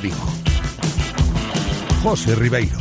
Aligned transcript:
Vigo. 0.00 0.16
José 2.02 2.34
Ribeiro. 2.34 2.78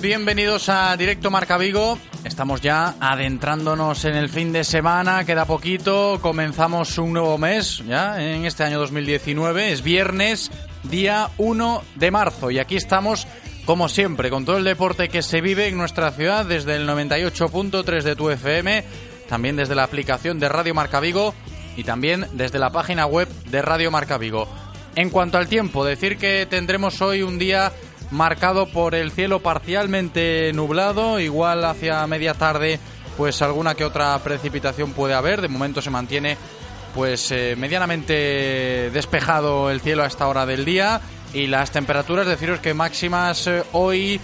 Bienvenidos 0.00 0.68
a 0.68 0.96
Directo 0.96 1.28
Marca 1.28 1.58
Vigo. 1.58 1.98
Estamos 2.22 2.60
ya 2.60 2.94
adentrándonos 3.00 4.04
en 4.04 4.14
el 4.14 4.28
fin 4.28 4.52
de 4.52 4.62
semana, 4.62 5.24
queda 5.24 5.44
poquito, 5.44 6.20
comenzamos 6.22 6.98
un 6.98 7.14
nuevo 7.14 7.36
mes 7.36 7.82
ya 7.84 8.22
en 8.22 8.44
este 8.44 8.62
año 8.62 8.78
2019, 8.78 9.72
es 9.72 9.82
viernes, 9.82 10.52
día 10.84 11.30
1 11.38 11.82
de 11.96 12.10
marzo 12.12 12.52
y 12.52 12.60
aquí 12.60 12.76
estamos 12.76 13.26
como 13.64 13.88
siempre 13.88 14.30
con 14.30 14.44
todo 14.44 14.58
el 14.58 14.64
deporte 14.64 15.08
que 15.08 15.22
se 15.22 15.40
vive 15.40 15.66
en 15.66 15.76
nuestra 15.76 16.12
ciudad 16.12 16.46
desde 16.46 16.76
el 16.76 16.88
98.3 16.88 18.02
de 18.02 18.14
tu 18.14 18.30
FM, 18.30 18.84
también 19.28 19.56
desde 19.56 19.74
la 19.74 19.82
aplicación 19.82 20.38
de 20.38 20.48
Radio 20.48 20.74
Marca 20.74 21.00
Vigo 21.00 21.34
y 21.76 21.82
también 21.82 22.26
desde 22.34 22.60
la 22.60 22.70
página 22.70 23.06
web 23.06 23.28
de 23.46 23.62
Radio 23.62 23.90
Marca 23.90 24.16
Vigo. 24.16 24.46
En 24.94 25.10
cuanto 25.10 25.38
al 25.38 25.48
tiempo, 25.48 25.84
decir 25.84 26.18
que 26.18 26.46
tendremos 26.48 27.00
hoy 27.02 27.22
un 27.22 27.38
día 27.38 27.72
marcado 28.10 28.66
por 28.66 28.94
el 28.94 29.10
cielo 29.10 29.40
parcialmente 29.40 30.52
nublado, 30.54 31.20
igual 31.20 31.64
hacia 31.64 32.06
media 32.06 32.34
tarde 32.34 32.80
pues 33.16 33.42
alguna 33.42 33.74
que 33.74 33.84
otra 33.84 34.16
precipitación 34.20 34.92
puede 34.92 35.14
haber, 35.14 35.40
de 35.40 35.48
momento 35.48 35.82
se 35.82 35.90
mantiene 35.90 36.36
pues 36.94 37.30
eh, 37.32 37.56
medianamente 37.58 38.90
despejado 38.92 39.70
el 39.70 39.80
cielo 39.80 40.04
a 40.04 40.06
esta 40.06 40.28
hora 40.28 40.46
del 40.46 40.64
día 40.64 41.00
y 41.34 41.48
las 41.48 41.70
temperaturas, 41.70 42.26
deciros 42.26 42.60
que 42.60 42.74
máximas 42.74 43.46
eh, 43.48 43.64
hoy 43.72 44.20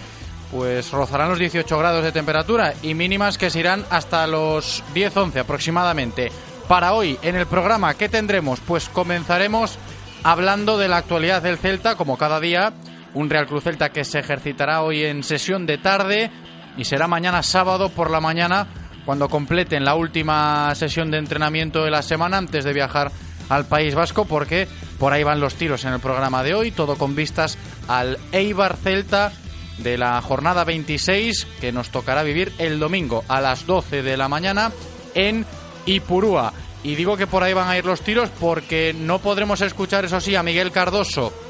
pues 0.49 0.91
rozarán 0.91 1.29
los 1.29 1.39
18 1.39 1.77
grados 1.77 2.03
de 2.03 2.13
temperatura 2.13 2.73
y 2.81 2.93
mínimas 2.93 3.37
que 3.37 3.49
se 3.49 3.59
irán 3.59 3.85
hasta 3.89 4.25
los 4.27 4.83
10-11 4.93 5.41
aproximadamente. 5.41 6.31
Para 6.69 6.93
hoy 6.93 7.19
en 7.21 7.35
el 7.35 7.47
programa, 7.47 7.93
¿qué 7.95 8.07
tendremos? 8.07 8.61
Pues 8.61 8.87
comenzaremos 8.87 9.77
hablando 10.23 10.77
de 10.77 10.87
la 10.87 10.97
actualidad 10.97 11.41
del 11.41 11.57
Celta, 11.57 11.95
como 11.95 12.17
cada 12.17 12.39
día, 12.39 12.73
un 13.15 13.29
Real 13.29 13.47
Cruz 13.47 13.63
Celta 13.63 13.89
que 13.89 14.03
se 14.03 14.19
ejercitará 14.19 14.83
hoy 14.83 15.03
en 15.03 15.23
sesión 15.23 15.65
de 15.65 15.77
tarde 15.77 16.29
y 16.77 16.83
será 16.83 17.07
mañana 17.07 17.41
sábado 17.41 17.89
por 17.89 18.11
la 18.11 18.19
mañana 18.19 18.67
cuando 19.05 19.29
completen 19.29 19.85
la 19.85 19.95
última 19.95 20.73
sesión 20.75 21.09
de 21.09 21.17
entrenamiento 21.17 21.83
de 21.83 21.91
la 21.91 22.01
semana 22.01 22.37
antes 22.37 22.63
de 22.63 22.73
viajar 22.73 23.11
al 23.49 23.65
País 23.65 23.95
Vasco 23.95 24.25
porque 24.25 24.67
por 24.99 25.13
ahí 25.13 25.23
van 25.23 25.39
los 25.39 25.55
tiros 25.55 25.85
en 25.85 25.93
el 25.93 25.99
programa 25.99 26.43
de 26.43 26.55
hoy, 26.55 26.71
todo 26.71 26.97
con 26.97 27.15
vistas 27.15 27.57
al 27.87 28.17
Eibar 28.31 28.75
Celta 28.75 29.31
de 29.77 29.97
la 29.97 30.21
jornada 30.21 30.63
26 30.63 31.47
que 31.61 31.71
nos 31.71 31.89
tocará 31.89 32.23
vivir 32.23 32.51
el 32.57 32.79
domingo 32.79 33.23
a 33.27 33.39
las 33.39 33.65
12 33.65 34.03
de 34.03 34.17
la 34.17 34.27
mañana 34.27 34.71
en 35.13 35.45
Ipurúa. 35.85 36.53
Y 36.83 36.95
digo 36.95 37.17
que 37.17 37.27
por 37.27 37.43
ahí 37.43 37.53
van 37.53 37.69
a 37.69 37.77
ir 37.77 37.85
los 37.85 38.01
tiros 38.01 38.29
porque 38.39 38.95
no 38.97 39.19
podremos 39.19 39.61
escuchar, 39.61 40.05
eso 40.05 40.19
sí, 40.19 40.35
a 40.35 40.43
Miguel 40.43 40.71
Cardoso 40.71 41.44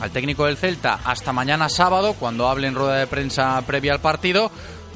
al 0.00 0.10
técnico 0.10 0.46
del 0.46 0.56
Celta 0.56 1.00
hasta 1.04 1.32
mañana 1.32 1.68
sábado, 1.68 2.14
cuando 2.14 2.48
hable 2.48 2.68
en 2.68 2.74
rueda 2.74 2.96
de 2.96 3.06
prensa 3.06 3.60
previa 3.66 3.92
al 3.92 4.00
partido, 4.00 4.50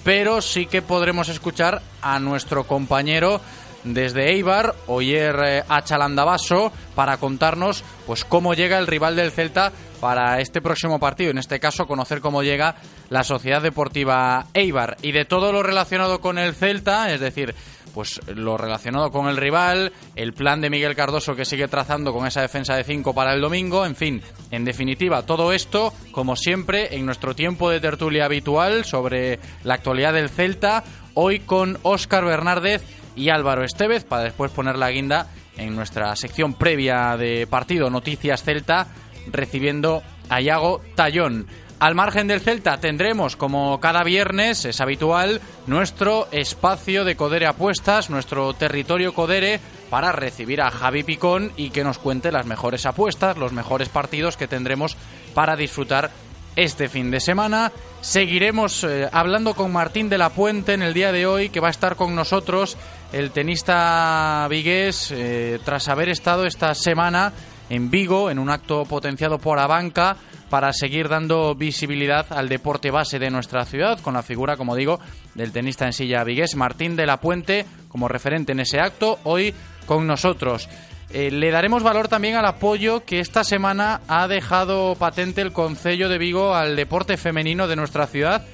pero 0.04 0.40
sí 0.42 0.66
que 0.66 0.82
podremos 0.82 1.28
escuchar 1.28 1.82
a 2.02 2.18
nuestro 2.18 2.64
compañero 2.64 3.40
desde 3.84 4.32
Eibar, 4.32 4.74
Oyer 4.86 5.36
eh, 5.44 5.64
Achalandabaso, 5.68 6.72
para 6.94 7.16
contarnos 7.16 7.82
pues 8.06 8.24
cómo 8.24 8.54
llega 8.54 8.78
el 8.78 8.86
rival 8.86 9.16
del 9.16 9.32
Celta 9.32 9.72
para 10.00 10.40
este 10.40 10.60
próximo 10.60 10.98
partido, 10.98 11.30
en 11.30 11.38
este 11.38 11.60
caso 11.60 11.86
conocer 11.86 12.20
cómo 12.20 12.42
llega 12.42 12.76
la 13.10 13.22
Sociedad 13.22 13.62
Deportiva 13.62 14.46
Eibar. 14.54 14.96
Y 15.02 15.12
de 15.12 15.24
todo 15.24 15.52
lo 15.52 15.62
relacionado 15.62 16.20
con 16.20 16.38
el 16.38 16.54
Celta, 16.54 17.12
es 17.12 17.20
decir, 17.20 17.54
pues 17.94 18.20
lo 18.34 18.56
relacionado 18.56 19.10
con 19.10 19.28
el 19.28 19.36
rival, 19.36 19.92
el 20.16 20.32
plan 20.32 20.60
de 20.60 20.70
Miguel 20.70 20.96
Cardoso 20.96 21.34
que 21.34 21.44
sigue 21.44 21.68
trazando 21.68 22.12
con 22.12 22.26
esa 22.26 22.42
defensa 22.42 22.74
de 22.74 22.84
5 22.84 23.14
para 23.14 23.34
el 23.34 23.40
domingo, 23.40 23.84
en 23.86 23.96
fin, 23.96 24.22
en 24.50 24.64
definitiva, 24.64 25.24
todo 25.24 25.52
esto, 25.52 25.92
como 26.12 26.36
siempre, 26.36 26.94
en 26.96 27.06
nuestro 27.06 27.34
tiempo 27.34 27.70
de 27.70 27.80
tertulia 27.80 28.24
habitual 28.24 28.84
sobre 28.84 29.38
la 29.64 29.74
actualidad 29.74 30.14
del 30.14 30.30
Celta, 30.30 30.84
hoy 31.14 31.40
con 31.40 31.78
Óscar 31.82 32.24
Bernárdez 32.24 32.82
y 33.16 33.30
Álvaro 33.30 33.64
Estevez, 33.64 34.04
para 34.04 34.24
después 34.24 34.50
poner 34.50 34.76
la 34.76 34.90
guinda 34.90 35.28
en 35.56 35.74
nuestra 35.76 36.14
sección 36.16 36.54
previa 36.54 37.16
de 37.16 37.46
partido 37.46 37.90
Noticias 37.90 38.42
Celta, 38.42 38.88
recibiendo 39.30 40.02
a 40.28 40.40
Iago 40.40 40.80
Tallón. 40.94 41.46
Al 41.80 41.94
margen 41.94 42.26
del 42.26 42.42
Celta 42.42 42.78
tendremos, 42.78 43.36
como 43.36 43.80
cada 43.80 44.04
viernes 44.04 44.66
es 44.66 44.82
habitual, 44.82 45.40
nuestro 45.66 46.28
espacio 46.30 47.06
de 47.06 47.16
Codere 47.16 47.46
Apuestas, 47.46 48.10
nuestro 48.10 48.52
territorio 48.52 49.14
Codere, 49.14 49.60
para 49.88 50.12
recibir 50.12 50.60
a 50.60 50.70
Javi 50.70 51.04
Picón 51.04 51.52
y 51.56 51.70
que 51.70 51.82
nos 51.82 51.96
cuente 51.96 52.32
las 52.32 52.44
mejores 52.44 52.84
apuestas, 52.84 53.38
los 53.38 53.54
mejores 53.54 53.88
partidos 53.88 54.36
que 54.36 54.46
tendremos 54.46 54.94
para 55.32 55.56
disfrutar 55.56 56.10
este 56.54 56.90
fin 56.90 57.10
de 57.10 57.20
semana. 57.20 57.72
Seguiremos 58.02 58.84
eh, 58.84 59.08
hablando 59.10 59.54
con 59.54 59.72
Martín 59.72 60.10
de 60.10 60.18
la 60.18 60.28
Puente 60.28 60.74
en 60.74 60.82
el 60.82 60.92
día 60.92 61.12
de 61.12 61.24
hoy, 61.24 61.48
que 61.48 61.60
va 61.60 61.68
a 61.68 61.70
estar 61.70 61.96
con 61.96 62.14
nosotros, 62.14 62.76
el 63.10 63.30
tenista 63.30 64.46
vigués, 64.50 65.10
eh, 65.12 65.58
tras 65.64 65.88
haber 65.88 66.10
estado 66.10 66.44
esta 66.44 66.74
semana 66.74 67.32
en 67.70 67.90
Vigo, 67.90 68.30
en 68.30 68.38
un 68.38 68.50
acto 68.50 68.84
potenciado 68.84 69.38
por 69.38 69.58
Abanca 69.58 70.16
para 70.50 70.72
seguir 70.72 71.08
dando 71.08 71.54
visibilidad 71.54 72.26
al 72.30 72.48
deporte 72.48 72.90
base 72.90 73.18
de 73.18 73.30
nuestra 73.30 73.64
ciudad, 73.64 74.00
con 74.00 74.14
la 74.14 74.22
figura, 74.22 74.56
como 74.56 74.76
digo, 74.76 75.00
del 75.34 75.52
tenista 75.52 75.86
en 75.86 75.92
silla 75.92 76.24
vigués, 76.24 76.56
Martín 76.56 76.96
de 76.96 77.06
la 77.06 77.20
Puente, 77.20 77.64
como 77.88 78.08
referente 78.08 78.52
en 78.52 78.60
ese 78.60 78.80
acto, 78.80 79.18
hoy 79.24 79.54
con 79.86 80.06
nosotros. 80.06 80.68
Eh, 81.12 81.30
le 81.30 81.50
daremos 81.50 81.82
valor 81.82 82.06
también 82.06 82.36
al 82.36 82.46
apoyo 82.46 83.04
que 83.04 83.18
esta 83.18 83.42
semana 83.42 84.00
ha 84.06 84.28
dejado 84.28 84.94
patente 84.94 85.40
el 85.40 85.52
Concello 85.52 86.08
de 86.08 86.18
Vigo 86.18 86.54
al 86.54 86.76
deporte 86.76 87.16
femenino 87.16 87.66
de 87.66 87.74
nuestra 87.74 88.06
ciudad, 88.06 88.44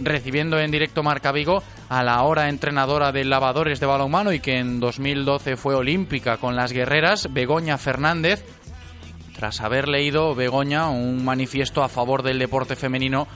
recibiendo 0.00 0.58
en 0.58 0.72
directo 0.72 1.02
Marca 1.02 1.30
Vigo 1.30 1.62
a 1.88 2.02
la 2.02 2.14
ahora 2.14 2.48
entrenadora 2.48 3.12
de 3.12 3.24
lavadores 3.24 3.78
de 3.78 3.86
balonmano 3.86 4.32
y 4.32 4.40
que 4.40 4.58
en 4.58 4.80
2012 4.80 5.56
fue 5.56 5.74
olímpica 5.74 6.38
con 6.38 6.56
las 6.56 6.72
guerreras, 6.72 7.32
Begoña 7.32 7.78
Fernández, 7.78 8.44
tras 9.40 9.62
haber 9.62 9.88
leído 9.88 10.34
Begoña 10.34 10.90
un 10.90 11.24
manifiesto 11.24 11.82
a 11.82 11.88
favor 11.88 12.22
del 12.22 12.38
deporte 12.38 12.76
femenino 12.76 13.26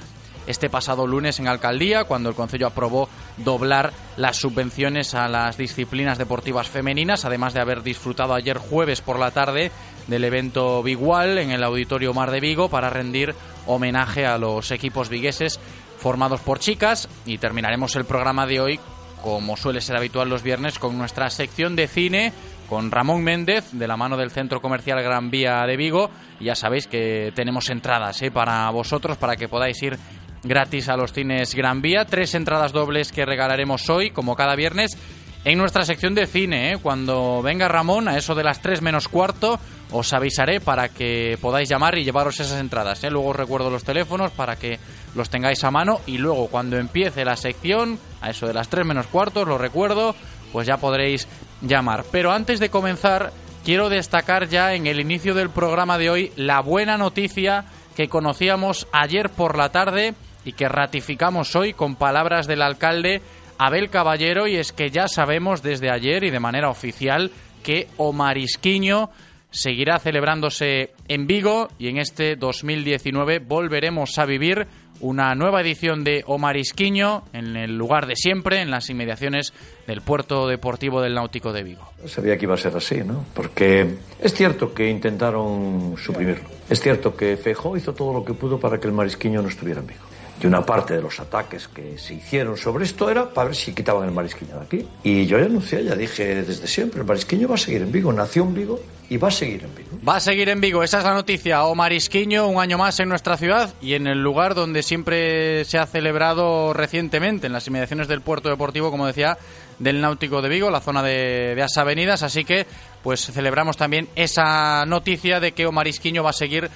este 0.47 0.69
pasado 0.69 1.07
lunes 1.07 1.41
en 1.41 1.49
Alcaldía, 1.49 2.05
cuando 2.05 2.29
el 2.29 2.35
Consejo 2.35 2.67
aprobó 2.67 3.09
doblar 3.39 3.91
las 4.19 4.37
subvenciones 4.37 5.15
a 5.15 5.29
las 5.29 5.57
disciplinas 5.57 6.19
deportivas 6.19 6.69
femeninas, 6.69 7.25
además 7.25 7.55
de 7.55 7.63
haber 7.63 7.83
disfrutado 7.83 8.35
ayer 8.35 8.59
jueves 8.59 9.01
por 9.01 9.19
la 9.19 9.31
tarde 9.31 9.73
del 10.07 10.25
evento 10.25 10.83
Bigual 10.83 11.39
en 11.39 11.53
el 11.53 11.65
Auditorio 11.65 12.13
Mar 12.13 12.31
de 12.31 12.41
Vigo 12.41 12.69
para 12.69 12.91
rendir 12.91 13.35
homenaje 13.67 14.27
a 14.27 14.37
los 14.37 14.73
equipos 14.73 15.09
vigueses 15.09 15.59
formados 15.97 16.43
por 16.43 16.59
chicas. 16.59 17.09
Y 17.25 17.39
terminaremos 17.39 17.97
el 17.97 18.05
programa 18.05 18.47
de 18.47 18.61
hoy 18.61 18.81
como 19.25 19.57
suele 19.57 19.81
ser 19.81 19.97
habitual 19.97 20.29
los 20.29 20.43
viernes, 20.43 20.79
con 20.79 20.99
nuestra 20.99 21.31
sección 21.31 21.77
de 21.77 21.89
cine 21.89 22.35
con 22.69 22.91
Ramón 22.91 23.23
Méndez, 23.23 23.71
de 23.73 23.87
la 23.87 23.97
mano 23.97 24.17
del 24.17 24.31
Centro 24.31 24.61
Comercial 24.61 25.03
Gran 25.03 25.31
Vía 25.31 25.65
de 25.67 25.77
Vigo. 25.77 26.11
Ya 26.41 26.55
sabéis 26.55 26.87
que 26.87 27.33
tenemos 27.35 27.71
entradas 27.71 28.21
¿eh? 28.23 28.31
para 28.31 28.69
vosotros, 28.71 29.17
para 29.17 29.37
que 29.37 29.49
podáis 29.49 29.83
ir 29.83 29.99
gratis 30.43 30.89
a 30.89 30.97
los 30.97 31.13
cines 31.13 31.55
Gran 31.55 31.83
Vía. 31.83 32.05
Tres 32.05 32.35
entradas 32.35 32.73
dobles 32.73 33.13
que 33.13 33.25
regalaremos 33.25 33.89
hoy, 33.91 34.11
como 34.11 34.37
cada 34.37 34.57
viernes, 34.57 34.97
en 35.45 35.59
nuestra 35.59 35.85
sección 35.85 36.15
de 36.15 36.27
cine. 36.27 36.73
¿eh? 36.73 36.79
Cuando 36.83 37.43
venga 37.43 37.69
Ramón, 37.69 38.09
a 38.09 38.17
eso 38.17 38.35
de 38.35 38.45
las 38.45 38.61
tres 38.61 38.83
menos 38.83 39.09
cuarto, 39.09 39.59
os 39.91 40.13
avisaré 40.13 40.61
para 40.61 40.89
que 40.89 41.39
podáis 41.41 41.69
llamar 41.69 41.97
y 41.99 42.05
llevaros 42.05 42.41
esas 42.41 42.61
entradas. 42.61 43.05
¿eh? 43.05 43.11
Luego 43.11 43.29
os 43.29 43.37
recuerdo 43.37 43.71
los 43.71 43.85
teléfonos 43.85 44.31
para 44.33 44.57
que 44.57 44.79
los 45.15 45.31
tengáis 45.31 45.63
a 45.65 45.71
mano 45.71 46.01
y 46.07 46.19
luego 46.19 46.49
cuando 46.49 46.79
empiece 46.79 47.25
la 47.25 47.37
sección, 47.37 47.99
a 48.21 48.31
eso 48.31 48.47
de 48.47 48.55
las 48.55 48.69
tres 48.69 48.87
menos 48.87 49.07
cuarto, 49.07 49.45
lo 49.45 49.59
recuerdo, 49.59 50.15
pues 50.53 50.67
ya 50.67 50.79
podréis 50.79 51.29
llamar. 51.69 52.05
Pero 52.11 52.33
antes 52.33 52.61
de 52.61 52.71
comenzar, 52.71 53.33
quiero 53.65 53.89
destacar 53.89 54.49
ya 54.49 54.75
en 54.75 54.87
el 54.87 55.01
inicio 55.01 55.35
del 55.35 55.51
programa 55.51 55.99
de 55.99 56.11
hoy 56.11 56.33
la 56.37 56.61
buena 56.61 56.97
noticia 56.97 57.65
que 57.97 58.09
conocíamos 58.09 58.87
ayer 58.93 59.31
por 59.31 59.57
la 59.57 59.71
tarde 59.71 60.15
y 60.45 60.53
que 60.53 60.69
ratificamos 60.69 61.55
hoy 61.57 61.73
con 61.73 61.97
palabras 61.97 62.47
del 62.47 62.63
alcalde 62.63 63.23
Abel 63.59 63.89
Caballero 63.89 64.47
y 64.47 64.57
es 64.57 64.73
que 64.73 64.91
ya 64.91 65.09
sabemos 65.09 65.63
desde 65.63 65.91
ayer 65.91 66.25
y 66.25 66.31
de 66.31 66.41
manera 66.41 66.71
oficial 66.71 67.31
que 67.63 67.89
Omarisquiño 67.97 69.11
seguirá 69.51 70.01
celebrándose 70.01 70.91
en 71.07 71.27
Vigo 71.27 71.69
y 71.79 71.89
en 71.89 71.99
este 71.99 72.37
2019 72.37 73.39
volveremos 73.39 74.19
a 74.19 74.27
vivir 74.27 74.67
una 75.05 75.35
nueva 75.35 75.61
edición 75.61 76.03
de 76.03 76.25
Omarisquiño 76.27 77.25
en 77.35 77.57
el 77.57 77.77
lugar 77.77 78.07
de 78.07 78.17
siempre, 78.17 78.63
en 78.63 78.71
las 78.71 78.89
inmediaciones 78.89 79.53
del 79.87 80.01
puerto 80.01 80.49
deportivo 80.49 81.03
del 81.03 81.15
Náutico 81.15 81.53
de 81.53 81.63
Vigo. 81.63 81.91
Sabía 82.07 82.39
que 82.39 82.47
iba 82.47 82.55
a 82.55 82.59
ser 82.59 82.75
así, 82.75 83.03
¿no? 83.05 83.27
Porque 83.35 83.97
es 84.19 84.33
cierto 84.33 84.73
que 84.73 84.89
intentaron 84.89 85.95
suprimirlo. 86.03 86.49
Es 86.71 86.81
cierto 86.81 87.15
que 87.15 87.37
Feijó 87.37 87.77
hizo 87.77 87.93
todo 87.93 88.15
lo 88.15 88.25
que 88.25 88.33
pudo 88.33 88.59
para 88.59 88.81
que 88.81 88.87
el 88.87 88.95
Marisquiño 88.95 89.43
no 89.43 89.49
estuviera 89.49 89.81
en 89.81 89.89
Vigo. 89.89 90.14
Y 90.43 90.47
una 90.47 90.67
parte 90.67 90.95
de 90.95 91.03
los 91.03 91.19
ataques 91.21 91.69
que 91.69 91.97
se 91.97 92.15
hicieron 92.15 92.57
sobre 92.57 92.85
esto 92.85 93.09
era 93.09 93.29
para 93.31 93.49
ver 93.49 93.57
si 93.57 93.73
quitaban 93.73 94.09
el 94.09 94.15
marisquiño 94.15 94.59
de 94.59 94.65
aquí. 94.65 94.87
Y 95.03 95.27
yo 95.27 95.39
ya 95.39 95.47
anuncié, 95.47 95.85
ya 95.85 95.95
dije 95.95 96.43
desde 96.43 96.67
siempre, 96.67 97.01
el 97.01 97.07
marisquiño 97.07 97.49
va 97.49 97.55
a 97.55 97.59
seguir 97.59 97.83
en 97.83 97.93
Vigo, 97.93 98.13
nació 98.13 98.43
en 98.43 98.55
Vigo 98.55 98.81
y 99.09 99.17
va 99.17 99.29
a 99.29 99.31
seguir 99.31 99.65
en 99.65 99.75
Vigo. 99.75 99.91
Va 100.07 100.17
a 100.17 100.21
seguir 100.21 100.49
en 100.49 100.61
Vigo, 100.61 100.83
esa 100.83 100.99
es 100.99 101.05
la 101.05 101.15
noticia. 101.15 101.65
O 101.65 101.75
Marisquiño 101.75 102.49
un 102.49 102.61
año 102.61 102.79
más 102.79 102.99
en 103.01 103.09
nuestra 103.09 103.37
ciudad 103.37 103.73
y 103.81 103.95
en 103.95 104.07
el 104.07 104.23
lugar 104.23 104.55
donde 104.55 104.83
siempre 104.83 105.65
se 105.65 105.79
ha 105.79 105.87
celebrado 105.87 106.73
recientemente, 106.73 107.47
en 107.47 107.53
las 107.53 107.67
inmediaciones 107.67 108.09
del 108.09 108.21
puerto 108.21 108.49
deportivo, 108.49 108.91
como 108.91 109.07
decía, 109.07 109.39
del 109.79 110.01
Náutico 110.01 110.43
de 110.43 110.49
Vigo, 110.49 110.71
la 110.71 110.81
zona 110.81 111.03
de, 111.03 111.55
de 111.55 111.63
As 111.63 111.77
Avenidas. 111.77 112.23
Así 112.23 112.45
que, 112.45 112.67
pues 113.03 113.27
celebramos 113.27 113.77
también 113.77 114.09
esa 114.17 114.85
noticia 114.87 115.39
de 115.39 115.53
que 115.53 115.67
Omarisquiño 115.67 116.23
va 116.23 116.31
a 116.31 116.35
seguir 116.35 116.71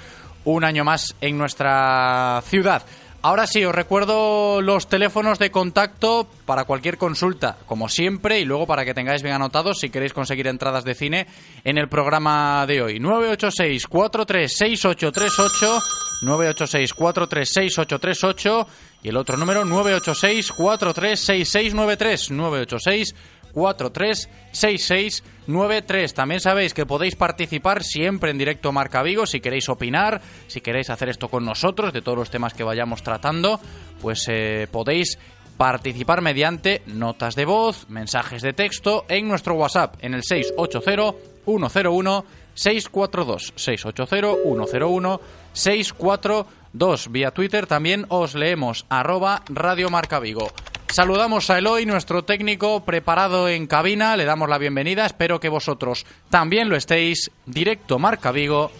un 0.45 0.63
año 0.63 0.83
más 0.83 1.15
en 1.21 1.37
nuestra 1.37 2.41
ciudad. 2.45 2.83
Ahora 3.21 3.47
sí, 3.47 3.65
os 3.65 3.75
recuerdo 3.75 4.61
los 4.61 4.87
teléfonos 4.87 5.39
de 5.39 5.51
contacto 5.51 6.25
para 6.45 6.63
cualquier 6.63 6.97
consulta, 6.97 7.57
como 7.65 7.89
siempre, 7.89 8.39
y 8.39 8.45
luego 8.45 8.65
para 8.65 8.85
que 8.85 8.93
tengáis 8.93 9.23
bien 9.23 9.35
anotados 9.35 9.79
si 9.79 9.89
queréis 9.89 10.13
conseguir 10.13 10.47
entradas 10.47 10.85
de 10.85 10.95
cine 10.95 11.27
en 11.65 11.77
el 11.77 11.89
programa 11.89 12.65
de 12.65 12.81
hoy. 12.81 13.01
986-436838, 13.01 15.81
986-436838 16.21 18.67
y 19.03 19.09
el 19.09 19.17
otro 19.17 19.35
número 19.35 19.65
986-436693, 19.65 22.31
986 22.31 23.15
436693. 23.53 26.13
También 26.13 26.39
sabéis 26.39 26.73
que 26.73 26.85
podéis 26.85 27.15
participar 27.15 27.83
siempre 27.83 28.31
en 28.31 28.37
directo 28.37 28.71
Marca 28.71 29.03
Vigo 29.03 29.25
si 29.25 29.39
queréis 29.39 29.69
opinar, 29.69 30.21
si 30.47 30.61
queréis 30.61 30.89
hacer 30.89 31.09
esto 31.09 31.29
con 31.29 31.45
nosotros 31.45 31.93
de 31.93 32.01
todos 32.01 32.17
los 32.17 32.29
temas 32.29 32.53
que 32.53 32.63
vayamos 32.63 33.03
tratando, 33.03 33.59
pues 34.01 34.25
eh, 34.29 34.67
podéis 34.71 35.19
participar 35.57 36.21
mediante 36.21 36.81
notas 36.85 37.35
de 37.35 37.43
voz, 37.43 37.89
mensajes 37.89 38.41
de 38.41 38.53
texto 38.53 39.03
en 39.09 39.27
nuestro 39.27 39.55
WhatsApp 39.55 39.95
en 39.99 40.13
el 40.13 40.23
680 40.23 41.17
101 41.45 42.25
642 42.53 43.53
680 43.55 44.35
101 44.43 45.21
642 45.51 47.11
vía 47.11 47.31
Twitter 47.31 47.67
también 47.67 48.05
os 48.07 48.35
leemos 48.35 48.85
arroba 48.87 49.43
Radio 49.49 49.89
Marca 49.89 50.19
Vigo. 50.19 50.49
Saludamos 50.91 51.49
a 51.51 51.59
Eloy, 51.59 51.85
nuestro 51.85 52.23
técnico 52.23 52.83
preparado 52.83 53.47
en 53.47 53.67
cabina. 53.67 54.17
Le 54.17 54.25
damos 54.25 54.49
la 54.49 54.57
bienvenida. 54.57 55.05
Espero 55.05 55.39
que 55.39 55.47
vosotros 55.47 56.05
también 56.29 56.67
lo 56.67 56.75
estéis. 56.75 57.29
Directo 57.45 57.99
Marca 57.99 58.31
Vigo. 58.31 58.71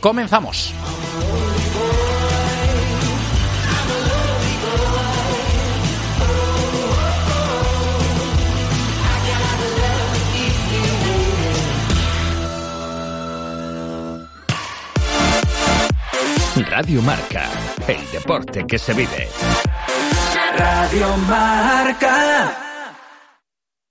Comenzamos. 0.00 0.72
Radio 16.70 17.02
Marca, 17.02 17.48
el 17.86 18.10
deporte 18.12 18.64
que 18.66 18.78
se 18.78 18.92
vive. 18.94 19.28
Radio 20.58 21.16
Marca. 21.18 22.67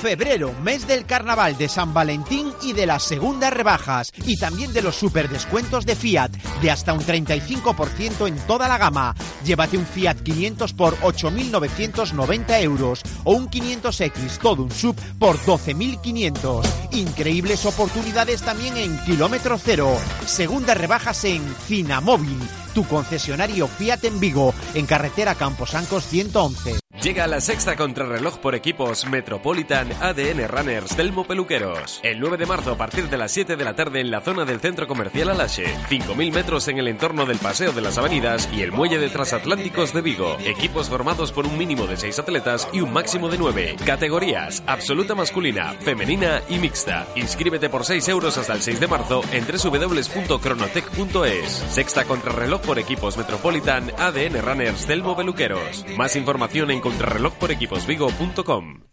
Febrero, 0.00 0.54
mes 0.62 0.86
del 0.86 1.04
carnaval 1.04 1.58
de 1.58 1.68
San 1.68 1.92
Valentín 1.92 2.54
y 2.62 2.72
de 2.72 2.86
las 2.86 3.02
segundas 3.02 3.52
rebajas 3.52 4.10
y 4.24 4.38
también 4.38 4.72
de 4.72 4.80
los 4.80 4.96
super 4.96 5.28
descuentos 5.28 5.84
de 5.84 5.94
Fiat 5.94 6.30
de 6.62 6.70
hasta 6.70 6.94
un 6.94 7.00
35% 7.00 8.26
en 8.26 8.36
toda 8.46 8.66
la 8.66 8.78
gama. 8.78 9.14
Llévate 9.44 9.76
un 9.76 9.84
Fiat 9.84 10.22
500 10.22 10.72
por 10.72 10.96
8.990 11.00 12.62
euros 12.62 13.02
o 13.24 13.34
un 13.34 13.50
500X 13.50 14.38
todo 14.38 14.62
un 14.62 14.70
sub 14.70 14.96
por 15.18 15.38
12.500. 15.38 16.66
Increíbles 16.92 17.66
oportunidades 17.66 18.40
también 18.40 18.78
en 18.78 18.98
kilómetro 19.04 19.58
cero. 19.62 19.94
Segundas 20.24 20.78
rebajas 20.78 21.24
en 21.24 21.42
Finamóvil, 21.68 22.38
tu 22.74 22.86
concesionario 22.86 23.68
Fiat 23.68 24.04
en 24.04 24.20
Vigo, 24.20 24.54
en 24.74 24.86
carretera 24.86 25.34
Camposancos 25.34 26.06
111. 26.06 26.80
Llega 27.02 27.26
la 27.26 27.40
sexta 27.40 27.76
contrarreloj 27.76 28.40
por 28.40 28.54
equipos 28.54 29.06
Metropolitan 29.06 29.90
ADN 30.02 30.46
Runners 30.48 30.94
Telmo 30.94 31.24
Peluqueros. 31.24 31.98
El 32.02 32.20
9 32.20 32.36
de 32.36 32.44
marzo 32.44 32.72
a 32.72 32.76
partir 32.76 33.08
de 33.08 33.16
las 33.16 33.32
7 33.32 33.56
de 33.56 33.64
la 33.64 33.74
tarde 33.74 34.00
en 34.00 34.10
la 34.10 34.20
zona 34.20 34.44
del 34.44 34.60
centro 34.60 34.86
comercial 34.86 35.30
Alache. 35.30 35.64
5.000 35.88 36.30
metros 36.30 36.68
en 36.68 36.76
el 36.76 36.88
entorno 36.88 37.24
del 37.24 37.38
Paseo 37.38 37.72
de 37.72 37.80
las 37.80 37.96
Avenidas 37.96 38.50
y 38.52 38.60
el 38.60 38.72
muelle 38.72 38.98
de 38.98 39.08
transatlánticos 39.08 39.94
de 39.94 40.02
Vigo. 40.02 40.36
Equipos 40.44 40.90
formados 40.90 41.32
por 41.32 41.46
un 41.46 41.56
mínimo 41.56 41.86
de 41.86 41.96
6 41.96 42.18
atletas 42.18 42.68
y 42.70 42.82
un 42.82 42.92
máximo 42.92 43.30
de 43.30 43.38
9. 43.38 43.76
Categorías 43.86 44.62
absoluta 44.66 45.14
masculina, 45.14 45.72
femenina 45.80 46.42
y 46.50 46.58
mixta. 46.58 47.06
Inscríbete 47.14 47.70
por 47.70 47.86
6 47.86 48.06
euros 48.08 48.36
hasta 48.36 48.52
el 48.52 48.60
6 48.60 48.78
de 48.78 48.88
marzo 48.88 49.22
en 49.32 49.46
www.cronotec.es. 49.46 51.64
Sexta 51.70 52.04
contrarreloj 52.04 52.59
por 52.60 52.78
equipos 52.78 53.16
Metropolitan 53.16 53.90
ADN 53.98 54.42
Runners 54.42 54.86
Telmo 54.86 55.16
Peluqueros. 55.16 55.84
Más 55.96 56.16
información 56.16 56.70
en 56.70 56.80
contrarrelojporequiposvigo.com 56.80 58.90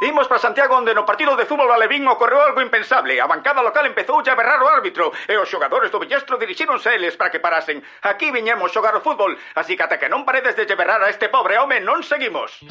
Imos 0.00 0.28
para 0.28 0.38
Santiago 0.38 0.78
onde 0.78 0.94
no 0.94 1.02
partido 1.02 1.34
de 1.34 1.42
fútbol 1.42 1.74
alevín 1.74 2.06
ocorreu 2.06 2.38
algo 2.38 2.62
impensable. 2.62 3.18
A 3.18 3.26
bancada 3.26 3.66
local 3.66 3.82
empezou 3.82 4.22
a 4.22 4.38
berrar 4.38 4.62
o 4.62 4.70
árbitro 4.70 5.10
e 5.26 5.34
os 5.34 5.50
xogadores 5.50 5.90
do 5.90 5.98
Villestro 5.98 6.38
dirixíronse 6.38 6.90
a 6.90 6.94
eles 6.94 7.18
para 7.18 7.34
que 7.34 7.42
parasen. 7.42 7.82
Aquí 8.06 8.30
viñemos 8.30 8.70
xogar 8.70 8.94
o 8.94 9.02
fútbol, 9.02 9.34
así 9.58 9.74
que 9.74 9.82
ata 9.82 9.98
que 9.98 10.06
non 10.06 10.22
paredes 10.22 10.54
de 10.54 10.70
berrar 10.78 11.02
a 11.02 11.10
este 11.10 11.26
pobre 11.26 11.58
home 11.58 11.82
non 11.82 12.06
seguimos. 12.06 12.62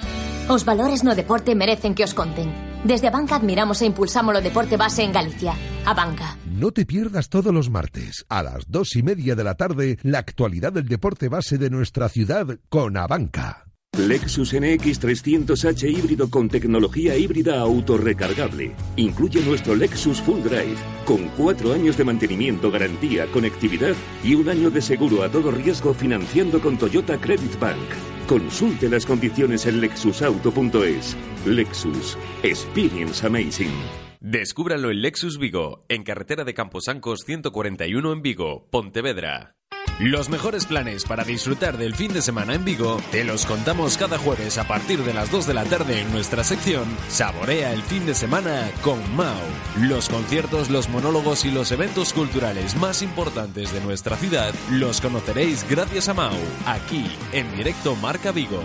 Os 0.47 0.63
valores 0.63 1.03
no 1.03 1.19
deporte 1.19 1.51
merecen 1.51 1.91
que 1.91 2.07
os 2.07 2.15
conten. 2.15 2.66
Desde 2.83 3.07
a 3.07 3.11
banca 3.11 3.35
admiramos 3.35 3.81
e 3.81 3.85
impulsamos 3.85 4.35
o 4.35 4.41
deporte 4.41 4.77
base 4.77 5.03
en 5.03 5.11
Galicia. 5.11 5.53
A 5.85 5.93
banca. 5.93 6.37
No 6.45 6.71
te 6.71 6.85
pierdas 6.85 7.29
todos 7.29 7.53
los 7.53 7.69
martes, 7.69 8.25
a 8.29 8.43
las 8.43 8.69
dos 8.69 8.95
y 8.95 9.03
media 9.03 9.35
de 9.35 9.43
la 9.43 9.55
tarde, 9.55 9.97
la 10.03 10.19
actualidad 10.19 10.73
del 10.73 10.87
deporte 10.87 11.29
base 11.29 11.57
de 11.57 11.69
nuestra 11.69 12.09
ciudad 12.09 12.59
con 12.69 12.97
Abanca. 12.97 13.66
Lexus 14.07 14.53
NX 14.53 15.01
300h 15.01 15.89
híbrido 15.89 16.29
con 16.29 16.49
tecnología 16.49 17.17
híbrida 17.17 17.59
autorrecargable. 17.59 18.75
Incluye 18.95 19.41
nuestro 19.41 19.75
Lexus 19.75 20.21
Full 20.21 20.43
Drive, 20.43 20.77
con 21.03 21.27
cuatro 21.29 21.73
años 21.73 21.97
de 21.97 22.03
mantenimiento, 22.03 22.69
garantía, 22.71 23.25
conectividad 23.31 23.95
y 24.23 24.35
un 24.35 24.49
año 24.49 24.69
de 24.69 24.81
seguro 24.81 25.23
a 25.23 25.29
todo 25.29 25.51
riesgo 25.51 25.93
financiando 25.93 26.61
con 26.61 26.77
Toyota 26.77 27.17
Credit 27.17 27.59
Bank. 27.59 27.89
Consulte 28.27 28.87
las 28.87 29.05
condiciones 29.05 29.65
en 29.65 29.81
lexusauto.es. 29.81 31.17
Lexus. 31.45 32.17
Experience 32.43 33.25
Amazing. 33.25 33.73
Descúbralo 34.19 34.91
en 34.91 35.01
Lexus 35.01 35.37
Vigo, 35.37 35.85
en 35.89 36.03
carretera 36.03 36.43
de 36.43 36.53
Camposancos 36.53 37.21
141 37.25 38.13
en 38.13 38.21
Vigo, 38.21 38.67
Pontevedra. 38.69 39.56
Los 39.99 40.29
mejores 40.29 40.65
planes 40.65 41.05
para 41.05 41.23
disfrutar 41.23 41.77
del 41.77 41.95
fin 41.95 42.13
de 42.13 42.21
semana 42.21 42.53
en 42.53 42.63
Vigo 42.63 43.01
te 43.11 43.23
los 43.23 43.47
contamos 43.47 43.97
cada 43.97 44.19
jueves 44.19 44.59
a 44.59 44.67
partir 44.67 45.03
de 45.03 45.13
las 45.13 45.31
2 45.31 45.47
de 45.47 45.53
la 45.55 45.65
tarde 45.65 46.01
en 46.01 46.11
nuestra 46.11 46.43
sección 46.43 46.85
Saborea 47.09 47.73
el 47.73 47.81
fin 47.81 48.05
de 48.05 48.13
semana 48.13 48.69
con 48.83 48.99
Mau. 49.15 49.41
Los 49.81 50.07
conciertos, 50.09 50.69
los 50.69 50.87
monólogos 50.89 51.45
y 51.45 51.51
los 51.51 51.71
eventos 51.71 52.13
culturales 52.13 52.75
más 52.75 53.01
importantes 53.01 53.73
de 53.73 53.81
nuestra 53.81 54.15
ciudad 54.17 54.53
los 54.71 55.01
conoceréis 55.01 55.67
gracias 55.67 56.09
a 56.09 56.13
Mau, 56.13 56.37
aquí 56.67 57.09
en 57.31 57.55
directo 57.55 57.95
Marca 57.95 58.31
Vigo. 58.31 58.61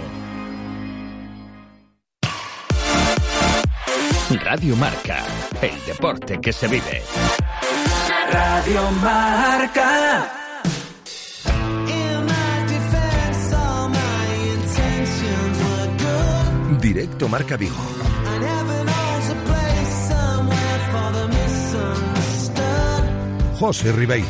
Radio 4.44 4.76
Marca, 4.76 5.24
el 5.60 5.84
deporte 5.84 6.40
que 6.40 6.52
se 6.52 6.68
vive. 6.68 7.02
Radio 8.30 8.90
Marca. 9.02 10.41
Directo 17.22 17.28
Marca 17.28 17.56
Vigo. 17.56 17.76
José 23.60 23.92
Ribeiro. 23.92 24.26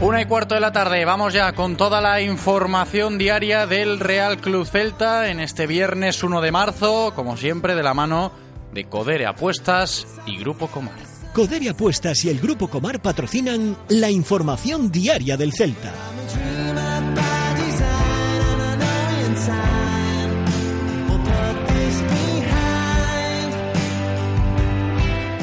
Una 0.00 0.20
y 0.20 0.24
cuarto 0.26 0.54
de 0.54 0.60
la 0.60 0.72
tarde, 0.72 1.04
vamos 1.04 1.32
ya 1.32 1.52
con 1.52 1.76
toda 1.76 2.00
la 2.00 2.20
información 2.20 3.16
diaria 3.16 3.66
del 3.66 4.00
Real 4.00 4.38
Club 4.38 4.66
Celta 4.66 5.30
en 5.30 5.38
este 5.38 5.66
viernes 5.68 6.24
1 6.24 6.40
de 6.40 6.50
marzo, 6.50 7.12
como 7.14 7.36
siempre 7.36 7.76
de 7.76 7.82
la 7.84 7.94
mano 7.94 8.32
de 8.72 8.84
Codere 8.84 9.26
Apuestas 9.26 10.06
y 10.26 10.38
Grupo 10.38 10.66
Comar. 10.66 11.03
Codere 11.34 11.68
Apuestas 11.68 12.24
y 12.24 12.28
el 12.28 12.38
Grupo 12.38 12.68
Comar 12.68 13.02
patrocinan 13.02 13.76
la 13.88 14.08
información 14.08 14.92
diaria 14.92 15.36
del 15.36 15.52
Celta. 15.52 15.92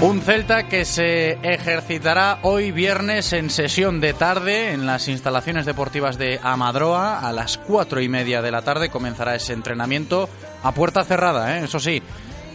Un 0.02 0.22
Celta 0.22 0.70
que 0.70 0.86
se 0.86 1.32
ejercitará 1.44 2.40
hoy 2.44 2.72
viernes 2.72 3.34
en 3.34 3.50
sesión 3.50 4.00
de 4.00 4.14
tarde 4.14 4.72
en 4.72 4.86
las 4.86 5.10
instalaciones 5.10 5.66
deportivas 5.66 6.18
de 6.18 6.40
Amadroa. 6.42 7.20
A 7.20 7.34
las 7.34 7.58
cuatro 7.58 8.00
y 8.00 8.08
media 8.08 8.42
de 8.42 8.52
la 8.52 8.62
tarde 8.62 8.90
comenzará 8.90 9.36
ese 9.36 9.52
entrenamiento 9.52 10.30
a 10.64 10.72
puerta 10.72 11.04
cerrada, 11.04 11.58
¿eh? 11.58 11.66
eso 11.66 11.82
sí. 11.82 12.02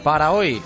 Para 0.02 0.32
hoy, 0.32 0.62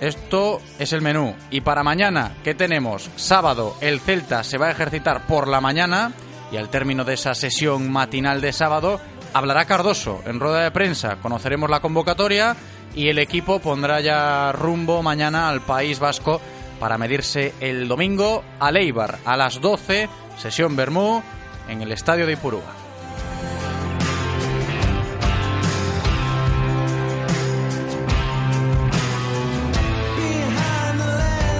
esto 0.00 0.60
es 0.78 0.92
el 0.92 1.02
menú. 1.02 1.34
Y 1.50 1.60
para 1.60 1.82
mañana, 1.82 2.32
¿qué 2.42 2.54
tenemos? 2.54 3.10
Sábado, 3.16 3.76
el 3.80 4.00
Celta 4.00 4.44
se 4.44 4.58
va 4.58 4.68
a 4.68 4.70
ejercitar 4.70 5.26
por 5.26 5.48
la 5.48 5.60
mañana 5.60 6.12
y 6.52 6.56
al 6.56 6.68
término 6.68 7.04
de 7.04 7.14
esa 7.14 7.34
sesión 7.34 7.90
matinal 7.90 8.40
de 8.40 8.52
sábado, 8.52 9.00
hablará 9.32 9.64
Cardoso 9.64 10.22
en 10.26 10.40
rueda 10.40 10.62
de 10.62 10.70
prensa. 10.70 11.16
Conoceremos 11.16 11.70
la 11.70 11.80
convocatoria 11.80 12.56
y 12.94 13.08
el 13.08 13.18
equipo 13.18 13.58
pondrá 13.58 14.00
ya 14.00 14.52
rumbo 14.52 15.02
mañana 15.02 15.48
al 15.48 15.62
País 15.62 15.98
Vasco 15.98 16.40
para 16.78 16.98
medirse 16.98 17.54
el 17.60 17.88
domingo 17.88 18.44
a 18.60 18.70
Leibar 18.70 19.18
a 19.24 19.36
las 19.36 19.60
12, 19.60 20.08
sesión 20.38 20.76
Bermú 20.76 21.22
en 21.68 21.82
el 21.82 21.92
estadio 21.92 22.26
de 22.26 22.34
Ipurúa. 22.34 22.83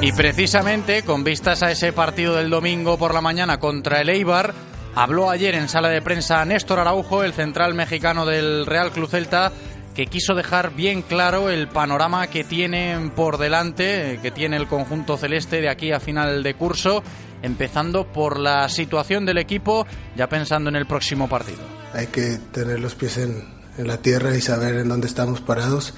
Y 0.04 0.12
precisamente 0.12 1.02
con 1.02 1.24
vistas 1.24 1.62
a 1.62 1.70
ese 1.70 1.90
partido 1.94 2.34
del 2.34 2.50
domingo 2.50 2.98
por 2.98 3.14
la 3.14 3.22
mañana 3.22 3.58
contra 3.58 4.02
el 4.02 4.10
Eibar, 4.10 4.52
habló 4.94 5.30
ayer 5.30 5.54
en 5.54 5.70
sala 5.70 5.88
de 5.88 6.02
prensa 6.02 6.44
Néstor 6.44 6.78
Araujo, 6.78 7.24
el 7.24 7.32
central 7.32 7.72
mexicano 7.72 8.26
del 8.26 8.66
Real 8.66 8.92
Club 8.92 9.08
Celta, 9.08 9.50
que 9.94 10.04
quiso 10.04 10.34
dejar 10.34 10.74
bien 10.74 11.00
claro 11.00 11.48
el 11.48 11.68
panorama 11.68 12.26
que 12.26 12.44
tienen 12.44 13.12
por 13.12 13.38
delante, 13.38 14.18
que 14.20 14.30
tiene 14.30 14.58
el 14.58 14.66
conjunto 14.66 15.16
celeste 15.16 15.62
de 15.62 15.70
aquí 15.70 15.90
a 15.90 16.00
final 16.00 16.42
de 16.42 16.52
curso, 16.52 17.02
empezando 17.40 18.06
por 18.12 18.38
la 18.38 18.68
situación 18.68 19.24
del 19.24 19.38
equipo, 19.38 19.86
ya 20.16 20.28
pensando 20.28 20.68
en 20.68 20.76
el 20.76 20.84
próximo 20.84 21.30
partido. 21.30 21.62
Hay 21.94 22.08
que 22.08 22.36
tener 22.52 22.78
los 22.78 22.94
pies 22.94 23.16
en, 23.16 23.42
en 23.78 23.88
la 23.88 23.96
tierra 23.96 24.36
y 24.36 24.42
saber 24.42 24.76
en 24.76 24.90
dónde 24.90 25.06
estamos 25.06 25.40
parados 25.40 25.94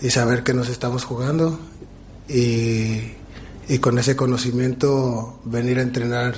y 0.00 0.10
saber 0.10 0.44
que 0.44 0.54
nos 0.54 0.68
estamos 0.68 1.02
jugando 1.02 1.58
y, 2.28 3.17
y 3.68 3.78
con 3.78 3.98
ese 3.98 4.16
conocimiento 4.16 5.40
venir 5.44 5.78
a 5.78 5.82
entrenar 5.82 6.34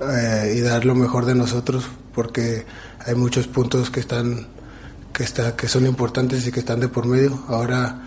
eh, 0.00 0.54
y 0.56 0.60
dar 0.60 0.84
lo 0.84 0.94
mejor 0.94 1.26
de 1.26 1.34
nosotros 1.34 1.84
porque 2.14 2.64
hay 3.04 3.14
muchos 3.14 3.46
puntos 3.46 3.90
que 3.90 4.00
están 4.00 4.48
que 5.12 5.22
está 5.24 5.54
que 5.54 5.68
son 5.68 5.86
importantes 5.86 6.46
y 6.46 6.52
que 6.52 6.60
están 6.60 6.80
de 6.80 6.88
por 6.88 7.06
medio. 7.06 7.44
Ahora 7.48 8.00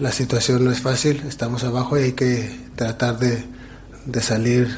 la 0.00 0.10
situación 0.12 0.64
no 0.64 0.70
es 0.70 0.80
fácil 0.80 1.22
estamos 1.28 1.64
abajo 1.64 1.98
y 1.98 2.02
hay 2.02 2.12
que 2.12 2.68
tratar 2.76 3.18
de, 3.18 3.44
de 4.06 4.22
salir 4.22 4.68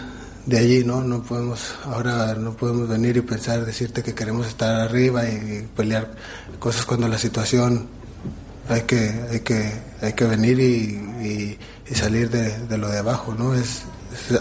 de 0.46 0.58
allí 0.58 0.84
no 0.84 1.02
no 1.02 1.22
podemos 1.22 1.74
ahora 1.84 2.34
no 2.34 2.56
podemos 2.56 2.88
venir 2.88 3.16
y 3.16 3.20
pensar 3.20 3.64
decirte 3.64 4.02
que 4.02 4.14
queremos 4.14 4.46
estar 4.46 4.80
arriba 4.80 5.28
y 5.28 5.68
pelear 5.76 6.12
cosas 6.58 6.84
cuando 6.86 7.06
la 7.08 7.18
situación 7.18 7.88
hay 8.68 8.82
que 8.82 9.20
hay 9.30 9.40
que 9.40 9.72
hay 10.00 10.12
que 10.14 10.24
venir 10.24 10.58
y, 10.60 10.66
y, 11.24 11.58
y 11.90 11.94
salir 11.94 12.30
de, 12.30 12.56
de, 12.58 12.78
lo 12.78 12.88
de 12.88 12.98
abajo 12.98 13.34
no 13.36 13.54
es, 13.54 13.84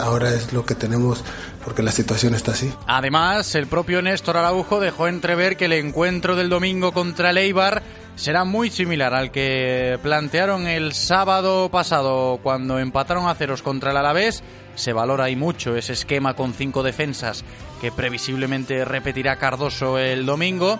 ahora 0.00 0.32
es 0.32 0.52
lo 0.52 0.64
que 0.64 0.74
tenemos 0.74 1.24
porque 1.64 1.82
la 1.82 1.90
situación 1.90 2.34
está 2.34 2.52
así. 2.52 2.72
Además 2.86 3.54
el 3.54 3.66
propio 3.66 4.00
Néstor 4.00 4.36
Araujo 4.36 4.80
dejó 4.80 5.08
entrever 5.08 5.56
que 5.56 5.66
el 5.66 5.72
encuentro 5.74 6.36
del 6.36 6.48
domingo 6.48 6.92
contra 6.92 7.30
el 7.30 7.38
Eibar 7.38 7.82
será 8.16 8.44
muy 8.44 8.70
similar 8.70 9.14
al 9.14 9.30
que 9.30 9.98
plantearon 10.02 10.66
el 10.66 10.92
sábado 10.92 11.68
pasado 11.70 12.38
cuando 12.42 12.78
empataron 12.78 13.28
a 13.28 13.34
ceros 13.34 13.62
contra 13.62 13.90
el 13.90 13.96
Alavés. 13.96 14.42
Se 14.76 14.92
valora 14.92 15.28
y 15.28 15.36
mucho 15.36 15.76
ese 15.76 15.92
esquema 15.92 16.34
con 16.34 16.54
cinco 16.54 16.82
defensas 16.82 17.44
que 17.80 17.90
previsiblemente 17.90 18.84
repetirá 18.84 19.36
Cardoso 19.36 19.98
el 19.98 20.24
domingo. 20.24 20.78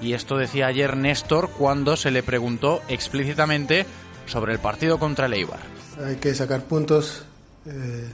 Y 0.00 0.14
esto 0.14 0.36
decía 0.36 0.66
ayer 0.66 0.96
Néstor 0.96 1.50
cuando 1.50 1.96
se 1.96 2.10
le 2.10 2.22
preguntó 2.22 2.82
explícitamente 2.88 3.86
sobre 4.26 4.52
el 4.52 4.58
partido 4.58 4.98
contra 4.98 5.26
el 5.26 5.34
Eibar. 5.34 5.81
Hay 6.04 6.16
que 6.16 6.34
sacar 6.34 6.62
puntos. 6.64 7.24
Eh, 7.66 8.08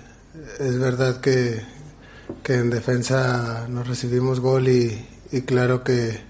es 0.61 0.79
verdad 0.79 1.21
que, 1.21 1.63
que, 2.43 2.55
en 2.55 2.71
defensa 2.71 3.67
nos 3.69 3.87
recibimos 3.87 4.41
gol 4.41 4.69
y, 4.69 5.07
claro 5.47 5.85
que, 5.85 6.21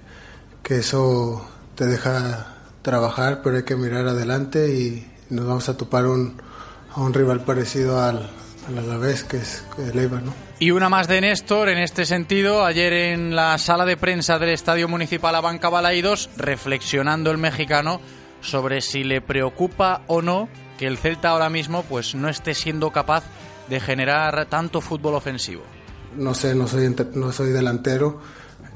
que, 0.62 0.78
eso 0.78 1.48
te 1.74 1.86
deja 1.86 2.56
trabajar, 2.82 3.40
pero 3.42 3.56
hay 3.56 3.64
que 3.64 3.76
mirar 3.76 4.06
adelante 4.06 4.72
y 4.72 5.06
nos 5.30 5.46
vamos 5.46 5.68
a 5.68 5.76
topar 5.76 6.04
a 6.04 6.08
un 7.00 7.14
rival 7.14 7.44
parecido 7.44 8.00
al, 8.00 8.30
al 8.68 8.78
Alavés, 8.78 9.24
que 9.24 9.38
es 9.38 9.64
el 9.78 10.10
¿no? 10.24 10.34
Y 10.60 10.70
una 10.72 10.88
más 10.88 11.08
de 11.08 11.20
Néstor 11.20 11.68
en 11.68 11.78
este 11.78 12.04
sentido, 12.04 12.64
ayer 12.64 12.92
en 12.92 13.34
la 13.34 13.56
sala 13.58 13.84
de 13.84 13.96
prensa 13.96 14.38
del 14.38 14.50
Estadio 14.50 14.88
Municipal 14.88 15.34
Abanca 15.34 15.68
Balaidos, 15.68 16.30
reflexionando 16.36 17.30
el 17.30 17.38
mexicano 17.38 18.00
sobre 18.40 18.80
si 18.80 19.04
le 19.04 19.20
preocupa 19.20 20.02
o 20.06 20.22
no 20.22 20.48
que 20.78 20.86
el 20.86 20.96
Celta 20.96 21.30
ahora 21.30 21.50
mismo 21.50 21.82
pues 21.82 22.14
no 22.14 22.28
esté 22.28 22.54
siendo 22.54 22.90
capaz 22.90 23.24
de 23.68 23.80
generar 23.80 24.46
tanto 24.46 24.80
fútbol 24.80 25.14
ofensivo. 25.14 25.62
No 26.16 26.32
sé, 26.32 26.54
no 26.54 26.66
soy, 26.66 26.94
no 27.14 27.32
soy 27.32 27.50
delantero 27.50 28.20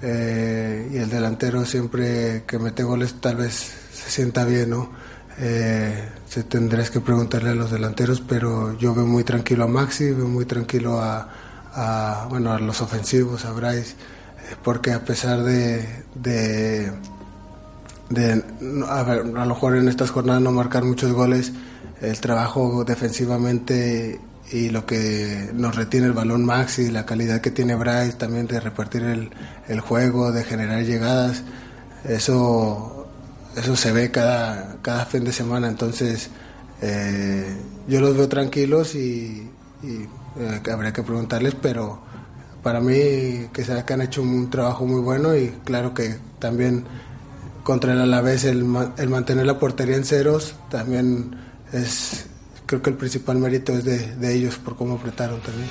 eh, 0.03 0.91
y 0.93 0.97
el 0.99 1.09
delantero 1.09 1.65
siempre 1.65 2.45
que 2.47 2.59
mete 2.59 2.83
goles 2.83 3.15
tal 3.21 3.37
vez 3.37 3.55
se 3.93 4.11
sienta 4.11 4.45
bien, 4.45 4.71
¿no? 4.71 4.91
Eh, 5.39 6.11
se 6.29 6.43
tendrás 6.43 6.91
que 6.91 7.01
preguntarle 7.01 7.51
a 7.51 7.55
los 7.55 7.71
delanteros, 7.71 8.21
pero 8.21 8.77
yo 8.79 8.95
veo 8.95 9.07
muy 9.07 9.25
tranquilo 9.25 9.65
a 9.65 9.69
Maxi, 9.69 10.11
veo 10.11 10.29
muy 10.29 10.45
tranquilo 10.45 11.01
a, 11.01 12.27
bueno, 12.29 12.53
a 12.53 12.59
los 12.59 12.83
ofensivos, 12.83 13.45
a 13.47 13.53
Bryce, 13.53 13.93
eh, 13.93 14.57
porque 14.63 14.93
a 14.93 15.05
pesar 15.05 15.43
de, 15.43 16.05
de, 16.15 16.93
de 18.11 18.45
a, 18.87 19.01
a 19.01 19.15
lo 19.15 19.47
mejor 19.47 19.77
en 19.77 19.89
estas 19.89 20.11
jornadas 20.11 20.43
no 20.43 20.53
marcar 20.53 20.85
muchos 20.85 21.13
goles, 21.13 21.53
el 22.03 22.21
trabajo 22.21 22.85
defensivamente 22.85 24.21
y 24.51 24.69
lo 24.69 24.85
que 24.85 25.51
nos 25.55 25.77
retiene 25.77 26.09
el 26.09 26.13
balón 26.13 26.45
Maxi, 26.45 26.91
la 26.91 27.07
calidad 27.07 27.41
que 27.41 27.51
tiene 27.51 27.75
Bryce 27.75 28.15
también 28.19 28.47
de 28.47 28.61
repartir 28.61 29.03
el, 29.03 29.81
juego, 29.81 30.33
de 30.33 30.45
generar 30.45 30.85
llegadas, 30.85 31.43
eso, 32.05 33.07
eso 33.57 33.77
se 33.77 33.93
ve 33.93 34.11
cada, 34.11 34.77
cada 34.83 35.07
fin 35.07 35.25
de 35.25 35.33
semana. 35.33 35.69
Entonces, 35.69 36.29
eh, 36.83 37.57
yo 37.89 38.01
los 38.01 38.17
veo 38.17 38.29
tranquilos 38.29 38.95
y, 38.95 39.49
y 39.83 40.09
eh, 40.39 40.61
habría 40.71 40.93
que 40.93 41.03
preguntarles, 41.03 41.55
pero 41.55 42.01
para 42.63 42.81
mí 42.81 43.49
que 43.53 43.65
se 43.65 43.85
que 43.85 43.93
han 43.93 44.03
hecho 44.03 44.23
un 44.23 44.51
trabajo 44.51 44.85
muy 44.85 45.01
bueno 45.01 45.37
y 45.37 45.49
claro 45.65 45.95
que 45.95 46.17
también 46.39 46.85
contra 47.65 47.93
el 47.93 48.01
Alavés 48.01 48.45
el, 48.45 48.67
el 48.99 49.09
mantener 49.09 49.47
la 49.47 49.59
portería 49.59 49.97
en 49.97 50.05
ceros 50.05 50.55
también 50.71 51.42
es 51.73 52.27
creo 52.67 52.81
que 52.81 52.91
el 52.91 52.97
principal 52.97 53.37
mérito 53.37 53.73
es 53.73 53.85
de, 53.85 53.99
de 53.99 54.35
ellos 54.35 54.57
por 54.57 54.77
cómo 54.77 54.95
apretaron 54.95 55.41
también. 55.41 55.69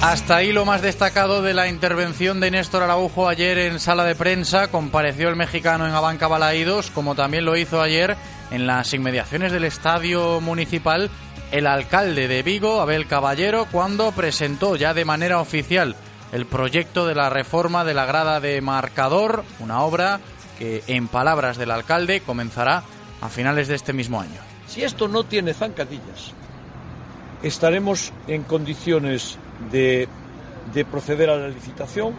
Hasta 0.00 0.36
ahí 0.36 0.52
lo 0.52 0.66
más 0.66 0.82
destacado 0.82 1.40
de 1.40 1.54
la 1.54 1.66
intervención 1.66 2.38
de 2.38 2.50
Néstor 2.50 2.82
Araujo 2.82 3.26
ayer 3.26 3.56
en 3.56 3.80
sala 3.80 4.04
de 4.04 4.14
prensa. 4.14 4.68
Compareció 4.68 5.30
el 5.30 5.36
mexicano 5.36 5.86
en 5.86 5.94
Abanca 5.94 6.28
Balaídos, 6.28 6.90
como 6.90 7.14
también 7.14 7.46
lo 7.46 7.56
hizo 7.56 7.80
ayer 7.80 8.14
en 8.50 8.66
las 8.66 8.92
inmediaciones 8.92 9.50
del 9.50 9.64
estadio 9.64 10.42
municipal 10.42 11.10
el 11.52 11.66
alcalde 11.66 12.28
de 12.28 12.42
Vigo, 12.42 12.80
Abel 12.80 13.06
Caballero, 13.06 13.66
cuando 13.70 14.12
presentó 14.12 14.76
ya 14.76 14.92
de 14.92 15.04
manera 15.04 15.40
oficial 15.40 15.96
el 16.34 16.46
proyecto 16.46 17.06
de 17.06 17.14
la 17.14 17.30
reforma 17.30 17.84
de 17.84 17.94
la 17.94 18.06
grada 18.06 18.40
de 18.40 18.60
marcador, 18.60 19.44
una 19.60 19.82
obra 19.82 20.18
que, 20.58 20.82
en 20.88 21.06
palabras 21.06 21.56
del 21.58 21.70
alcalde, 21.70 22.22
comenzará 22.22 22.82
a 23.20 23.28
finales 23.28 23.68
de 23.68 23.76
este 23.76 23.92
mismo 23.92 24.20
año. 24.20 24.40
Si 24.66 24.82
esto 24.82 25.06
no 25.06 25.22
tiene 25.22 25.54
zancadillas, 25.54 26.32
estaremos 27.40 28.12
en 28.26 28.42
condiciones 28.42 29.38
de, 29.70 30.08
de 30.72 30.84
proceder 30.84 31.30
a 31.30 31.36
la 31.36 31.46
licitación 31.46 32.14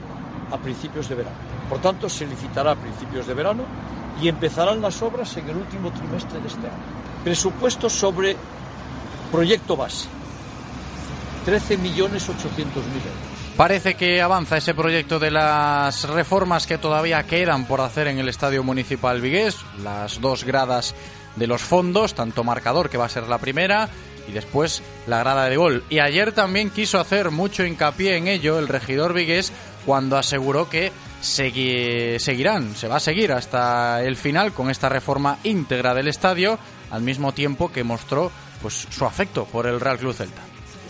a 0.50 0.58
principios 0.60 1.10
de 1.10 1.16
verano. 1.16 1.36
Por 1.68 1.82
tanto, 1.82 2.08
se 2.08 2.26
licitará 2.26 2.72
a 2.72 2.76
principios 2.76 3.28
de 3.28 3.34
verano 3.34 3.64
y 4.22 4.30
empezarán 4.30 4.82
las 4.82 5.02
obras 5.02 5.36
en 5.36 5.50
el 5.50 5.58
último 5.58 5.92
trimestre 5.92 6.40
de 6.40 6.48
este 6.48 6.68
año. 6.68 6.86
Presupuesto 7.26 7.90
sobre 7.90 8.38
proyecto 9.30 9.76
base, 9.76 10.08
13.800.000 11.46 12.16
euros. 12.16 13.25
Parece 13.58 13.94
que 13.94 14.22
avanza 14.22 14.58
ese 14.58 14.74
proyecto 14.74 15.18
de 15.18 15.32
las 15.32 16.04
reformas 16.10 16.68
que 16.68 16.78
todavía 16.78 17.24
quedan 17.24 17.66
por 17.66 17.80
hacer 17.80 18.08
en 18.08 18.20
el 18.20 18.28
Estadio 18.28 18.64
Municipal 18.64 19.22
Vigués, 19.22 19.56
las 19.82 20.20
dos 20.20 20.44
gradas 20.44 20.94
de 21.38 21.48
los 21.48 21.62
fondos, 21.62 22.16
tanto 22.16 22.44
marcador 22.44 22.90
que 22.90 22.98
va 22.98 23.06
a 23.06 23.10
ser 23.10 23.30
la 23.30 23.38
primera 23.38 23.88
y 24.28 24.34
después 24.34 24.84
la 25.08 25.20
grada 25.20 25.48
de 25.48 25.56
gol. 25.56 25.86
Y 25.90 26.00
ayer 26.00 26.34
también 26.34 26.70
quiso 26.70 27.00
hacer 27.00 27.32
mucho 27.32 27.64
hincapié 27.64 28.18
en 28.18 28.28
ello 28.28 28.60
el 28.60 28.68
regidor 28.68 29.14
Vigués 29.14 29.54
cuando 29.86 30.18
aseguró 30.18 30.70
que 30.70 30.92
seguirán, 31.22 32.76
se 32.76 32.90
va 32.90 32.98
a 32.98 33.00
seguir 33.00 33.32
hasta 33.32 34.04
el 34.04 34.18
final 34.18 34.52
con 34.52 34.70
esta 34.70 34.90
reforma 34.90 35.38
íntegra 35.46 35.94
del 35.94 36.10
estadio, 36.10 36.60
al 36.92 37.04
mismo 37.04 37.34
tiempo 37.34 37.72
que 37.72 37.86
mostró 37.86 38.34
pues 38.62 38.86
su 38.90 39.06
afecto 39.06 39.46
por 39.46 39.66
el 39.66 39.80
Real 39.80 39.98
Club 39.98 40.14
Celta 40.14 40.42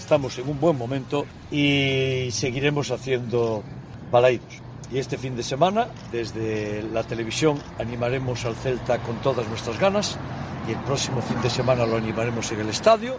estamos 0.05 0.37
en 0.37 0.47
un 0.47 0.59
buen 0.59 0.77
momento 0.77 1.25
y 1.49 2.29
seguiremos 2.31 2.91
haciendo 2.91 3.63
balaídos. 4.11 4.61
Y 4.91 4.99
este 4.99 5.17
fin 5.17 5.35
de 5.35 5.41
semana, 5.41 5.87
desde 6.11 6.83
la 6.93 7.01
televisión, 7.01 7.57
animaremos 7.79 8.45
al 8.45 8.55
Celta 8.55 8.99
con 8.99 9.15
todas 9.23 9.47
nuestras 9.47 9.79
ganas 9.79 10.19
y 10.67 10.73
el 10.73 10.77
próximo 10.81 11.23
fin 11.23 11.41
de 11.41 11.49
semana 11.49 11.87
lo 11.87 11.97
animaremos 11.97 12.51
en 12.51 12.59
el 12.59 12.69
estadio 12.69 13.15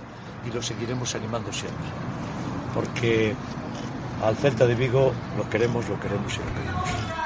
y 0.49 0.55
lo 0.55 0.63
seguiremos 0.63 1.13
animando 1.17 1.53
siempre. 1.53 1.89
Porque 2.73 3.35
al 4.25 4.37
Celta 4.37 4.65
de 4.65 4.77
Vigo 4.77 5.13
lo 5.37 5.51
queremos, 5.51 5.89
lo 5.89 5.99
queremos 5.99 6.35
y 6.35 6.39
lo 6.39 6.55
queremos. 6.55 7.26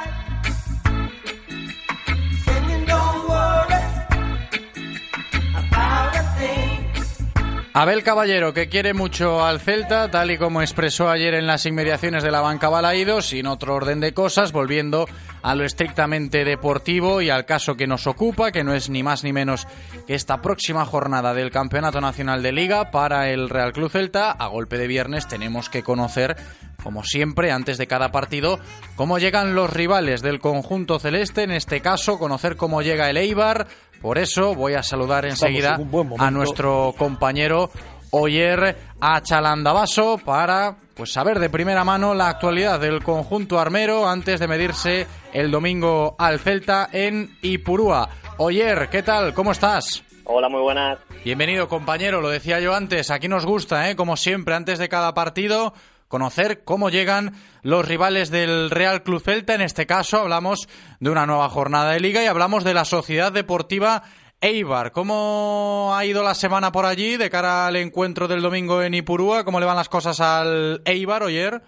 Abel 7.72 8.02
Caballero, 8.02 8.52
que 8.52 8.68
quiere 8.68 8.94
mucho 8.94 9.44
al 9.44 9.60
Celta, 9.60 10.10
tal 10.10 10.32
y 10.32 10.38
como 10.38 10.60
expresó 10.60 11.08
ayer 11.08 11.34
en 11.34 11.46
las 11.46 11.66
inmediaciones 11.66 12.24
de 12.24 12.32
la 12.32 12.40
banca 12.40 12.68
Balaídos, 12.68 13.26
sin 13.26 13.46
otro 13.46 13.76
orden 13.76 14.00
de 14.00 14.12
cosas, 14.12 14.50
volviendo 14.50 15.06
a 15.42 15.54
lo 15.54 15.64
estrictamente 15.64 16.44
deportivo 16.44 17.22
y 17.22 17.30
al 17.30 17.46
caso 17.46 17.76
que 17.76 17.86
nos 17.86 18.08
ocupa, 18.08 18.50
que 18.50 18.64
no 18.64 18.74
es 18.74 18.90
ni 18.90 19.04
más 19.04 19.22
ni 19.22 19.32
menos 19.32 19.68
que 20.08 20.14
esta 20.14 20.42
próxima 20.42 20.84
jornada 20.84 21.32
del 21.32 21.52
Campeonato 21.52 22.00
Nacional 22.00 22.42
de 22.42 22.50
Liga 22.50 22.90
para 22.90 23.30
el 23.30 23.48
Real 23.48 23.72
Club 23.72 23.88
Celta. 23.88 24.32
A 24.32 24.48
golpe 24.48 24.76
de 24.76 24.88
viernes 24.88 25.28
tenemos 25.28 25.68
que 25.68 25.84
conocer, 25.84 26.36
como 26.82 27.04
siempre, 27.04 27.52
antes 27.52 27.78
de 27.78 27.86
cada 27.86 28.12
partido, 28.12 28.58
cómo 28.96 29.18
llegan 29.18 29.54
los 29.54 29.70
rivales 29.70 30.22
del 30.22 30.40
conjunto 30.40 30.98
celeste, 30.98 31.42
en 31.42 31.52
este 31.52 31.80
caso, 31.80 32.18
conocer 32.18 32.56
cómo 32.56 32.82
llega 32.82 33.10
el 33.10 33.16
Eibar, 33.16 33.66
por 34.00 34.18
eso 34.18 34.54
voy 34.54 34.74
a 34.74 34.82
saludar 34.82 35.26
enseguida 35.26 35.78
a 36.18 36.30
nuestro 36.30 36.94
compañero 36.96 37.70
Oyer 38.12 38.76
Achalandabaso 39.00 40.18
para 40.18 40.76
pues 40.94 41.12
saber 41.12 41.38
de 41.38 41.48
primera 41.48 41.84
mano 41.84 42.14
la 42.14 42.28
actualidad 42.28 42.80
del 42.80 43.02
conjunto 43.02 43.60
armero 43.60 44.08
antes 44.08 44.40
de 44.40 44.48
medirse 44.48 45.06
el 45.32 45.50
domingo 45.50 46.16
al 46.18 46.40
Celta 46.40 46.88
en 46.92 47.36
Ipurúa. 47.42 48.08
Oyer, 48.38 48.88
¿qué 48.90 49.02
tal? 49.02 49.32
¿Cómo 49.32 49.52
estás? 49.52 50.02
Hola, 50.24 50.48
muy 50.48 50.60
buenas. 50.60 50.98
Bienvenido, 51.24 51.68
compañero. 51.68 52.20
Lo 52.20 52.30
decía 52.30 52.60
yo 52.60 52.74
antes, 52.74 53.10
aquí 53.10 53.28
nos 53.28 53.46
gusta, 53.46 53.90
¿eh? 53.90 53.96
como 53.96 54.16
siempre, 54.16 54.54
antes 54.54 54.78
de 54.78 54.88
cada 54.88 55.14
partido, 55.14 55.74
conocer 56.10 56.64
cómo 56.64 56.90
llegan 56.90 57.34
los 57.62 57.86
rivales 57.86 58.32
del 58.32 58.68
Real 58.68 59.04
Club 59.04 59.22
Celta. 59.22 59.54
En 59.54 59.60
este 59.60 59.86
caso 59.86 60.18
hablamos 60.18 60.68
de 60.98 61.08
una 61.08 61.24
nueva 61.24 61.48
jornada 61.48 61.92
de 61.92 62.00
liga 62.00 62.22
y 62.22 62.26
hablamos 62.26 62.64
de 62.64 62.74
la 62.74 62.84
Sociedad 62.84 63.30
Deportiva 63.30 64.02
Eibar. 64.40 64.90
¿Cómo 64.90 65.92
ha 65.94 66.04
ido 66.04 66.24
la 66.24 66.34
semana 66.34 66.72
por 66.72 66.84
allí 66.84 67.16
de 67.16 67.30
cara 67.30 67.68
al 67.68 67.76
encuentro 67.76 68.26
del 68.26 68.42
domingo 68.42 68.82
en 68.82 68.94
Ipurúa? 68.94 69.44
¿Cómo 69.44 69.60
le 69.60 69.66
van 69.66 69.76
las 69.76 69.88
cosas 69.88 70.20
al 70.20 70.82
Eibar 70.84 71.22
ayer? 71.22 71.62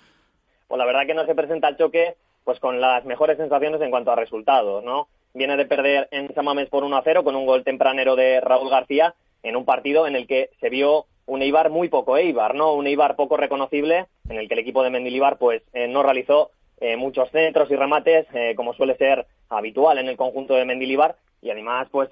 Pues 0.66 0.78
la 0.78 0.86
verdad 0.86 1.06
que 1.06 1.14
no 1.14 1.24
se 1.24 1.36
presenta 1.36 1.68
el 1.68 1.76
choque 1.76 2.16
pues 2.42 2.58
con 2.58 2.80
las 2.80 3.04
mejores 3.04 3.36
sensaciones 3.36 3.80
en 3.80 3.90
cuanto 3.90 4.10
a 4.10 4.16
resultados, 4.16 4.82
¿no? 4.82 5.06
Viene 5.34 5.56
de 5.56 5.66
perder 5.66 6.08
en 6.10 6.34
Samames 6.34 6.68
por 6.68 6.82
1 6.82 6.96
a 6.96 7.02
0 7.04 7.22
con 7.22 7.36
un 7.36 7.46
gol 7.46 7.62
tempranero 7.62 8.16
de 8.16 8.40
Raúl 8.40 8.70
García 8.70 9.14
en 9.44 9.54
un 9.54 9.64
partido 9.64 10.08
en 10.08 10.16
el 10.16 10.26
que 10.26 10.50
se 10.60 10.68
vio 10.68 11.06
un 11.26 11.42
Eibar 11.42 11.70
muy 11.70 11.88
poco 11.88 12.16
Eibar, 12.16 12.54
¿no? 12.54 12.74
Un 12.74 12.86
Eibar 12.86 13.16
poco 13.16 13.36
reconocible, 13.36 14.06
en 14.28 14.36
el 14.36 14.48
que 14.48 14.54
el 14.54 14.60
equipo 14.60 14.82
de 14.82 14.90
Mendilibar 14.90 15.38
pues 15.38 15.62
eh, 15.72 15.88
no 15.88 16.02
realizó 16.02 16.50
eh, 16.80 16.96
muchos 16.96 17.30
centros 17.30 17.70
y 17.70 17.76
remates, 17.76 18.26
eh, 18.34 18.54
como 18.56 18.74
suele 18.74 18.96
ser 18.96 19.26
habitual 19.48 19.98
en 19.98 20.08
el 20.08 20.16
conjunto 20.16 20.54
de 20.54 20.64
Mendilibar, 20.64 21.16
y 21.40 21.50
además 21.50 21.88
pues 21.90 22.08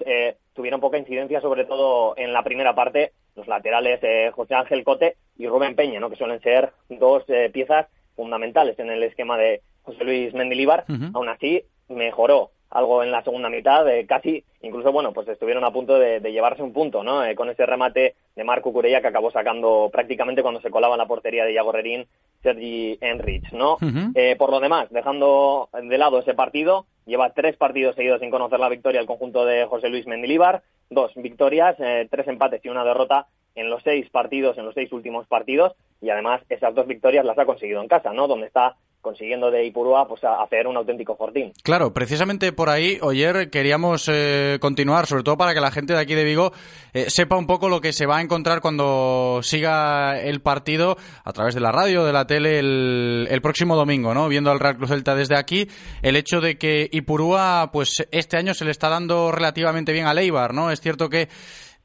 tuvieron 0.53 0.81
poca 0.81 0.97
incidencia, 0.97 1.39
sobre 1.39 1.63
todo 1.63 2.15
en 2.17 2.33
la 2.33 2.43
primera 2.43 2.75
parte, 2.75 3.13
los 3.35 3.47
laterales 3.47 4.01
José 4.33 4.55
Ángel 4.55 4.83
Cote 4.83 5.15
y 5.37 5.47
Rubén 5.47 5.73
Peña, 5.73 6.01
¿no? 6.01 6.09
Que 6.09 6.17
suelen 6.17 6.41
ser 6.41 6.73
dos 6.89 7.23
piezas 7.53 7.87
fundamentales 8.17 8.77
en 8.77 8.89
el 8.89 9.01
esquema 9.03 9.37
de 9.37 9.61
José 9.83 10.03
Luis 10.03 10.33
Mendilibar. 10.33 10.83
Aún 11.13 11.29
así, 11.29 11.63
mejoró 11.87 12.51
algo 12.71 13.03
en 13.03 13.11
la 13.11 13.23
segunda 13.23 13.49
mitad, 13.49 13.85
casi, 14.07 14.43
incluso, 14.61 14.91
bueno, 14.91 15.11
pues 15.13 15.27
estuvieron 15.27 15.63
a 15.63 15.71
punto 15.71 15.99
de, 15.99 16.19
llevarse 16.31 16.63
un 16.63 16.73
punto, 16.73 17.03
¿no? 17.03 17.21
con 17.35 17.49
ese 17.49 17.65
remate 17.65 18.15
de 18.35 18.43
Marco 18.43 18.71
Curella 18.71 19.01
que 19.01 19.07
acabó 19.07 19.29
sacando 19.31 19.89
prácticamente 19.91 20.41
cuando 20.41 20.61
se 20.61 20.71
colaba 20.71 20.95
en 20.95 20.99
la 20.99 21.07
portería 21.07 21.45
de 21.45 21.53
Iago 21.53 21.71
Rerín, 21.71 22.07
Sergi 22.41 22.97
Enrich, 23.01 23.51
¿no? 23.51 23.77
Eh, 24.15 24.35
por 24.37 24.51
lo 24.51 24.59
demás, 24.59 24.89
dejando 24.89 25.69
de 25.73 25.97
lado 25.97 26.19
ese 26.19 26.33
partido, 26.33 26.85
lleva 27.05 27.33
tres 27.33 27.55
partidos 27.55 27.95
seguidos 27.95 28.19
sin 28.19 28.31
conocer 28.31 28.59
la 28.59 28.69
victoria 28.69 29.01
el 29.01 29.07
conjunto 29.07 29.45
de 29.45 29.65
José 29.65 29.89
Luis 29.89 30.07
Mendilibar, 30.07 30.63
dos 30.89 31.11
victorias, 31.15 31.75
eh, 31.79 32.07
tres 32.09 32.27
empates 32.27 32.63
y 32.63 32.69
una 32.69 32.83
derrota 32.83 33.27
en 33.55 33.69
los 33.69 33.83
seis 33.83 34.09
partidos, 34.09 34.57
en 34.57 34.65
los 34.65 34.73
seis 34.73 34.91
últimos 34.91 35.27
partidos, 35.27 35.73
y 36.01 36.09
además 36.09 36.41
esas 36.49 36.73
dos 36.73 36.87
victorias 36.87 37.25
las 37.25 37.37
ha 37.37 37.45
conseguido 37.45 37.81
en 37.81 37.87
casa, 37.87 38.13
¿no? 38.13 38.27
Donde 38.27 38.47
está 38.47 38.75
consiguiendo 39.01 39.51
de 39.51 39.65
Ipurúa 39.65 40.07
pues 40.07 40.21
hacer 40.23 40.67
un 40.67 40.77
auténtico 40.77 41.15
fortín. 41.15 41.51
Claro, 41.63 41.93
precisamente 41.93 42.51
por 42.53 42.69
ahí, 42.69 42.99
ayer 43.01 43.49
queríamos 43.49 44.07
eh, 44.11 44.57
continuar, 44.61 45.07
sobre 45.07 45.23
todo 45.23 45.37
para 45.37 45.53
que 45.53 45.59
la 45.59 45.71
gente 45.71 45.93
de 45.93 45.99
aquí 45.99 46.13
de 46.13 46.23
Vigo 46.23 46.51
eh, 46.93 47.09
sepa 47.09 47.35
un 47.35 47.47
poco 47.47 47.69
lo 47.69 47.81
que 47.81 47.93
se 47.93 48.05
va 48.05 48.17
a 48.17 48.21
encontrar 48.21 48.61
cuando 48.61 49.39
siga 49.43 50.19
el 50.19 50.41
partido 50.41 50.97
a 51.23 51.33
través 51.33 51.55
de 51.55 51.61
la 51.61 51.71
radio, 51.71 52.05
de 52.05 52.13
la 52.13 52.27
tele, 52.27 52.59
el, 52.59 53.41
próximo 53.41 53.75
domingo, 53.75 54.13
¿no? 54.13 54.27
Viendo 54.27 54.51
al 54.51 54.59
Real 54.59 54.77
Cruz 54.77 54.89
Celta 54.89 55.15
desde 55.15 55.37
aquí, 55.37 55.67
el 56.03 56.15
hecho 56.15 56.41
de 56.41 56.57
que 56.57 56.87
Ipurúa, 56.91 57.71
pues 57.73 58.07
este 58.11 58.37
año 58.37 58.53
se 58.53 58.65
le 58.65 58.71
está 58.71 58.89
dando 58.89 59.31
relativamente 59.31 59.91
bien 59.91 60.05
a 60.05 60.13
Leibar, 60.13 60.53
¿no? 60.53 60.71
Es 60.71 60.79
cierto 60.79 61.09
que 61.09 61.27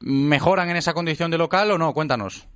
mejoran 0.01 0.69
en 0.69 0.77
esa 0.77 0.93
condición 0.93 1.31
de 1.31 1.39
local 1.39 1.71
o 1.71 1.79
no, 1.79 1.95
cuéntanos. 1.95 2.47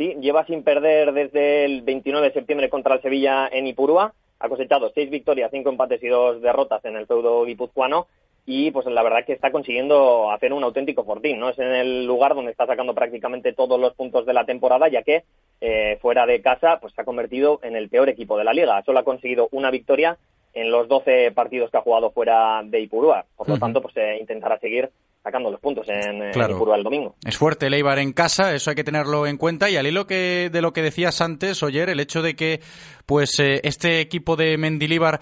Sí, 0.00 0.16
lleva 0.18 0.46
sin 0.46 0.62
perder 0.62 1.12
desde 1.12 1.66
el 1.66 1.82
29 1.82 2.28
de 2.28 2.32
septiembre 2.32 2.70
contra 2.70 2.94
el 2.94 3.02
Sevilla 3.02 3.46
en 3.52 3.66
Ipurúa. 3.66 4.14
ha 4.38 4.48
cosechado 4.48 4.90
seis 4.94 5.10
victorias, 5.10 5.50
cinco 5.52 5.68
empates 5.68 6.02
y 6.02 6.08
dos 6.08 6.40
derrotas 6.40 6.82
en 6.86 6.96
el 6.96 7.06
feudo 7.06 7.44
guipuzcoano 7.44 8.06
y 8.46 8.70
pues 8.70 8.86
la 8.86 9.02
verdad 9.02 9.26
que 9.26 9.34
está 9.34 9.52
consiguiendo 9.52 10.30
hacer 10.30 10.54
un 10.54 10.64
auténtico 10.64 11.04
fortín, 11.04 11.38
¿no? 11.38 11.50
Es 11.50 11.58
en 11.58 11.74
el 11.74 12.06
lugar 12.06 12.34
donde 12.34 12.50
está 12.50 12.64
sacando 12.64 12.94
prácticamente 12.94 13.52
todos 13.52 13.78
los 13.78 13.92
puntos 13.92 14.24
de 14.24 14.32
la 14.32 14.46
temporada, 14.46 14.88
ya 14.88 15.02
que 15.02 15.24
eh, 15.60 15.98
fuera 16.00 16.24
de 16.24 16.40
casa 16.40 16.78
pues 16.80 16.94
se 16.94 17.02
ha 17.02 17.04
convertido 17.04 17.60
en 17.62 17.76
el 17.76 17.90
peor 17.90 18.08
equipo 18.08 18.38
de 18.38 18.44
la 18.44 18.54
liga. 18.54 18.82
Solo 18.86 19.00
ha 19.00 19.04
conseguido 19.04 19.48
una 19.52 19.70
victoria 19.70 20.16
en 20.54 20.70
los 20.70 20.88
12 20.88 21.32
partidos 21.32 21.70
que 21.70 21.76
ha 21.76 21.82
jugado 21.82 22.10
fuera 22.10 22.62
de 22.64 22.80
Ipurúa. 22.80 23.26
Por 23.36 23.50
lo 23.50 23.58
tanto, 23.58 23.82
pues 23.82 23.94
eh, 23.98 24.16
intentará 24.18 24.58
seguir 24.60 24.88
sacando 25.22 25.50
los 25.50 25.60
puntos 25.60 25.86
en, 25.88 26.22
en 26.22 26.50
Ipurúa 26.50 26.76
el 26.76 26.84
domingo. 26.84 27.16
Es 27.24 27.36
fuerte 27.36 27.66
el 27.66 27.74
Eibar 27.74 27.98
en 27.98 28.12
casa, 28.12 28.54
eso 28.54 28.70
hay 28.70 28.76
que 28.76 28.84
tenerlo 28.84 29.26
en 29.26 29.36
cuenta. 29.36 29.68
Y 29.70 29.76
al 29.76 29.86
hilo 29.86 30.06
que, 30.06 30.50
de 30.52 30.62
lo 30.62 30.72
que 30.72 30.82
decías 30.82 31.20
antes, 31.20 31.62
Oyer, 31.62 31.90
el 31.90 32.00
hecho 32.00 32.22
de 32.22 32.34
que 32.36 32.60
pues 33.06 33.38
eh, 33.40 33.60
este 33.64 34.00
equipo 34.00 34.36
de 34.36 34.56
Mendilíbar 34.56 35.20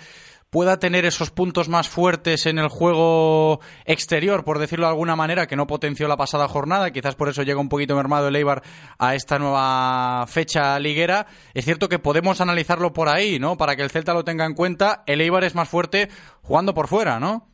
pueda 0.51 0.79
tener 0.79 1.05
esos 1.05 1.31
puntos 1.31 1.69
más 1.69 1.89
fuertes 1.89 2.47
en 2.47 2.59
el 2.59 2.69
juego 2.69 3.61
exterior, 3.85 4.45
por 4.45 4.59
decirlo 4.59 4.87
de 4.87 4.93
alguna 4.93 5.15
manera, 5.15 5.47
que 5.47 5.57
no 5.57 5.67
potenció 5.67 6.09
la 6.09 6.17
pasada 6.17 6.49
jornada, 6.49 6.91
quizás 6.91 7.17
por 7.17 7.29
eso 7.29 7.43
llega 7.43 7.61
un 7.61 7.69
poquito 7.69 7.95
mermado 7.97 8.29
el 8.29 8.37
Eibar 8.37 8.63
a 8.99 9.15
esta 9.15 9.39
nueva 9.39 10.27
fecha 10.27 10.79
liguera. 10.79 11.27
Es 11.53 11.65
cierto 11.65 11.89
que 11.89 11.99
podemos 11.99 12.41
analizarlo 12.41 12.93
por 12.93 13.09
ahí, 13.09 13.39
¿no? 13.39 13.57
Para 13.57 13.77
que 13.77 13.83
el 13.83 13.91
Celta 13.91 14.15
lo 14.15 14.25
tenga 14.25 14.47
en 14.47 14.55
cuenta, 14.55 15.03
el 15.07 15.21
Eibar 15.21 15.45
es 15.45 15.55
más 15.55 15.69
fuerte 15.69 16.09
jugando 16.43 16.73
por 16.73 16.89
fuera, 16.89 17.21
¿no? 17.21 17.47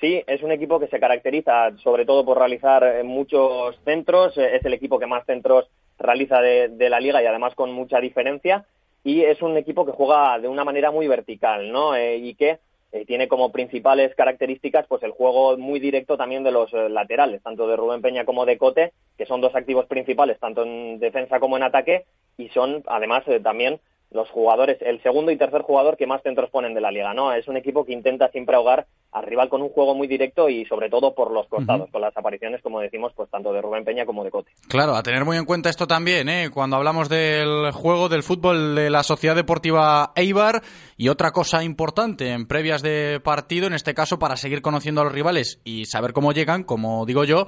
Sí, 0.00 0.24
es 0.26 0.42
un 0.42 0.50
equipo 0.50 0.80
que 0.80 0.86
se 0.86 0.98
caracteriza 0.98 1.76
sobre 1.82 2.06
todo 2.06 2.24
por 2.24 2.38
realizar 2.38 2.82
eh, 2.82 3.02
muchos 3.02 3.78
centros, 3.84 4.36
eh, 4.38 4.56
es 4.56 4.64
el 4.64 4.72
equipo 4.72 4.98
que 4.98 5.06
más 5.06 5.26
centros 5.26 5.68
realiza 5.98 6.40
de, 6.40 6.88
la 6.88 7.00
liga 7.00 7.22
y 7.22 7.26
además 7.26 7.54
con 7.54 7.70
mucha 7.72 8.00
diferencia 8.00 8.64
y 9.04 9.20
es 9.20 9.42
un 9.42 9.58
equipo 9.58 9.84
que 9.84 9.92
juega 9.92 10.38
de 10.38 10.48
una 10.48 10.64
manera 10.64 10.90
muy 10.90 11.06
vertical, 11.06 11.70
¿no? 11.70 11.94
Eh, 11.94 12.16
y 12.16 12.34
que 12.34 12.58
tiene 13.06 13.28
como 13.28 13.52
principales 13.52 14.16
características 14.16 14.84
pues 14.88 15.04
el 15.04 15.12
juego 15.12 15.56
muy 15.56 15.78
directo 15.78 16.16
también 16.16 16.42
de 16.42 16.50
los 16.50 16.72
laterales, 16.72 17.40
tanto 17.40 17.68
de 17.68 17.76
Rubén 17.76 18.02
Peña 18.02 18.24
como 18.24 18.44
de 18.46 18.58
Cote, 18.58 18.92
que 19.16 19.26
son 19.26 19.40
dos 19.40 19.54
activos 19.54 19.86
principales 19.86 20.40
tanto 20.40 20.64
en 20.64 20.98
defensa 20.98 21.38
como 21.38 21.56
en 21.56 21.62
ataque 21.62 22.06
y 22.36 22.48
son 22.48 22.82
además 22.88 23.22
también 23.44 23.78
los 24.10 24.28
jugadores, 24.30 24.78
el 24.80 25.00
segundo 25.02 25.30
y 25.30 25.36
tercer 25.36 25.62
jugador 25.62 25.96
que 25.96 26.08
más 26.08 26.22
centros 26.22 26.50
ponen 26.50 26.74
de 26.74 26.80
la 26.80 26.90
liga, 26.90 27.14
¿no? 27.14 27.32
Es 27.32 27.46
un 27.46 27.56
equipo 27.56 27.84
que 27.84 27.92
intenta 27.92 28.28
siempre 28.30 28.56
ahogar 28.56 28.86
al 29.12 29.24
rival 29.24 29.48
con 29.48 29.62
un 29.62 29.70
juego 29.70 29.94
muy 29.94 30.06
directo 30.06 30.48
y 30.48 30.64
sobre 30.66 30.88
todo 30.88 31.14
por 31.14 31.32
los 31.32 31.48
costados, 31.48 31.90
con 31.90 32.00
las 32.00 32.16
apariciones, 32.16 32.62
como 32.62 32.80
decimos, 32.80 33.12
pues 33.14 33.28
tanto 33.28 33.52
de 33.52 33.60
Rubén 33.60 33.84
Peña 33.84 34.06
como 34.06 34.22
de 34.22 34.30
Cote. 34.30 34.52
Claro, 34.68 34.94
a 34.94 35.02
tener 35.02 35.24
muy 35.24 35.36
en 35.36 35.44
cuenta 35.44 35.68
esto 35.68 35.86
también, 35.86 36.28
¿eh? 36.28 36.50
Cuando 36.52 36.76
hablamos 36.76 37.08
del 37.08 37.72
juego 37.72 38.08
del 38.08 38.22
fútbol 38.22 38.76
de 38.76 38.88
la 38.88 39.02
Sociedad 39.02 39.34
Deportiva 39.34 40.12
Eibar 40.14 40.62
y 40.96 41.08
otra 41.08 41.32
cosa 41.32 41.64
importante 41.64 42.30
en 42.30 42.46
previas 42.46 42.82
de 42.82 43.20
partido, 43.20 43.66
en 43.66 43.74
este 43.74 43.94
caso 43.94 44.18
para 44.18 44.36
seguir 44.36 44.62
conociendo 44.62 45.00
a 45.00 45.04
los 45.04 45.12
rivales 45.12 45.60
y 45.64 45.86
saber 45.86 46.12
cómo 46.12 46.32
llegan, 46.32 46.62
como 46.62 47.04
digo 47.04 47.24
yo, 47.24 47.46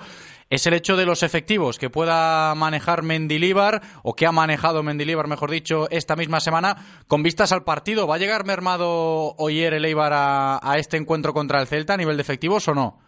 es 0.50 0.66
el 0.66 0.74
hecho 0.74 0.96
de 0.96 1.06
los 1.06 1.22
efectivos 1.22 1.78
que 1.78 1.88
pueda 1.88 2.54
manejar 2.54 3.02
Mendilíbar 3.02 3.80
o 4.02 4.14
que 4.14 4.26
ha 4.26 4.32
manejado 4.32 4.82
Mendilíbar, 4.82 5.26
mejor 5.26 5.50
dicho, 5.50 5.88
esta 5.90 6.16
misma 6.16 6.40
semana 6.40 6.76
con 7.06 7.22
vistas 7.22 7.52
al 7.52 7.64
partido. 7.64 8.06
¿Va 8.06 8.16
a 8.16 8.18
llegar 8.18 8.44
mermado 8.44 9.34
Oyer 9.38 9.74
el 9.74 9.84
Eibar 9.84 10.12
a, 10.12 10.60
a 10.62 10.76
este 10.76 10.98
encuentro 10.98 11.32
contra 11.32 11.51
el 11.60 11.66
Celta 11.66 11.94
a 11.94 11.96
nivel 11.96 12.16
de 12.16 12.22
efectivos 12.22 12.66
o 12.68 12.74
no? 12.74 12.98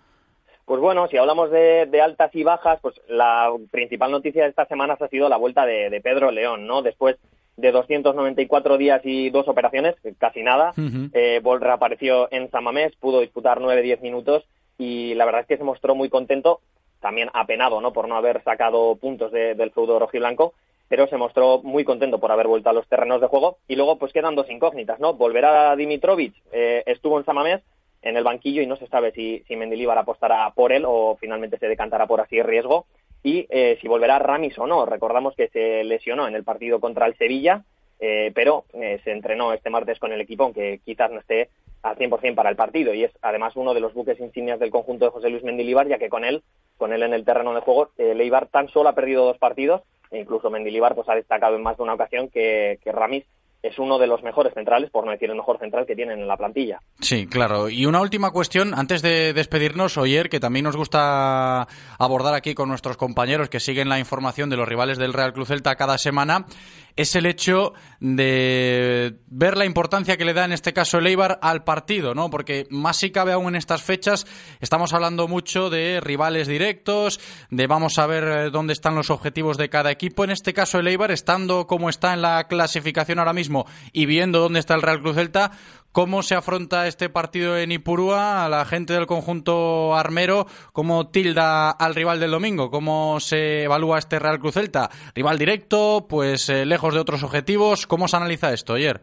Pues 0.64 0.80
bueno, 0.80 1.08
si 1.08 1.16
hablamos 1.18 1.50
de, 1.50 1.86
de, 1.86 2.00
altas 2.00 2.34
y 2.34 2.42
bajas, 2.42 2.78
pues 2.80 2.94
la 3.08 3.52
principal 3.70 4.10
noticia 4.10 4.44
de 4.44 4.48
esta 4.48 4.64
semana 4.64 4.96
ha 4.98 5.08
sido 5.08 5.28
la 5.28 5.36
vuelta 5.36 5.66
de, 5.66 5.90
de 5.90 6.00
Pedro 6.00 6.30
León, 6.30 6.66
¿no? 6.66 6.80
Después 6.80 7.16
de 7.56 7.70
294 7.70 8.78
días 8.78 9.00
y 9.04 9.30
dos 9.30 9.46
operaciones, 9.46 9.94
casi 10.18 10.42
nada, 10.42 10.72
uh 10.76 10.80
-huh. 10.80 11.10
eh, 11.12 11.40
Bol 11.42 11.60
reapareció 11.60 12.28
en 12.32 12.50
Samamés, 12.50 12.96
pudo 12.96 13.20
disputar 13.20 13.60
9-10 13.60 14.00
minutos 14.00 14.44
y 14.78 15.14
la 15.14 15.24
verdad 15.24 15.42
es 15.42 15.46
que 15.46 15.56
se 15.56 15.64
mostró 15.64 15.94
muy 15.94 16.08
contento, 16.08 16.60
también 17.00 17.28
apenado, 17.32 17.80
¿no? 17.80 17.92
Por 17.92 18.08
no 18.08 18.16
haber 18.16 18.42
sacado 18.42 18.96
puntos 18.96 19.30
de, 19.30 19.54
del 19.54 19.70
feudo 19.70 19.98
rojiblanco, 19.98 20.54
pero 20.88 21.06
se 21.06 21.16
mostró 21.16 21.60
muy 21.62 21.84
contento 21.84 22.18
por 22.18 22.32
haber 22.32 22.48
vuelto 22.48 22.70
a 22.70 22.72
los 22.72 22.88
terrenos 22.88 23.20
de 23.20 23.26
juego 23.28 23.58
y 23.68 23.76
luego 23.76 23.98
pues 23.98 24.12
quedan 24.12 24.34
dos 24.34 24.50
incógnitas, 24.50 24.98
¿no? 24.98 25.14
Volverá 25.14 25.76
Dimitrovic, 25.76 26.34
eh, 26.52 26.82
estuvo 26.86 27.18
en 27.18 27.24
Samamés, 27.24 27.62
en 28.04 28.16
el 28.16 28.22
banquillo 28.22 28.62
y 28.62 28.66
no 28.66 28.76
se 28.76 28.86
sabe 28.86 29.12
si, 29.12 29.42
si 29.48 29.56
Mendilibar 29.56 29.96
apostará 29.96 30.50
por 30.54 30.72
él 30.72 30.84
o 30.86 31.16
finalmente 31.18 31.58
se 31.58 31.68
decantará 31.68 32.06
por 32.06 32.20
así 32.20 32.40
riesgo. 32.42 32.86
Y 33.22 33.46
eh, 33.48 33.78
si 33.80 33.88
volverá 33.88 34.18
Ramis 34.18 34.58
o 34.58 34.66
no. 34.66 34.84
Recordamos 34.84 35.34
que 35.34 35.48
se 35.48 35.82
lesionó 35.84 36.28
en 36.28 36.34
el 36.34 36.44
partido 36.44 36.78
contra 36.78 37.06
el 37.06 37.16
Sevilla, 37.16 37.64
eh, 37.98 38.30
pero 38.34 38.64
eh, 38.74 39.00
se 39.02 39.12
entrenó 39.12 39.54
este 39.54 39.70
martes 39.70 39.98
con 39.98 40.12
el 40.12 40.20
equipo, 40.20 40.44
aunque 40.44 40.80
quizás 40.84 41.10
no 41.10 41.20
esté 41.20 41.48
al 41.82 41.96
100% 41.96 42.34
para 42.34 42.50
el 42.50 42.56
partido. 42.56 42.92
Y 42.92 43.04
es 43.04 43.12
además 43.22 43.56
uno 43.56 43.72
de 43.72 43.80
los 43.80 43.94
buques 43.94 44.20
insignias 44.20 44.60
del 44.60 44.70
conjunto 44.70 45.06
de 45.06 45.10
José 45.10 45.30
Luis 45.30 45.42
Mendilibar, 45.42 45.88
ya 45.88 45.98
que 45.98 46.10
con 46.10 46.24
él, 46.24 46.42
con 46.76 46.92
él 46.92 47.02
en 47.02 47.14
el 47.14 47.24
terreno 47.24 47.54
de 47.54 47.62
juego, 47.62 47.88
eh, 47.96 48.14
Leibar 48.14 48.48
tan 48.48 48.68
solo 48.68 48.90
ha 48.90 48.94
perdido 48.94 49.24
dos 49.24 49.38
partidos 49.38 49.82
e 50.10 50.18
incluso 50.18 50.50
Mendilibar 50.50 50.94
pues, 50.94 51.08
ha 51.08 51.14
destacado 51.14 51.56
en 51.56 51.62
más 51.62 51.78
de 51.78 51.82
una 51.82 51.94
ocasión 51.94 52.28
que, 52.28 52.78
que 52.84 52.92
Ramis 52.92 53.24
es 53.64 53.78
uno 53.78 53.98
de 53.98 54.06
los 54.06 54.22
mejores 54.22 54.52
centrales, 54.52 54.90
por 54.90 55.06
no 55.06 55.12
decir 55.12 55.30
el 55.30 55.36
mejor 55.36 55.58
central 55.58 55.86
que 55.86 55.96
tienen 55.96 56.20
en 56.20 56.28
la 56.28 56.36
plantilla. 56.36 56.80
Sí, 57.00 57.26
claro. 57.26 57.70
Y 57.70 57.86
una 57.86 58.02
última 58.02 58.30
cuestión, 58.30 58.74
antes 58.74 59.00
de 59.00 59.32
despedirnos, 59.32 59.96
Oyer, 59.96 60.28
que 60.28 60.38
también 60.38 60.64
nos 60.64 60.76
gusta 60.76 61.66
abordar 61.98 62.34
aquí 62.34 62.52
con 62.52 62.68
nuestros 62.68 62.98
compañeros 62.98 63.48
que 63.48 63.60
siguen 63.60 63.88
la 63.88 63.98
información 63.98 64.50
de 64.50 64.58
los 64.58 64.68
rivales 64.68 64.98
del 64.98 65.14
Real 65.14 65.32
Cruz 65.32 65.48
Celta 65.48 65.76
cada 65.76 65.96
semana, 65.96 66.44
es 66.96 67.16
el 67.16 67.26
hecho 67.26 67.72
de 68.00 69.16
ver 69.26 69.56
la 69.56 69.64
importancia 69.64 70.16
que 70.16 70.24
le 70.24 70.34
da 70.34 70.44
en 70.44 70.52
este 70.52 70.72
caso 70.72 70.98
el 70.98 71.06
Eibar 71.06 71.38
al 71.42 71.64
partido, 71.64 72.14
¿no? 72.14 72.30
Porque 72.30 72.66
más 72.70 72.98
si 72.98 73.10
cabe 73.10 73.32
aún 73.32 73.48
en 73.48 73.56
estas 73.56 73.82
fechas, 73.82 74.26
estamos 74.60 74.92
hablando 74.92 75.26
mucho 75.26 75.70
de 75.70 76.00
rivales 76.00 76.46
directos, 76.46 77.20
de 77.50 77.66
vamos 77.66 77.98
a 77.98 78.06
ver 78.06 78.50
dónde 78.50 78.72
están 78.72 78.94
los 78.94 79.10
objetivos 79.10 79.56
de 79.56 79.68
cada 79.68 79.90
equipo. 79.90 80.24
En 80.24 80.30
este 80.30 80.52
caso 80.52 80.78
el 80.78 80.86
Eibar, 80.86 81.10
estando 81.10 81.66
como 81.66 81.88
está 81.88 82.12
en 82.12 82.22
la 82.22 82.46
clasificación 82.46 83.18
ahora 83.18 83.32
mismo 83.32 83.66
y 83.92 84.06
viendo 84.06 84.40
dónde 84.40 84.60
está 84.60 84.74
el 84.74 84.82
Real 84.82 85.00
Cruz 85.00 85.16
Celta, 85.16 85.52
¿Cómo 85.94 86.24
se 86.24 86.34
afronta 86.34 86.88
este 86.88 87.08
partido 87.08 87.56
en 87.56 87.70
Ipurúa? 87.70 88.44
A 88.44 88.48
la 88.48 88.64
gente 88.64 88.94
del 88.94 89.06
conjunto 89.06 89.94
armero, 89.94 90.46
¿cómo 90.72 91.06
tilda 91.06 91.70
al 91.70 91.94
rival 91.94 92.18
del 92.18 92.32
domingo? 92.32 92.68
¿Cómo 92.68 93.20
se 93.20 93.62
evalúa 93.62 94.00
este 94.00 94.18
Real 94.18 94.40
Cruz 94.40 94.54
Celta? 94.54 94.90
¿Rival 95.14 95.38
directo? 95.38 96.06
Pues 96.08 96.48
eh, 96.48 96.66
lejos 96.66 96.94
de 96.94 97.00
otros 97.00 97.22
objetivos. 97.22 97.86
¿Cómo 97.86 98.08
se 98.08 98.16
analiza 98.16 98.52
esto 98.52 98.74
ayer? 98.74 99.02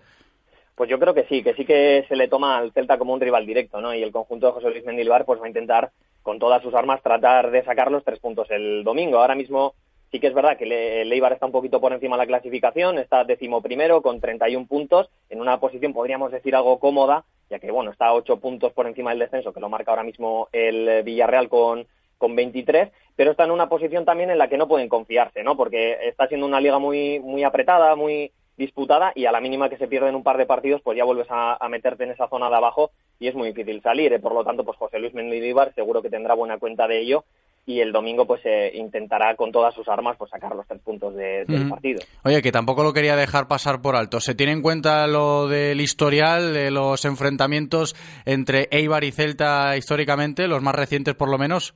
Pues 0.76 0.90
yo 0.90 1.00
creo 1.00 1.14
que 1.14 1.24
sí, 1.30 1.42
que 1.42 1.54
sí 1.54 1.64
que 1.64 2.04
se 2.10 2.18
le 2.18 2.28
toma 2.28 2.58
al 2.58 2.74
Celta 2.74 2.98
como 2.98 3.14
un 3.14 3.22
rival 3.22 3.46
directo, 3.46 3.80
¿no? 3.80 3.96
Y 3.96 4.04
el 4.04 4.12
conjunto 4.12 4.48
de 4.48 4.52
José 4.52 4.70
Luis 4.72 4.84
Mendilbar 4.84 5.24
pues 5.24 5.40
va 5.40 5.46
a 5.46 5.48
intentar 5.48 5.92
con 6.22 6.40
todas 6.40 6.62
sus 6.62 6.74
armas 6.74 7.02
tratar 7.02 7.52
de 7.52 7.64
sacar 7.64 7.90
los 7.90 8.04
tres 8.04 8.20
puntos 8.20 8.52
el 8.52 8.84
domingo. 8.84 9.20
Ahora 9.20 9.36
mismo 9.36 9.76
Sí 10.12 10.19
que 10.19 10.28
es 10.28 10.34
verdad 10.34 10.58
que 10.58 10.65
el 11.02 11.12
Eibar 11.12 11.32
está 11.32 11.45
un 11.45 11.54
poquito 11.54 11.80
por 11.80 11.93
encima 11.93 12.17
de 12.17 12.24
la 12.24 12.28
clasificación, 12.28 12.97
está 12.97 13.24
décimo 13.24 13.62
primero 13.62 14.02
con 14.02 14.19
31 14.19 14.67
puntos, 14.67 15.10
en 15.30 15.39
una 15.39 15.60
posición 15.62 15.93
podríamos 15.93 16.34
decir 16.34 16.54
algo 16.54 16.80
cómoda, 16.80 17.24
ya 17.50 17.60
que 17.60 17.71
bueno, 17.71 17.91
está 17.91 18.08
a 18.08 18.13
8 18.13 18.38
puntos 18.41 18.74
por 18.74 18.88
encima 18.88 19.12
del 19.12 19.19
descenso, 19.19 19.54
que 19.54 19.62
lo 19.62 19.69
marca 19.69 19.91
ahora 19.91 20.04
mismo 20.04 20.50
el 20.52 21.04
Villarreal 21.04 21.47
con, 21.47 21.88
con 22.17 22.36
23, 22.36 22.91
pero 23.15 23.32
está 23.32 23.45
en 23.45 23.52
una 23.52 23.69
posición 23.69 24.04
también 24.04 24.30
en 24.30 24.38
la 24.38 24.50
que 24.50 24.58
no 24.58 24.67
pueden 24.67 24.89
confiarse, 24.89 25.43
¿no? 25.43 25.56
Porque 25.56 25.97
está 26.04 26.28
siendo 26.28 26.45
una 26.45 26.60
liga 26.60 26.78
muy, 26.78 27.21
muy 27.21 27.45
apretada, 27.45 27.95
muy 27.95 28.34
disputada 28.58 29.13
y 29.15 29.26
a 29.26 29.32
la 29.32 29.39
mínima 29.39 29.69
que 29.69 29.78
se 29.78 29.88
pierden 29.88 30.15
un 30.15 30.24
par 30.24 30.38
de 30.38 30.45
partidos, 30.45 30.82
pues 30.82 30.97
ya 30.97 31.06
vuelves 31.06 31.28
a, 31.30 31.56
a 31.56 31.69
meterte 31.69 32.04
en 32.04 32.12
esa 32.12 32.28
zona 32.28 32.50
de 32.50 32.56
abajo 32.58 32.91
y 33.17 33.28
es 33.28 33.36
muy 33.36 33.47
difícil 33.47 33.82
salir. 33.82 34.12
¿eh? 34.12 34.19
Por 34.19 34.34
lo 34.34 34.43
tanto, 34.43 34.65
pues 34.65 34.78
José 34.78 35.00
Luis 35.00 35.13
Mendilibar 35.13 35.74
seguro 35.74 36.02
que 36.02 36.10
tendrá 36.10 36.34
buena 36.34 36.60
cuenta 36.60 36.88
de 36.88 37.00
ello 37.00 37.24
y 37.65 37.80
el 37.80 37.91
domingo 37.91 38.26
pues 38.26 38.41
eh, 38.43 38.71
intentará 38.74 39.36
con 39.36 39.52
todas 39.52 39.74
sus 39.76 39.88
armas 39.88 40.17
pues 40.17 40.32
sacar 40.32 40.56
los 40.56 40.67
tres 40.67 40.82
puntos 40.82 41.15
de, 41.15 41.45
del 41.45 41.65
Mm. 41.65 41.69
partido. 41.69 42.00
Oye, 42.24 42.41
que 42.41 42.52
tampoco 42.52 42.84
lo 42.84 42.91
quería 42.93 43.15
dejar 43.15 43.47
pasar 43.47 43.82
por 43.82 43.95
alto. 43.95 44.19
¿Se 44.19 44.34
tiene 44.36 44.52
en 44.54 44.62
cuenta 44.62 45.06
lo 45.08 45.47
del 45.47 45.80
historial, 45.80 46.54
de 46.54 46.71
los 46.71 47.06
enfrentamientos 47.06 47.95
entre 48.26 48.67
Eibar 48.71 49.04
y 49.04 49.12
Celta 49.12 49.78
históricamente, 49.78 50.47
los 50.47 50.62
más 50.63 50.76
recientes 50.76 51.13
por 51.15 51.30
lo 51.30 51.38
menos? 51.38 51.76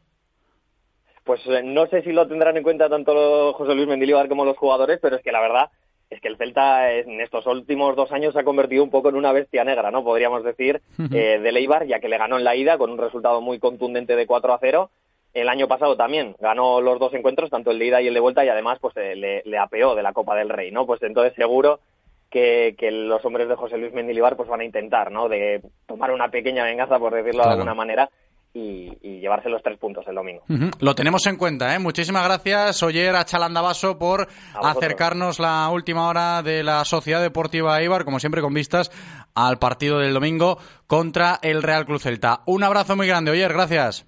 Pues 1.24 1.42
eh, 1.48 1.62
no 1.64 1.88
sé 1.88 2.02
si 2.04 2.12
lo 2.12 2.28
tendrán 2.28 2.58
en 2.58 2.64
cuenta 2.64 2.90
tanto 2.90 3.54
José 3.54 3.74
Luis 3.74 3.88
Mendilibar 3.88 4.28
como 4.28 4.46
los 4.46 4.58
jugadores, 4.58 5.00
pero 5.02 5.16
es 5.16 5.24
que 5.24 5.32
la 5.32 5.42
verdad 5.42 5.70
es 6.10 6.22
que 6.22 6.28
el 6.28 6.38
Celta 6.38 6.92
en 6.94 7.20
estos 7.20 7.48
últimos 7.48 7.96
dos 7.96 8.12
años 8.12 8.34
se 8.34 8.40
ha 8.40 8.44
convertido 8.44 8.84
un 8.84 8.92
poco 8.92 9.10
en 9.10 9.16
una 9.16 9.32
bestia 9.32 9.64
negra, 9.64 9.90
¿no? 9.90 10.04
Podríamos 10.04 10.44
decir, 10.44 10.82
eh, 11.12 11.40
de 11.40 11.50
Eibar, 11.50 11.88
ya 11.88 12.00
que 12.00 12.10
le 12.10 12.18
ganó 12.20 12.38
en 12.38 12.44
la 12.44 12.56
ida 12.56 12.78
con 12.78 12.92
un 12.92 12.98
resultado 13.00 13.42
muy 13.42 13.58
contundente 13.60 14.16
de 14.16 14.28
4 14.28 14.54
a 14.54 14.60
0. 14.60 14.90
El 15.36 15.50
año 15.50 15.68
pasado 15.68 15.96
también 15.96 16.36
ganó 16.40 16.82
los 16.82 16.98
dos 16.98 17.14
encuentros, 17.14 17.50
tanto 17.52 17.70
el 17.70 17.78
de 17.78 17.86
ida 17.86 18.02
y 18.02 18.08
el 18.08 18.14
de 18.16 18.20
vuelta, 18.22 18.44
y 18.44 18.50
además 18.50 18.80
pues 18.82 18.96
eh, 18.98 19.16
le, 19.16 19.44
le 19.46 19.58
apeó 19.60 19.94
de 19.94 20.02
la 20.02 20.14
Copa 20.14 20.34
del 20.36 20.50
Rey, 20.50 20.72
¿no? 20.72 20.86
Pues 20.88 21.04
entonces 21.04 21.34
seguro 21.36 21.80
que, 22.32 22.74
que 22.78 22.90
los 22.90 23.24
hombres 23.26 23.48
de 23.50 23.56
José 23.56 23.78
Luis 23.78 23.94
Mendilibar 23.94 24.36
pues 24.38 24.50
van 24.50 24.62
a 24.62 24.66
intentar, 24.66 25.12
¿no? 25.12 25.28
De 25.30 25.62
tomar 25.88 26.12
una 26.12 26.30
pequeña 26.30 26.64
venganza, 26.64 26.98
por 26.98 27.14
decirlo 27.14 27.44
Claro. 27.44 27.50
de 27.50 27.54
alguna 27.56 27.76
manera, 27.76 28.10
y, 28.54 28.90
y 29.02 29.20
llevarse 29.20 29.50
los 29.50 29.62
tres 29.62 29.78
puntos 29.78 30.08
el 30.08 30.16
domingo. 30.16 30.42
Lo 30.80 30.96
tenemos 30.96 31.28
en 31.28 31.36
cuenta, 31.36 31.76
¿eh? 31.76 31.80
Muchísimas 31.80 32.24
gracias, 32.24 32.82
Oyer 32.84 33.14
a 33.14 33.26
Chalandabaso, 33.26 34.00
por 34.00 34.28
acercarnos 34.64 35.40
la 35.40 35.70
última 35.70 36.08
hora 36.08 36.42
de 36.42 36.64
la 36.64 36.86
Sociedad 36.86 37.22
Deportiva 37.22 37.82
Eibar, 37.82 38.06
como 38.06 38.20
siempre 38.20 38.42
con 38.42 38.54
vistas 38.54 38.90
al 39.36 39.60
partido 39.60 40.00
del 40.00 40.14
domingo 40.14 40.58
contra 40.88 41.40
el 41.42 41.62
Real 41.62 41.86
Cruz 41.86 42.04
Celta. 42.04 42.40
Un 42.46 42.64
abrazo 42.64 42.96
muy 42.96 43.08
grande, 43.08 43.32
Oyer, 43.32 43.52
gracias. 43.52 44.08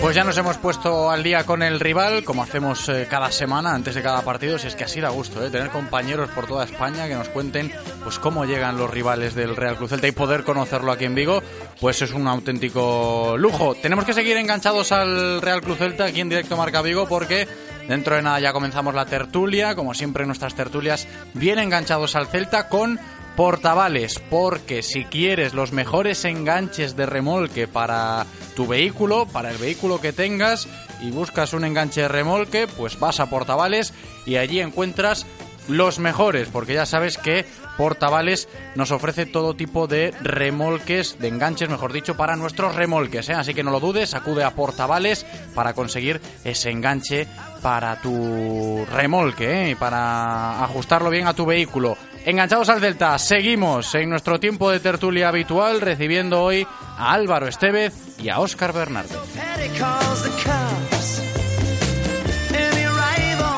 Pues 0.00 0.16
ya 0.16 0.24
nos 0.24 0.38
hemos 0.38 0.56
puesto 0.56 1.10
al 1.10 1.22
día 1.22 1.44
con 1.44 1.62
el 1.62 1.78
rival, 1.78 2.24
como 2.24 2.42
hacemos 2.42 2.88
eh, 2.88 3.06
cada 3.08 3.30
semana, 3.30 3.74
antes 3.74 3.94
de 3.94 4.02
cada 4.02 4.22
partido, 4.22 4.58
si 4.58 4.66
es 4.66 4.74
que 4.74 4.84
así 4.84 4.98
da 4.98 5.10
gusto, 5.10 5.44
¿eh? 5.44 5.50
tener 5.50 5.68
compañeros 5.68 6.30
por 6.30 6.46
toda 6.46 6.64
España 6.64 7.06
que 7.06 7.14
nos 7.14 7.28
cuenten 7.28 7.70
pues 8.02 8.18
cómo 8.18 8.46
llegan 8.46 8.78
los 8.78 8.90
rivales 8.90 9.34
del 9.34 9.56
Real 9.56 9.76
Cruz 9.76 9.90
Celta 9.90 10.08
y 10.08 10.12
poder 10.12 10.42
conocerlo 10.42 10.90
aquí 10.90 11.04
en 11.04 11.14
Vigo, 11.14 11.42
pues 11.80 12.00
es 12.00 12.12
un 12.12 12.26
auténtico 12.28 13.36
lujo. 13.36 13.74
Tenemos 13.74 14.06
que 14.06 14.14
seguir 14.14 14.38
enganchados 14.38 14.90
al 14.90 15.42
Real 15.42 15.60
Cruz 15.60 15.78
Celta 15.78 16.06
aquí 16.06 16.22
en 16.22 16.30
directo 16.30 16.56
Marca 16.56 16.80
Vigo 16.80 17.06
porque 17.06 17.46
dentro 17.86 18.16
de 18.16 18.22
nada 18.22 18.40
ya 18.40 18.54
comenzamos 18.54 18.94
la 18.94 19.04
tertulia, 19.04 19.74
como 19.74 19.92
siempre 19.92 20.24
nuestras 20.24 20.54
tertulias 20.54 21.06
bien 21.34 21.58
enganchados 21.58 22.16
al 22.16 22.26
Celta 22.26 22.70
con 22.70 22.98
portavales, 23.40 24.20
porque 24.28 24.82
si 24.82 25.04
quieres 25.06 25.54
los 25.54 25.72
mejores 25.72 26.26
enganches 26.26 26.94
de 26.94 27.06
remolque 27.06 27.66
para 27.66 28.26
tu 28.54 28.66
vehículo, 28.66 29.24
para 29.24 29.50
el 29.50 29.56
vehículo 29.56 29.98
que 29.98 30.12
tengas 30.12 30.68
y 31.00 31.10
buscas 31.10 31.54
un 31.54 31.64
enganche 31.64 32.02
de 32.02 32.08
remolque, 32.08 32.68
pues 32.76 33.00
vas 33.00 33.18
a 33.18 33.30
portavales 33.30 33.94
y 34.26 34.36
allí 34.36 34.60
encuentras 34.60 35.24
los 35.68 35.98
mejores, 35.98 36.48
porque 36.48 36.74
ya 36.74 36.84
sabes 36.84 37.16
que 37.16 37.46
Portavales 37.80 38.46
nos 38.74 38.90
ofrece 38.90 39.24
todo 39.24 39.54
tipo 39.54 39.86
de 39.86 40.12
remolques, 40.20 41.18
de 41.18 41.28
enganches, 41.28 41.70
mejor 41.70 41.94
dicho, 41.94 42.14
para 42.14 42.36
nuestros 42.36 42.74
remolques. 42.74 43.30
¿eh? 43.30 43.32
Así 43.32 43.54
que 43.54 43.62
no 43.62 43.70
lo 43.70 43.80
dudes, 43.80 44.12
acude 44.12 44.44
a 44.44 44.50
Portavales 44.50 45.24
para 45.54 45.72
conseguir 45.72 46.20
ese 46.44 46.70
enganche 46.70 47.26
para 47.62 48.00
tu 48.00 48.84
remolque, 48.92 49.70
¿eh? 49.70 49.76
para 49.76 50.64
ajustarlo 50.64 51.10
bien 51.10 51.26
a 51.26 51.34
tu 51.34 51.46
vehículo. 51.46 51.96
Enganchados 52.24 52.68
al 52.68 52.80
Delta, 52.80 53.18
seguimos 53.18 53.94
en 53.94 54.10
nuestro 54.10 54.38
tiempo 54.38 54.70
de 54.70 54.80
tertulia 54.80 55.28
habitual, 55.28 55.80
recibiendo 55.80 56.42
hoy 56.42 56.66
a 56.98 57.12
Álvaro 57.12 57.48
Estevez 57.48 57.94
y 58.18 58.28
a 58.28 58.40
Óscar 58.40 58.72
Bernardo. 58.72 59.22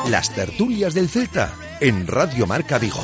Las 0.09 0.33
tertulias 0.33 0.93
del 0.93 1.09
Celta 1.09 1.53
en 1.79 2.07
Radio 2.07 2.45
Marca 2.45 2.77
Vigo. 2.77 3.03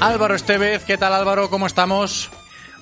Álvaro 0.00 0.34
Estevez, 0.34 0.84
¿qué 0.84 0.96
tal 0.96 1.12
Álvaro? 1.12 1.50
¿Cómo 1.50 1.66
estamos? 1.66 2.30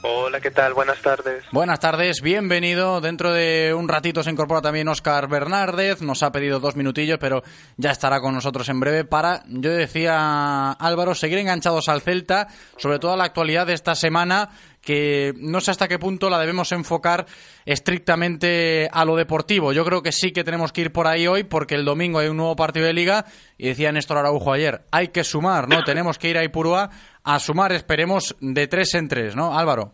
Hola, 0.03 0.41
¿qué 0.41 0.53
tal? 0.53 0.75
Buenas 0.75 1.03
tardes. 1.03 1.45
Buenas 1.51 1.81
tardes, 1.81 2.23
bienvenido. 2.23 3.01
Dentro 3.01 3.33
de 3.33 3.75
un 3.75 3.89
ratito 3.89 4.23
se 4.23 4.31
incorpora 4.31 4.61
también 4.61 4.87
Óscar 4.87 5.29
Bernárdez. 5.29 6.03
Nos 6.03 6.23
ha 6.23 6.31
pedido 6.31 6.61
dos 6.61 6.77
minutillos, 6.77 7.19
pero 7.19 7.43
ya 7.77 7.91
estará 7.91 8.21
con 8.21 8.33
nosotros 8.33 8.69
en 8.69 8.79
breve 8.79 9.05
para, 9.05 9.43
yo 9.49 9.71
decía 9.71 10.71
Álvaro, 10.71 11.17
seguir 11.17 11.39
enganchados 11.39 11.89
al 11.89 12.01
Celta, 12.01 12.47
sobre 12.77 13.01
todo 13.01 13.17
la 13.17 13.25
actualidad 13.25 13.67
de 13.67 13.73
esta 13.73 13.97
semana, 13.97 14.51
que 14.81 15.35
no 15.37 15.61
sé 15.61 15.73
hasta 15.73 15.89
qué 15.89 15.99
punto 15.99 16.31
la 16.31 16.39
debemos 16.39 16.71
enfocar 16.71 17.27
estrictamente 17.67 18.89
a 18.93 19.05
lo 19.05 19.17
deportivo. 19.17 19.73
Yo 19.73 19.85
creo 19.85 20.03
que 20.03 20.13
sí 20.13 20.31
que 20.31 20.45
tenemos 20.45 20.73
que 20.73 20.83
ir 20.83 20.93
por 20.93 21.09
ahí 21.09 21.27
hoy 21.27 21.43
porque 21.43 21.75
el 21.75 21.85
domingo 21.85 22.21
hay 22.21 22.29
un 22.29 22.37
nuevo 22.37 22.55
partido 22.55 22.87
de 22.87 22.93
liga 22.93 23.27
y 23.59 23.67
decía 23.67 23.91
Néstor 23.91 24.19
Araujo 24.19 24.53
ayer, 24.53 24.83
hay 24.93 25.09
que 25.09 25.25
sumar, 25.25 25.69
¿no? 25.69 25.83
tenemos 25.83 26.19
que 26.19 26.31
ir 26.31 26.39
a 26.39 26.45
Ipurúa 26.45 26.91
a 27.31 27.39
sumar, 27.39 27.73
esperemos, 27.73 28.35
de 28.41 28.67
tres 28.69 28.95
en 28.95 29.07
tres, 29.07 29.37
¿no, 29.37 29.59
Álvaro? 29.59 29.93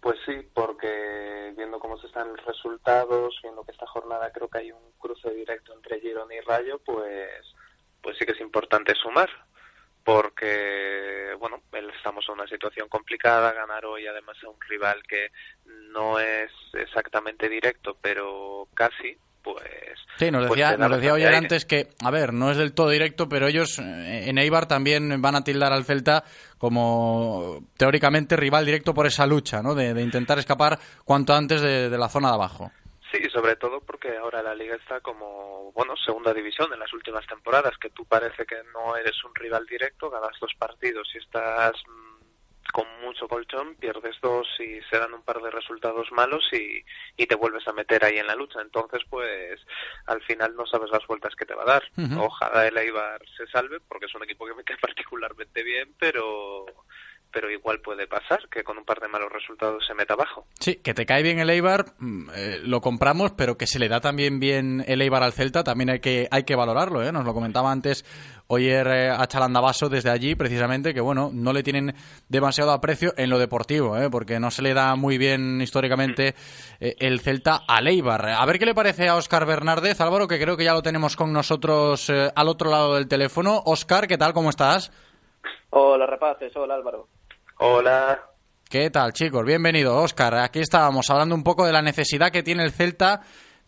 Pues 0.00 0.18
sí, 0.26 0.34
porque 0.52 1.54
viendo 1.56 1.78
cómo 1.78 1.96
se 1.96 2.08
están 2.08 2.28
los 2.28 2.44
resultados, 2.44 3.38
viendo 3.42 3.64
que 3.64 3.72
esta 3.72 3.86
jornada 3.86 4.30
creo 4.30 4.48
que 4.48 4.58
hay 4.58 4.70
un 4.70 4.92
cruce 4.98 5.30
directo 5.30 5.72
entre 5.72 5.98
Girona 6.00 6.34
y 6.34 6.40
Rayo, 6.40 6.78
pues, 6.84 7.30
pues 8.02 8.18
sí 8.18 8.26
que 8.26 8.32
es 8.32 8.40
importante 8.42 8.94
sumar 8.94 9.30
porque 10.04 11.36
bueno 11.38 11.62
estamos 11.96 12.24
en 12.28 12.34
una 12.34 12.48
situación 12.48 12.88
complicada 12.88 13.52
ganar 13.52 13.84
hoy 13.84 14.04
además 14.04 14.36
a 14.42 14.48
un 14.48 14.60
rival 14.68 15.00
que 15.04 15.30
no 15.64 16.18
es 16.18 16.50
exactamente 16.72 17.48
directo 17.48 17.96
pero 18.02 18.66
casi 18.74 19.16
pues 19.42 19.64
sí 20.18 20.30
nos 20.30 20.46
pues 20.46 20.60
decía, 20.60 20.76
nos 20.76 20.90
decía 20.90 21.12
hoy 21.12 21.24
antes 21.24 21.64
que 21.64 21.88
a 22.04 22.10
ver 22.10 22.32
no 22.32 22.50
es 22.50 22.56
del 22.56 22.74
todo 22.74 22.90
directo 22.90 23.28
pero 23.28 23.46
ellos 23.48 23.78
eh, 23.78 24.28
en 24.28 24.38
Eibar 24.38 24.66
también 24.66 25.20
van 25.20 25.34
a 25.34 25.44
tildar 25.44 25.72
al 25.72 25.84
Celta 25.84 26.24
como 26.58 27.64
teóricamente 27.76 28.36
rival 28.36 28.64
directo 28.64 28.94
por 28.94 29.06
esa 29.06 29.26
lucha 29.26 29.62
no 29.62 29.74
de, 29.74 30.00
intentar 30.00 30.38
escapar 30.38 30.78
cuanto 31.04 31.34
antes 31.34 31.60
de 31.60 31.98
la 31.98 32.08
zona 32.08 32.28
de 32.28 32.34
abajo. 32.34 32.70
Sí, 33.12 33.18
sobre 33.30 33.56
todo 33.56 33.80
porque 33.80 34.16
ahora 34.16 34.42
la 34.42 34.54
liga 34.54 34.74
está 34.74 35.00
como, 35.00 35.70
bueno, 35.72 35.94
segunda 36.02 36.32
división 36.32 36.72
en 36.72 36.78
las 36.78 36.90
últimas 36.94 37.26
temporadas, 37.26 37.76
que 37.78 37.90
tú 37.90 38.06
parece 38.06 38.46
que 38.46 38.56
no 38.72 38.96
eres 38.96 39.22
un 39.24 39.34
rival 39.34 39.66
directo, 39.66 40.08
ganas 40.08 40.32
dos 40.40 40.52
partidos 40.58 41.06
y 41.14 41.18
estás 41.18 41.72
con 42.72 42.86
mucho 43.02 43.28
colchón, 43.28 43.74
pierdes 43.76 44.16
dos 44.22 44.46
y 44.58 44.80
se 44.88 44.98
dan 44.98 45.14
un 45.14 45.22
par 45.22 45.40
de 45.40 45.50
resultados 45.50 46.10
malos 46.12 46.44
y, 46.52 46.84
y 47.16 47.26
te 47.26 47.34
vuelves 47.34 47.66
a 47.66 47.72
meter 47.72 48.04
ahí 48.04 48.18
en 48.18 48.26
la 48.26 48.36
lucha. 48.36 48.60
Entonces, 48.60 49.02
pues, 49.10 49.60
al 50.06 50.22
final 50.22 50.54
no 50.56 50.66
sabes 50.66 50.90
las 50.90 51.06
vueltas 51.06 51.34
que 51.34 51.44
te 51.44 51.54
va 51.54 51.62
a 51.62 51.66
dar. 51.66 51.82
Ojalá 52.18 52.66
el 52.66 52.76
Eibar 52.78 53.20
se 53.36 53.46
salve, 53.48 53.80
porque 53.80 54.06
es 54.06 54.14
un 54.14 54.24
equipo 54.24 54.46
que 54.46 54.54
me 54.54 54.64
cae 54.64 54.76
particularmente 54.80 55.62
bien, 55.62 55.94
pero 55.98 56.66
pero 57.32 57.50
igual 57.50 57.80
puede 57.80 58.06
pasar 58.06 58.48
que 58.50 58.62
con 58.62 58.78
un 58.78 58.84
par 58.84 59.00
de 59.00 59.08
malos 59.08 59.32
resultados 59.32 59.84
se 59.86 59.94
meta 59.94 60.14
abajo. 60.14 60.46
Sí, 60.60 60.76
que 60.76 60.94
te 60.94 61.06
cae 61.06 61.22
bien 61.22 61.38
el 61.38 61.50
Eibar, 61.50 61.86
mm, 61.98 62.30
eh, 62.34 62.60
lo 62.62 62.80
compramos, 62.80 63.32
pero 63.32 63.56
que 63.56 63.66
se 63.66 63.78
le 63.78 63.88
da 63.88 64.00
también 64.00 64.38
bien 64.40 64.84
el 64.86 65.00
Eibar 65.02 65.22
al 65.22 65.32
Celta, 65.32 65.64
también 65.64 65.90
hay 65.90 66.00
que, 66.00 66.28
hay 66.30 66.44
que 66.44 66.54
valorarlo, 66.54 67.02
¿eh? 67.02 67.12
Nos 67.12 67.24
lo 67.24 67.34
comentaba 67.34 67.72
antes 67.72 68.04
Oyer 68.54 68.86
eh, 68.86 69.10
a 69.10 69.26
Chalandabaso 69.26 69.88
desde 69.88 70.10
allí, 70.10 70.34
precisamente, 70.34 70.92
que 70.92 71.00
bueno, 71.00 71.30
no 71.32 71.54
le 71.54 71.62
tienen 71.62 71.94
demasiado 72.28 72.72
aprecio 72.72 73.14
en 73.16 73.30
lo 73.30 73.38
deportivo, 73.38 73.96
¿eh? 73.96 74.10
porque 74.10 74.38
no 74.38 74.50
se 74.50 74.60
le 74.60 74.74
da 74.74 74.94
muy 74.94 75.16
bien 75.16 75.62
históricamente 75.62 76.34
eh, 76.78 76.94
el 76.98 77.20
Celta 77.20 77.62
al 77.66 77.88
Eibar. 77.88 78.28
A 78.28 78.44
ver 78.44 78.58
qué 78.58 78.66
le 78.66 78.74
parece 78.74 79.08
a 79.08 79.16
Óscar 79.16 79.46
Bernárdez, 79.46 80.02
Álvaro, 80.02 80.28
que 80.28 80.38
creo 80.38 80.58
que 80.58 80.64
ya 80.64 80.74
lo 80.74 80.82
tenemos 80.82 81.16
con 81.16 81.32
nosotros 81.32 82.10
al 82.10 82.48
otro 82.48 82.70
lado 82.70 82.96
del 82.96 83.08
teléfono. 83.08 83.62
Óscar, 83.64 84.06
¿qué 84.06 84.18
tal? 84.18 84.34
¿Cómo 84.34 84.50
estás? 84.50 84.92
Hola, 85.70 86.04
rapaces. 86.06 86.54
Hola, 86.54 86.74
Álvaro. 86.74 87.08
Hola. 87.64 88.20
¿Qué 88.68 88.90
tal, 88.90 89.12
chicos? 89.12 89.46
Bienvenido, 89.46 89.96
Óscar. 89.96 90.34
Aquí 90.34 90.58
estábamos 90.58 91.08
hablando 91.10 91.36
un 91.36 91.44
poco 91.44 91.64
de 91.64 91.70
la 91.70 91.80
necesidad 91.80 92.32
que 92.32 92.42
tiene 92.42 92.64
el 92.64 92.72
Celta 92.72 93.20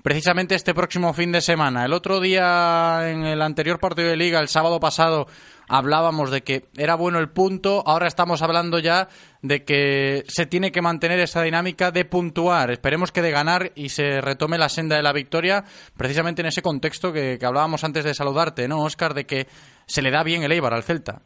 precisamente 0.02 0.56
este 0.56 0.74
próximo 0.74 1.14
fin 1.14 1.30
de 1.30 1.40
semana. 1.40 1.84
El 1.84 1.92
otro 1.92 2.18
día, 2.18 3.08
en 3.08 3.24
el 3.24 3.40
anterior 3.40 3.78
partido 3.78 4.08
de 4.08 4.16
liga, 4.16 4.40
el 4.40 4.48
sábado 4.48 4.80
pasado, 4.80 5.28
hablábamos 5.68 6.32
de 6.32 6.42
que 6.42 6.64
era 6.76 6.96
bueno 6.96 7.20
el 7.20 7.28
punto. 7.28 7.84
Ahora 7.86 8.08
estamos 8.08 8.42
hablando 8.42 8.80
ya 8.80 9.06
de 9.42 9.62
que 9.62 10.24
se 10.26 10.46
tiene 10.46 10.72
que 10.72 10.82
mantener 10.82 11.20
esa 11.20 11.42
dinámica 11.42 11.92
de 11.92 12.04
puntuar. 12.04 12.72
Esperemos 12.72 13.12
que 13.12 13.22
de 13.22 13.30
ganar 13.30 13.70
y 13.76 13.90
se 13.90 14.20
retome 14.20 14.58
la 14.58 14.70
senda 14.70 14.96
de 14.96 15.04
la 15.04 15.12
victoria, 15.12 15.62
precisamente 15.96 16.42
en 16.42 16.48
ese 16.48 16.62
contexto 16.62 17.12
que, 17.12 17.38
hablábamos 17.40 17.84
antes 17.84 18.02
de 18.02 18.12
saludarte, 18.12 18.66
¿no, 18.66 18.82
Óscar? 18.82 19.14
De 19.14 19.24
que 19.24 19.46
se 19.86 20.02
le 20.02 20.10
da 20.10 20.24
bien 20.24 20.42
el 20.42 20.50
Eibar 20.50 20.74
al 20.74 20.82
Celta. 20.82 21.22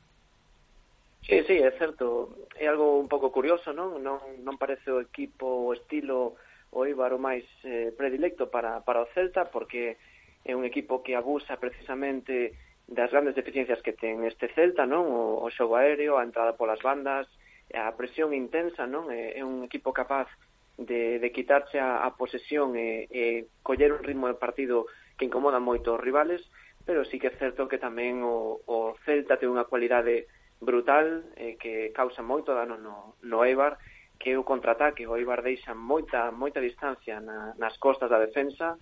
Sí, 1.29 1.45
sí, 1.47 1.59
é 1.59 1.71
certo. 1.77 2.49
É 2.57 2.67
algo 2.73 2.97
un 2.97 3.07
pouco 3.07 3.29
curioso, 3.29 3.77
non? 3.77 4.01
Non, 4.01 4.17
non 4.41 4.57
parece 4.57 4.89
o 4.89 5.05
equipo, 5.05 5.69
o 5.69 5.77
estilo, 5.77 6.41
o 6.73 6.89
Ibar 6.89 7.13
o 7.13 7.21
máis 7.21 7.45
eh, 7.69 7.93
predilecto 7.93 8.49
para, 8.49 8.81
para 8.81 9.05
o 9.05 9.11
Celta, 9.13 9.45
porque 9.53 10.01
é 10.41 10.57
un 10.57 10.65
equipo 10.65 11.05
que 11.05 11.13
abusa 11.13 11.61
precisamente 11.61 12.57
das 12.89 13.13
grandes 13.13 13.37
deficiencias 13.37 13.85
que 13.85 13.93
ten 13.93 14.25
este 14.25 14.49
Celta, 14.57 14.89
non? 14.89 15.05
O, 15.13 15.45
o 15.45 15.53
xogo 15.53 15.77
aéreo, 15.77 16.17
a 16.17 16.25
entrada 16.25 16.57
polas 16.57 16.81
bandas, 16.81 17.29
a 17.77 17.93
presión 17.93 18.33
intensa, 18.33 18.89
non? 18.89 19.13
É, 19.13 19.37
é 19.37 19.45
un 19.45 19.69
equipo 19.69 19.93
capaz 19.93 20.33
de, 20.81 21.21
de 21.21 21.29
quitarse 21.29 21.77
a, 21.77 22.09
a 22.09 22.17
posesión 22.17 22.73
e, 22.73 23.05
e 23.13 23.53
coller 23.61 23.93
un 23.93 24.01
ritmo 24.01 24.33
de 24.33 24.41
partido 24.41 24.89
que 25.21 25.29
incomoda 25.29 25.61
moito 25.61 25.93
os 25.93 26.01
rivales, 26.01 26.41
pero 26.89 27.05
sí 27.05 27.21
que 27.21 27.29
é 27.29 27.37
certo 27.37 27.69
que 27.69 27.77
tamén 27.77 28.25
o, 28.25 28.65
o 28.65 28.97
Celta 29.05 29.37
ten 29.37 29.53
unha 29.53 29.69
cualidade 29.69 30.25
brutal 30.61 31.25
eh, 31.37 31.57
que 31.59 31.91
causa 31.95 32.23
moito 32.23 32.55
dano 32.55 32.77
no, 32.77 33.15
no 33.23 33.45
Eibar 33.45 33.79
que 34.19 34.35
é 34.35 34.39
o 34.39 34.43
contraataque, 34.43 35.07
o 35.07 35.15
Eibar 35.17 35.43
deixa 35.43 35.75
moita, 35.75 36.35
moita 36.35 36.61
distancia 36.61 37.21
na, 37.21 37.55
nas 37.55 37.79
costas 37.79 38.11
da 38.11 38.19
defensa, 38.19 38.77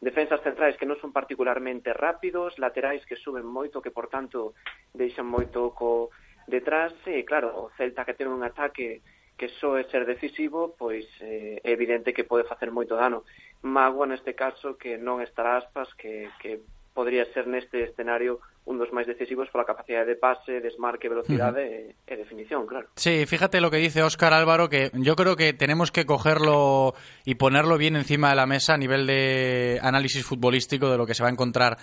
defensas 0.00 0.40
centrais 0.40 0.80
que 0.80 0.88
non 0.88 0.96
son 0.96 1.12
particularmente 1.12 1.92
rápidos, 1.92 2.56
laterais 2.56 3.04
que 3.04 3.20
suben 3.20 3.44
moito, 3.44 3.84
que 3.84 3.92
por 3.92 4.08
tanto 4.08 4.56
deixan 4.96 5.28
moito 5.28 5.76
co 5.76 6.08
detrás, 6.48 6.96
e 7.04 7.20
claro, 7.28 7.52
o 7.52 7.68
Celta 7.76 8.08
que 8.08 8.16
ten 8.16 8.32
un 8.32 8.40
ataque 8.40 9.04
que 9.36 9.52
só 9.60 9.78
é 9.78 9.84
ser 9.86 10.08
decisivo, 10.08 10.74
pois 10.74 11.04
eh, 11.20 11.60
é 11.62 11.70
evidente 11.70 12.16
que 12.16 12.26
pode 12.26 12.48
facer 12.48 12.72
moito 12.72 12.96
dano. 12.96 13.22
Mago 13.62 14.08
neste 14.08 14.32
caso 14.32 14.80
que 14.80 14.96
non 14.96 15.20
estará 15.20 15.60
aspas, 15.60 15.92
que, 15.94 16.32
que 16.40 16.64
podría 16.96 17.28
ser 17.36 17.46
neste 17.46 17.84
escenario 17.84 18.40
un 18.68 18.76
dos 18.76 18.92
máis 18.92 19.08
decisivos 19.08 19.48
pola 19.48 19.64
capacidade 19.64 20.04
de 20.04 20.20
pase, 20.20 20.60
desmarque, 20.60 21.08
velocidade 21.08 21.64
uh 21.64 21.72
-huh. 21.88 22.04
e, 22.04 22.12
e 22.12 22.14
definición, 22.20 22.68
claro. 22.68 22.92
Sí, 23.00 23.24
fíjate 23.24 23.64
lo 23.64 23.72
que 23.72 23.80
dice 23.80 24.04
Óscar 24.04 24.36
Álvaro, 24.36 24.68
que 24.68 24.92
yo 24.92 25.16
creo 25.16 25.36
que 25.36 25.56
tenemos 25.56 25.90
que 25.90 26.04
cogerlo 26.04 26.92
y 27.24 27.36
ponerlo 27.36 27.80
bien 27.80 27.96
encima 27.96 28.28
de 28.28 28.36
la 28.36 28.46
mesa 28.46 28.74
a 28.74 28.78
nivel 28.78 29.08
de 29.08 29.80
análisis 29.80 30.24
futbolístico 30.24 30.92
de 30.92 30.98
lo 30.98 31.06
que 31.06 31.14
se 31.16 31.22
va 31.24 31.30
a 31.30 31.32
encontrar 31.32 31.78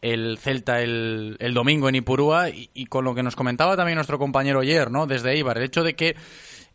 el 0.00 0.38
Celta 0.38 0.80
el, 0.80 1.36
el 1.38 1.52
domingo 1.52 1.88
en 1.90 1.96
Ipurúa 1.96 2.48
y, 2.48 2.70
y, 2.72 2.86
con 2.86 3.04
lo 3.04 3.14
que 3.14 3.22
nos 3.22 3.36
comentaba 3.36 3.76
también 3.76 3.96
nuestro 3.96 4.18
compañero 4.18 4.60
ayer, 4.60 4.90
¿no? 4.90 5.06
Desde 5.06 5.36
Ibar, 5.36 5.58
el 5.58 5.64
hecho 5.64 5.84
de 5.84 5.94
que 5.94 6.16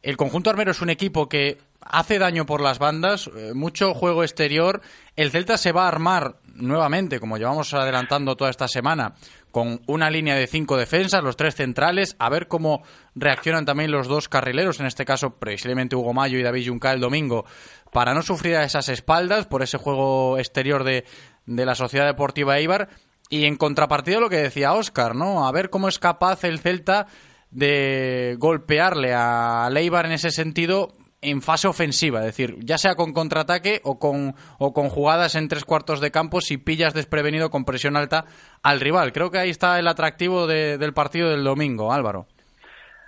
el 0.03 0.15
conjunto 0.15 0.51
armero 0.51 0.69
es 0.69 0.81
un 0.83 0.91
equipo 0.91 1.27
que 1.27 1.57
hace 1.81 2.19
daño 2.19 2.45
por 2.45 2.61
las 2.61 2.79
bandas, 2.79 3.27
eh, 3.35 3.53
mucho 3.53 3.93
juego 3.93 4.23
exterior. 4.23 4.81
El 5.15 5.31
Celta 5.31 5.57
se 5.57 5.71
va 5.71 5.85
a 5.85 5.87
armar 5.87 6.35
nuevamente, 6.53 7.19
como 7.19 7.37
llevamos 7.37 7.73
adelantando 7.73 8.35
toda 8.35 8.49
esta 8.49 8.67
semana, 8.67 9.15
con 9.55 9.79
una 9.87 10.09
línea 10.09 10.35
de 10.35 10.47
cinco 10.47 10.75
defensas, 10.75 11.23
los 11.23 11.37
tres 11.37 11.55
centrales, 11.55 12.17
a 12.19 12.27
ver 12.27 12.49
cómo 12.49 12.83
reaccionan 13.15 13.63
también 13.63 13.89
los 13.89 14.09
dos 14.09 14.27
carrileros, 14.27 14.81
en 14.81 14.85
este 14.85 15.05
caso 15.05 15.39
precisamente 15.39 15.95
Hugo 15.95 16.13
Mayo 16.13 16.37
y 16.37 16.43
David 16.43 16.67
Junca 16.67 16.91
el 16.91 16.99
domingo, 16.99 17.45
para 17.93 18.13
no 18.13 18.21
sufrir 18.21 18.57
a 18.57 18.65
esas 18.65 18.89
espaldas 18.89 19.45
por 19.45 19.63
ese 19.63 19.77
juego 19.77 20.37
exterior 20.37 20.83
de, 20.83 21.05
de 21.45 21.65
la 21.65 21.73
Sociedad 21.73 22.05
Deportiva 22.05 22.57
Eibar. 22.57 22.89
Y 23.29 23.45
en 23.45 23.55
contrapartida 23.55 24.19
lo 24.19 24.29
que 24.29 24.39
decía 24.39 24.73
Óscar, 24.73 25.15
¿no? 25.15 25.47
A 25.47 25.53
ver 25.53 25.69
cómo 25.69 25.87
es 25.87 25.99
capaz 25.99 26.43
el 26.43 26.59
Celta 26.59 27.07
de 27.49 28.35
golpearle 28.37 29.13
a 29.13 29.69
Leibar 29.71 30.05
en 30.05 30.11
ese 30.11 30.31
sentido 30.31 30.91
en 31.29 31.41
fase 31.41 31.67
ofensiva, 31.67 32.19
es 32.19 32.25
decir, 32.25 32.57
ya 32.59 32.77
sea 32.77 32.95
con 32.95 33.13
contraataque 33.13 33.81
o 33.83 33.99
con, 33.99 34.35
o 34.59 34.73
con 34.73 34.89
jugadas 34.89 35.35
en 35.35 35.47
tres 35.47 35.65
cuartos 35.65 36.01
de 36.01 36.11
campo 36.11 36.41
si 36.41 36.57
pillas 36.57 36.93
desprevenido 36.93 37.49
con 37.49 37.65
presión 37.65 37.95
alta 37.97 38.25
al 38.63 38.79
rival. 38.79 39.13
Creo 39.13 39.31
que 39.31 39.39
ahí 39.39 39.49
está 39.49 39.79
el 39.79 39.87
atractivo 39.87 40.47
de, 40.47 40.77
del 40.77 40.93
partido 40.93 41.29
del 41.29 41.43
domingo, 41.43 41.91
Álvaro. 41.91 42.27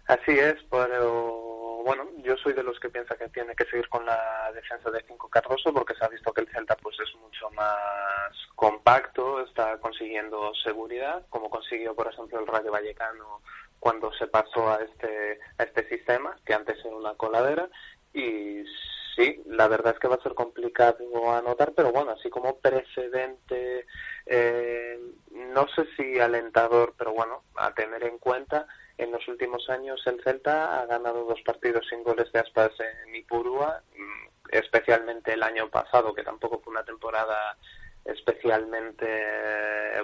Así 0.08 0.32
es, 0.32 0.56
pero 0.72 1.84
bueno, 1.84 2.06
yo 2.18 2.36
soy 2.38 2.52
de 2.52 2.64
los 2.64 2.78
que 2.82 2.90
piensa 2.90 3.16
que 3.16 3.30
tiene 3.30 3.56
que 3.56 3.64
seguir 3.66 3.88
con 3.88 4.06
la 4.06 4.52
defensa 4.54 4.92
de 4.92 5.02
Cinco 5.08 5.30
Cardoso 5.30 5.74
porque 5.74 5.96
se 5.96 6.04
ha 6.04 6.10
visto 6.10 6.34
que 6.34 6.42
el 6.42 6.50
Celta 6.50 6.76
pues 6.76 6.98
es 7.00 7.16
mucho 7.16 7.50
más 7.52 7.78
compacto, 8.56 9.42
está 9.42 9.78
consiguiendo 9.80 10.54
seguridad, 10.64 11.26
como 11.30 11.50
consiguió 11.50 11.96
por 11.96 12.08
ejemplo 12.08 12.40
el 12.40 12.48
Rayo 12.48 12.72
Vallecano 12.72 13.42
cuando 13.80 14.12
se 14.14 14.28
pasó 14.28 14.70
a 14.70 14.84
este 14.84 15.40
a 15.58 15.64
este 15.64 15.88
sistema 15.88 16.36
que 16.46 16.54
antes 16.54 16.78
era 16.84 16.96
una 16.96 17.14
coladera 17.14 17.70
y 18.14 18.64
sí, 19.16 19.42
la 19.48 19.68
verdad 19.68 19.94
es 19.94 20.00
que 20.00 20.08
va 20.08 20.16
a 20.16 20.24
ser 20.24 20.34
complicado 20.34 20.98
anotar, 21.34 21.74
pero 21.74 21.92
bueno, 21.92 22.12
así 22.12 22.30
como 22.30 22.58
precedente, 22.60 23.86
eh, 24.26 25.00
no 25.32 25.68
sé 25.70 25.88
si 25.96 26.20
alentador, 26.20 26.94
pero 26.98 27.14
bueno, 27.14 27.44
a 27.56 27.74
tener 27.74 28.04
en 28.04 28.18
cuenta, 28.20 28.68
en 28.98 29.12
los 29.12 29.28
últimos 29.28 29.70
años 29.70 30.02
el 30.06 30.24
Celta 30.24 30.82
ha 30.82 30.86
ganado 30.86 31.26
dos 31.26 31.42
partidos 31.42 31.86
sin 31.90 32.04
goles 32.04 32.32
de 32.32 32.40
aspas 32.40 32.72
en 32.80 33.16
Ipurúa, 33.16 33.82
mm, 33.96 34.28
especialmente 34.52 35.34
el 35.34 35.44
año 35.44 35.70
pasado, 35.70 36.14
que 36.14 36.24
tampoco 36.24 36.60
fue 36.60 36.72
una 36.72 36.84
temporada 36.84 37.58
especialmente 38.06 39.06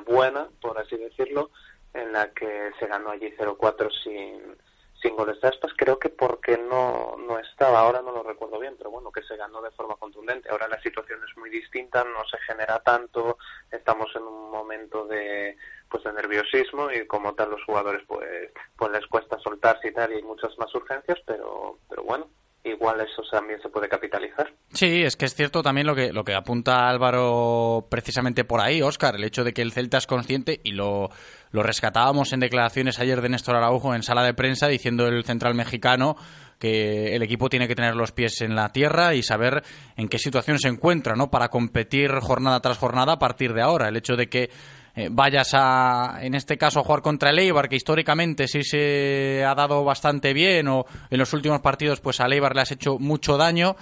buena, 0.05 0.49
por 0.61 0.77
así 0.77 0.97
decirlo, 0.97 1.51
en 1.93 2.11
la 2.11 2.31
que 2.31 2.71
se 2.79 2.87
ganó 2.87 3.11
allí 3.11 3.33
0-4 3.37 3.89
sin 4.03 4.57
sin 5.03 5.15
goles 5.15 5.39
de 5.41 5.49
aspas, 5.49 5.73
creo 5.77 5.99
que 5.99 6.09
porque 6.09 6.57
no, 6.57 7.17
no 7.17 7.37
estaba, 7.37 7.81
ahora 7.81 8.01
no 8.01 8.11
lo 8.11 8.23
recuerdo 8.23 8.57
bien, 8.57 8.75
pero 8.77 8.89
bueno, 8.89 9.11
que 9.11 9.21
se 9.23 9.35
ganó 9.35 9.61
de 9.61 9.69
forma 9.71 9.97
contundente. 9.97 10.49
Ahora 10.49 10.67
la 10.69 10.81
situación 10.81 11.19
es 11.29 11.37
muy 11.37 11.49
distinta, 11.49 12.03
no 12.05 12.25
se 12.25 12.37
genera 12.47 12.79
tanto, 12.79 13.37
estamos 13.69 14.09
en 14.15 14.23
un 14.23 14.49
momento 14.49 15.05
de 15.05 15.57
pues 15.89 16.03
de 16.05 16.13
nerviosismo 16.13 16.89
y 16.91 17.05
como 17.05 17.35
tal 17.35 17.51
los 17.51 17.63
jugadores 17.65 18.01
pues 18.07 18.51
pues 18.75 18.91
les 18.91 19.05
cuesta 19.05 19.37
soltarse 19.39 19.89
y 19.89 19.93
tal 19.93 20.11
y 20.11 20.15
hay 20.15 20.23
muchas 20.23 20.57
más 20.57 20.73
urgencias, 20.73 21.19
pero 21.27 21.77
pero 21.87 22.03
bueno, 22.03 22.29
igual 22.63 23.01
eso 23.01 23.21
también 23.29 23.61
se 23.61 23.69
puede 23.69 23.89
capitalizar. 23.89 24.51
Sí, 24.71 25.03
es 25.03 25.15
que 25.15 25.25
es 25.25 25.35
cierto 25.35 25.61
también 25.61 25.87
lo 25.87 25.95
que, 25.95 26.13
lo 26.13 26.23
que 26.23 26.33
apunta 26.33 26.87
Álvaro 26.87 27.87
precisamente 27.89 28.45
por 28.45 28.61
ahí, 28.61 28.81
Óscar, 28.81 29.15
el 29.15 29.23
hecho 29.23 29.43
de 29.43 29.53
que 29.53 29.61
el 29.61 29.71
Celta 29.71 29.97
es 29.97 30.07
consciente 30.07 30.61
y 30.63 30.71
lo, 30.71 31.09
lo 31.51 31.63
rescatábamos 31.63 32.31
en 32.33 32.39
declaraciones 32.39 32.99
ayer 32.99 33.21
de 33.21 33.29
Néstor 33.29 33.55
Araujo 33.55 33.93
en 33.93 34.03
sala 34.03 34.23
de 34.23 34.33
prensa 34.33 34.67
diciendo 34.67 35.07
el 35.07 35.23
central 35.25 35.55
mexicano 35.55 36.15
que 36.59 37.15
el 37.15 37.23
equipo 37.23 37.49
tiene 37.49 37.67
que 37.67 37.75
tener 37.75 37.95
los 37.95 38.13
pies 38.13 38.39
en 38.41 38.55
la 38.55 38.71
tierra 38.71 39.15
y 39.15 39.23
saber 39.23 39.63
en 39.97 40.07
qué 40.07 40.17
situación 40.17 40.59
se 40.59 40.69
encuentra, 40.69 41.15
¿no? 41.15 41.29
Para 41.29 41.49
competir 41.49 42.11
jornada 42.21 42.61
tras 42.61 42.77
jornada 42.77 43.13
a 43.13 43.19
partir 43.19 43.53
de 43.53 43.61
ahora. 43.61 43.89
El 43.89 43.97
hecho 43.97 44.15
de 44.15 44.29
que 44.29 44.49
eh, 44.95 45.09
vayas 45.11 45.51
a, 45.53 46.19
en 46.21 46.35
este 46.35 46.57
caso, 46.57 46.79
a 46.79 46.83
jugar 46.83 47.01
contra 47.01 47.31
el 47.31 47.39
Eibar, 47.39 47.67
que 47.67 47.75
históricamente 47.75 48.47
sí 48.47 48.63
se 48.63 49.43
ha 49.43 49.55
dado 49.55 49.83
bastante 49.83 50.33
bien, 50.33 50.67
o 50.67 50.85
en 51.09 51.17
los 51.17 51.33
últimos 51.33 51.61
partidos, 51.61 51.99
pues 51.99 52.19
al 52.19 52.33
Eibar 52.33 52.55
le 52.55 52.61
has 52.61 52.71
hecho 52.71 52.99
mucho 52.99 53.37
daño, 53.37 53.75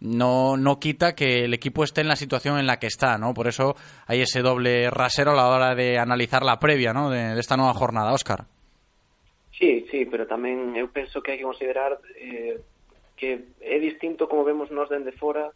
no, 0.00 0.56
no 0.56 0.78
quita 0.78 1.14
que 1.14 1.44
el 1.44 1.54
equipo 1.54 1.84
esté 1.84 2.00
en 2.00 2.08
la 2.08 2.16
situación 2.16 2.58
en 2.58 2.66
la 2.66 2.78
que 2.78 2.86
está, 2.86 3.16
¿no? 3.16 3.32
Por 3.32 3.46
eso 3.46 3.74
hay 4.06 4.20
ese 4.20 4.40
doble 4.42 4.90
rasero 4.90 5.32
a 5.32 5.36
la 5.36 5.48
hora 5.48 5.74
de 5.74 5.98
analizar 5.98 6.42
la 6.42 6.58
previa, 6.58 6.92
¿no? 6.92 7.10
De, 7.10 7.38
esta 7.38 7.56
nueva 7.56 7.74
jornada, 7.74 8.12
Óscar. 8.12 8.44
Sí, 9.58 9.86
sí, 9.90 10.04
pero 10.04 10.28
tamén 10.28 10.76
eu 10.76 10.92
penso 10.92 11.24
que 11.24 11.32
hai 11.32 11.40
que 11.40 11.48
considerar 11.48 11.96
eh, 12.20 12.60
que 13.16 13.56
é 13.64 13.80
distinto 13.80 14.28
como 14.28 14.44
vemos 14.44 14.68
nós 14.68 14.92
dende 14.92 15.16
fora 15.16 15.48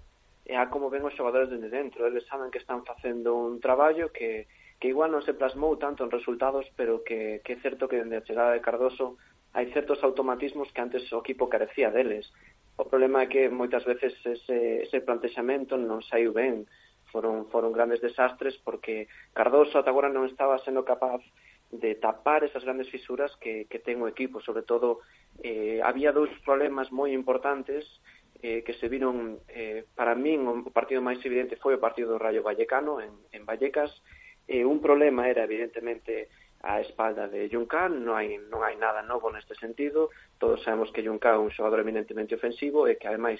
e 0.49 0.57
a 0.57 0.73
como 0.73 0.89
ven 0.89 1.05
os 1.05 1.13
xogadores 1.13 1.53
dende 1.53 1.69
dentro. 1.69 2.09
Eles 2.09 2.25
saben 2.25 2.49
que 2.49 2.65
están 2.65 2.81
facendo 2.89 3.37
un 3.37 3.61
traballo 3.61 4.09
que 4.09 4.49
que 4.81 4.89
igual 4.89 5.13
non 5.13 5.21
se 5.23 5.37
plasmou 5.37 5.77
tanto 5.77 6.09
en 6.09 6.11
resultados, 6.11 6.65
pero 6.75 7.05
que, 7.05 7.45
que 7.45 7.61
é 7.61 7.63
certo 7.63 7.85
que 7.85 8.01
dende 8.01 8.17
a 8.17 8.25
chegada 8.25 8.57
de 8.57 8.65
Cardoso 8.65 9.21
hai 9.53 9.69
certos 9.77 10.01
automatismos 10.01 10.73
que 10.73 10.81
antes 10.81 11.05
o 11.13 11.21
equipo 11.21 11.53
carecía 11.53 11.93
deles. 11.93 12.33
O 12.81 12.89
problema 12.89 13.23
é 13.23 13.31
que 13.31 13.53
moitas 13.53 13.85
veces 13.85 14.17
ese, 14.25 14.89
ese 14.89 15.05
plantexamento 15.05 15.77
non 15.77 16.01
saiu 16.01 16.33
ben, 16.33 16.65
foron, 17.13 17.45
foron 17.53 17.77
grandes 17.77 18.01
desastres 18.01 18.57
porque 18.65 19.07
Cardoso 19.37 19.77
ata 19.77 19.93
agora 19.93 20.09
non 20.09 20.25
estaba 20.25 20.57
sendo 20.65 20.81
capaz 20.81 21.21
de 21.71 21.95
tapar 21.95 22.43
esas 22.43 22.65
grandes 22.65 22.89
fisuras 22.89 23.31
que, 23.37 23.69
que 23.69 23.79
ten 23.79 24.03
o 24.03 24.09
equipo, 24.09 24.41
sobre 24.41 24.65
todo 24.65 25.05
eh, 25.45 25.79
había 25.85 26.11
dous 26.11 26.31
problemas 26.43 26.91
moi 26.91 27.13
importantes 27.13 27.87
eh, 28.43 28.65
que 28.65 28.75
se 28.81 28.89
viron 28.89 29.39
eh, 29.53 29.85
para 29.95 30.17
min 30.17 30.49
o 30.49 30.73
partido 30.73 31.05
máis 31.05 31.21
evidente 31.21 31.61
foi 31.61 31.77
o 31.77 31.83
partido 31.83 32.17
do 32.17 32.23
Rayo 32.23 32.43
Vallecano 32.43 32.99
en, 32.99 33.13
en 33.31 33.45
Vallecas 33.45 33.93
E 34.51 34.67
un 34.67 34.83
problema 34.83 35.31
era, 35.31 35.47
evidentemente, 35.47 36.27
a 36.67 36.83
espalda 36.83 37.31
de 37.31 37.47
Juncan, 37.47 38.03
non 38.03 38.19
hai, 38.19 38.35
non 38.51 38.67
hai 38.67 38.75
nada 38.75 38.99
novo 38.99 39.31
neste 39.31 39.55
sentido, 39.55 40.11
todos 40.43 40.59
sabemos 40.67 40.91
que 40.91 41.07
Juncan 41.07 41.39
é 41.39 41.45
un 41.47 41.55
xogador 41.55 41.79
eminentemente 41.87 42.35
ofensivo 42.35 42.91
e 42.91 42.99
que 42.99 43.07
ademais 43.07 43.39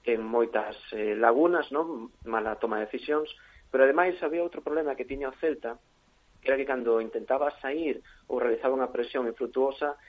ten 0.00 0.24
moitas 0.24 0.72
eh, 0.96 1.12
lagunas, 1.12 1.68
non? 1.76 2.08
mala 2.24 2.56
toma 2.56 2.80
de 2.80 2.88
decisións, 2.88 3.28
pero 3.68 3.84
ademais 3.84 4.16
había 4.24 4.40
outro 4.40 4.64
problema 4.64 4.96
que 4.96 5.04
tiña 5.04 5.28
o 5.28 5.36
Celta, 5.36 5.76
que 6.40 6.48
era 6.48 6.56
que 6.56 6.64
cando 6.64 7.04
intentaba 7.04 7.52
sair 7.60 8.00
ou 8.24 8.40
realizaba 8.40 8.72
unha 8.72 8.88
presión 8.88 9.28
infrutuosa, 9.28 10.00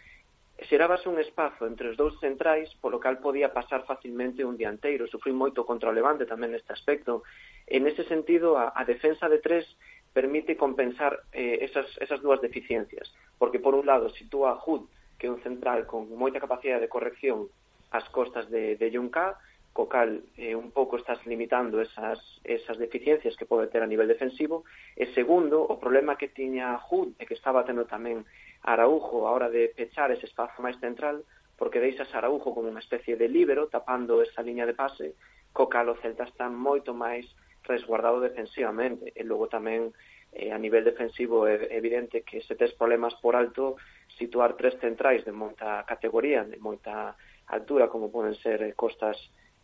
xerabas 0.65 1.05
un 1.05 1.19
espazo 1.21 1.67
entre 1.69 1.93
os 1.93 1.99
dous 1.99 2.17
centrais, 2.23 2.71
polo 2.81 2.97
cal 3.03 3.21
podía 3.21 3.53
pasar 3.53 3.85
facilmente 3.85 4.47
un 4.47 4.57
dianteiro. 4.57 5.05
Sufrí 5.05 5.29
moito 5.29 5.67
contra 5.67 5.91
o 5.91 5.93
Levante 5.93 6.25
tamén 6.25 6.55
neste 6.55 6.73
aspecto. 6.73 7.21
En 7.69 7.85
ese 7.85 8.01
sentido, 8.09 8.57
a, 8.57 8.73
a 8.73 8.81
defensa 8.81 9.29
de 9.29 9.37
tres 9.37 9.67
permite 10.13 10.57
compensar 10.57 11.19
eh, 11.31 11.59
esas, 11.61 11.85
esas 11.99 12.21
dúas 12.21 12.41
deficiencias. 12.41 13.13
Porque, 13.37 13.59
por 13.59 13.75
un 13.75 13.85
lado, 13.85 14.09
sitúa 14.09 14.51
a 14.51 14.59
HUD, 14.59 14.87
que 15.17 15.27
é 15.27 15.33
un 15.33 15.41
central 15.41 15.85
con 15.89 16.09
moita 16.13 16.41
capacidade 16.41 16.85
de 16.85 16.93
corrección 16.93 17.49
ás 17.89 18.05
costas 18.11 18.49
de, 18.51 18.75
de 18.75 18.91
Junca, 18.91 19.39
co 19.73 19.85
cal 19.85 20.25
eh, 20.37 20.57
un 20.57 20.73
pouco 20.73 20.97
estás 20.97 21.21
limitando 21.29 21.81
esas, 21.81 22.17
esas 22.43 22.77
deficiencias 22.81 23.37
que 23.37 23.45
pode 23.45 23.69
ter 23.69 23.81
a 23.81 23.89
nivel 23.89 24.09
defensivo. 24.09 24.65
E 24.97 25.05
segundo, 25.13 25.61
o 25.61 25.77
problema 25.77 26.17
que 26.17 26.33
tiña 26.33 26.81
HUD 26.81 27.13
e 27.21 27.29
que 27.29 27.37
estaba 27.37 27.61
tendo 27.61 27.85
tamén 27.85 28.25
Araujo 28.65 29.29
a 29.29 29.31
hora 29.31 29.53
de 29.53 29.69
pechar 29.69 30.09
ese 30.09 30.25
espazo 30.25 30.65
máis 30.65 30.81
central, 30.81 31.21
porque 31.61 31.81
deixas 31.81 32.09
Araujo 32.17 32.57
como 32.57 32.69
unha 32.69 32.81
especie 32.81 33.13
de 33.17 33.29
líbero 33.29 33.69
tapando 33.69 34.25
esa 34.25 34.41
liña 34.41 34.65
de 34.65 34.73
pase, 34.73 35.13
co 35.53 35.69
cal 35.69 35.93
o 35.93 35.99
Celta 36.01 36.25
está 36.25 36.49
moito 36.49 36.97
máis 36.97 37.29
resguardado 37.67 38.23
defensivamente. 38.23 39.11
E 39.13 39.21
logo 39.27 39.51
tamén 39.51 39.91
eh, 40.31 40.51
a 40.51 40.57
nivel 40.57 40.83
defensivo 40.83 41.45
é 41.47 41.67
evidente 41.75 42.23
que 42.23 42.41
se 42.41 42.55
tes 42.55 42.73
problemas 42.73 43.13
por 43.19 43.35
alto, 43.35 43.75
situar 44.17 44.55
tres 44.55 44.79
centrais 44.79 45.23
de 45.27 45.31
moita 45.31 45.83
categoría, 45.83 46.43
de 46.43 46.57
moita 46.57 47.15
altura, 47.47 47.87
como 47.87 48.11
poden 48.11 48.35
ser 48.39 48.63
eh, 48.63 48.73
Costas 48.73 49.17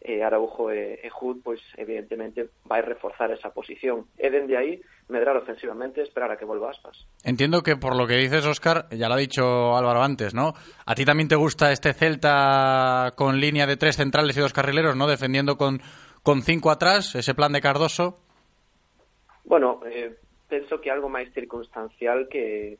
e 0.04 0.20
Araujo 0.20 0.68
e, 0.68 1.00
e 1.00 1.10
Hood, 1.10 1.40
pois 1.44 1.64
evidentemente 1.80 2.52
vai 2.68 2.84
reforzar 2.84 3.32
esa 3.32 3.56
posición. 3.56 4.12
E 4.20 4.28
dende 4.28 4.60
aí 4.60 4.84
medrar 5.08 5.40
ofensivamente, 5.40 6.04
esperar 6.04 6.32
a 6.32 6.36
que 6.36 6.44
vuelva 6.44 6.72
Aspas. 6.72 7.08
Entiendo 7.24 7.64
que 7.64 7.78
por 7.78 7.96
lo 7.96 8.06
que 8.06 8.20
dices, 8.20 8.46
Oscar, 8.46 8.88
ya 8.92 9.08
lo 9.08 9.16
ha 9.16 9.18
dicho 9.18 9.76
Álvaro 9.76 10.04
antes, 10.04 10.34
¿no? 10.36 10.54
A 10.86 10.96
ti 10.96 11.06
también 11.06 11.30
te 11.30 11.40
gusta 11.40 11.72
este 11.72 11.94
Celta 11.94 13.14
con 13.16 13.40
línea 13.40 13.66
de 13.66 13.78
tres 13.78 13.96
centrales 13.96 14.36
y 14.36 14.42
dos 14.42 14.52
carrileros, 14.52 14.96
¿no? 14.96 15.08
Defendiendo 15.08 15.56
con, 15.56 15.80
con 16.24 16.42
cinco 16.42 16.72
atrás, 16.72 17.14
ese 17.16 17.36
plan 17.36 17.52
de 17.52 17.62
Cardoso? 17.62 18.16
Bueno, 19.44 19.82
eh, 19.86 20.16
penso 20.48 20.80
que 20.80 20.90
algo 20.90 21.12
máis 21.12 21.28
circunstancial 21.36 22.32
que, 22.32 22.80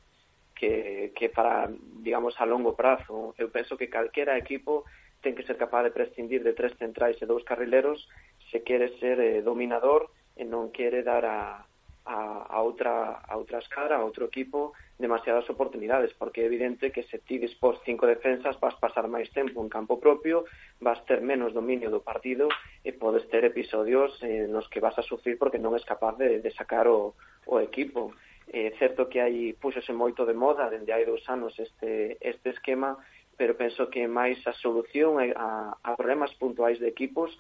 que, 0.56 1.12
que 1.12 1.28
para, 1.28 1.68
digamos, 2.00 2.40
a 2.40 2.48
longo 2.48 2.74
prazo. 2.74 3.36
Eu 3.36 3.52
penso 3.52 3.76
que 3.76 3.92
calquera 3.92 4.40
equipo 4.40 4.88
ten 5.20 5.36
que 5.36 5.44
ser 5.44 5.60
capaz 5.60 5.84
de 5.84 5.96
prescindir 5.96 6.44
de 6.44 6.56
tres 6.56 6.76
centrais 6.80 7.20
e 7.20 7.28
dous 7.28 7.44
carrileros 7.44 8.08
se 8.52 8.64
quere 8.64 8.96
ser 9.00 9.20
eh, 9.20 9.44
dominador 9.44 10.12
e 10.40 10.44
non 10.48 10.72
quere 10.72 11.04
dar 11.04 11.24
a, 11.28 11.68
a, 12.06 12.48
a, 12.50 12.62
outra, 12.62 13.22
a 13.24 13.38
outra 13.38 13.60
escala, 13.60 13.96
a 13.96 14.04
outro 14.04 14.26
equipo, 14.26 14.74
demasiadas 15.00 15.50
oportunidades, 15.50 16.14
porque 16.14 16.42
é 16.42 16.46
evidente 16.46 16.92
que 16.92 17.04
se 17.04 17.20
ti 17.20 17.40
dispós 17.40 17.80
cinco 17.86 18.06
defensas 18.06 18.60
vas 18.60 18.76
pasar 18.76 19.08
máis 19.08 19.32
tempo 19.32 19.64
en 19.64 19.70
campo 19.72 20.00
propio, 20.00 20.46
vas 20.84 21.00
ter 21.08 21.22
menos 21.24 21.54
dominio 21.54 21.90
do 21.90 22.04
partido 22.04 22.48
e 22.84 22.92
podes 22.92 23.28
ter 23.32 23.44
episodios 23.48 24.12
eh, 24.22 24.48
nos 24.48 24.68
que 24.68 24.84
vas 24.84 24.98
a 25.00 25.08
sufrir 25.08 25.40
porque 25.40 25.60
non 25.60 25.76
és 25.76 25.84
capaz 25.88 26.20
de, 26.20 26.44
de 26.44 26.52
sacar 26.52 26.88
o, 26.88 27.16
o 27.48 27.60
equipo. 27.64 28.12
É 28.52 28.68
eh, 28.68 28.70
certo 28.76 29.08
que 29.08 29.24
hai 29.24 29.56
puxose 29.56 29.96
moito 29.96 30.28
de 30.28 30.36
moda 30.36 30.68
dende 30.68 30.92
hai 30.92 31.08
dous 31.08 31.24
anos 31.32 31.56
este, 31.56 32.20
este 32.20 32.52
esquema, 32.52 33.00
pero 33.40 33.56
penso 33.56 33.90
que 33.90 34.08
máis 34.08 34.38
a 34.46 34.54
solución 34.60 35.18
a, 35.20 35.74
a 35.80 35.90
problemas 35.96 36.36
puntuais 36.36 36.78
de 36.80 36.92
equipos 36.92 37.32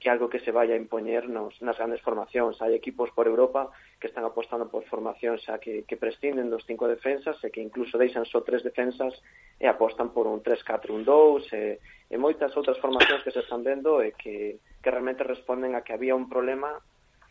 que 0.00 0.08
algo 0.08 0.32
que 0.32 0.40
se 0.40 0.50
vaya 0.50 0.72
a 0.74 0.80
impoñernos 0.80 1.60
nas 1.60 1.76
grandes 1.76 2.00
formacións. 2.00 2.56
Hai 2.64 2.72
equipos 2.72 3.12
por 3.12 3.28
Europa 3.28 3.68
que 4.00 4.08
están 4.08 4.24
apostando 4.24 4.72
por 4.72 4.88
formacións 4.88 5.44
xa 5.44 5.60
que, 5.60 5.84
que 5.84 6.00
prescinden 6.00 6.48
dos 6.48 6.64
cinco 6.64 6.88
defensas 6.88 7.36
e 7.44 7.52
que 7.52 7.60
incluso 7.60 8.00
deixan 8.00 8.24
só 8.24 8.40
tres 8.40 8.64
defensas 8.64 9.12
eh, 9.60 9.60
e 9.60 9.66
apostan 9.68 10.08
por 10.16 10.24
un 10.24 10.40
3-4-1-2 10.40 11.52
e, 11.52 11.76
eh, 11.76 12.08
e 12.08 12.16
moitas 12.16 12.56
outras 12.56 12.80
formacións 12.80 13.20
que 13.20 13.30
se 13.30 13.44
están 13.44 13.60
vendo 13.60 14.00
e 14.00 14.16
que, 14.16 14.56
que 14.80 14.88
realmente 14.88 15.20
responden 15.20 15.76
a 15.76 15.84
que 15.84 15.92
había 15.92 16.16
un 16.16 16.32
problema 16.32 16.80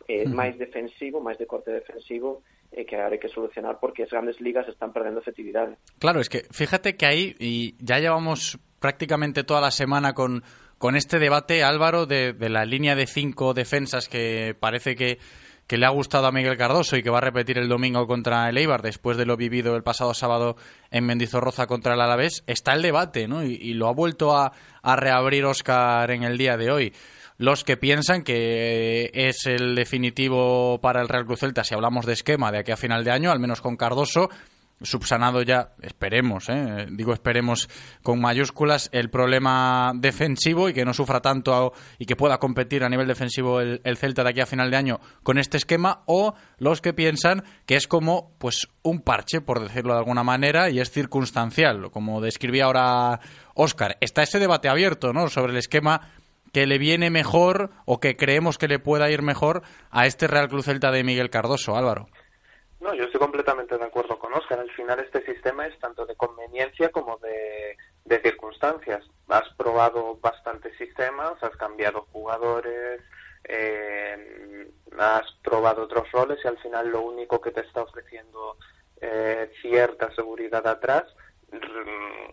eh, 0.05 0.29
máis 0.29 0.53
defensivo, 0.61 1.17
máis 1.25 1.41
de 1.41 1.49
corte 1.49 1.73
defensivo, 1.73 2.45
eh, 2.69 2.85
que 2.85 3.01
ahora 3.01 3.17
que 3.17 3.33
solucionar 3.33 3.81
porque 3.81 4.05
as 4.05 4.13
grandes 4.13 4.37
ligas 4.37 4.69
están 4.69 4.93
perdendo 4.93 5.25
efectividade. 5.25 5.81
Claro, 5.97 6.21
es 6.21 6.29
que 6.29 6.45
fíjate 6.53 6.93
que 6.93 7.05
ahí, 7.09 7.33
y 7.41 7.73
ya 7.81 7.97
llevamos 7.97 8.61
prácticamente 8.77 9.43
toda 9.43 9.61
la 9.61 9.73
semana 9.73 10.13
con, 10.13 10.45
con 10.79 10.95
este 10.95 11.19
debate, 11.19 11.63
Álvaro, 11.63 12.05
de, 12.05 12.33
la 12.39 12.65
línea 12.65 12.95
de 12.95 13.05
cinco 13.05 13.53
defensas 13.53 14.07
que 14.07 14.55
parece 14.59 14.95
que, 14.95 15.19
le 15.69 15.85
ha 15.85 15.89
gustado 15.89 16.25
a 16.25 16.31
Miguel 16.31 16.57
Cardoso 16.57 16.97
y 16.97 17.03
que 17.03 17.11
va 17.11 17.19
a 17.19 17.21
repetir 17.21 17.59
el 17.59 17.69
domingo 17.69 18.07
contra 18.07 18.49
el 18.49 18.57
Eibar 18.57 18.81
después 18.81 19.17
de 19.17 19.25
lo 19.27 19.37
vivido 19.37 19.75
el 19.75 19.83
pasado 19.83 20.15
sábado 20.15 20.55
en 20.89 21.05
Mendizorroza 21.05 21.67
contra 21.67 21.93
el 21.93 22.01
Alavés, 22.01 22.43
está 22.47 22.73
el 22.73 22.81
debate, 22.81 23.27
¿no? 23.27 23.43
Y, 23.43 23.73
lo 23.73 23.87
ha 23.87 23.93
vuelto 23.93 24.35
a, 24.35 24.53
a 24.81 24.95
reabrir 24.95 25.45
Oscar 25.45 26.09
en 26.09 26.23
el 26.23 26.37
día 26.39 26.57
de 26.57 26.71
hoy 26.71 26.93
los 27.37 27.63
que 27.63 27.77
piensan 27.77 28.23
que 28.23 29.11
es 29.13 29.45
el 29.45 29.75
definitivo 29.75 30.79
para 30.81 31.01
el 31.01 31.07
Real 31.07 31.25
Cruz 31.25 31.39
Celta 31.39 31.63
si 31.63 31.73
hablamos 31.73 32.05
de 32.05 32.13
esquema 32.13 32.51
de 32.51 32.59
aquí 32.59 32.71
a 32.71 32.77
final 32.77 33.03
de 33.03 33.11
año, 33.11 33.31
al 33.31 33.39
menos 33.39 33.61
con 33.61 33.77
Cardoso, 33.77 34.29
subsanado 34.81 35.41
ya, 35.41 35.73
esperemos, 35.81 36.49
¿eh? 36.49 36.87
digo 36.91 37.13
esperemos 37.13 37.69
con 38.01 38.19
mayúsculas, 38.21 38.89
el 38.93 39.09
problema 39.09 39.91
defensivo 39.95 40.69
y 40.69 40.73
que 40.73 40.85
no 40.85 40.93
sufra 40.93 41.21
tanto 41.21 41.73
y 41.97 42.05
que 42.05 42.15
pueda 42.15 42.37
competir 42.37 42.83
a 42.83 42.89
nivel 42.89 43.07
defensivo 43.07 43.59
el, 43.61 43.81
el, 43.83 43.97
Celta 43.97 44.23
de 44.23 44.29
aquí 44.29 44.41
a 44.41 44.45
final 44.45 44.71
de 44.71 44.77
año 44.77 44.99
con 45.23 45.37
este 45.37 45.57
esquema, 45.57 46.03
o 46.05 46.33
los 46.57 46.81
que 46.81 46.93
piensan 46.93 47.43
que 47.65 47.75
es 47.75 47.87
como 47.87 48.31
pues 48.37 48.67
un 48.83 49.01
parche, 49.01 49.41
por 49.41 49.61
decirlo 49.61 49.93
de 49.93 49.99
alguna 49.99 50.23
manera, 50.23 50.69
y 50.69 50.79
es 50.79 50.91
circunstancial, 50.91 51.91
como 51.91 52.21
describía 52.21 52.65
ahora 52.65 53.19
Óscar. 53.53 53.97
Está 53.99 54.23
ese 54.23 54.39
debate 54.39 54.69
abierto 54.69 55.11
¿no? 55.11 55.27
sobre 55.27 55.51
el 55.51 55.57
esquema 55.57 56.09
que 56.51 56.65
le 56.65 56.77
viene 56.77 57.09
mejor 57.09 57.71
o 57.85 57.99
que 57.99 58.15
creemos 58.15 58.57
que 58.57 58.67
le 58.67 58.79
pueda 58.79 59.09
ir 59.11 59.21
mejor 59.21 59.63
a 59.91 60.05
este 60.05 60.27
Real 60.27 60.49
Cruz 60.49 60.65
Celta 60.65 60.91
de 60.91 61.03
Miguel 61.03 61.29
Cardoso, 61.29 61.75
Álvaro. 61.75 62.07
No, 62.79 62.93
yo 62.93 63.03
estoy 63.03 63.19
completamente 63.19 63.77
de 63.77 63.83
acuerdo 63.83 64.17
con 64.17 64.33
Oscar. 64.33 64.59
Al 64.59 64.71
final 64.71 64.99
este 64.99 65.23
sistema 65.25 65.67
es 65.67 65.77
tanto 65.79 66.05
de 66.05 66.15
conveniencia 66.15 66.89
como 66.89 67.17
de, 67.17 67.77
circunstancias. 68.23 69.05
Has 69.27 69.49
probado 69.55 70.17
bastantes 70.21 70.77
sistemas, 70.77 71.41
has 71.43 71.55
cambiado 71.57 72.07
jugadores, 72.11 73.01
eh, 73.43 74.69
has 74.97 75.31
probado 75.43 75.83
otros 75.83 76.09
roles 76.11 76.39
y 76.43 76.47
al 76.47 76.57
final 76.59 76.89
lo 76.89 77.01
único 77.01 77.41
que 77.41 77.51
te 77.51 77.61
está 77.61 77.83
ofreciendo 77.83 78.57
eh, 79.01 79.51
cierta 79.61 80.13
seguridad 80.15 80.65
atrás, 80.65 81.03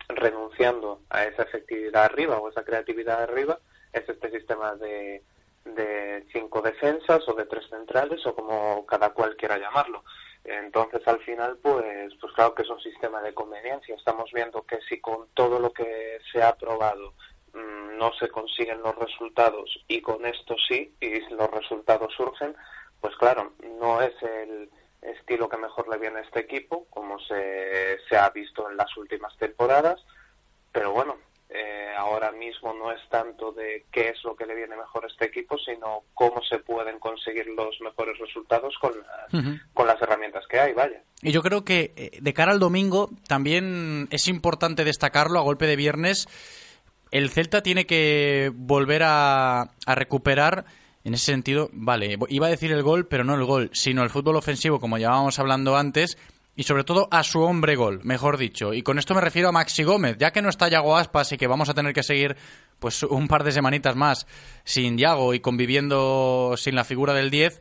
renunciando 0.09 1.03
a 1.11 1.25
esa 1.25 1.43
efectividad 1.43 2.05
arriba 2.05 2.39
o 2.39 2.49
esa 2.49 2.65
creatividad 2.65 3.23
arriba, 3.23 3.59
es 3.93 4.09
este 4.09 4.31
sistema 4.31 4.75
de, 4.77 5.23
de 5.65 6.27
cinco 6.33 6.63
defensas 6.63 7.27
o 7.29 7.35
de 7.35 7.47
tres 7.47 7.69
centrales 7.69 8.25
o 8.27 8.35
como 8.35 8.87
cada 8.87 9.11
cual 9.11 9.37
quiera 9.37 9.59
llamarlo. 9.59 10.05
Entonces, 10.47 11.07
al 11.07 11.19
final, 11.21 11.59
pues, 11.61 12.15
pues 12.21 12.33
claro 12.35 12.55
que 12.55 12.63
es 12.63 12.71
un 12.71 12.81
sistema 12.81 13.21
de 13.21 13.35
conveniencia. 13.35 13.95
Estamos 13.95 14.31
viendo 14.33 14.63
que 14.63 14.79
si 14.89 15.01
con 15.01 15.29
todo 15.35 15.59
lo 15.59 15.73
que 15.73 16.19
se 16.33 16.43
ha 16.43 16.51
aprobado 16.51 17.15
mmm, 17.53 17.99
no 17.99 18.13
se 18.15 18.29
consiguen 18.29 18.83
los 18.83 18.95
resultados 18.97 19.85
y 19.89 20.01
con 20.01 20.25
esto 20.25 20.55
sí, 20.69 20.95
y 21.01 21.21
los 21.35 21.51
resultados 21.51 22.15
surgen, 22.15 22.55
pues 23.01 23.17
claro, 23.17 23.53
no 23.79 24.01
es 24.01 24.15
el 24.23 24.71
estilo 25.03 25.49
que 25.49 25.57
mejor 25.57 25.89
le 25.89 25.99
viene 25.99 26.19
a 26.19 26.23
este 26.23 26.41
equipo, 26.41 26.87
como 26.91 27.19
se, 27.21 27.99
se 28.09 28.17
ha 28.17 28.31
visto 28.31 28.71
en 28.71 28.77
las 28.77 28.97
últimas 28.97 29.37
temporadas, 29.39 30.05
pero 30.73 30.93
bueno, 30.93 31.17
eh, 31.49 31.93
ahora 31.97 32.33
mismo 32.33 32.75
no 32.75 32.91
es 32.91 33.01
tanto 33.09 33.53
de 33.53 33.85
qué 33.93 34.09
es 34.09 34.25
lo 34.25 34.35
que 34.35 34.47
le 34.47 34.55
viene 34.55 34.77
mejor 34.77 35.05
a 35.05 35.07
este 35.07 35.27
equipo, 35.27 35.57
sino 35.59 36.03
cómo 36.13 36.43
se 36.43 36.59
pueden 36.59 36.99
conseguir 36.99 37.47
los 37.49 37.81
mejores 37.81 38.19
resultados 38.19 38.75
con 38.81 38.93
las, 38.99 39.35
uh 39.35 39.37
-huh. 39.37 39.61
con 39.73 39.87
las 39.87 40.01
herramientas 40.03 40.45
que 40.49 40.59
hay, 40.59 40.73
vaya. 40.73 41.01
Y 41.23 41.31
yo 41.31 41.43
creo 41.43 41.65
que 41.65 41.93
eh, 41.97 42.19
de 42.21 42.35
cara 42.35 42.53
al 42.53 42.59
domingo 42.59 43.11
también 43.29 44.09
es 44.11 44.27
importante 44.27 44.85
destacarlo 44.85 45.39
a 45.39 45.43
golpe 45.43 45.67
de 45.67 45.77
viernes. 45.77 46.27
El 47.13 47.31
Celta 47.31 47.63
tiene 47.63 47.87
que 47.87 48.51
volver 48.53 49.05
a, 49.05 49.63
a 49.87 49.95
recuperar 49.95 50.65
en 51.05 51.15
ese 51.15 51.27
sentido, 51.27 51.71
vale, 51.73 52.19
iba 52.31 52.49
a 52.49 52.51
decir 52.51 52.73
el 52.73 52.83
gol, 52.83 53.07
pero 53.07 53.23
no 53.23 53.37
el 53.37 53.45
gol, 53.45 53.71
sino 53.73 54.03
el 54.03 54.11
fútbol 54.11 54.35
ofensivo, 54.35 54.81
como 54.81 54.99
llevábamos 54.99 55.39
hablando 55.39 55.77
antes, 55.77 56.19
y 56.57 56.63
sobre 56.63 56.85
todo 56.85 57.07
a 57.11 57.23
su 57.23 57.41
hombre 57.43 57.77
gol, 57.77 58.01
mejor 58.03 58.39
dicho. 58.39 58.73
Y 58.73 58.83
con 58.83 58.99
esto 58.99 59.15
me 59.15 59.21
refiero 59.21 59.51
a 59.51 59.53
Maxi 59.53 59.83
Gómez, 59.85 60.17
ya 60.19 60.33
que 60.33 60.41
no 60.41 60.49
está 60.49 60.69
Yago 60.69 60.97
Aspas 60.97 61.31
y 61.33 61.37
que 61.37 61.47
vamos 61.47 61.69
a 61.69 61.75
tener 61.75 61.93
que 61.93 62.03
seguir 62.03 62.37
pues 62.79 63.03
un 63.03 63.29
par 63.29 63.45
de 63.45 63.53
semanitas 63.53 63.95
más 63.95 64.27
sin 64.65 64.97
Yago 64.97 65.35
y 65.35 65.41
conviviendo 65.41 66.55
sin 66.57 66.75
la 66.75 66.85
figura 66.85 67.13
del 67.13 67.31
10, 67.31 67.61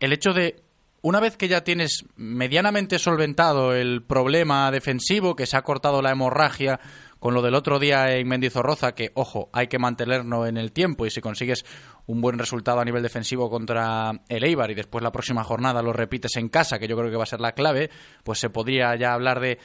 el 0.00 0.12
hecho 0.12 0.32
de 0.32 0.62
una 1.02 1.20
vez 1.20 1.36
que 1.36 1.48
ya 1.48 1.62
tienes 1.62 2.04
medianamente 2.16 2.98
solventado 2.98 3.74
el 3.74 4.02
problema 4.02 4.70
defensivo, 4.70 5.36
que 5.36 5.46
se 5.46 5.56
ha 5.56 5.62
cortado 5.62 6.02
la 6.02 6.10
hemorragia 6.10 6.80
con 7.18 7.34
lo 7.34 7.42
del 7.42 7.54
otro 7.54 7.78
día 7.78 8.16
en 8.16 8.28
Mendizorroza, 8.28 8.94
que, 8.94 9.10
ojo, 9.14 9.48
hay 9.52 9.66
que 9.66 9.78
mantenerlo 9.78 10.46
en 10.46 10.56
el 10.56 10.72
tiempo 10.72 11.06
y 11.06 11.10
si 11.10 11.20
consigues 11.20 11.64
un 12.08 12.20
buen 12.22 12.38
resultado 12.38 12.80
a 12.80 12.84
nivel 12.84 13.02
defensivo 13.02 13.50
contra 13.50 14.12
el 14.28 14.42
Eibar 14.42 14.70
y 14.70 14.74
después 14.74 15.04
la 15.04 15.12
próxima 15.12 15.44
jornada 15.44 15.82
lo 15.82 15.92
repites 15.92 16.36
en 16.36 16.48
casa, 16.48 16.78
que 16.78 16.88
yo 16.88 16.96
creo 16.96 17.10
que 17.10 17.16
va 17.16 17.22
a 17.22 17.26
ser 17.26 17.40
la 17.40 17.52
clave, 17.52 17.90
pues 18.24 18.38
se 18.38 18.50
podría 18.50 18.96
ya 18.96 19.12
hablar 19.12 19.40
de 19.40 19.58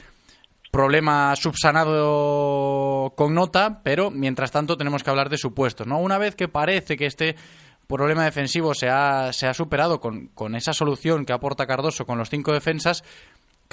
problema 0.70 1.34
subsanado 1.36 3.14
con 3.16 3.34
nota, 3.34 3.80
pero 3.82 4.10
mientras 4.10 4.50
tanto 4.50 4.76
tenemos 4.76 5.02
que 5.02 5.10
hablar 5.10 5.30
de 5.30 5.38
supuestos, 5.38 5.86
¿no? 5.86 5.98
Una 5.98 6.18
vez 6.18 6.34
que 6.34 6.48
parece 6.48 6.96
que 6.96 7.06
este 7.06 7.34
problema 7.86 8.24
defensivo 8.24 8.74
se 8.74 8.88
ha, 8.88 9.32
se 9.32 9.46
ha 9.46 9.54
superado 9.54 10.00
con, 10.00 10.28
con 10.28 10.54
esa 10.54 10.72
solución 10.72 11.24
que 11.24 11.32
aporta 11.32 11.66
Cardoso 11.66 12.04
con 12.04 12.18
los 12.18 12.28
cinco 12.28 12.52
defensas, 12.52 13.04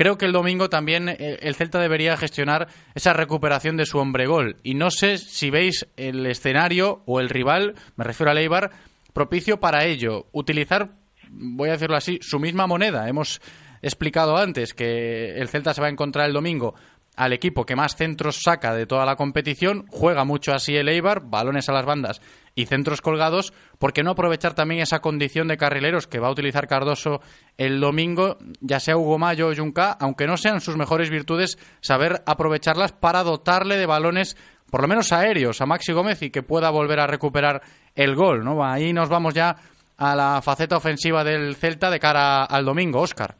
Creo 0.02 0.18
que 0.18 0.26
el 0.26 0.32
domingo 0.32 0.68
también 0.68 1.16
el 1.20 1.54
Celta 1.54 1.78
debería 1.78 2.18
gestionar 2.18 2.70
esa 2.95 3.14
recuperación 3.14 3.78
de 3.78 3.86
su 3.86 3.99
hombre 3.99 4.26
gol. 4.26 4.58
Y 4.64 4.74
no 4.74 4.89
sé 4.89 5.20
si 5.20 5.52
veis 5.52 5.86
el 5.95 6.26
escenario 6.26 7.04
o 7.06 7.20
el 7.20 7.30
rival, 7.30 7.76
me 7.97 8.04
refiero 8.04 8.32
a 8.32 8.34
Leibar, 8.34 8.72
propicio 9.14 9.60
para 9.60 9.86
ello. 9.86 10.26
Utilizar, 10.32 10.89
voy 11.30 11.70
a 11.70 11.74
decirlo 11.74 11.97
así, 11.97 12.18
su 12.20 12.39
misma 12.39 12.66
moneda. 12.66 13.08
Hemos 13.08 13.41
explicado 13.84 14.38
antes 14.38 14.74
que 14.74 15.36
el 15.36 15.49
Celta 15.49 15.72
se 15.76 15.82
va 15.82 15.86
a 15.86 15.91
encontrar 15.91 16.26
el 16.26 16.34
domingo 16.34 16.74
al 17.16 17.34
equipo 17.34 17.68
que 17.68 17.76
más 17.76 17.95
centros 17.95 18.41
saca 18.41 18.74
de 18.74 18.88
toda 18.88 19.06
la 19.06 19.18
competición, 19.18 19.86
juega 19.91 20.24
mucho 20.24 20.52
así 20.52 20.76
el 20.76 20.89
Eibar, 20.89 21.30
balones 21.30 21.70
a 21.70 21.74
las 21.74 21.86
bandas 21.86 22.22
y 22.56 22.66
centros 22.66 23.02
colgados, 23.02 23.54
¿por 23.80 23.93
qué 23.93 24.04
no 24.04 24.12
aprovechar 24.12 24.54
también 24.54 24.82
esa 24.82 24.99
condición 24.99 25.47
de 25.47 25.58
carrileros 25.58 26.08
que 26.08 26.20
va 26.20 26.28
a 26.28 26.32
utilizar 26.32 26.68
Cardoso 26.68 27.22
el 27.58 27.80
domingo, 27.80 28.38
ya 28.60 28.80
sea 28.80 28.97
Hugo 28.97 29.18
Mayo 29.18 29.47
o 29.47 29.56
Junca, 29.56 29.91
aunque 29.99 30.28
no 30.28 30.38
sean 30.38 30.62
sus 30.62 30.78
mejores 30.78 31.10
virtudes, 31.10 31.58
saber 31.82 32.22
aprovecharlas 32.26 32.91
para 32.91 33.24
dotarle 33.24 33.78
de 33.78 33.86
balones 33.86 34.36
por 34.70 34.82
lo 34.82 34.88
menos 34.88 35.12
aéreos 35.12 35.62
a 35.62 35.66
Maxi 35.66 35.91
Gómez 35.91 36.22
y 36.22 36.32
que 36.32 36.43
pueda 36.43 36.70
volver 36.70 36.99
a 36.99 37.08
recuperar 37.08 37.62
el 37.93 38.16
gol, 38.16 38.43
¿no? 38.43 38.64
Ahí 38.64 38.93
nos 38.93 39.10
vamos 39.10 39.34
ya 39.34 39.56
a 39.97 40.16
la 40.16 40.41
faceta 40.41 40.78
ofensiva 40.78 41.24
del 41.24 41.56
Celta 41.56 41.91
de 41.91 41.99
cara 41.99 42.45
al 42.45 42.66
domingo, 42.66 43.02
Óscar. 43.02 43.36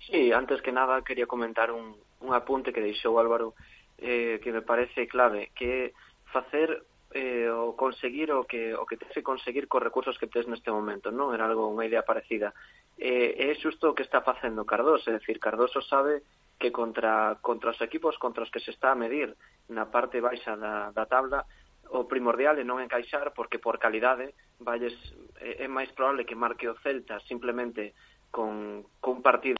Sí, 0.00 0.32
antes 0.32 0.60
que 0.62 0.72
nada 0.72 1.02
quería 1.02 1.26
comentar 1.26 1.70
un, 1.70 1.94
un 2.20 2.34
apunte 2.34 2.72
que 2.72 2.82
deixou 2.82 3.18
Álvaro 3.18 3.54
eh, 3.98 4.40
que 4.42 4.52
me 4.52 4.62
parece 4.62 5.06
clave, 5.06 5.50
que 5.54 5.92
facer 6.32 6.82
eh, 7.12 7.50
o 7.50 7.74
conseguir 7.74 8.30
o 8.30 8.44
que 8.44 8.74
o 8.74 8.86
que 8.86 8.96
tens 8.96 9.12
que 9.12 9.22
conseguir 9.22 9.66
cos 9.66 9.82
recursos 9.82 10.18
que 10.18 10.30
tes 10.30 10.46
neste 10.46 10.70
momento, 10.70 11.10
non? 11.10 11.34
Era 11.34 11.50
algo 11.50 11.66
unha 11.66 11.86
idea 11.86 12.06
parecida. 12.06 12.54
Eh, 12.98 13.34
é 13.34 13.54
xusto 13.58 13.90
o 13.90 13.96
que 13.96 14.06
está 14.06 14.22
facendo 14.22 14.68
Cardoso, 14.68 15.10
é 15.10 15.18
dicir, 15.18 15.42
Cardoso 15.42 15.82
sabe 15.82 16.22
que 16.60 16.70
contra 16.70 17.40
contra 17.40 17.72
os 17.72 17.80
equipos 17.80 18.18
contra 18.20 18.44
os 18.44 18.52
que 18.52 18.60
se 18.60 18.70
está 18.70 18.92
a 18.92 19.00
medir 19.00 19.34
na 19.72 19.88
parte 19.88 20.20
baixa 20.20 20.54
da, 20.54 20.92
da 20.92 21.06
tabla 21.06 21.46
o 21.90 22.06
primordial 22.06 22.54
é 22.60 22.64
non 22.64 22.78
encaixar 22.78 23.34
porque 23.34 23.58
por 23.58 23.82
calidade 23.82 24.30
eh, 24.30 24.34
valles, 24.62 24.94
eh, 25.42 25.64
é, 25.64 25.64
é 25.64 25.68
máis 25.68 25.90
probable 25.90 26.28
que 26.28 26.38
marque 26.38 26.70
o 26.70 26.78
Celta 26.78 27.18
simplemente 27.26 27.96
con, 28.30 28.86
con 29.02 29.24
partido 29.24 29.58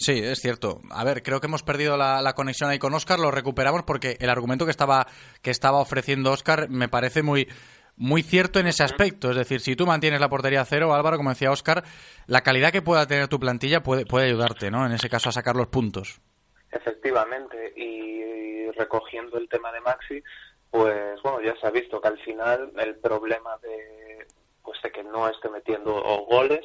Sí, 0.00 0.18
es 0.18 0.38
cierto. 0.40 0.80
A 0.90 1.04
ver, 1.04 1.22
creo 1.22 1.40
que 1.40 1.46
hemos 1.46 1.62
perdido 1.62 1.98
la, 1.98 2.22
la, 2.22 2.32
conexión 2.32 2.70
ahí 2.70 2.78
con 2.78 2.94
Oscar, 2.94 3.18
lo 3.20 3.30
recuperamos 3.30 3.82
porque 3.82 4.16
el 4.18 4.30
argumento 4.30 4.64
que 4.64 4.70
estaba, 4.70 5.06
que 5.42 5.50
estaba 5.50 5.78
ofreciendo 5.78 6.32
Oscar 6.32 6.70
me 6.70 6.88
parece 6.88 7.22
muy, 7.22 7.46
muy 7.98 8.22
cierto 8.22 8.58
en 8.60 8.66
ese 8.66 8.82
aspecto. 8.82 9.28
Es 9.28 9.36
decir, 9.36 9.60
si 9.60 9.76
tú 9.76 9.86
mantienes 9.86 10.18
la 10.18 10.30
portería 10.30 10.64
cero, 10.64 10.94
Álvaro, 10.94 11.18
como 11.18 11.28
decía 11.28 11.50
Oscar, 11.50 11.84
la 12.26 12.40
calidad 12.40 12.72
que 12.72 12.80
pueda 12.80 13.06
tener 13.06 13.28
tu 13.28 13.38
plantilla 13.38 13.82
puede, 13.82 14.06
puede 14.06 14.28
ayudarte, 14.28 14.70
¿no? 14.70 14.86
En 14.86 14.92
ese 14.92 15.10
caso, 15.10 15.28
a 15.28 15.32
sacar 15.32 15.54
los 15.54 15.68
puntos. 15.68 16.18
Efectivamente, 16.72 17.74
y 17.76 18.70
recogiendo 18.70 19.36
el 19.36 19.50
tema 19.50 19.70
de 19.70 19.82
Maxi, 19.82 20.22
pues 20.70 21.20
bueno, 21.22 21.42
ya 21.42 21.54
se 21.60 21.66
ha 21.66 21.70
visto 21.70 22.00
que 22.00 22.08
al 22.08 22.18
final 22.20 22.72
el 22.78 22.96
problema 22.96 23.58
de, 23.58 24.26
pues, 24.62 24.80
de 24.82 24.90
que 24.90 25.04
no 25.04 25.28
esté 25.28 25.50
metiendo 25.50 25.92
goles 26.30 26.64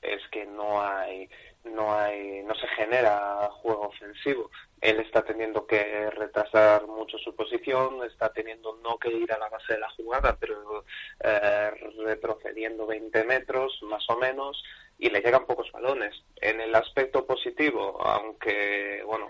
es 0.00 0.22
que 0.32 0.46
no 0.46 0.82
hay 0.82 1.28
no 1.64 1.94
hay 1.94 2.42
no 2.44 2.54
se 2.54 2.66
genera 2.68 3.48
juego 3.52 3.88
ofensivo. 3.88 4.50
Él 4.80 5.00
está 5.00 5.22
teniendo 5.22 5.66
que 5.66 6.10
retrasar 6.10 6.86
mucho 6.86 7.18
su 7.18 7.34
posición 7.34 8.02
está 8.04 8.32
teniendo 8.32 8.76
no 8.82 8.98
que 8.98 9.10
ir 9.12 9.32
a 9.32 9.38
la 9.38 9.48
base 9.48 9.74
de 9.74 9.80
la 9.80 9.90
jugada 9.90 10.36
pero 10.40 10.84
eh, 11.22 11.70
retrocediendo 12.04 12.86
20 12.86 13.24
metros 13.24 13.78
más 13.82 14.08
o 14.08 14.16
menos 14.16 14.62
y 14.98 15.10
le 15.10 15.20
llegan 15.20 15.46
pocos 15.46 15.70
balones. 15.72 16.14
En 16.36 16.60
el 16.60 16.74
aspecto 16.74 17.26
positivo 17.26 18.00
aunque 18.02 19.02
bueno 19.06 19.28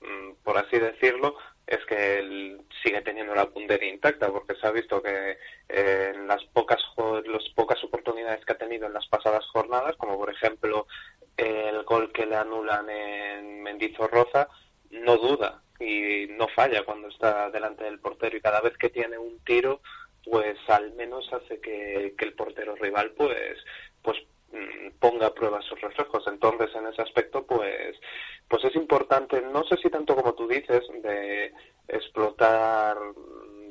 mm, 0.00 0.42
por 0.44 0.58
así 0.58 0.78
decirlo 0.78 1.36
es 1.66 1.84
que 1.86 2.18
él 2.18 2.60
sigue 2.82 3.00
teniendo 3.02 3.34
la 3.34 3.48
puntería 3.48 3.92
intacta 3.92 4.28
porque 4.28 4.56
se 4.56 4.66
ha 4.66 4.72
visto 4.72 5.00
que 5.00 5.38
eh, 5.68 6.12
en 6.14 6.26
las 6.26 6.44
pocas 6.46 6.80
las 7.26 7.48
pocas 7.54 7.82
oportunidades 7.84 8.44
que 8.44 8.52
ha 8.52 8.58
tenido 8.58 8.86
en 8.86 8.92
las 8.92 9.06
pasadas 9.06 9.46
jornadas 9.46 9.96
como 9.96 10.18
por 10.18 10.30
ejemplo 10.30 10.86
el 11.40 11.82
gol 11.84 12.12
que 12.12 12.26
le 12.26 12.36
anulan 12.36 12.88
en 12.90 13.62
Mendizorroza, 13.62 14.48
no 14.90 15.16
duda 15.16 15.62
y 15.78 16.26
no 16.30 16.48
falla 16.48 16.84
cuando 16.84 17.08
está 17.08 17.50
delante 17.50 17.84
del 17.84 18.00
portero 18.00 18.36
y 18.36 18.40
cada 18.40 18.60
vez 18.60 18.76
que 18.76 18.90
tiene 18.90 19.16
un 19.16 19.38
tiro, 19.44 19.80
pues 20.24 20.58
al 20.68 20.92
menos 20.92 21.32
hace 21.32 21.60
que, 21.60 22.14
el 22.18 22.34
portero 22.34 22.74
rival 22.76 23.12
pues 23.12 23.58
pues 24.02 24.18
mm, 24.52 24.98
ponga 24.98 25.28
a 25.28 25.34
prueba 25.34 25.62
sus 25.62 25.80
reflejos. 25.80 26.26
Entonces, 26.26 26.74
en 26.74 26.86
ese 26.86 27.02
aspecto, 27.02 27.46
pues, 27.46 27.96
pues 28.48 28.64
es 28.64 28.74
importante, 28.76 29.40
no 29.40 29.64
sé 29.64 29.76
si 29.78 29.88
tanto 29.88 30.14
como 30.14 30.34
tú 30.34 30.46
dices, 30.48 30.82
de 31.02 31.52
explotar 31.88 32.96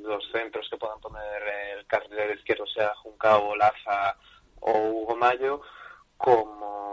los 0.02 0.32
centros 0.32 0.68
que 0.70 0.78
puedan 0.78 1.00
poner 1.00 1.44
el 1.78 1.86
carrilero 1.86 2.34
izquierdo, 2.34 2.66
sea 2.68 2.96
Juncao, 2.96 3.56
Laza 3.56 4.18
o 4.62 4.72
Hugo 4.72 5.16
Mayo, 5.16 5.62
como 6.18 6.89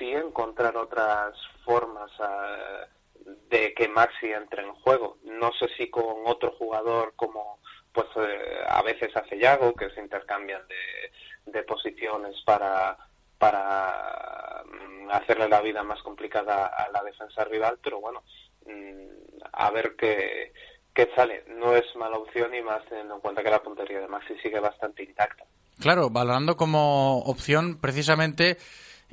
sí 0.00 0.10
encontrar 0.10 0.76
otras 0.76 1.36
formas 1.64 2.10
uh, 2.18 3.30
de 3.48 3.74
que 3.74 3.88
Maxi 3.88 4.32
entre 4.32 4.62
en 4.62 4.74
juego. 4.74 5.18
No 5.22 5.52
sé 5.52 5.68
si 5.76 5.90
con 5.90 6.26
otro 6.26 6.52
jugador 6.58 7.12
como 7.14 7.60
pues 7.92 8.06
eh, 8.16 8.64
a 8.68 8.82
veces 8.82 9.14
hace 9.16 9.38
Yago, 9.38 9.74
que 9.74 9.90
se 9.90 10.00
intercambian 10.00 10.62
de, 10.66 11.52
de 11.52 11.62
posiciones 11.64 12.34
para 12.44 12.96
para 13.38 14.62
mm, 14.66 15.10
hacerle 15.10 15.48
la 15.48 15.60
vida 15.60 15.82
más 15.82 16.00
complicada 16.02 16.66
a 16.66 16.90
la 16.90 17.02
defensa 17.02 17.42
rival, 17.44 17.78
pero 17.82 18.00
bueno, 18.00 18.22
mm, 18.66 19.42
a 19.52 19.70
ver 19.70 19.96
qué, 19.96 20.52
qué 20.94 21.08
sale. 21.16 21.44
No 21.48 21.74
es 21.74 21.84
mala 21.96 22.18
opción 22.18 22.54
y 22.54 22.62
más 22.62 22.84
teniendo 22.86 23.14
en 23.14 23.20
cuenta 23.20 23.42
que 23.42 23.50
la 23.50 23.62
puntería 23.62 24.00
de 24.00 24.08
Maxi 24.08 24.34
sigue 24.42 24.60
bastante 24.60 25.02
intacta. 25.02 25.44
Claro, 25.80 26.10
valorando 26.10 26.56
como 26.56 27.20
opción 27.20 27.80
precisamente 27.80 28.58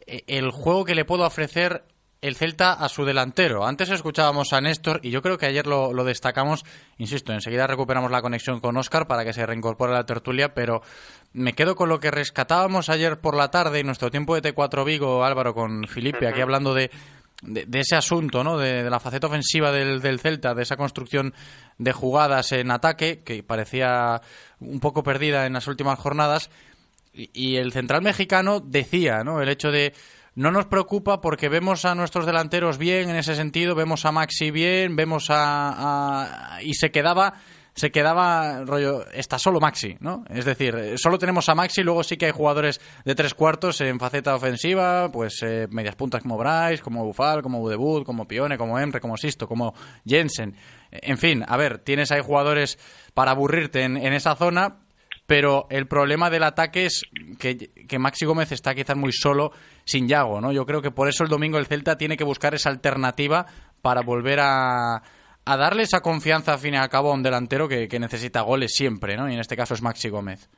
el 0.06 0.52
juego 0.52 0.86
que 0.86 0.95
le 0.95 1.06
puedo 1.06 1.26
ofrecer 1.26 1.84
el 2.22 2.36
Celta 2.36 2.74
a 2.74 2.89
su 2.89 3.06
delantero. 3.06 3.66
Antes 3.66 3.89
escuchábamos 3.89 4.52
a 4.54 4.62
Néstor 4.62 5.00
y 5.04 5.12
yo 5.12 5.22
creo 5.22 5.38
que 5.38 5.45
ayer 5.45 5.68
lo, 5.68 5.93
lo, 5.93 6.04
destacamos. 6.04 6.66
Insisto, 6.98 7.32
enseguida 7.32 7.68
recuperamos 7.68 8.12
la 8.12 8.22
conexión 8.22 8.60
con 8.60 8.78
Oscar 8.78 9.08
para 9.08 9.24
que 9.24 9.34
se 9.34 9.45
reincorpore 9.45 9.93
a 9.93 9.98
la 9.98 10.06
tertulia, 10.06 10.54
pero 10.54 10.82
me 11.34 11.54
quedo 11.54 11.76
con 11.76 11.89
lo 11.89 12.00
que 12.00 12.12
rescatábamos 12.12 12.89
ayer 12.89 13.20
por 13.20 13.36
la 13.36 13.52
tarde 13.52 13.80
en 13.80 13.86
nuestro 13.86 14.10
tiempo 14.10 14.36
de 14.36 14.54
T4 14.54 14.84
Vigo, 14.84 15.24
Álvaro, 15.24 15.54
con 15.54 15.88
Felipe, 15.88 16.28
aquí 16.28 16.41
hablando 16.41 16.74
de, 16.74 16.89
de, 17.43 17.66
de 17.66 17.80
ese 17.80 17.95
asunto, 17.95 18.43
¿no? 18.43 18.58
De, 18.58 18.84
de, 18.84 18.89
la 18.89 19.00
faceta 19.00 19.28
ofensiva 19.28 19.72
del, 19.72 20.02
del 20.02 20.20
Celta, 20.20 20.56
de 20.56 20.64
esa 20.64 20.78
construcción 20.78 21.34
de 21.78 21.91
jugadas 21.91 22.52
en 22.52 22.72
ataque 22.72 23.22
que 23.24 23.43
parecía 23.43 24.22
un 24.60 24.80
poco 24.80 25.04
perdida 25.04 25.45
en 25.45 25.54
las 25.54 25.68
últimas 25.68 26.00
jornadas. 26.00 26.50
Y, 27.18 27.55
el 27.57 27.72
central 27.72 28.01
mexicano 28.01 28.59
decía, 28.59 29.24
¿no? 29.24 29.41
El 29.41 29.49
hecho 29.49 29.72
de 29.72 29.93
no 30.36 30.51
nos 30.51 30.68
preocupa 30.68 31.20
porque 31.20 31.49
vemos 31.49 31.84
a 31.86 31.95
nuestros 31.95 32.28
delanteros 32.28 32.78
bien 32.78 33.09
en 33.09 33.15
ese 33.15 33.36
sentido, 33.36 33.74
vemos 33.74 34.05
a 34.05 34.11
Maxi 34.11 34.51
bien, 34.51 34.95
vemos 34.95 35.28
a, 35.30 36.59
y 36.61 36.76
se 36.76 36.91
quedaba 36.91 37.34
se 37.74 37.91
quedaba 37.91 38.65
rollo 38.65 39.05
está 39.11 39.38
solo 39.38 39.59
Maxi, 39.59 39.97
¿no? 39.99 40.26
Es 40.30 40.45
decir, 40.45 40.95
solo 40.97 41.20
tenemos 41.20 41.47
a 41.47 41.53
Maxi, 41.53 41.84
luego 41.84 42.03
sí 42.03 42.18
que 42.18 42.26
hay 42.26 42.32
jugadores 42.32 42.82
de 43.05 43.13
tres 43.13 43.36
cuartos 43.36 43.82
en 43.82 43.99
faceta 43.99 44.36
ofensiva, 44.36 45.11
pues 45.11 45.43
eh, 45.43 45.68
medias 45.70 45.95
puntas 45.95 46.24
como 46.24 46.39
Bryce, 46.39 46.82
como 46.82 47.05
Bufal, 47.05 47.43
como 47.43 47.59
Budebut, 47.59 48.03
como 48.03 48.28
Pione, 48.28 48.57
como 48.57 48.80
Emre, 48.80 48.99
como 48.99 49.15
Sisto, 49.15 49.47
como 49.47 49.76
Jensen. 50.07 50.55
En 50.89 51.20
fin, 51.20 51.45
a 51.47 51.55
ver, 51.55 51.78
tienes 51.78 52.11
ahí 52.11 52.22
jugadores 52.22 52.80
para 53.13 53.30
aburrirte 53.30 53.84
en, 53.84 53.95
en 53.95 54.13
esa 54.13 54.36
zona, 54.36 54.78
pero 55.28 55.67
el 55.69 55.88
problema 55.88 56.30
del 56.30 56.43
ataque 56.43 56.86
es 56.86 57.03
que, 57.38 57.57
que, 57.57 57.99
Maxi 57.99 58.25
Gómez 58.25 58.51
está 58.53 58.73
quizás 58.73 58.95
muy 58.95 59.11
solo 59.11 59.51
sin 59.84 60.07
Yago, 60.07 60.39
¿no? 60.39 60.53
Yo 60.53 60.65
creo 60.65 60.82
que 60.82 60.89
por 60.89 61.09
eso 61.09 61.23
el 61.23 61.30
domingo 61.30 61.57
el 61.57 61.67
Celta 61.67 61.97
tiene 61.97 62.15
que 62.15 62.23
buscar 62.23 62.55
esa 62.55 62.69
alternativa 62.69 63.45
para 63.82 64.01
volver 64.01 64.39
a, 64.39 64.95
a 65.45 65.57
darle 65.57 65.84
esa 65.84 65.99
confianza 65.99 66.53
al 66.53 66.59
fin 66.59 66.75
y 66.75 66.78
al 66.78 66.89
cabo 66.89 67.11
a 67.11 67.13
un 67.13 67.23
delantero 67.23 67.67
que, 67.67 67.89
que, 67.89 67.99
necesita 67.99 68.41
goles 68.41 68.71
siempre, 68.73 69.17
¿no? 69.17 69.30
Y 69.30 69.34
en 69.34 69.39
este 69.41 69.57
caso 69.57 69.73
es 69.73 69.82
Maxi 69.82 70.09
Gómez. 70.09 70.49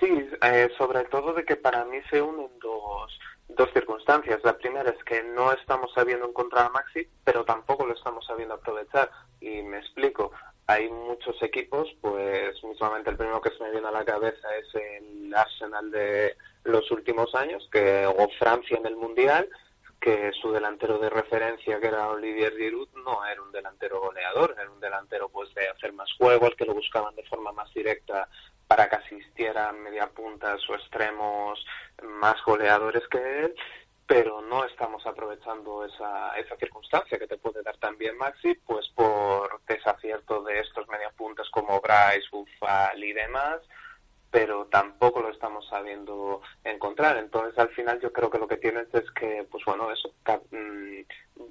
Sí, 0.00 0.08
eh, 0.42 0.70
sobre 0.78 1.04
todo 1.04 1.34
de 1.34 1.44
que 1.44 1.56
para 1.56 1.84
mí 1.84 1.98
se 2.10 2.22
unen 2.22 2.48
dos, 2.58 3.18
dos 3.48 3.68
circunstancias. 3.74 4.40
La 4.44 4.56
primera 4.56 4.90
es 4.90 5.04
que 5.04 5.22
no 5.22 5.52
estamos 5.52 5.92
sabiendo 5.94 6.26
encontrar 6.26 6.66
a 6.66 6.70
Maxi, 6.70 7.06
pero 7.22 7.44
tampoco 7.44 7.84
lo 7.84 7.92
estamos 7.92 8.24
sabiendo 8.26 8.54
aprovechar. 8.54 9.10
Y 9.42 9.62
me 9.62 9.78
explico 9.78 10.32
hay 10.70 10.88
muchos 10.88 11.42
equipos, 11.42 11.88
pues 12.00 12.62
mismamente 12.62 13.10
el 13.10 13.16
primero 13.16 13.40
que 13.40 13.50
se 13.50 13.62
me 13.62 13.72
viene 13.72 13.88
a 13.88 13.90
la 13.90 14.04
cabeza 14.04 14.48
es 14.56 14.72
el 14.74 15.34
Arsenal 15.34 15.90
de 15.90 16.36
los 16.62 16.88
últimos 16.92 17.34
años, 17.34 17.68
que 17.72 18.06
o 18.06 18.28
Francia 18.38 18.76
en 18.78 18.86
el 18.86 18.94
Mundial, 18.94 19.48
que 20.00 20.30
su 20.40 20.52
delantero 20.52 20.98
de 20.98 21.10
referencia, 21.10 21.80
que 21.80 21.88
era 21.88 22.08
Olivier 22.10 22.56
Giroud, 22.56 22.88
no 23.04 23.24
era 23.26 23.42
un 23.42 23.50
delantero 23.50 24.00
goleador, 24.00 24.54
era 24.58 24.70
un 24.70 24.78
delantero 24.78 25.28
pues 25.28 25.52
de 25.54 25.68
hacer 25.68 25.92
más 25.92 26.10
juego, 26.16 26.46
al 26.46 26.54
que 26.54 26.66
lo 26.66 26.74
buscaban 26.74 27.16
de 27.16 27.24
forma 27.24 27.50
más 27.50 27.72
directa 27.74 28.28
para 28.68 28.88
que 28.88 28.96
asistieran 28.96 29.82
media 29.82 30.06
puntas 30.06 30.60
o 30.70 30.74
extremos 30.74 31.66
más 32.04 32.36
goleadores 32.44 33.02
que 33.08 33.18
él 33.44 33.54
pero 34.10 34.40
no 34.40 34.64
estamos 34.64 35.06
aprovechando 35.06 35.84
esa, 35.84 36.36
esa 36.36 36.56
circunstancia 36.56 37.16
que 37.16 37.28
te 37.28 37.38
puede 37.38 37.62
dar 37.62 37.76
también 37.76 38.18
Maxi, 38.18 38.54
pues 38.66 38.88
por 38.88 39.62
desacierto 39.68 40.42
de 40.42 40.58
estos 40.58 40.88
mediapuntas 40.88 41.48
como 41.50 41.80
Bryce, 41.80 42.26
Bufal 42.32 43.04
y 43.04 43.12
demás, 43.12 43.60
pero 44.28 44.66
tampoco 44.66 45.20
lo 45.20 45.30
estamos 45.30 45.64
sabiendo 45.68 46.42
encontrar. 46.64 47.18
Entonces, 47.18 47.56
al 47.56 47.68
final, 47.68 48.00
yo 48.00 48.12
creo 48.12 48.28
que 48.30 48.40
lo 48.40 48.48
que 48.48 48.56
tienes 48.56 48.92
es 48.92 49.08
que, 49.12 49.46
pues 49.48 49.64
bueno, 49.64 49.92
eso, 49.92 50.12
mm, 50.50 51.02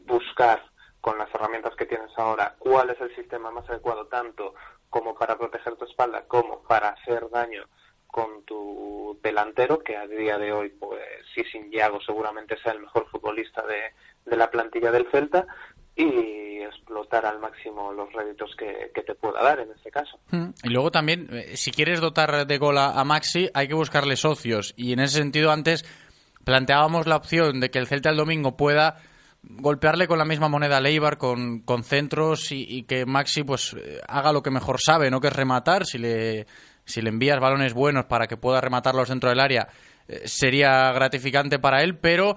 buscar 0.05 0.61
con 0.99 1.17
las 1.17 1.33
herramientas 1.33 1.77
que 1.77 1.85
tienes 1.85 2.11
ahora 2.17 2.57
cuál 2.59 2.89
es 2.89 2.99
el 2.99 3.15
sistema 3.15 3.51
más 3.51 3.69
adecuado, 3.69 4.07
tanto 4.07 4.53
como 4.89 5.15
para 5.15 5.37
proteger 5.37 5.77
tu 5.77 5.85
espalda 5.85 6.25
como 6.27 6.61
para 6.63 6.89
hacer 6.89 7.29
daño 7.29 7.63
con 8.11 8.43
tu 8.43 9.19
delantero, 9.21 9.79
que 9.79 9.95
a 9.95 10.07
día 10.07 10.37
de 10.37 10.51
hoy, 10.51 10.69
pues 10.69 11.01
sí, 11.33 11.43
sin 11.51 11.71
Yago 11.71 12.01
seguramente 12.01 12.57
sea 12.61 12.73
el 12.73 12.81
mejor 12.81 13.07
futbolista 13.09 13.65
de, 13.65 13.93
de 14.25 14.37
la 14.37 14.49
plantilla 14.49 14.91
del 14.91 15.07
Celta, 15.11 15.45
y 15.99 16.61
explotar 16.61 17.25
al 17.25 17.39
máximo 17.39 17.91
los 17.91 18.11
réditos 18.13 18.55
que, 18.55 18.91
te 19.01 19.15
pueda 19.15 19.43
dar 19.43 19.59
en 19.59 19.71
este 19.71 19.91
caso. 19.91 20.17
Hmm. 20.31 20.51
Y 20.63 20.69
luego 20.69 20.91
también, 20.91 21.27
eh, 21.31 21.57
si 21.57 21.71
quieres 21.71 21.99
dotar 21.99 22.47
de 22.47 22.57
gol 22.57 22.77
a, 22.77 23.03
Maxi, 23.03 23.49
hay 23.53 23.67
que 23.67 23.73
buscarle 23.73 24.15
socios. 24.15 24.73
Y 24.77 24.93
en 24.93 25.01
ese 25.01 25.17
sentido, 25.17 25.51
antes 25.51 25.83
planteábamos 26.45 27.05
la 27.05 27.17
opción 27.17 27.59
de 27.59 27.69
que 27.69 27.79
el 27.79 27.87
Celta 27.87 28.09
el 28.09 28.17
domingo 28.17 28.55
pueda 28.55 28.97
golpearle 29.41 30.07
con 30.07 30.19
la 30.19 30.25
misma 30.25 30.47
moneda 30.47 30.77
a 30.77 30.81
Leibar 30.81 31.17
con, 31.17 31.61
con 31.61 31.83
centros 31.83 32.51
y, 32.51 32.83
que 32.83 33.05
Maxi 33.05 33.43
pues 33.43 33.73
eh, 33.73 33.99
haga 34.07 34.33
lo 34.33 34.41
que 34.41 34.51
mejor 34.51 34.79
sabe, 34.81 35.09
no 35.09 35.19
que 35.19 35.27
es 35.27 35.35
rematar, 35.35 35.85
si 35.85 35.97
le, 35.97 36.45
si 36.89 37.01
le 37.01 37.09
envías 37.09 37.39
balones 37.39 37.73
buenos 37.73 38.05
para 38.05 38.27
que 38.27 38.35
pueda 38.35 38.59
rematarlos 38.59 39.09
dentro 39.09 39.29
del 39.29 39.39
área, 39.39 39.69
eh, 40.07 40.23
sería 40.25 40.91
gratificante 40.91 41.59
para 41.59 41.83
él, 41.83 41.95
pero 41.95 42.35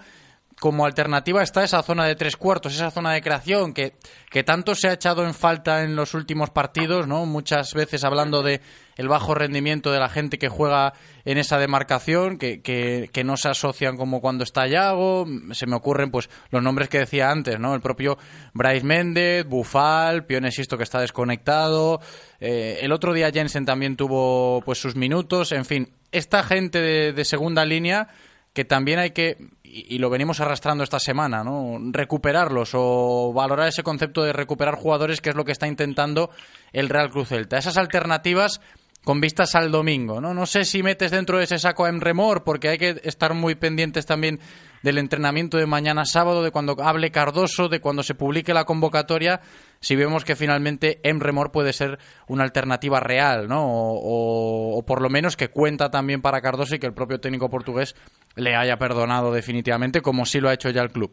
como 0.63 0.87
alternativa 0.87 1.43
está 1.43 1.65
esa 1.65 1.83
zona 1.83 2.05
de 2.05 2.15
tres 2.15 2.37
cuartos, 2.37 2.73
esa 2.73 2.93
zona 2.93 3.13
de 3.13 3.21
creación 3.21 3.75
que, 3.75 3.95
que 4.31 4.45
tanto 4.45 4.77
se 4.77 4.87
ha 4.87 4.93
echado 4.93 5.27
en 5.27 5.35
falta 5.35 5.83
en 5.83 5.97
los 5.97 6.15
últimos 6.15 6.51
partidos, 6.51 7.09
¿no? 7.09 7.27
Muchas 7.27 7.75
veces 7.75 8.05
hablando 8.05 8.45
de 8.45 8.61
el 8.97 9.09
bajo 9.09 9.35
rendimiento 9.35 9.91
de 9.91 9.99
la 9.99 10.09
gente 10.09 10.39
que 10.39 10.49
juega 10.49 10.93
en 11.25 11.39
esa 11.39 11.59
demarcación, 11.59 12.39
que, 12.39 12.63
que, 12.63 13.11
que 13.13 13.25
no 13.25 13.37
se 13.37 13.49
asocian 13.49 13.97
como 13.97 14.21
cuando 14.21 14.45
está 14.45 14.69
Yago, 14.69 15.27
se 15.51 15.67
me 15.67 15.75
ocurren 15.75 16.13
pues 16.13 16.31
los 16.53 16.63
nombres 16.63 16.89
que 16.89 16.99
decía 16.99 17.29
antes, 17.29 17.59
¿no? 17.59 17.75
El 17.75 17.81
propio 17.81 18.17
Bryce 18.55 18.87
Méndez, 18.87 19.45
Bufal, 19.45 20.27
Pionesisto 20.27 20.77
que 20.77 20.85
está 20.85 21.01
desconectado, 21.01 21.99
eh, 22.39 22.79
el 22.83 22.93
otro 22.93 23.13
día 23.13 23.33
Jensen 23.33 23.65
también 23.65 23.97
tuvo 23.97 24.63
pues 24.65 24.79
sus 24.79 24.95
minutos, 24.95 25.51
en 25.51 25.65
fin, 25.65 25.93
esta 26.13 26.45
gente 26.45 26.81
de, 26.81 27.13
de 27.13 27.25
segunda 27.25 27.65
línea 27.65 28.11
que 28.53 28.65
también 28.65 28.99
hay 28.99 29.11
que, 29.11 29.39
y, 29.75 29.99
lo 29.99 30.11
venimos 30.11 30.39
arrastrando 30.41 30.85
esta 30.85 31.01
semana, 31.01 31.43
¿no? 31.43 31.79
recuperarlos 31.93 32.73
o 32.75 33.33
valorar 33.33 33.69
ese 33.69 33.83
concepto 33.83 34.23
de 34.23 34.35
recuperar 34.35 34.75
jugadores, 34.75 35.23
que 35.23 35.31
es 35.31 35.37
lo 35.37 35.47
que 35.47 35.53
está 35.53 35.67
intentando 35.67 36.31
el 36.73 36.91
Real 36.91 37.11
Cruz 37.11 37.29
Celta. 37.29 37.57
Esas 37.57 37.79
alternativas 37.79 38.61
con 39.03 39.21
vistas 39.21 39.55
al 39.55 39.71
domingo, 39.71 40.21
¿no? 40.21 40.35
No 40.35 40.47
sé 40.47 40.65
si 40.65 40.83
metes 40.83 41.11
dentro 41.11 41.39
de 41.39 41.45
ese 41.45 41.59
saco 41.59 41.87
a 41.87 41.89
Emremor, 41.89 42.45
porque 42.45 42.69
hay 42.69 42.79
que 42.79 43.01
estar 43.05 43.33
muy 43.35 43.55
pendientes 43.55 44.05
también 44.05 44.41
del 44.83 44.99
entrenamiento 44.99 45.57
de 45.57 45.67
mañana 45.67 46.05
sábado, 46.05 46.43
de 46.43 46.51
cuando 46.51 46.77
hable 46.83 47.11
Cardoso, 47.11 47.69
de 47.69 47.81
cuando 47.81 48.03
se 48.03 48.15
publique 48.15 48.55
la 48.55 48.65
convocatoria, 48.65 49.41
si 49.81 49.97
vemos 49.97 50.25
que 50.25 50.37
finalmente 50.37 51.01
Emremor 51.03 51.53
puede 51.53 51.73
ser 51.73 51.99
una 52.29 52.45
alternativa 52.45 53.01
real, 53.01 53.49
¿no? 53.49 53.65
O, 53.65 54.79
o, 54.79 54.83
por 54.85 55.01
lo 55.01 55.09
menos 55.09 55.37
que 55.37 55.49
cuenta 55.49 55.91
también 55.91 56.23
para 56.23 56.41
Cardoso 56.41 56.75
y 56.75 56.79
que 56.79 56.87
el 56.87 56.95
propio 56.95 57.21
técnico 57.21 57.51
portugués 57.51 57.95
le 58.37 58.55
haya 58.55 58.77
perdonado 58.77 59.33
definitivamente, 59.33 60.01
como 60.01 60.25
sí 60.25 60.41
lo 60.41 60.49
ha 60.49 60.55
hecho 60.55 60.71
ya 60.71 60.83
el 60.83 60.91
club. 60.91 61.13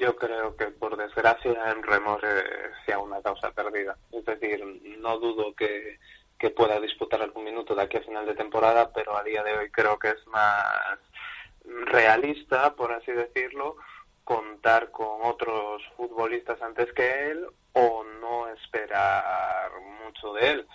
Yo 0.00 0.16
creo 0.16 0.56
que 0.56 0.66
por 0.66 0.96
desgracia 0.96 1.52
Emremor 1.70 2.20
eh, 2.24 2.70
sea 2.86 2.98
una 2.98 3.20
causa 3.20 3.50
perdida. 3.50 3.96
Es 4.10 4.24
decir, 4.24 4.60
no 4.98 5.18
dudo 5.18 5.54
que 5.54 5.98
que 6.42 6.50
pueda 6.50 6.80
disputar 6.80 7.22
algún 7.22 7.44
minuto 7.44 7.72
de 7.72 7.82
aquí 7.82 7.98
a 7.98 8.02
final 8.02 8.26
de 8.26 8.34
temporada, 8.34 8.90
pero 8.92 9.16
a 9.16 9.22
día 9.22 9.44
de 9.44 9.56
hoy 9.56 9.70
creo 9.70 9.96
que 9.96 10.08
es 10.08 10.26
más 10.26 10.98
realista, 11.64 12.74
por 12.74 12.92
así 12.92 13.12
decirlo, 13.12 13.76
contar 14.24 14.90
con 14.90 15.22
otros 15.22 15.82
futbolistas 15.96 16.60
antes 16.62 16.92
que 16.92 17.30
él 17.30 17.46
o 17.72 18.04
no 18.20 18.48
esperar 18.48 19.70
mucho 20.04 20.32
de 20.34 20.50
él. 20.50 20.66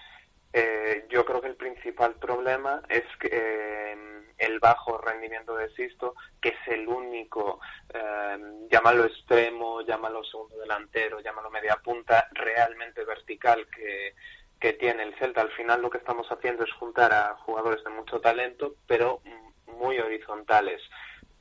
Eh, 0.54 1.06
yo 1.10 1.26
creo 1.26 1.42
que 1.42 1.48
el 1.48 1.56
principal 1.56 2.16
problema 2.16 2.82
es 2.90 3.04
que 3.20 3.30
eh, 3.32 3.98
el 4.38 4.60
bajo 4.60 4.98
rendimiento 4.98 5.56
de 5.56 5.70
Sisto, 5.76 6.16
que 6.42 6.50
es 6.50 6.68
el 6.68 6.88
único, 6.88 7.60
eh, 7.94 8.38
llámalo 8.72 9.06
extremo, 9.06 9.82
llámalo 9.82 10.24
segundo 10.24 10.58
delantero, 10.58 11.20
llámalo 11.20 11.50
media 11.50 11.76
punta, 11.84 12.28
realmente 12.32 13.04
vertical 13.04 13.68
que, 13.68 14.16
que 14.60 14.74
tiene 14.74 15.04
el 15.04 15.16
Celta. 15.16 15.42
Al 15.42 15.52
final 15.52 15.82
lo 15.82 15.90
que 15.90 15.98
estamos 15.98 16.28
haciendo 16.32 16.64
es 16.64 16.72
juntar 16.74 17.14
a 17.14 17.36
jugadores 17.36 17.84
de 17.84 17.90
mucho 17.92 18.20
talento, 18.20 18.76
pero 18.88 19.22
muy 19.68 20.00
horizontales. 20.00 20.82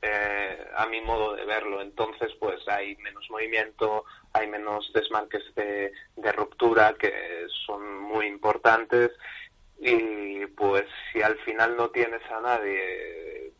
Eh, 0.03 0.69
a 0.77 0.87
mi 0.87 1.01
modo 1.01 1.35
de 1.35 1.45
verlo. 1.47 1.81
Entonces, 1.81 2.33
pues 2.39 2.67
hay 2.69 2.97
menos 2.97 3.29
movimiento, 3.31 4.05
hay 4.33 4.47
menos 4.47 4.93
desmarques 4.93 5.43
de, 5.55 5.91
de, 6.17 6.33
ruptura 6.33 6.95
que 6.95 7.47
son 7.67 8.03
muy 8.03 8.27
importantes 8.27 9.11
y 9.79 10.47
pues 10.47 10.85
si 11.13 11.23
al 11.23 11.37
final 11.39 11.77
no 11.77 11.91
tienes 11.91 12.23
a 12.31 12.41
nadie 12.41 13.53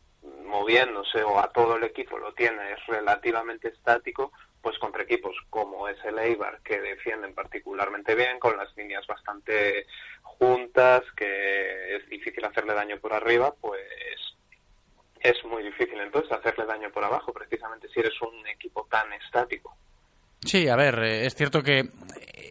moviéndose 0.45 1.23
o 1.23 1.39
a 1.39 1.51
todo 1.51 1.75
el 1.75 1.83
equipo 1.83 2.17
lo 2.17 2.33
tienes 2.33 2.85
relativamente 2.87 3.69
estático, 3.69 4.31
pues 4.61 4.77
contra 4.79 5.03
equipos 5.03 5.35
como 5.49 5.87
es 5.87 5.97
el 6.05 6.17
Eibar, 6.19 6.61
que 6.61 6.79
defienden 6.79 7.33
particularmente 7.33 8.15
bien, 8.15 8.39
con 8.39 8.57
las 8.57 8.75
líneas 8.75 9.05
bastante 9.07 9.85
juntas, 10.23 11.03
que 11.15 11.95
es 11.95 12.09
difícil 12.09 12.43
hacerle 12.45 12.73
daño 12.73 12.99
por 12.99 13.13
arriba, 13.13 13.53
pues 13.61 13.81
es 15.21 15.43
muy 15.45 15.63
difícil 15.63 15.99
entonces 15.99 16.31
hacerle 16.31 16.65
daño 16.65 16.89
por 16.91 17.03
abajo, 17.03 17.33
precisamente 17.33 17.87
si 17.89 17.99
eres 17.99 18.13
un 18.21 18.47
equipo 18.47 18.87
tan 18.89 19.11
estático. 19.13 19.75
Sí, 20.45 20.67
a 20.67 20.75
ver, 20.75 20.99
eh, 21.03 21.25
es 21.25 21.35
cierto 21.35 21.61
que 21.61 21.89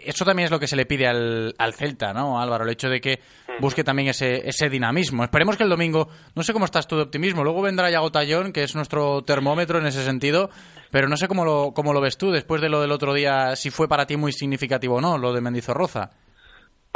eso 0.05 0.25
también 0.25 0.47
es 0.47 0.51
lo 0.51 0.61
que 0.61 0.67
se 0.67 0.77
le 0.77 0.87
pide 0.87 1.07
al, 1.07 1.55
al 1.59 1.75
Celta, 1.75 2.13
¿no, 2.13 2.41
Álvaro? 2.41 2.65
El 2.65 2.71
hecho 2.71 2.89
de 2.89 3.01
que 3.01 3.21
busque 3.61 3.85
también 3.85 4.09
ese, 4.09 4.49
ese 4.49 4.69
dinamismo. 4.69 5.25
Esperemos 5.25 5.57
que 5.57 5.65
el 5.65 5.69
domingo, 5.69 6.09
no 6.35 6.43
sé 6.43 6.53
cómo 6.53 6.65
estás 6.65 6.87
tú 6.87 6.97
de 6.97 7.03
optimismo, 7.03 7.43
luego 7.43 7.63
vendrá 7.63 7.91
Yago 7.91 8.13
Tallón, 8.13 8.53
que 8.53 8.63
es 8.63 8.75
nuestro 8.75 9.23
termómetro 9.23 9.79
en 9.79 9.87
ese 9.87 10.05
sentido, 10.05 10.51
pero 10.91 11.09
no 11.09 11.17
sé 11.17 11.27
cómo 11.29 11.45
lo, 11.45 11.73
cómo 11.75 11.93
lo 11.93 12.01
ves 12.01 12.19
tú 12.19 12.31
después 12.31 12.61
de 12.61 12.69
lo 12.69 12.81
del 12.81 12.93
otro 12.93 13.15
día, 13.15 13.57
si 13.57 13.71
fue 13.71 13.89
para 13.89 14.07
ti 14.07 14.17
muy 14.17 14.33
significativo 14.33 14.97
o 14.97 15.01
no, 15.01 15.19
lo 15.19 15.33
de 15.33 15.41
Mendizorroza. 15.41 16.11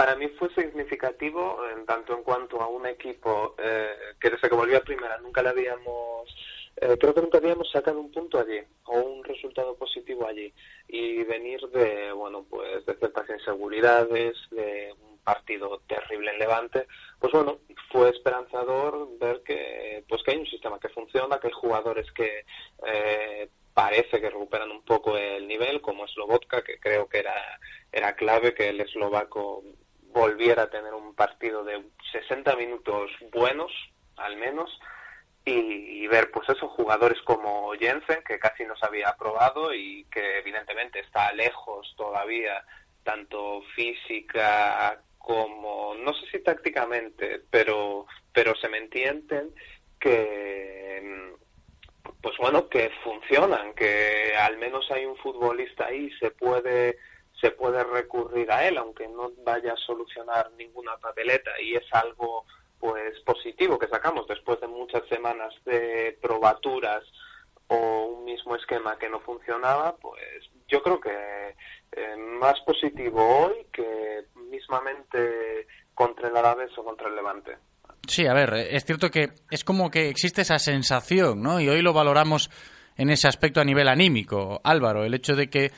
Para 0.00 0.16
mí 0.16 0.28
fue 0.38 0.48
significativo 0.54 1.58
en 1.76 1.84
tanto 1.84 2.16
en 2.16 2.22
cuanto 2.22 2.58
a 2.62 2.68
un 2.68 2.86
equipo 2.86 3.54
eh, 3.58 4.14
que 4.18 4.30
desde 4.30 4.48
que 4.48 4.54
volvió 4.54 4.78
a 4.78 4.80
primera 4.80 5.18
nunca 5.18 5.42
le 5.42 5.50
habíamos 5.50 6.34
eh, 6.76 6.96
creo 6.98 7.12
que 7.12 7.20
nunca 7.20 7.36
habíamos 7.36 7.70
sacado 7.70 8.00
un 8.00 8.10
punto 8.10 8.38
allí 8.38 8.62
o 8.84 8.98
un 8.98 9.22
resultado 9.22 9.76
positivo 9.76 10.26
allí. 10.26 10.54
Y 10.88 11.22
venir 11.24 11.60
de 11.68 12.12
bueno 12.12 12.46
pues 12.48 12.86
de 12.86 12.94
ciertas 12.94 13.28
inseguridades 13.28 14.38
de 14.52 14.94
un 15.02 15.18
partido 15.18 15.82
terrible 15.86 16.30
en 16.30 16.38
Levante 16.38 16.86
pues 17.18 17.34
bueno 17.34 17.58
fue 17.92 18.08
esperanzador 18.08 19.06
ver 19.18 19.42
que 19.42 20.02
pues 20.08 20.22
que 20.22 20.30
hay 20.30 20.38
un 20.38 20.46
sistema 20.46 20.80
que 20.80 20.88
funciona 20.88 21.38
que 21.38 21.48
hay 21.48 21.52
jugadores 21.52 22.10
que 22.12 22.46
eh, 22.86 23.50
parece 23.74 24.18
que 24.18 24.30
recuperan 24.30 24.70
un 24.70 24.82
poco 24.82 25.18
el 25.18 25.46
nivel 25.46 25.82
como 25.82 26.08
Slobotka 26.08 26.62
que 26.62 26.80
creo 26.80 27.06
que 27.06 27.18
era 27.18 27.60
era 27.92 28.14
clave 28.14 28.54
que 28.54 28.70
el 28.70 28.80
eslovaco 28.80 29.62
volviera 30.12 30.64
a 30.64 30.70
tener 30.70 30.94
un 30.94 31.14
partido 31.14 31.64
de 31.64 31.82
60 32.12 32.56
minutos 32.56 33.10
buenos 33.32 33.72
al 34.16 34.36
menos 34.36 34.70
y, 35.44 36.06
ver 36.08 36.30
pues 36.32 36.48
esos 36.48 36.70
jugadores 36.72 37.20
como 37.22 37.72
Jensen 37.72 38.22
que 38.26 38.38
casi 38.38 38.64
no 38.64 38.76
se 38.76 38.84
había 38.86 39.14
probado 39.16 39.72
y 39.72 40.04
que 40.12 40.38
evidentemente 40.38 41.00
está 41.00 41.32
lejos 41.32 41.94
todavía 41.96 42.64
tanto 43.04 43.62
física 43.74 45.00
como 45.18 45.94
no 45.94 46.12
sé 46.14 46.26
si 46.30 46.38
tácticamente 46.40 47.42
pero 47.48 48.06
pero 48.32 48.54
se 48.56 48.68
me 48.68 48.78
entienden 48.78 49.54
que 50.00 51.32
pues 52.20 52.36
bueno 52.38 52.68
que 52.68 52.90
funcionan 53.04 53.72
que 53.74 54.34
al 54.36 54.58
menos 54.58 54.90
hay 54.90 55.06
un 55.06 55.16
futbolista 55.16 55.86
ahí 55.86 56.10
se 56.18 56.32
puede 56.32 56.98
se 57.40 57.50
puede 57.52 57.82
recurrir 57.84 58.50
a 58.50 58.66
él 58.66 58.78
aunque 58.78 59.08
no 59.08 59.30
vaya 59.44 59.72
a 59.72 59.76
solucionar 59.76 60.50
ninguna 60.52 60.96
papeleta 60.98 61.50
y 61.60 61.74
es 61.74 61.84
algo 61.92 62.44
pues 62.78 63.20
positivo 63.20 63.78
que 63.78 63.88
sacamos 63.88 64.26
después 64.26 64.60
de 64.60 64.66
muchas 64.66 65.06
semanas 65.08 65.54
de 65.64 66.18
probaturas 66.20 67.04
o 67.68 68.16
un 68.16 68.24
mismo 68.24 68.56
esquema 68.56 68.98
que 68.98 69.08
no 69.08 69.20
funcionaba, 69.20 69.94
pues 69.96 70.50
yo 70.66 70.82
creo 70.82 70.98
que 70.98 71.54
eh, 71.92 72.16
más 72.16 72.58
positivo 72.66 73.44
hoy 73.44 73.66
que 73.72 74.24
mismamente 74.50 75.68
contra 75.94 76.28
el 76.28 76.36
Alavés 76.36 76.76
o 76.78 76.84
contra 76.84 77.08
el 77.08 77.14
Levante. 77.14 77.58
Sí, 78.08 78.26
a 78.26 78.32
ver, 78.32 78.54
es 78.54 78.84
cierto 78.84 79.10
que 79.10 79.28
es 79.50 79.62
como 79.62 79.90
que 79.90 80.08
existe 80.08 80.42
esa 80.42 80.58
sensación, 80.58 81.42
¿no? 81.42 81.60
Y 81.60 81.68
hoy 81.68 81.82
lo 81.82 81.92
valoramos 81.92 82.50
en 82.96 83.10
ese 83.10 83.28
aspecto 83.28 83.60
a 83.60 83.64
nivel 83.64 83.88
anímico, 83.88 84.60
Álvaro, 84.64 85.04
el 85.04 85.14
hecho 85.14 85.36
de 85.36 85.48
que 85.48 85.70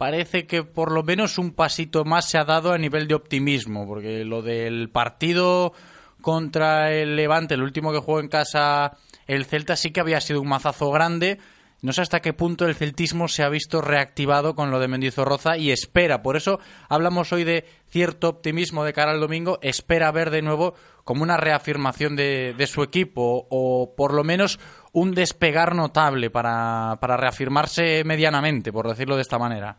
parece 0.00 0.46
que 0.46 0.64
por 0.64 0.92
lo 0.92 1.02
menos 1.02 1.36
un 1.36 1.50
pasito 1.50 2.06
más 2.06 2.24
se 2.24 2.38
ha 2.38 2.44
dado 2.46 2.72
a 2.72 2.78
nivel 2.78 3.06
de 3.06 3.14
optimismo, 3.14 3.86
porque 3.86 4.24
lo 4.24 4.40
del 4.40 4.88
partido 4.88 5.74
contra 6.22 6.90
el 6.90 7.16
Levante, 7.16 7.52
el 7.52 7.62
último 7.62 7.92
que 7.92 7.98
jugó 7.98 8.18
en 8.18 8.28
casa 8.28 8.96
el 9.26 9.44
Celta, 9.44 9.76
sí 9.76 9.90
que 9.90 10.00
había 10.00 10.22
sido 10.22 10.40
un 10.40 10.48
mazazo 10.48 10.90
grande. 10.90 11.38
No 11.82 11.92
sé 11.92 12.00
hasta 12.00 12.20
qué 12.20 12.32
punto 12.32 12.64
el 12.64 12.76
celtismo 12.76 13.28
se 13.28 13.42
ha 13.42 13.50
visto 13.50 13.82
reactivado 13.82 14.54
con 14.54 14.70
lo 14.70 14.80
de 14.80 14.88
Mendizorroza 14.88 15.58
y 15.58 15.70
espera. 15.70 16.22
Por 16.22 16.38
eso 16.38 16.60
hablamos 16.88 17.30
hoy 17.34 17.44
de 17.44 17.66
cierto 17.90 18.30
optimismo 18.30 18.84
de 18.84 18.94
cara 18.94 19.12
al 19.12 19.20
domingo. 19.20 19.58
Espera 19.60 20.10
ver 20.12 20.30
de 20.30 20.40
nuevo 20.40 20.72
como 21.04 21.22
una 21.22 21.36
reafirmación 21.36 22.16
de, 22.16 22.66
su 22.66 22.82
equipo 22.82 23.46
o 23.50 23.94
por 23.94 24.14
lo 24.14 24.24
menos 24.24 24.60
un 24.92 25.12
despegar 25.12 25.74
notable 25.74 26.30
para, 26.30 26.96
para 27.02 27.18
reafirmarse 27.18 28.02
medianamente, 28.04 28.72
por 28.72 28.88
decirlo 28.88 29.16
de 29.16 29.22
esta 29.22 29.38
manera. 29.38 29.76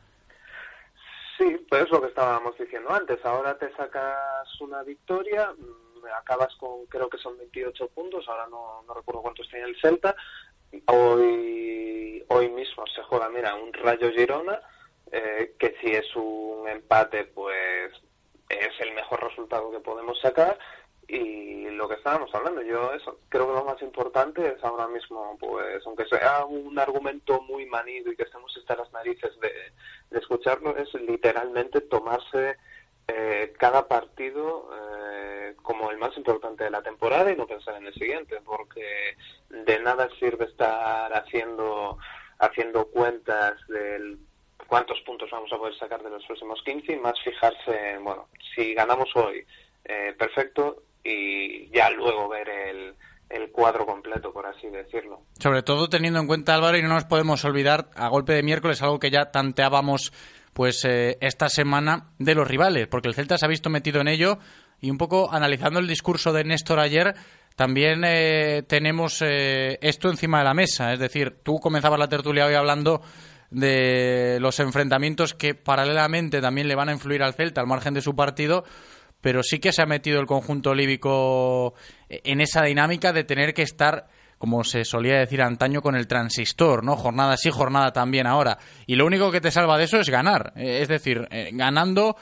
Pues 1.69 1.83
es 1.83 1.89
lo 1.89 2.01
que 2.01 2.07
estábamos 2.07 2.55
diciendo 2.55 2.91
antes. 2.91 3.23
Ahora 3.25 3.57
te 3.57 3.71
sacas 3.73 4.61
una 4.61 4.83
victoria, 4.83 5.51
mm, 5.57 6.05
acabas 6.15 6.55
con, 6.57 6.85
creo 6.85 7.09
que 7.09 7.17
son 7.17 7.35
28 7.37 7.87
puntos, 7.89 8.27
ahora 8.27 8.45
no, 8.47 8.83
no 8.87 8.93
recuerdo 8.93 9.23
cuántos 9.23 9.49
tiene 9.49 9.65
el 9.65 9.79
Celta. 9.81 10.15
Hoy, 10.85 12.23
hoy 12.27 12.49
mismo 12.49 12.85
se 12.93 13.01
juega, 13.03 13.27
mira, 13.29 13.55
un 13.55 13.73
Rayo 13.73 14.11
Girona, 14.11 14.61
eh, 15.11 15.55
que 15.57 15.75
si 15.81 15.91
es 15.91 16.15
un 16.15 16.67
empate, 16.67 17.25
pues 17.25 17.91
es 18.47 18.79
el 18.79 18.93
mejor 18.93 19.23
resultado 19.23 19.71
que 19.71 19.79
podemos 19.79 20.19
sacar 20.21 20.59
y 21.11 21.69
lo 21.71 21.89
que 21.89 21.95
estábamos 21.95 22.33
hablando 22.33 22.61
yo 22.61 22.93
eso 22.93 23.19
creo 23.27 23.47
que 23.47 23.53
lo 23.53 23.65
más 23.65 23.81
importante 23.81 24.47
es 24.47 24.63
ahora 24.63 24.87
mismo 24.87 25.37
pues 25.39 25.85
aunque 25.85 26.05
sea 26.05 26.45
un 26.45 26.79
argumento 26.79 27.41
muy 27.41 27.65
manido 27.65 28.11
y 28.11 28.15
que 28.15 28.23
estemos 28.23 28.55
hasta 28.55 28.77
las 28.77 28.91
narices 28.93 29.31
de, 29.41 29.51
escucharlo 30.17 30.75
es 30.77 30.93
literalmente 30.93 31.81
tomarse 31.81 32.55
eh, 33.07 33.53
cada 33.57 33.87
partido 33.89 34.69
eh, 34.73 35.55
como 35.61 35.91
el 35.91 35.97
más 35.97 36.15
importante 36.15 36.63
de 36.63 36.71
la 36.71 36.81
temporada 36.81 37.29
y 37.29 37.35
no 37.35 37.45
pensar 37.45 37.75
en 37.75 37.87
el 37.87 37.93
siguiente 37.93 38.39
porque 38.45 39.17
de 39.49 39.79
nada 39.79 40.07
sirve 40.17 40.45
estar 40.45 41.13
haciendo 41.13 41.97
haciendo 42.39 42.85
cuentas 42.85 43.55
del 43.67 44.17
cuántos 44.67 45.01
puntos 45.01 45.29
vamos 45.29 45.51
a 45.51 45.57
poder 45.57 45.75
sacar 45.77 46.01
de 46.01 46.09
los 46.09 46.25
próximos 46.25 46.61
15 46.63 46.93
y 46.93 46.99
más 46.99 47.19
fijarse 47.21 47.97
bueno 48.01 48.29
si 48.55 48.73
ganamos 48.73 49.13
hoy 49.15 49.45
eh, 49.83 50.15
perfecto 50.17 50.83
y 51.03 51.69
ya 51.71 51.89
luego 51.89 52.29
ver 52.29 52.49
el, 52.49 52.95
el 53.29 53.51
cuadro 53.51 53.85
completo, 53.85 54.31
por 54.31 54.45
así 54.45 54.67
decirlo. 54.67 55.21
Sobre 55.39 55.63
todo 55.63 55.89
teniendo 55.89 56.19
en 56.19 56.27
cuenta, 56.27 56.55
Álvaro, 56.55 56.77
y 56.77 56.81
no 56.81 56.89
nos 56.89 57.05
podemos 57.05 57.43
olvidar, 57.45 57.89
a 57.95 58.07
golpe 58.09 58.33
de 58.33 58.43
miércoles, 58.43 58.81
algo 58.81 58.99
que 58.99 59.11
ya 59.11 59.31
tanteábamos 59.31 60.11
pues 60.53 60.83
eh, 60.85 61.17
esta 61.21 61.49
semana 61.49 62.11
de 62.19 62.35
los 62.35 62.47
rivales, 62.47 62.87
porque 62.87 63.07
el 63.07 63.15
Celta 63.15 63.37
se 63.37 63.45
ha 63.45 63.49
visto 63.49 63.69
metido 63.69 64.01
en 64.01 64.07
ello 64.07 64.37
y 64.81 64.89
un 64.89 64.97
poco 64.97 65.31
analizando 65.31 65.79
el 65.79 65.87
discurso 65.87 66.33
de 66.33 66.43
Néstor 66.43 66.79
ayer, 66.79 67.15
también 67.55 68.03
eh, 68.03 68.63
tenemos 68.67 69.21
eh, 69.21 69.77
esto 69.81 70.09
encima 70.09 70.39
de 70.39 70.45
la 70.45 70.53
mesa. 70.53 70.93
Es 70.93 70.99
decir, 70.99 71.37
tú 71.43 71.59
comenzabas 71.59 71.99
la 71.99 72.09
tertulia 72.09 72.45
hoy 72.45 72.55
hablando 72.55 73.01
de 73.49 74.37
los 74.39 74.59
enfrentamientos 74.59 75.33
que 75.33 75.53
paralelamente 75.53 76.41
también 76.41 76.67
le 76.67 76.75
van 76.75 76.89
a 76.89 76.93
influir 76.93 77.21
al 77.21 77.33
Celta 77.33 77.61
al 77.61 77.67
margen 77.67 77.93
de 77.93 78.01
su 78.01 78.15
partido 78.15 78.63
pero 79.21 79.43
sí 79.43 79.59
que 79.59 79.71
se 79.71 79.81
ha 79.81 79.85
metido 79.85 80.19
el 80.19 80.25
conjunto 80.25 80.73
líbico 80.73 81.73
en 82.09 82.41
esa 82.41 82.63
dinámica 82.63 83.13
de 83.13 83.23
tener 83.23 83.53
que 83.53 83.61
estar 83.61 84.07
como 84.41 84.63
se 84.63 84.83
solía 84.85 85.19
decir 85.19 85.39
antaño 85.43 85.83
con 85.83 85.95
el 85.95 86.07
transistor, 86.07 86.83
¿no? 86.83 86.95
Jornada 86.95 87.37
sí, 87.37 87.51
jornada 87.51 87.93
también 87.93 88.25
ahora. 88.25 88.57
Y 88.87 88.95
lo 88.95 89.05
único 89.05 89.31
que 89.31 89.39
te 89.39 89.51
salva 89.51 89.77
de 89.77 89.83
eso 89.83 89.99
es 89.99 90.09
ganar. 90.09 90.53
Eh, 90.55 90.79
es 90.81 90.87
decir, 90.87 91.27
eh, 91.29 91.51
ganando 91.53 92.15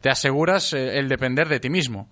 te 0.00 0.08
aseguras 0.08 0.72
eh, 0.72 0.98
el 0.98 1.08
depender 1.08 1.48
de 1.48 1.58
ti 1.58 1.70
mismo. 1.70 2.08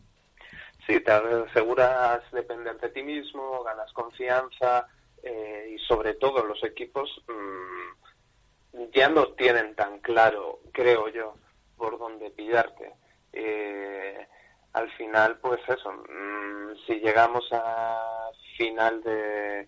Sí, 0.85 0.99
te 0.99 1.13
aseguras 1.13 2.23
depender 2.33 2.77
de 2.81 2.89
ti 2.89 3.05
mismo, 3.05 3.63
ganas 3.63 3.93
confianza 3.93 4.89
y 5.25 5.79
sobre 5.87 6.15
todo 6.15 6.45
los 6.45 6.65
equipos 6.65 7.09
mm, 7.29 8.91
ya 8.93 9.09
no 9.09 9.29
tienen 9.35 9.77
tan 9.77 10.01
claro, 10.01 10.59
creo 10.73 11.09
yo, 11.09 11.37
por 11.77 12.01
dónde 12.01 12.31
pillarte. 12.31 12.95
Eh, 13.33 14.27
al 14.73 14.91
final, 14.93 15.39
pues 15.39 15.61
eso, 15.69 15.93
mm, 15.93 16.77
si 16.87 16.95
llegamos 17.01 17.47
a 17.53 18.31
final 18.57 19.03
de, 19.03 19.67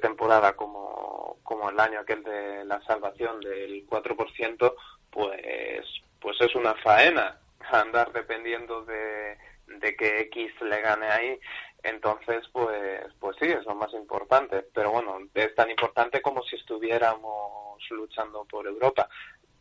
temporada 0.00 0.54
como, 0.54 1.38
como 1.42 1.70
el 1.70 1.78
año 1.78 2.00
aquel 2.00 2.22
de 2.24 2.64
la 2.64 2.80
salvación 2.82 3.40
del 3.40 3.86
4%, 3.86 4.74
pues, 5.10 5.86
pues 6.20 6.40
es 6.40 6.54
una 6.54 6.74
faena 6.74 7.38
andar 7.70 8.12
dependiendo 8.12 8.84
de, 8.84 9.38
de 9.66 9.96
que 9.96 10.20
X 10.22 10.52
le 10.62 10.80
gane 10.80 11.06
ahí. 11.06 11.40
Entonces, 11.82 12.48
pues, 12.52 13.04
pues 13.20 13.36
sí, 13.38 13.46
es 13.46 13.64
lo 13.66 13.74
más 13.74 13.92
importante. 13.92 14.64
Pero 14.74 14.90
bueno, 14.90 15.18
es 15.34 15.54
tan 15.54 15.70
importante 15.70 16.22
como 16.22 16.42
si 16.42 16.56
estuviéramos 16.56 17.78
luchando 17.90 18.44
por 18.46 18.66
Europa. 18.66 19.08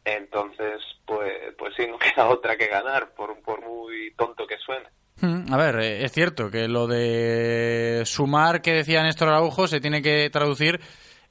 Entonces, 0.06 0.82
pues, 1.06 1.34
pues 1.58 1.74
sí, 1.76 1.86
no 1.88 1.98
queda 2.00 2.28
otra 2.28 2.58
que 2.58 2.68
ganar, 2.68 3.14
por, 3.16 3.34
muy 3.62 4.14
tonto 4.18 4.46
que 4.46 4.58
suene. 4.58 4.88
Hmm, 5.22 5.54
a 5.54 5.58
ver, 5.58 5.80
eh, 5.80 6.04
es 6.04 6.12
cierto 6.12 6.50
que 6.50 6.68
lo 6.68 6.88
de 6.88 8.04
sumar 8.06 8.62
que 8.62 8.74
decía 8.74 9.04
Néstor 9.04 9.30
Araujo 9.30 9.68
se 9.68 9.80
tiene 9.80 10.02
que 10.02 10.30
traducir 10.30 10.82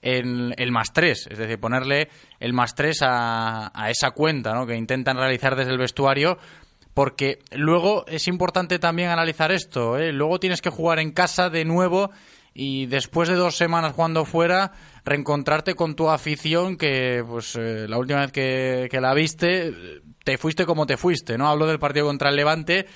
en 0.00 0.52
el 0.56 0.72
más 0.72 0.92
tres, 0.92 1.28
es 1.30 1.38
decir, 1.38 1.60
ponerle 1.60 2.08
el 2.40 2.52
más 2.52 2.74
tres 2.74 3.02
a, 3.02 3.70
a 3.74 3.90
esa 3.90 4.10
cuenta 4.12 4.52
¿no? 4.52 4.66
que 4.66 4.74
intentan 4.74 5.16
realizar 5.16 5.54
desde 5.54 5.72
el 5.72 5.78
vestuario, 5.78 6.38
porque 6.94 7.38
luego 7.52 8.04
es 8.06 8.26
importante 8.28 8.78
también 8.78 9.10
analizar 9.10 9.52
esto, 9.52 9.96
¿eh? 9.98 10.12
luego 10.12 10.40
tienes 10.40 10.60
que 10.60 10.70
jugar 10.70 10.98
en 10.98 11.12
casa 11.12 11.50
de 11.50 11.64
nuevo 11.64 12.10
y 12.54 12.86
después 12.86 13.28
de 13.28 13.36
dos 13.36 13.56
semanas 13.56 13.94
jugando 13.94 14.24
fuera, 14.24 14.72
reencontrarte 15.04 15.74
con 15.74 15.94
tu 15.94 16.08
afición 16.08 16.76
que, 16.76 17.24
pues, 17.26 17.56
eh, 17.56 17.86
la 17.88 17.98
última 17.98 18.20
vez 18.20 18.32
que, 18.32 18.88
que, 18.90 19.00
la 19.00 19.14
viste, 19.14 19.74
te 20.24 20.38
fuiste 20.38 20.64
como 20.64 20.86
te 20.86 20.96
fuiste, 20.96 21.36
¿no? 21.36 21.48
Hablo 21.48 21.66
del 21.66 21.78
partido 21.78 22.06
contra 22.06 22.30
el 22.30 22.36
Levante 22.36 22.86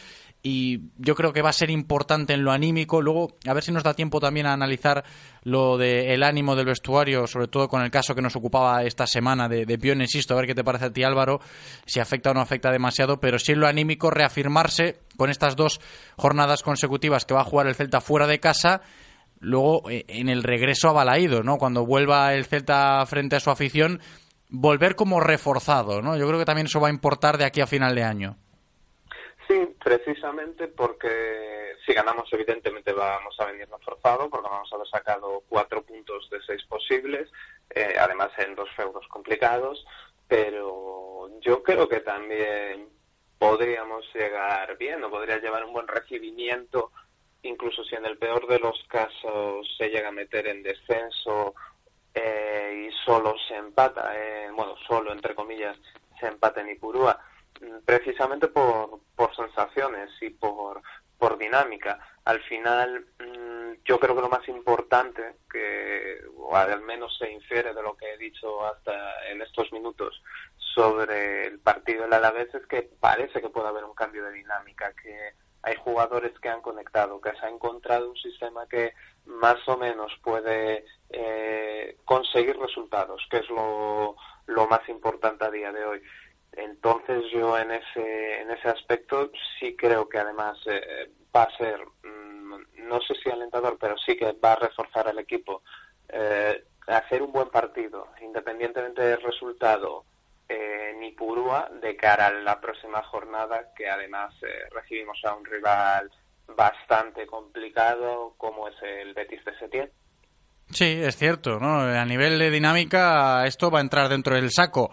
y 0.49 0.93
yo 0.97 1.17
creo 1.17 1.33
que 1.33 1.43
va 1.43 1.51
a 1.51 1.53
ser 1.53 1.71
importante 1.71 2.33
en 2.33 2.45
lo 2.45 2.53
anímico. 2.53 3.03
Luego, 3.03 3.37
a 3.49 3.53
ver 3.53 3.65
si 3.65 3.73
nos 3.73 3.83
da 3.83 3.95
tiempo 3.95 4.21
también 4.21 4.47
a 4.47 4.53
analizar 4.53 5.03
lo 5.43 5.77
del 5.77 6.23
ánimo 6.23 6.55
del 6.55 6.67
vestuario, 6.67 7.27
sobre 7.27 7.49
todo 7.49 7.69
con 7.69 7.83
el 7.83 7.91
caso 7.91 8.15
que 8.15 8.23
nos 8.23 8.37
ocupaba 8.37 8.85
esta 8.85 9.09
semana 9.09 9.49
de, 9.49 9.67
de 9.67 9.77
Pion, 9.77 10.01
insisto, 10.01 10.35
a 10.35 10.37
ver 10.37 10.47
qué 10.47 10.55
te 10.55 10.63
parece 10.63 10.85
a 10.85 10.93
ti, 10.93 11.03
Álvaro, 11.03 11.41
si 11.85 11.99
afecta 11.99 12.31
o 12.31 12.35
no 12.35 12.41
afecta 12.41 12.71
demasiado, 12.71 13.19
pero 13.19 13.41
sí 13.41 13.53
en 13.53 13.61
lo 13.61 13.67
anímico 13.67 14.09
reafirmarse 14.09 15.01
con 15.17 15.31
estas 15.31 15.57
dos 15.57 15.81
jornadas 16.17 16.63
consecutivas 16.63 17.25
que 17.25 17.35
va 17.35 17.41
a 17.41 17.45
jugar 17.45 17.67
el 17.67 17.75
Celta 17.75 18.01
fuera 18.01 18.29
de 18.29 18.39
casa 18.39 18.83
luego 19.41 19.89
eh, 19.91 20.05
en 20.09 20.29
el 20.29 20.43
regreso 20.43 20.89
a 20.89 20.93
Balaído, 20.93 21.43
¿no? 21.43 21.59
Cuando 21.59 21.85
vuelva 21.87 22.35
el 22.35 22.45
Celta 22.45 23.05
frente 23.07 23.37
a 23.37 23.41
su 23.41 23.51
afición, 23.51 24.01
volver 24.49 24.95
como 24.95 25.21
reforzado, 25.21 26.03
¿no? 26.03 26.17
Yo 26.17 26.27
creo 26.27 26.39
que 26.39 26.45
también 26.45 26.67
eso 26.67 26.81
va 26.81 26.89
a 26.89 26.93
importar 26.93 27.39
de 27.39 27.45
aquí 27.45 27.61
a 27.61 27.67
final 27.67 27.95
de 27.95 28.05
año. 28.05 28.37
Sí, 29.49 29.77
precisamente 29.83 30.67
porque 30.67 31.77
si 31.85 31.93
ganamos 31.93 32.29
evidentemente 32.33 32.93
vamos 32.93 33.37
a 33.39 33.47
venir 33.47 33.69
reforzado 33.71 34.29
porque 34.29 34.49
vamos 34.49 34.69
a 34.73 34.75
haber 34.75 34.89
sacado 34.89 35.45
cuatro 35.49 35.83
puntos 35.83 36.29
de 36.31 36.39
seis 36.45 36.65
posibles, 36.65 37.31
eh, 37.71 37.95
además 37.99 38.31
en 38.39 38.57
dos 38.57 38.69
feudos 38.75 39.07
complicados, 39.09 39.87
pero 40.27 41.31
yo 41.41 41.63
creo 41.63 41.89
que 41.89 42.01
también 42.01 42.89
podríamos 43.39 44.05
llegar 44.15 44.77
bien 44.79 45.05
o 45.05 45.11
podría 45.11 45.39
llevar 45.39 45.65
un 45.65 45.73
buen 45.73 45.87
recibimiento 45.87 46.91
incluso 47.43 47.85
si 47.85 47.95
en 47.95 48.07
el 48.07 48.19
peor 48.19 48.47
de 48.47 48.59
los 48.59 48.83
casos 48.89 49.67
se 49.79 49.89
llega 49.89 50.09
a 50.09 50.13
meter 50.13 50.47
en 50.47 50.63
descenso 50.63 51.55
eh, 52.15 52.89
y 52.89 53.05
solo 53.05 53.35
se 53.47 53.57
empata, 53.57 54.11
eh, 54.15 54.51
bueno, 54.55 54.75
solo 54.87 55.13
entre 55.13 55.35
comillas 55.35 55.77
se 56.19 56.27
empata 56.27 56.61
en 56.61 56.71
Ipurúa, 56.71 57.19
mm, 57.61 57.85
precisamente 57.85 58.49
por, 58.49 59.01
por 59.15 59.35
sensaciones 59.37 60.11
y 60.21 60.31
por, 60.31 60.81
por 61.19 61.39
dinámica. 61.39 61.99
Al 62.25 62.41
final, 62.43 63.07
mm, 63.19 63.85
yo 63.85 63.99
creo 63.99 64.15
que 64.17 64.23
lo 64.23 64.29
más 64.29 64.49
importante, 64.49 65.37
que 65.51 66.21
o 66.37 66.57
al 66.57 66.81
menos 66.81 67.17
se 67.19 67.31
infiere 67.31 67.75
de 67.75 67.83
lo 67.83 67.97
que 67.97 68.13
he 68.13 68.19
dicho 68.19 68.65
hasta 68.67 69.27
en 69.31 69.43
estos 69.43 69.71
minutos 69.73 70.23
sobre 70.57 71.47
el 71.47 71.59
partido 71.61 72.03
del 72.03 72.13
Alavés, 72.15 72.55
es 72.55 72.67
que 72.67 72.83
parece 72.83 73.41
que 73.41 73.49
puede 73.49 73.69
haber 73.69 73.85
un 73.85 73.95
cambio 73.95 74.25
de 74.25 74.33
dinámica, 74.33 74.93
que 74.95 75.33
hay 75.67 75.75
jugadores 75.75 76.33
que 76.39 76.49
han 76.49 76.63
conectado, 76.63 77.21
que 77.21 77.33
se 77.33 77.45
ha 77.45 77.49
encontrado 77.51 78.09
un 78.09 78.17
sistema 78.17 78.69
que 78.69 78.93
más 79.25 79.57
o 79.67 79.77
menos 79.77 80.13
puede 80.23 80.85
eh, 81.11 81.97
conseguir 82.05 82.57
resultados, 82.57 83.27
que 83.29 83.39
es 83.39 83.49
lo, 83.51 84.15
más 84.69 84.89
importante 84.89 85.45
a 85.45 85.51
día 85.51 85.73
de 85.73 85.85
hoy. 85.85 86.03
Entonces 86.53 87.25
yo 87.33 87.59
en 87.59 87.73
ese, 87.73 88.43
en 88.43 88.53
ese 88.53 88.69
aspecto 88.69 89.33
sí 89.59 89.75
creo 89.75 90.09
que 90.09 90.19
además 90.19 90.57
eh, 90.67 91.11
va 91.35 91.43
a 91.43 91.57
ser, 91.57 91.81
mm, 92.05 92.89
no 92.89 93.01
sé 93.01 93.17
si 93.17 93.29
alentador, 93.29 93.77
pero 93.81 93.99
sí 93.99 94.17
que 94.17 94.31
va 94.33 94.53
a 94.53 94.61
reforzar 94.61 95.09
al 95.09 95.19
equipo. 95.19 95.63
Eh, 96.09 96.63
hacer 96.87 97.23
un 97.23 97.33
buen 97.33 97.51
partido, 97.51 98.07
independientemente 98.23 99.03
del 99.03 99.21
resultado, 99.21 100.05
en 100.49 101.03
Ipurúa 101.03 101.71
de 101.83 101.97
cara 101.97 102.29
a 102.29 102.31
la 102.33 102.61
próxima 102.61 103.03
jornada, 103.03 103.73
que 103.77 103.89
además 103.89 104.35
eh, 104.43 104.69
recibimos 104.73 105.19
a 105.25 105.35
un 105.35 105.45
rival 105.45 106.11
bastante 106.57 107.27
complicado 107.27 108.35
como 108.37 108.69
es 108.69 108.75
el 108.83 109.15
Betis 109.15 109.45
de 109.45 109.59
Setién. 109.59 109.91
Sí, 110.71 111.01
es 111.03 111.17
cierto, 111.17 111.59
¿no? 111.61 111.81
A 111.81 112.05
nivel 112.05 112.39
de 112.39 112.51
dinámica 112.51 113.47
esto 113.47 113.71
va 113.71 113.79
a 113.79 113.83
entrar 113.83 114.09
dentro 114.09 114.35
del 114.35 114.51
saco. 114.51 114.91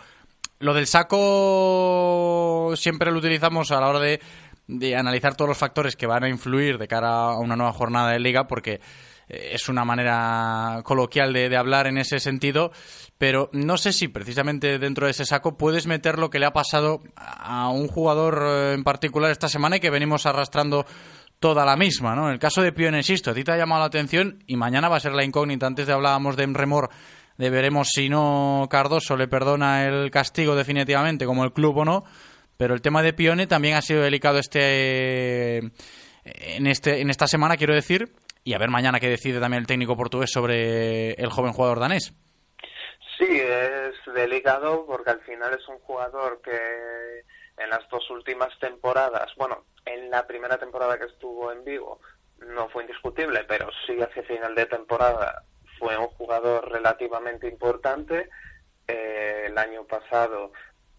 Lo 0.59 0.73
del 0.73 0.87
saco 0.87 2.73
siempre 2.75 3.11
lo 3.11 3.17
utilizamos 3.17 3.71
a 3.71 3.81
la 3.81 3.89
hora 3.89 3.99
de, 3.99 4.21
de 4.67 4.95
analizar 4.95 5.35
todos 5.35 5.49
los 5.49 5.57
factores 5.57 5.95
que 5.95 6.07
van 6.07 6.23
a 6.23 6.29
influir 6.29 6.77
de 6.77 6.87
cara 6.87 7.09
a 7.09 7.39
una 7.39 7.55
nueva 7.55 7.73
jornada 7.73 8.11
de 8.11 8.19
liga 8.19 8.47
porque 8.47 8.73
eh, 8.73 8.79
es 9.27 9.69
una 9.69 9.85
manera 9.85 10.81
coloquial 10.83 11.33
de, 11.33 11.55
hablar 11.55 11.87
en 11.87 11.97
ese 11.97 12.19
sentido, 12.19 12.71
pero 13.17 13.49
no 13.53 13.77
sé 13.77 13.93
si 13.93 14.07
precisamente 14.07 14.79
dentro 14.79 15.05
de 15.05 15.11
ese 15.11 15.25
saco 15.25 15.57
puedes 15.57 15.87
meter 15.87 16.19
lo 16.19 16.29
que 16.29 16.39
le 16.39 16.45
ha 16.45 16.53
pasado 16.53 17.01
a 17.15 17.69
un 17.69 17.87
jugador 17.87 18.43
eh, 18.45 18.73
en 18.73 18.83
particular 18.83 19.31
esta 19.31 19.49
semana 19.49 19.77
y 19.77 19.79
que 19.79 19.89
venimos 19.89 20.25
arrastrando 20.25 20.85
toda 21.39 21.65
la 21.65 21.75
misma, 21.75 22.15
¿no? 22.15 22.27
En 22.27 22.33
el 22.33 22.39
caso 22.39 22.61
de 22.61 22.71
Pione, 22.71 22.97
insisto, 22.97 23.31
a 23.31 23.33
ti 23.33 23.43
te 23.43 23.51
ha 23.51 23.57
llamado 23.57 23.81
la 23.81 23.87
atención 23.87 24.43
y 24.47 24.55
mañana 24.55 24.87
va 24.87 24.97
a 24.97 25.01
ser 25.01 25.13
la 25.13 25.25
incógnita. 25.25 25.67
Antes 25.67 25.87
de 25.87 25.93
hablábamos 25.93 26.37
de 26.37 26.45
Remor, 26.47 26.89
de 27.37 27.49
veremos 27.49 27.89
si 27.89 28.07
no 28.09 28.67
Cardoso 28.69 29.17
le 29.17 29.27
perdona 29.27 29.85
el 29.85 30.09
castigo 30.09 30.55
definitivamente, 30.55 31.25
como 31.25 31.43
el 31.43 31.51
club 31.51 31.77
o 31.77 31.85
no. 31.85 32.05
Pero 32.55 32.75
el 32.75 32.81
tema 32.81 33.01
de 33.01 33.13
Pione 33.13 33.47
también 33.47 33.75
ha 33.75 33.81
sido 33.81 34.01
delicado 34.01 34.39
este 34.39 35.57
en 36.23 36.67
este 36.67 37.01
en 37.01 37.09
esta 37.09 37.27
semana, 37.27 37.57
quiero 37.57 37.73
decir, 37.73 38.13
y 38.43 38.53
a 38.53 38.57
ver 38.57 38.69
mañana 38.69 38.99
qué 38.99 39.09
decide 39.09 39.39
también 39.39 39.61
el 39.61 39.67
técnico 39.67 39.95
portugués 39.95 40.31
sobre 40.31 41.11
el 41.13 41.29
joven 41.29 41.53
jugador 41.53 41.79
danés. 41.79 42.13
Sí, 43.17 43.39
es 43.39 43.93
delicado 44.13 44.85
porque 44.85 45.11
al 45.11 45.21
final 45.21 45.53
es 45.53 45.67
un 45.67 45.79
jugador 45.79 46.41
que 46.41 47.23
en 47.57 47.69
las 47.69 47.87
dos 47.89 48.09
últimas 48.09 48.49
temporadas, 48.59 49.31
bueno, 49.37 49.65
en 49.85 50.09
la 50.09 50.25
primera 50.25 50.57
temporada 50.57 50.97
que 50.97 51.05
estuvo 51.05 51.51
en 51.51 51.63
Vigo 51.63 51.99
no 52.39 52.67
fue 52.69 52.83
indiscutible, 52.83 53.45
pero 53.47 53.69
sí 53.85 54.01
hacia 54.01 54.23
final 54.23 54.55
de 54.55 54.65
temporada 54.65 55.43
fue 55.79 55.97
un 55.97 56.07
jugador 56.07 56.69
relativamente 56.71 57.47
importante. 57.47 58.29
Eh, 58.87 59.45
el 59.47 59.57
año 59.57 59.85
pasado 59.85 60.51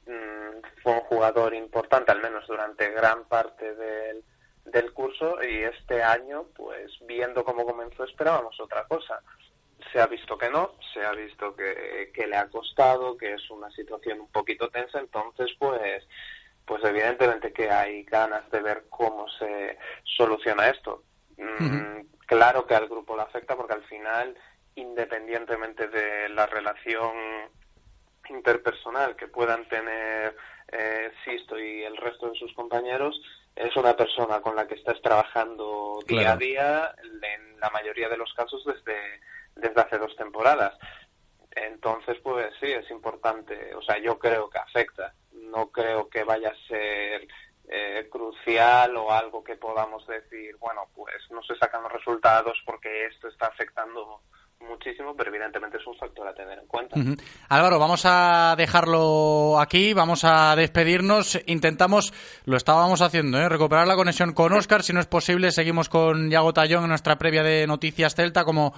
mmm, 0.07 0.61
fue 0.83 0.93
un 0.93 1.01
jugador 1.01 1.55
importante, 1.55 2.13
al 2.13 2.23
menos 2.23 2.47
durante 2.47 2.91
gran 2.91 3.25
parte 3.25 3.75
del, 3.75 4.25
del 4.65 4.93
curso, 4.93 5.39
y 5.43 5.63
este 5.63 6.03
año, 6.03 6.47
pues 6.57 6.93
viendo 7.07 7.45
cómo 7.45 7.65
comenzó, 7.65 8.05
esperábamos 8.05 8.59
otra 8.61 8.85
cosa. 8.85 9.21
Se 9.93 10.01
ha 10.01 10.07
visto 10.07 10.39
que 10.39 10.51
no, 10.51 10.73
se 10.93 11.05
ha 11.05 11.13
visto 11.13 11.55
que, 11.55 12.11
que 12.15 12.27
le 12.27 12.37
ha 12.37 12.49
costado, 12.49 13.17
que 13.17 13.35
es 13.35 13.51
una 13.51 13.71
situación 13.71 14.21
un 14.21 14.33
poquito 14.33 14.69
tensa, 14.71 14.99
entonces, 14.99 15.55
pues 15.59 16.05
pues 16.67 16.83
evidentemente 16.85 17.53
que 17.53 17.71
hay 17.71 18.05
ganas 18.05 18.49
de 18.51 18.61
ver 18.63 18.85
cómo 18.89 19.29
se 19.39 19.79
soluciona 20.17 20.69
esto. 20.69 21.03
Mm, 21.37 22.07
claro 22.27 22.67
que 22.67 22.75
al 22.75 22.89
grupo 22.89 23.17
le 23.17 23.23
afecta 23.23 23.57
porque 23.57 23.75
al 23.75 23.85
final, 23.85 24.35
independientemente 24.75 25.89
de 25.89 26.29
la 26.31 26.47
relación 26.47 27.13
interpersonal 28.31 29.17
que 29.17 29.29
puedan 29.29 29.69
tener 29.69 30.37
eh, 30.69 31.13
Sisto 31.25 31.59
y 31.59 31.83
el 31.85 31.97
resto 31.97 32.31
de 32.31 32.39
sus 32.39 32.53
compañeros, 32.55 33.21
es 33.57 33.77
una 33.77 33.97
persona 33.97 34.41
con 34.41 34.57
la 34.57 34.67
que 34.67 34.75
estás 34.75 35.01
trabajando 35.01 35.99
día 36.07 36.21
Claro. 36.21 36.35
a 36.35 36.37
día, 36.37 36.95
en 37.23 37.61
la 37.61 37.71
mayoría 37.71 38.09
de 38.09 38.17
los 38.17 38.33
casos 38.35 38.65
desde, 38.65 39.21
desde 39.55 39.81
hace 39.81 39.99
dos 39.99 40.15
temporadas. 40.17 40.77
Entonces, 41.53 42.19
pues 42.23 42.53
sí, 42.61 42.67
es 42.73 42.91
importante. 42.91 43.75
O 43.75 43.83
sea, 43.83 43.99
yo 43.99 44.19
creo 44.19 44.51
que 44.51 44.59
afecta. 44.59 45.15
No 45.33 45.71
creo 45.71 46.09
que 46.09 46.25
vaya 46.25 46.51
a 46.51 46.67
ser 46.69 47.29
eh, 47.69 48.09
crucial 48.11 48.97
o 48.97 49.13
algo 49.13 49.45
que 49.45 49.57
podamos 49.57 50.07
decir, 50.07 50.57
bueno, 50.59 50.89
pues 50.95 51.15
no 51.31 51.43
se 51.45 51.55
sacan 51.57 51.83
los 51.85 51.93
resultados 51.93 52.61
porque 52.67 53.07
esto 53.07 53.29
está 53.29 53.47
afectando 53.47 54.21
muchísimo, 54.69 55.15
pero 55.17 55.31
evidentemente 55.31 55.79
es 55.79 55.87
un 55.87 55.97
factor 55.97 56.27
a 56.27 56.35
tener 56.35 56.59
en 56.59 56.67
cuenta. 56.67 56.97
Álvaro, 57.49 57.79
vamos 57.79 58.03
a 58.05 58.55
dejarlo 58.57 59.61
aquí, 59.61 59.93
vamos 59.93 60.25
a 60.25 60.57
despedirnos. 60.57 61.41
Intentamos, 61.47 62.13
lo 62.45 62.57
estábamos 62.57 63.01
haciendo, 63.01 63.39
¿eh? 63.39 63.49
recuperar 63.49 63.87
la 63.87 63.97
conexión 63.97 64.33
con 64.33 64.53
Óscar. 64.53 64.83
Si 64.83 64.93
no 64.93 65.01
es 65.01 65.07
posible, 65.07 65.51
seguimos 65.51 65.89
con 65.89 66.31
Yago 66.31 66.53
Tallón 66.53 66.85
en 66.85 66.89
nuestra 66.91 67.17
previa 67.17 67.43
de 67.43 67.67
Noticias 67.67 68.15
Celta, 68.15 68.45
como 68.45 68.75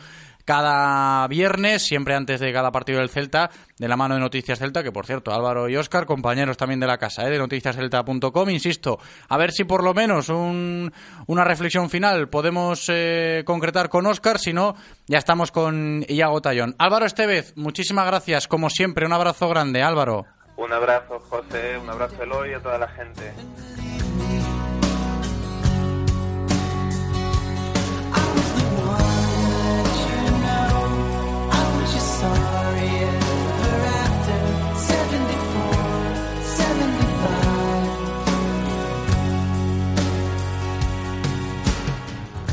cada 0.47 1.26
viernes, 1.28 1.82
siempre 1.82 2.14
antes 2.14 2.40
de 2.40 2.53
cada 2.53 2.70
partido 2.72 3.01
del 3.01 3.11
Celta, 3.11 3.51
de 3.78 3.88
la 3.88 3.97
mano 3.97 4.14
de 4.14 4.20
Noticias 4.20 4.59
Celta, 4.59 4.82
que 4.82 4.92
por 4.92 5.05
cierto, 5.05 5.34
Álvaro 5.34 5.68
y 5.68 5.76
Óscar, 5.76 6.07
compañeros 6.07 6.57
también 6.57 6.80
de 6.80 6.86
la 6.86 6.97
casa, 6.97 7.26
¿eh? 7.26 7.30
de 7.30 7.38
noticiascelta.com. 7.38 8.49
Insisto, 8.49 8.99
a 9.28 9.36
ver 9.36 9.51
si 9.53 9.64
por 9.64 9.82
lo 9.82 9.92
menos 9.92 10.28
un- 10.28 10.92
una 11.26 11.44
reflexión 11.44 11.90
final 11.90 12.28
podemos 12.28 12.84
eh, 12.88 13.42
concretar 13.44 13.88
con 13.88 14.07
Óscar, 14.07 14.38
si 14.38 14.53
no, 14.53 14.74
ya 15.09 15.18
estamos 15.18 15.51
con 15.51 16.05
Iago 16.09 16.40
Tallón. 16.40 16.76
Álvaro 16.78 17.07
Estevez, 17.07 17.53
muchísimas 17.57 18.07
gracias, 18.07 18.47
como 18.49 18.70
siempre, 18.70 19.05
un 19.05 19.12
abrazo 19.12 19.49
grande, 19.49 19.82
Álvaro. 19.82 20.24
Un 20.57 20.72
abrazo, 20.72 21.18
José, 21.28 21.76
un 21.76 21.90
abrazo, 21.90 22.22
Eloy, 22.22 22.55
a 22.55 22.61
toda 22.61 22.78
la 22.78 22.88
gente. 22.88 23.34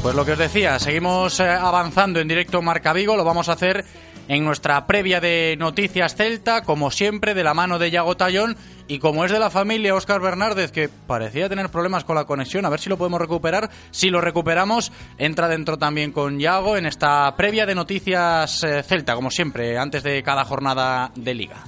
Pues 0.04 0.16
lo 0.16 0.26
que 0.26 0.34
os 0.34 0.38
decía, 0.38 0.80
seguimos 0.80 1.40
eh, 1.40 1.50
avanzando 1.50 2.20
en 2.20 2.28
directo 2.28 2.62
Marca 2.62 2.92
Vigo, 2.92 3.16
lo 3.16 3.24
vamos 3.24 3.48
a 3.48 3.54
hacer 3.54 3.86
en 4.28 4.44
nuestra 4.44 4.86
previa 4.86 5.22
de 5.22 5.56
Noticias 5.58 6.16
Celta, 6.16 6.64
como 6.64 6.92
siempre, 6.92 7.34
de 7.34 7.42
la 7.42 7.54
mano 7.54 7.80
de 7.80 7.90
Yago 7.90 8.18
Tallón 8.18 8.58
y 8.90 9.00
como 9.00 9.24
es 9.24 9.32
de 9.32 9.40
la 9.40 9.50
familia 9.50 9.96
Óscar 9.96 10.20
Bernárdez, 10.20 10.74
que 10.74 10.90
parecía 10.90 11.48
tener 11.48 11.70
problemas 11.70 12.04
con 12.04 12.18
la 12.18 12.26
conexión, 12.26 12.66
a 12.66 12.70
ver 12.70 12.82
si 12.82 12.90
lo 12.90 12.98
podemos 12.98 13.22
recuperar. 13.22 13.70
Si 13.92 14.10
lo 14.10 14.20
recuperamos, 14.20 14.92
entra 15.18 15.48
dentro 15.48 15.78
también 15.78 16.12
con 16.12 16.38
Yago 16.38 16.76
en 16.76 16.86
esta 16.86 17.34
previa 17.38 17.66
de 17.66 17.74
Noticias 17.74 18.62
eh, 18.66 18.84
Celta, 18.84 19.16
como 19.16 19.32
siempre, 19.32 19.78
antes 19.78 20.04
de 20.04 20.22
cada 20.22 20.44
jornada 20.44 21.12
de 21.16 21.34
liga. 21.34 21.64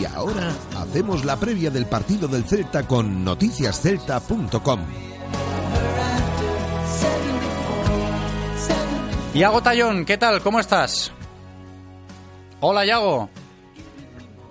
Y 0.00 0.04
ahora 0.06 0.52
hacemos 0.90 1.24
la 1.24 1.36
previa 1.36 1.70
del 1.70 1.86
partido 1.86 2.26
del 2.26 2.42
Celta 2.44 2.84
con 2.84 3.24
noticiascelta.com. 3.24 4.80
Yago 9.32 9.62
Tallón, 9.62 10.04
¿qué 10.04 10.18
tal? 10.18 10.42
¿Cómo 10.42 10.58
estás? 10.58 11.12
Hola, 12.58 12.84
Yago. 12.84 13.30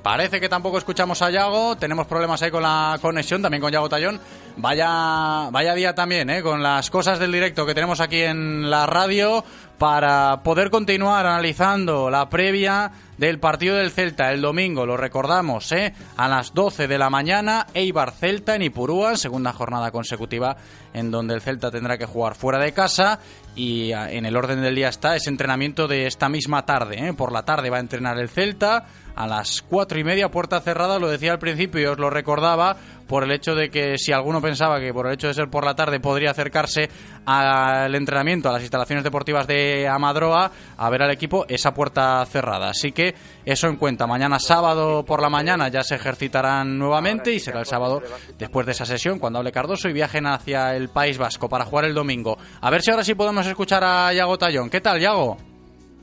Parece 0.04 0.40
que 0.40 0.48
tampoco 0.48 0.78
escuchamos 0.78 1.22
a 1.22 1.30
Yago, 1.30 1.76
tenemos 1.76 2.08
problemas 2.08 2.42
ahí 2.42 2.52
con 2.52 2.64
la 2.64 2.98
conexión, 3.02 3.42
también 3.42 3.62
con 3.62 3.72
Yago 3.72 3.90
Tallón. 3.90 4.20
Vaya, 4.56 5.50
vaya 5.52 5.74
día 5.76 5.94
también, 5.94 6.30
¿eh? 6.30 6.42
con 6.42 6.64
las 6.64 6.90
cosas 6.90 7.20
del 7.20 7.32
directo 7.32 7.66
que 7.66 7.74
tenemos 7.74 8.00
aquí 8.00 8.22
en 8.22 8.70
la 8.70 8.86
radio 8.86 9.44
para 9.78 10.42
poder 10.44 10.70
continuar 10.70 11.26
analizando 11.26 12.10
la 12.10 12.30
previa 12.30 12.92
del 13.18 13.40
partido 13.40 13.78
del 13.78 13.92
Celta 13.92 14.32
el 14.32 14.42
domingo, 14.42 14.86
lo 14.86 14.98
recordamos, 14.98 15.72
¿eh? 15.72 15.94
a 16.18 16.28
las 16.28 16.54
12 16.54 16.88
de 16.88 16.98
la 16.98 17.10
mañana, 17.10 17.68
Eibar 17.74 18.12
Celta 18.12 18.56
en 18.56 18.62
Ipurúa, 18.62 19.18
segunda 19.18 19.54
jornada 19.54 19.92
consecutiva 19.92 20.58
en 20.94 21.12
donde 21.12 21.34
el 21.34 21.42
Celta 21.42 21.72
tendrá 21.72 21.98
que 21.98 22.06
jugar 22.06 22.36
fuera 22.36 22.60
de 22.60 22.74
casa 22.74 23.20
y 23.56 23.92
ah, 23.92 24.12
en 24.12 24.26
el 24.26 24.36
orden 24.36 24.62
del 24.62 24.76
día 24.76 24.90
está 24.90 25.16
ese 25.16 25.30
entrenamiento 25.30 25.88
de 25.88 26.08
esta 26.08 26.30
misma 26.30 26.66
tarde. 26.66 27.10
¿eh? 27.10 27.14
Por 27.14 27.32
la 27.32 27.44
tarde 27.44 27.70
va 27.70 27.78
a 27.78 27.82
entrenar 27.82 28.18
el 28.18 28.30
Celta 28.30 28.86
a 29.20 29.28
las 29.28 29.62
cuatro 29.62 30.00
y 30.00 30.06
media, 30.06 30.32
puerta 30.32 30.62
cerrada, 30.62 30.98
lo 30.98 31.10
decía 31.10 31.34
al 31.34 31.40
principio 31.40 31.82
y 31.82 31.86
os 31.86 32.00
lo 32.00 32.10
recordaba 32.10 32.78
por 33.06 33.26
el 33.26 33.32
hecho 33.32 33.54
de 33.54 33.70
que 33.70 33.98
si 33.98 34.14
alguno 34.14 34.42
pensaba 34.42 34.80
que 34.80 34.94
por 34.94 35.08
el 35.08 35.14
hecho 35.16 35.28
de 35.28 35.34
ser 35.34 35.50
por 35.50 35.66
la 35.66 35.76
tarde 35.76 36.00
podría 36.00 36.32
acercarse 36.32 36.90
al 37.26 37.94
entrenamiento, 37.96 38.48
a 38.48 38.54
las 38.54 38.62
instalaciones 38.62 39.04
deportivas 39.04 39.46
de 39.46 39.90
Amadroa, 39.90 40.50
a 40.78 40.90
ver 40.90 41.04
al 41.04 41.12
equipo, 41.12 41.46
esa 41.50 41.74
puerta 41.74 42.26
cerrada. 42.28 42.70
Así 42.70 42.94
que 42.94 43.14
eso 43.44 43.68
en 43.68 43.76
cuenta. 43.76 44.08
Mañana 44.08 44.40
sábado 44.40 45.04
por 45.04 45.22
la 45.22 45.30
mañana 45.30 45.68
ya 45.68 45.84
se 45.84 45.96
ejercitarán 45.96 46.80
nuevamente 46.80 47.34
y 47.34 47.42
será 47.42 47.60
el 47.60 47.66
sábado 47.66 48.02
después 48.38 48.66
de 48.68 48.72
esa 48.72 48.86
sesión 48.86 49.20
cuando 49.20 49.40
hable 49.40 49.52
Cardoso 49.52 49.90
y 49.90 49.94
viajen 49.94 50.28
hacia 50.28 50.78
el 50.78 50.88
País 50.88 51.18
Vasco 51.18 51.50
para 51.50 51.66
jugar 51.66 51.84
el 51.84 51.94
domingo. 51.94 52.38
A 52.62 52.70
ver 52.70 52.82
si 52.82 52.92
ahora 52.92 53.04
sí 53.04 53.16
podemos 53.16 53.46
escuchar 53.46 53.84
a 53.84 54.14
Yago 54.14 54.38
Tallón. 54.38 54.70
¿Qué 54.70 54.80
tal, 54.80 54.98
Yago? 55.02 55.49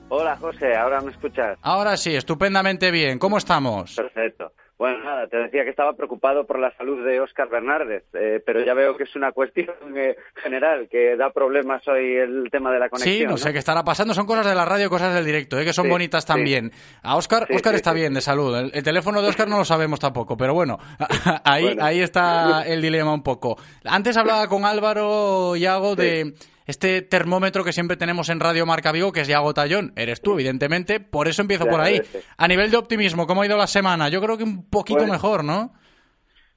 Hola 0.09 0.37
José, 0.37 0.75
ahora 0.77 1.01
me 1.01 1.11
escuchas. 1.11 1.59
Ahora 1.63 1.97
sí, 1.97 2.15
estupendamente 2.15 2.91
bien. 2.93 3.19
¿Cómo 3.19 3.39
estamos? 3.39 3.95
Perfecto. 3.97 4.53
Bueno, 4.79 5.03
nada, 5.03 5.27
te 5.27 5.39
decía 5.39 5.65
que 5.65 5.71
estaba 5.71 5.95
preocupado 5.95 6.47
por 6.47 6.59
la 6.61 6.71
salud 6.77 7.03
de 7.05 7.19
Óscar 7.19 7.49
Bernárdez, 7.49 8.05
eh, 8.13 8.41
pero 8.45 8.63
ya 8.63 8.75
veo 8.75 8.95
que 8.95 9.05
es 9.05 9.17
una 9.17 9.33
cuestión 9.33 9.75
eh, 9.97 10.17
general, 10.35 10.87
que 10.91 11.17
da 11.17 11.31
problemas 11.31 11.83
hoy 11.89 12.15
el 12.15 12.45
tema 12.53 12.71
de 12.71 12.79
la 12.79 12.91
conexión. 12.91 13.17
Sí, 13.17 13.25
no 13.25 13.39
sé 13.39 13.53
qué 13.55 13.59
estará 13.59 13.83
pasando. 13.85 14.13
Son 14.13 14.27
cosas 14.27 14.47
de 14.47 14.55
la 14.55 14.67
radio, 14.67 14.91
cosas 14.91 15.15
del 15.15 15.25
directo, 15.25 15.59
¿eh? 15.59 15.65
que 15.65 15.73
son 15.73 15.87
Sí, 15.87 15.91
bonitas 15.91 16.25
sí. 16.25 16.29
también. 16.29 16.71
A 17.03 17.17
Oscar, 17.17 17.47
Sí, 17.49 17.55
Oscar 17.55 17.73
sí, 17.73 17.77
está 17.77 17.93
sí. 17.93 18.01
bien 18.01 18.13
de 18.13 18.21
salud. 18.21 18.55
El, 18.55 18.71
el 18.75 18.83
teléfono 18.85 19.23
de 19.23 19.29
Oscar 19.29 19.49
no 19.49 19.57
lo 19.57 19.65
sabemos 19.65 19.99
tampoco, 19.99 20.37
pero 20.37 20.53
bueno, 20.53 20.77
ahí, 21.45 21.65
Bueno. 21.65 21.85
ahí 21.85 22.01
está 22.03 22.63
el 22.67 22.83
dilema 22.83 23.15
un 23.15 23.23
poco. 23.23 23.57
Antes 23.85 24.15
hablaba 24.19 24.47
con 24.47 24.67
Álvaro 24.67 25.57
Yago 25.57 25.97
de 25.97 26.35
este 26.67 27.03
termómetro 27.03 27.65
que 27.65 27.73
siempre 27.73 27.97
tenemos 27.97 28.29
en 28.29 28.41
Radio 28.41 28.67
Marca 28.67 28.93
Vigo, 28.93 29.13
que 29.13 29.21
es 29.21 29.29
Yago 29.29 29.55
Tallón. 29.55 29.93
Eres 29.97 30.21
tú, 30.21 30.35
evidentemente. 30.35 31.01
Por 31.01 31.29
eso 31.29 31.43
empiezo 31.43 31.67
por 31.67 31.81
ahí. 31.81 32.01
A 32.37 32.49
nivel 32.49 32.71
de 32.71 32.77
optimismo, 32.77 33.27
¿cómo 33.27 33.43
ha 33.43 33.47
ido 33.47 33.57
la 33.57 33.67
semana? 33.67 34.09
Yo 34.09 34.21
creo 34.21 34.37
que 34.37 34.45
un 34.45 34.69
poquito 34.69 34.99
Pues- 35.01 35.11
mejor, 35.11 35.45
¿no? 35.45 35.73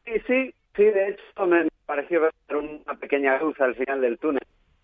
Sí, 0.06 0.14
sí, 0.28 0.54
Sí, 0.76 0.86
de 0.86 1.10
hecho 1.10 1.46
me 1.46 1.68
pareció 1.86 2.22
ver 2.22 2.32
una 2.56 2.96
pequeña 2.98 3.38
luz 3.40 3.60
al 3.60 3.76
final 3.76 4.00
del 4.00 4.18
túnel 4.18 4.40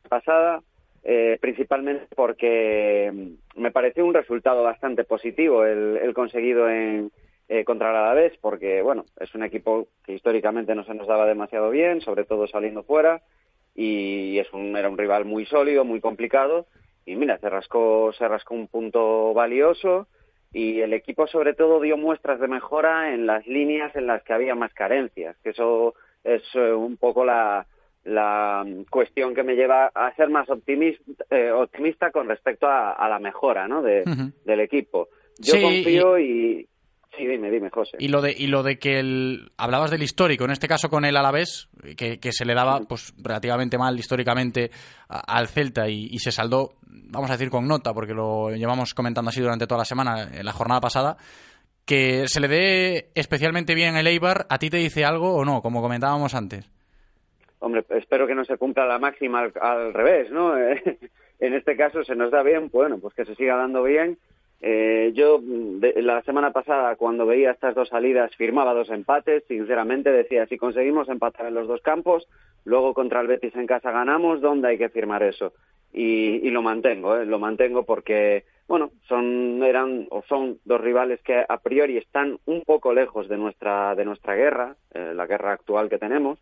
pasada, 0.10 0.60
eh, 1.06 1.38
principalmente 1.40 2.08
porque 2.14 3.10
mm, 3.14 3.62
me 3.62 3.72
pareció 3.72 4.06
un 4.06 4.14
resultado 4.14 4.62
bastante 4.62 5.06
positivo 5.06 5.64
el, 5.64 5.98
el 6.04 6.14
conseguido 6.14 6.70
en, 6.70 7.12
eh, 7.48 7.64
contra 7.64 7.92
el 7.92 7.96
Alavés, 7.96 8.34
porque 8.42 8.82
bueno, 8.82 9.06
es 9.22 9.34
un 9.36 9.44
equipo 9.44 9.88
que 10.06 10.14
históricamente 10.16 10.76
no 10.76 10.84
se 10.84 10.96
nos 10.96 11.08
daba 11.08 11.26
demasiado 11.26 11.70
bien, 11.70 12.02
sobre 12.02 12.26
todo 12.26 12.46
saliendo 12.48 12.84
fuera, 12.84 13.22
y 13.76 14.40
es 14.40 14.52
un, 14.54 14.76
era 14.76 14.90
un 14.90 14.98
rival 14.98 15.26
muy 15.26 15.46
sólido, 15.46 15.84
muy 15.84 16.00
complicado, 16.00 16.66
y 17.06 17.16
mira, 17.16 17.38
se 17.38 17.50
rascó, 17.50 18.14
se 18.18 18.28
rascó 18.28 18.56
un 18.56 18.68
punto 18.68 19.34
valioso, 19.34 20.08
y 20.54 20.80
el 20.80 20.94
equipo 20.94 21.28
sobre 21.28 21.54
todo 21.54 21.82
dio 21.82 21.98
muestras 21.98 22.40
de 22.40 22.48
mejora 22.48 23.14
en 23.14 23.26
las 23.26 23.46
líneas 23.46 23.94
en 23.96 24.08
las 24.08 24.24
que 24.24 24.34
había 24.34 24.56
más 24.56 24.74
carencias, 24.74 25.36
que 25.44 25.50
eso 25.50 25.94
es 26.24 26.42
eh, 26.56 26.72
un 26.72 26.96
poco 26.96 27.26
la, 27.26 27.68
la 28.06 28.66
cuestión 28.90 29.36
que 29.36 29.44
me 29.44 29.56
lleva 29.56 29.88
a 29.94 30.16
ser 30.16 30.30
más 30.30 30.50
optimista, 30.50 31.26
eh, 31.30 31.52
optimista 31.52 32.12
con 32.12 32.30
respecto 32.30 32.68
a, 32.68 32.94
a 32.94 33.10
la 33.10 33.20
mejora 33.20 33.68
¿no? 33.68 33.82
de, 33.82 34.04
del 34.46 34.60
equipo. 34.62 35.10
Yo 35.40 35.56
Sí, 35.56 35.62
confío 35.62 36.18
y... 36.20 36.68
Sí, 37.18 37.26
dime, 37.26 37.50
dime, 37.50 37.70
José. 37.70 37.98
Y 38.00 38.08
lo 38.10 38.22
de, 38.22 38.34
y 38.38 38.48
lo 38.48 38.62
de 38.64 38.78
que 38.78 39.00
el, 39.00 39.52
hablabas 39.58 39.92
del 39.92 40.04
histórico, 40.04 40.44
en 40.46 40.52
este 40.52 40.68
caso 40.68 40.90
con 40.90 41.06
el 41.06 41.16
Alavés, 41.16 41.70
que, 41.96 42.20
que 42.20 42.32
se 42.32 42.46
le 42.46 42.54
daba 42.54 42.82
pues 42.82 43.14
relativamente 43.18 43.78
mal 43.78 43.98
históricamente 43.98 44.72
a- 45.08 45.38
al 45.38 45.48
Celta 45.48 45.88
y, 45.88 46.08
y 46.12 46.20
se 46.20 46.32
saldó, 46.32 46.74
vamos 46.86 47.30
a 47.30 47.34
decir 47.34 47.50
con 47.50 47.68
nota, 47.68 47.94
porque 47.94 48.14
lo 48.14 48.50
llevamos 48.52 48.94
comentando 48.94 49.30
así 49.30 49.40
durante 49.42 49.68
toda 49.68 49.80
la 49.80 49.86
semana, 49.86 50.30
en 50.34 50.46
la 50.46 50.52
jornada 50.52 50.82
pasada, 50.82 51.18
que 51.86 52.28
se 52.28 52.40
le 52.40 52.48
dé 52.48 53.10
especialmente 53.16 53.76
bien 53.76 53.96
el 53.96 54.08
Eibar, 54.08 54.48
¿a 54.50 54.58
ti 54.58 54.70
te 54.70 54.78
dice 54.78 55.06
algo 55.06 55.36
o 55.36 55.46
no? 55.46 55.62
Como 55.62 55.82
comentábamos 55.82 56.34
antes. 56.36 56.70
Hombre, 57.60 57.86
espero 57.92 58.28
que 58.28 58.36
no 58.36 58.44
se 58.46 58.58
cumpla 58.58 58.86
la 58.86 59.00
máxima 59.00 59.40
al, 59.40 59.54
al 59.62 59.94
revés, 59.94 60.30
¿no? 60.32 60.58
en 61.40 61.54
este 61.54 61.78
caso 61.78 62.04
se 62.04 62.16
nos 62.16 62.32
da 62.32 62.44
bien, 62.44 62.70
bueno, 62.72 62.98
pues 63.00 63.14
que 63.14 63.26
se 63.26 63.36
siga 63.36 63.56
dando 63.56 63.84
bien. 63.84 64.18
Eh, 64.68 65.12
yo 65.14 65.38
mm, 65.40 65.80
de- 65.80 66.02
la 66.02 66.24
semana 66.24 66.50
pasada 66.52 66.96
cuando 66.96 67.28
veía 67.28 67.52
estas 67.52 67.76
dos 67.76 67.88
salidas 67.90 68.36
firmaba 68.36 68.74
dos 68.74 68.90
empates, 68.90 69.44
sinceramente 69.48 70.12
decía 70.12 70.48
si 70.48 70.58
conseguimos 70.58 71.08
empatar 71.08 71.46
en 71.46 71.54
los 71.54 71.68
dos 71.68 71.82
campos, 71.82 72.28
luego 72.64 72.96
contra 72.96 73.22
el 73.22 73.28
Betis 73.28 73.56
en 73.56 73.68
casa 73.68 73.92
ganamos, 73.92 74.42
¿dónde 74.42 74.70
hay 74.70 74.80
que 74.80 74.90
firmar 74.90 75.22
eso? 75.22 75.54
Y, 75.94 76.50
lo 76.50 76.64
mantengo, 76.64 77.16
¿eh? 77.16 77.26
lo 77.28 77.38
mantengo 77.38 77.84
porque 77.86 78.44
bueno, 78.68 78.90
son 79.08 79.62
eran 79.64 80.08
o 80.10 80.24
son 80.24 80.58
dos 80.66 80.82
rivales 80.82 81.22
que 81.22 81.46
a 81.48 81.58
priori 81.60 81.98
están 81.98 82.40
un 82.48 82.64
poco 82.64 82.92
lejos 82.92 83.30
de 83.30 83.38
nuestra 83.38 83.94
de 83.94 84.04
nuestra 84.04 84.34
guerra, 84.34 84.76
eh, 84.96 85.14
la 85.16 85.28
guerra 85.28 85.52
actual 85.54 85.90
que 85.90 86.00
tenemos 86.00 86.40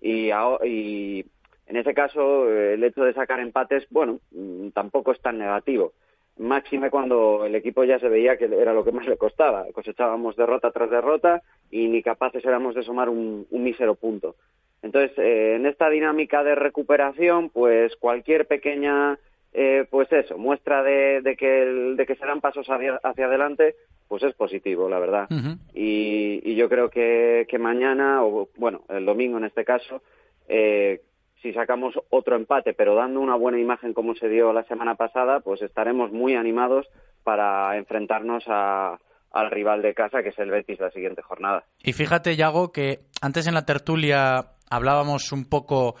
y, 0.00 0.30
aho- 0.30 0.64
y 0.64 1.26
en 1.66 1.76
ese 1.76 1.92
caso 1.92 2.50
el 2.50 2.82
hecho 2.82 3.04
de 3.04 3.12
sacar 3.12 3.40
empates, 3.40 3.86
bueno, 3.90 4.20
mm, 4.30 4.68
tampoco 4.70 5.12
es 5.12 5.20
tan 5.20 5.36
negativo. 5.36 5.92
Máxime 6.38 6.90
cuando 6.90 7.44
el 7.44 7.54
equipo 7.54 7.84
ya 7.84 7.98
se 7.98 8.08
veía 8.08 8.36
que 8.36 8.44
era 8.46 8.72
lo 8.72 8.84
que 8.84 8.92
más 8.92 9.06
le 9.06 9.16
costaba. 9.16 9.66
Cosechábamos 9.72 10.36
derrota 10.36 10.70
tras 10.70 10.90
derrota 10.90 11.42
y 11.70 11.88
ni 11.88 12.02
capaces 12.02 12.44
éramos 12.44 12.74
de 12.74 12.82
sumar 12.82 13.08
un, 13.08 13.46
un 13.50 13.62
mísero 13.62 13.94
punto. 13.96 14.36
Entonces, 14.82 15.10
eh, 15.18 15.56
en 15.56 15.66
esta 15.66 15.90
dinámica 15.90 16.44
de 16.44 16.54
recuperación, 16.54 17.50
pues 17.50 17.96
cualquier 17.96 18.46
pequeña, 18.46 19.18
eh, 19.52 19.84
pues 19.90 20.10
eso, 20.12 20.38
muestra 20.38 20.82
de, 20.84 21.20
de 21.22 21.36
que 21.36 21.62
el- 21.62 21.96
de 21.96 22.06
que 22.06 22.14
se 22.14 22.24
dan 22.24 22.40
pasos 22.40 22.68
hacia, 22.70 23.00
hacia 23.02 23.26
adelante, 23.26 23.74
pues 24.06 24.22
es 24.22 24.34
positivo, 24.34 24.88
la 24.88 25.00
verdad. 25.00 25.26
Y, 25.74 26.40
y 26.44 26.54
yo 26.54 26.68
creo 26.68 26.88
que, 26.90 27.46
que 27.48 27.58
mañana, 27.58 28.24
o 28.24 28.48
bueno, 28.56 28.82
el 28.88 29.04
domingo 29.04 29.38
en 29.38 29.44
este 29.44 29.64
caso, 29.64 30.02
eh, 30.48 31.00
si 31.42 31.52
sacamos 31.52 31.94
otro 32.10 32.36
empate, 32.36 32.74
pero 32.74 32.94
dando 32.94 33.20
una 33.20 33.36
buena 33.36 33.58
imagen 33.58 33.94
como 33.94 34.14
se 34.14 34.28
dio 34.28 34.52
la 34.52 34.64
semana 34.64 34.94
pasada, 34.96 35.40
pues 35.40 35.62
estaremos 35.62 36.12
muy 36.12 36.34
animados 36.34 36.86
para 37.22 37.76
enfrentarnos 37.76 38.44
a, 38.48 38.98
al 39.32 39.50
rival 39.50 39.82
de 39.82 39.94
casa, 39.94 40.22
que 40.22 40.30
es 40.30 40.38
el 40.38 40.50
Betis, 40.50 40.80
la 40.80 40.90
siguiente 40.90 41.22
jornada. 41.22 41.64
Y 41.82 41.92
fíjate, 41.92 42.36
Yago, 42.36 42.72
que 42.72 43.00
antes 43.20 43.46
en 43.46 43.54
la 43.54 43.64
tertulia 43.64 44.52
hablábamos 44.70 45.32
un 45.32 45.48
poco 45.48 45.96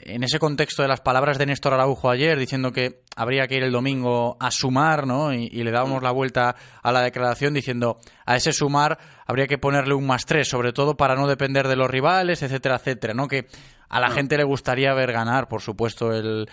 en 0.00 0.22
ese 0.22 0.38
contexto 0.38 0.82
de 0.82 0.88
las 0.88 1.00
palabras 1.00 1.38
de 1.38 1.46
Néstor 1.46 1.72
Araujo 1.72 2.10
ayer, 2.10 2.38
diciendo 2.38 2.72
que 2.72 3.00
habría 3.16 3.46
que 3.46 3.56
ir 3.56 3.62
el 3.62 3.72
domingo 3.72 4.36
a 4.40 4.50
sumar, 4.50 5.06
¿no? 5.06 5.32
Y, 5.32 5.48
y 5.50 5.62
le 5.62 5.70
dábamos 5.70 6.02
la 6.02 6.10
vuelta 6.10 6.54
a 6.82 6.92
la 6.92 7.00
declaración 7.00 7.54
diciendo 7.54 7.96
a 8.26 8.36
ese 8.36 8.52
sumar 8.52 8.98
habría 9.26 9.46
que 9.46 9.58
ponerle 9.58 9.94
un 9.94 10.06
más 10.06 10.24
tres, 10.26 10.48
sobre 10.48 10.72
todo 10.72 10.96
para 10.96 11.14
no 11.14 11.26
depender 11.26 11.66
de 11.68 11.76
los 11.76 11.90
rivales, 11.90 12.42
etcétera, 12.42 12.76
etcétera, 12.76 13.14
¿no? 13.14 13.26
Que 13.28 13.46
a 13.88 14.00
la 14.00 14.10
gente 14.10 14.36
le 14.36 14.44
gustaría 14.44 14.92
ver 14.94 15.12
ganar, 15.12 15.48
por 15.48 15.60
supuesto, 15.62 16.12
el, 16.12 16.48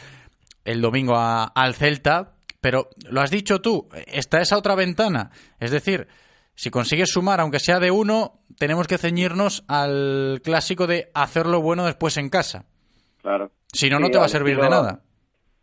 el 0.65 0.81
domingo 0.81 1.15
a- 1.15 1.45
al 1.45 1.75
Celta, 1.75 2.34
pero 2.61 2.89
lo 3.09 3.21
has 3.21 3.31
dicho 3.31 3.59
tú, 3.61 3.89
está 4.07 4.41
esa 4.41 4.57
otra 4.57 4.75
ventana. 4.75 5.31
Es 5.59 5.71
decir, 5.71 6.07
si 6.55 6.69
consigues 6.69 7.09
sumar, 7.11 7.39
aunque 7.41 7.59
sea 7.59 7.79
de 7.79 7.91
uno, 7.91 8.39
tenemos 8.57 8.88
que 8.88 8.97
ceñirnos 8.97 9.63
al 9.67 10.41
clásico 10.43 10.88
de 10.88 11.09
hacerlo 11.13 11.61
bueno 11.61 11.86
después 11.86 12.15
en 12.17 12.29
casa. 12.29 12.65
Claro. 13.21 13.51
Si 13.71 13.89
no, 13.89 13.99
no 13.99 14.09
te 14.09 14.17
va 14.19 14.25
a 14.25 14.29
servir 14.29 14.57
de 14.57 14.69
nada. 14.69 15.01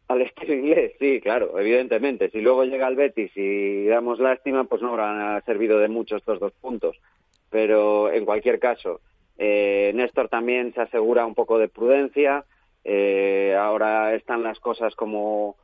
Al 0.08 0.22
estilo 0.22 0.54
inglés, 0.54 0.92
sí, 0.98 1.20
claro, 1.20 1.56
evidentemente. 1.60 2.28
Si 2.30 2.40
luego 2.40 2.64
llega 2.64 2.88
el 2.88 2.96
Betis 2.96 3.30
y 3.36 3.86
damos 3.86 4.18
lástima, 4.18 4.64
pues 4.64 4.82
no 4.82 4.88
habrán 4.90 5.40
servido 5.44 5.78
de 5.78 5.86
mucho 5.88 6.16
estos 6.16 6.40
dos 6.40 6.52
puntos. 6.60 6.96
Pero 7.48 8.12
en 8.12 8.24
cualquier 8.24 8.58
caso, 8.58 9.00
eh, 9.43 9.91
Néstor 9.95 10.28
también 10.28 10.74
se 10.74 10.82
asegura 10.82 11.24
un 11.24 11.34
poco 11.34 11.59
de 11.59 11.68
prudencia. 11.68 12.45
Eh, 12.84 13.57
ahora 13.59 14.14
están 14.14 14.43
las 14.43 14.61
cosas 14.61 14.95
como 14.95 15.57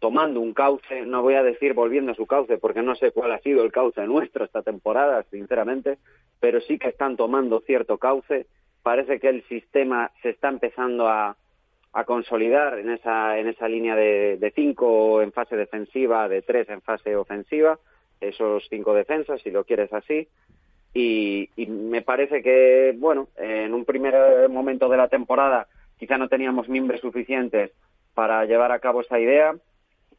tomando 0.00 0.40
un 0.40 0.52
cauce, 0.52 1.06
no 1.06 1.22
voy 1.22 1.34
a 1.34 1.44
decir 1.44 1.72
volviendo 1.72 2.10
a 2.10 2.16
su 2.16 2.26
cauce, 2.26 2.58
porque 2.58 2.82
no 2.82 2.96
sé 2.96 3.12
cuál 3.12 3.30
ha 3.30 3.38
sido 3.38 3.62
el 3.62 3.70
cauce 3.70 4.04
nuestro 4.08 4.44
esta 4.44 4.62
temporada, 4.62 5.22
sinceramente, 5.30 5.98
pero 6.40 6.60
sí 6.60 6.80
que 6.80 6.88
están 6.88 7.16
tomando 7.16 7.60
cierto 7.60 7.98
cauce. 7.98 8.46
Parece 8.82 9.20
que 9.20 9.28
el 9.28 9.44
sistema 9.44 10.10
se 10.20 10.30
está 10.30 10.48
empezando 10.48 11.06
a, 11.06 11.36
a 11.92 12.04
consolidar 12.04 12.80
en 12.80 12.90
esa, 12.90 13.38
en 13.38 13.46
esa 13.46 13.68
línea 13.68 13.94
de, 13.94 14.36
de 14.38 14.50
cinco 14.50 15.22
en 15.22 15.30
fase 15.30 15.54
defensiva, 15.54 16.28
de 16.28 16.42
tres 16.42 16.68
en 16.70 16.82
fase 16.82 17.14
ofensiva, 17.14 17.78
esos 18.20 18.66
cinco 18.68 18.94
defensas, 18.94 19.40
si 19.42 19.52
lo 19.52 19.62
quieres 19.62 19.92
así. 19.92 20.26
Y, 20.94 21.48
y 21.56 21.66
me 21.66 22.02
parece 22.02 22.42
que, 22.42 22.94
bueno, 22.98 23.28
en 23.36 23.72
un 23.72 23.84
primer 23.84 24.48
momento 24.48 24.88
de 24.88 24.96
la 24.96 25.08
temporada 25.08 25.66
quizá 25.98 26.18
no 26.18 26.28
teníamos 26.28 26.68
miembros 26.68 27.00
suficientes 27.00 27.70
para 28.14 28.44
llevar 28.44 28.72
a 28.72 28.80
cabo 28.80 29.00
esa 29.00 29.18
idea 29.18 29.54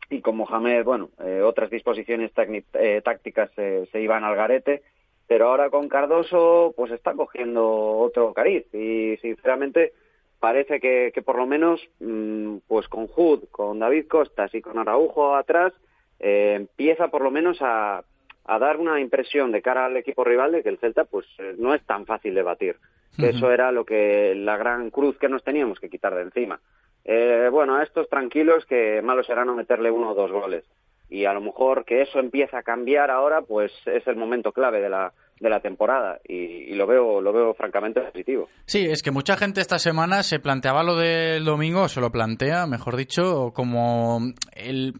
y 0.09 0.21
con 0.21 0.37
Mohamed, 0.37 0.83
bueno, 0.83 1.09
eh, 1.23 1.41
otras 1.41 1.69
disposiciones 1.69 2.31
eh, 2.73 3.01
tácticas 3.03 3.51
eh, 3.57 3.87
se 3.91 4.01
iban 4.01 4.23
al 4.23 4.35
garete, 4.35 4.83
pero 5.27 5.47
ahora 5.47 5.69
con 5.69 5.89
Cardoso 5.89 6.73
pues 6.75 6.91
está 6.91 7.13
cogiendo 7.13 7.97
otro 7.97 8.33
cariz 8.33 8.65
y 8.73 9.17
sinceramente 9.17 9.93
parece 10.39 10.79
que, 10.79 11.11
que 11.13 11.21
por 11.21 11.37
lo 11.37 11.45
menos 11.45 11.81
mm, 11.99 12.57
pues 12.67 12.87
con 12.87 13.07
Hood, 13.07 13.45
con 13.49 13.79
David 13.79 14.07
Costas 14.07 14.53
y 14.53 14.61
con 14.61 14.77
Araujo 14.77 15.35
atrás 15.35 15.73
eh, 16.19 16.53
empieza 16.55 17.07
por 17.09 17.21
lo 17.21 17.31
menos 17.31 17.57
a, 17.61 18.03
a 18.45 18.59
dar 18.59 18.77
una 18.77 18.99
impresión 18.99 19.51
de 19.51 19.61
cara 19.61 19.85
al 19.85 19.97
equipo 19.97 20.23
rival 20.23 20.51
de 20.51 20.63
que 20.63 20.69
el 20.69 20.79
Celta 20.79 21.05
pues 21.05 21.25
eh, 21.39 21.55
no 21.57 21.73
es 21.73 21.83
tan 21.85 22.05
fácil 22.05 22.33
de 22.33 22.43
batir. 22.43 22.75
Eso 23.17 23.51
era 23.51 23.71
lo 23.71 23.85
que 23.85 24.33
la 24.35 24.57
gran 24.57 24.89
cruz 24.89 25.17
que 25.19 25.29
nos 25.29 25.43
teníamos 25.43 25.79
que 25.79 25.89
quitar 25.89 26.15
de 26.15 26.23
encima. 26.23 26.59
Eh, 27.05 27.47
bueno, 27.51 27.75
a 27.75 27.83
estos 27.83 28.09
tranquilos 28.09 28.65
que 28.65 29.01
malo 29.03 29.23
será 29.23 29.45
no 29.45 29.55
meterle 29.55 29.91
uno 29.91 30.11
o 30.11 30.15
dos 30.15 30.31
goles. 30.31 30.63
Y 31.09 31.25
a 31.25 31.33
lo 31.33 31.41
mejor 31.41 31.85
que 31.85 32.01
eso 32.01 32.19
empieza 32.19 32.57
a 32.57 32.63
cambiar 32.63 33.11
ahora, 33.11 33.41
pues 33.41 33.71
es 33.85 34.07
el 34.07 34.15
momento 34.15 34.51
clave 34.51 34.81
de 34.81 34.89
la, 34.89 35.13
de 35.39 35.49
la 35.49 35.59
temporada. 35.59 36.19
Y, 36.27 36.33
y 36.33 36.73
lo 36.73 36.87
veo, 36.87 37.21
lo 37.21 37.31
veo 37.31 37.53
francamente 37.53 38.01
positivo. 38.01 38.49
Sí, 38.65 38.87
es 38.89 39.03
que 39.03 39.11
mucha 39.11 39.37
gente 39.37 39.61
esta 39.61 39.77
semana 39.77 40.23
se 40.23 40.39
planteaba 40.39 40.81
lo 40.81 40.95
del 40.95 41.45
domingo, 41.45 41.83
o 41.83 41.87
se 41.87 42.01
lo 42.01 42.09
plantea, 42.09 42.65
mejor 42.65 42.95
dicho, 42.95 43.51
como 43.53 44.21
el 44.55 44.93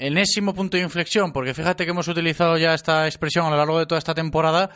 enésimo 0.00 0.54
punto 0.54 0.76
de 0.76 0.82
inflexión, 0.82 1.32
porque 1.32 1.54
fíjate 1.54 1.84
que 1.84 1.90
hemos 1.90 2.08
utilizado 2.08 2.56
ya 2.58 2.74
esta 2.74 3.06
expresión 3.06 3.46
a 3.46 3.50
lo 3.50 3.56
largo 3.56 3.78
de 3.78 3.86
toda 3.86 3.98
esta 3.98 4.14
temporada, 4.14 4.70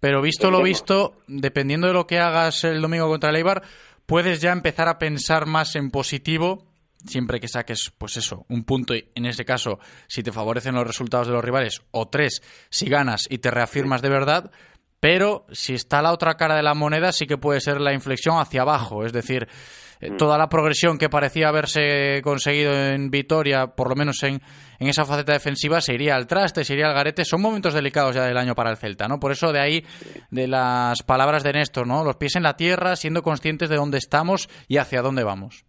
pero 0.00 0.20
visto 0.22 0.50
lo 0.50 0.62
visto, 0.62 1.16
dependiendo 1.26 1.86
de 1.86 1.94
lo 1.94 2.06
que 2.06 2.18
hagas 2.18 2.64
el 2.64 2.80
domingo 2.80 3.08
contra 3.08 3.30
el 3.30 3.36
Eibar, 3.36 3.62
puedes 4.04 4.40
ya 4.40 4.52
empezar 4.52 4.88
a 4.88 4.98
pensar 4.98 5.46
más 5.46 5.74
en 5.74 5.90
positivo, 5.90 6.66
siempre 7.06 7.40
que 7.40 7.48
saques, 7.48 7.92
pues 7.96 8.16
eso, 8.16 8.44
un 8.48 8.64
punto, 8.64 8.94
en 8.94 9.26
ese 9.26 9.44
caso, 9.44 9.78
si 10.06 10.22
te 10.22 10.32
favorecen 10.32 10.74
los 10.74 10.86
resultados 10.86 11.26
de 11.26 11.32
los 11.32 11.44
rivales, 11.44 11.82
o 11.90 12.08
tres, 12.08 12.42
si 12.70 12.88
ganas 12.88 13.26
y 13.28 13.38
te 13.38 13.50
reafirmas 13.50 14.02
de 14.02 14.10
verdad, 14.10 14.50
pero 15.00 15.46
si 15.52 15.74
está 15.74 16.02
la 16.02 16.12
otra 16.12 16.36
cara 16.36 16.56
de 16.56 16.62
la 16.62 16.74
moneda, 16.74 17.12
sí 17.12 17.26
que 17.26 17.38
puede 17.38 17.60
ser 17.60 17.80
la 17.80 17.92
inflexión 17.92 18.38
hacia 18.38 18.62
abajo. 18.62 19.04
Es 19.04 19.12
decir, 19.12 19.46
eh, 20.00 20.10
toda 20.16 20.38
la 20.38 20.48
progresión 20.48 20.98
que 20.98 21.08
parecía 21.08 21.48
haberse 21.48 22.20
conseguido 22.22 22.72
en 22.74 23.10
Vitoria, 23.10 23.68
por 23.68 23.88
lo 23.88 23.96
menos 23.96 24.22
en, 24.22 24.40
en 24.78 24.88
esa 24.88 25.04
faceta 25.04 25.32
defensiva, 25.32 25.80
se 25.80 25.94
iría 25.94 26.16
al 26.16 26.26
traste, 26.26 26.64
se 26.64 26.74
iría 26.74 26.86
al 26.86 26.94
garete. 26.94 27.24
Son 27.24 27.40
momentos 27.40 27.74
delicados 27.74 28.14
ya 28.14 28.24
del 28.24 28.36
año 28.36 28.54
para 28.54 28.70
el 28.70 28.76
Celta, 28.76 29.08
¿no? 29.08 29.18
Por 29.18 29.32
eso 29.32 29.52
de 29.52 29.60
ahí, 29.60 29.84
de 30.30 30.46
las 30.46 31.02
palabras 31.02 31.42
de 31.42 31.52
Néstor, 31.52 31.86
¿no? 31.86 32.04
Los 32.04 32.16
pies 32.16 32.36
en 32.36 32.42
la 32.42 32.56
tierra, 32.56 32.96
siendo 32.96 33.22
conscientes 33.22 33.68
de 33.68 33.76
dónde 33.76 33.98
estamos 33.98 34.48
y 34.68 34.78
hacia 34.78 35.02
dónde 35.02 35.24
vamos. 35.24 35.64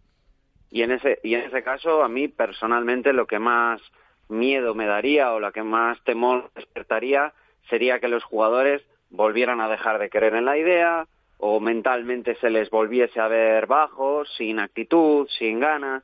Y 0.70 0.82
en 0.82 0.92
ese, 0.92 1.18
y 1.22 1.34
en 1.34 1.42
ese 1.42 1.62
caso, 1.62 2.02
a 2.02 2.08
mí 2.08 2.28
personalmente 2.28 3.12
lo 3.12 3.26
que 3.26 3.38
más 3.38 3.80
miedo 4.28 4.74
me 4.74 4.86
daría 4.86 5.32
o 5.32 5.40
lo 5.40 5.52
que 5.52 5.62
más 5.62 6.02
temor 6.04 6.50
despertaría 6.54 7.32
sería 7.70 7.98
que 8.00 8.08
los 8.08 8.22
jugadores 8.24 8.82
volvieran 9.10 9.60
a 9.60 9.68
dejar 9.68 9.98
de 9.98 10.10
creer 10.10 10.34
en 10.34 10.44
la 10.44 10.58
idea 10.58 11.06
o 11.38 11.60
mentalmente 11.60 12.34
se 12.36 12.50
les 12.50 12.68
volviese 12.68 13.20
a 13.20 13.28
ver 13.28 13.66
bajos, 13.66 14.28
sin 14.36 14.58
actitud, 14.58 15.28
sin 15.38 15.60
ganas. 15.60 16.02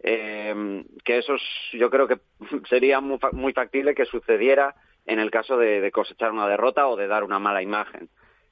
Eh, 0.00 0.84
que 1.04 1.18
eso 1.18 1.34
yo 1.72 1.90
creo 1.90 2.06
que 2.06 2.18
sería 2.68 3.00
muy, 3.00 3.18
muy, 3.32 3.52
factible 3.52 3.94
que 3.94 4.04
sucediera 4.04 4.76
en 5.06 5.18
el 5.18 5.30
caso 5.30 5.56
de, 5.56 5.80
de, 5.80 5.90
cosechar 5.90 6.30
una 6.30 6.48
derrota 6.48 6.86
o 6.86 6.96
de 6.96 7.08
dar 7.08 7.24
una 7.24 7.38
mala 7.38 7.62
imagen. 7.62 8.08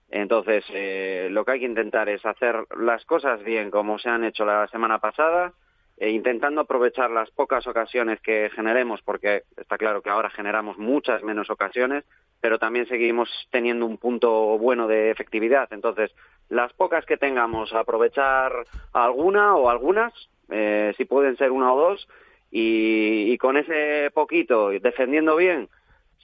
Entonces, 0.09 0.65
eh, 0.73 1.29
lo 1.31 1.45
que 1.45 1.53
hay 1.53 1.61
que 1.61 1.67
intentar 1.67 2.09
es 2.09 2.25
hacer 2.25 2.65
las 2.79 3.05
cosas 3.05 3.43
bien 3.43 3.71
como 3.71 3.99
se 3.99 4.09
han 4.09 4.25
hecho 4.25 4.45
la 4.45 4.67
semana 4.69 4.99
pasada, 4.99 5.53
e 5.99 6.11
intentando 6.11 6.61
aprovechar 6.61 7.11
las 7.11 7.31
pocas 7.31 7.67
ocasiones 7.67 8.21
que 8.21 8.51
generemos, 8.55 9.01
porque 9.03 9.45
está 9.57 9.79
claro 9.79 10.03
que 10.03 10.11
ahora 10.11 10.29
generamos 10.29 10.77
muchas 10.77 11.23
menos 11.23 11.49
ocasiones, 11.49 12.05
pero 12.41 12.59
también 12.59 12.87
seguimos 12.87 13.31
teniendo 13.51 13.87
un 13.87 13.97
punto 13.97 14.59
bueno 14.59 14.87
de 14.89 15.11
efectividad. 15.11 15.69
Entonces, 15.73 16.15
las 16.51 16.73
pocas 16.75 17.07
que 17.07 17.17
tengamos, 17.17 17.73
aprovechar 17.73 18.53
alguna 18.93 19.57
o 19.57 19.71
algunas, 19.71 20.13
eh, 20.51 20.95
si 20.97 21.05
pueden 21.05 21.37
ser 21.37 21.51
una 21.51 21.73
o 21.73 21.79
dos, 21.79 22.09
y, 22.51 23.37
con 23.39 23.57
ese 23.57 24.11
poquito, 24.15 24.71
defendiendo 24.71 25.37
bien, 25.37 25.69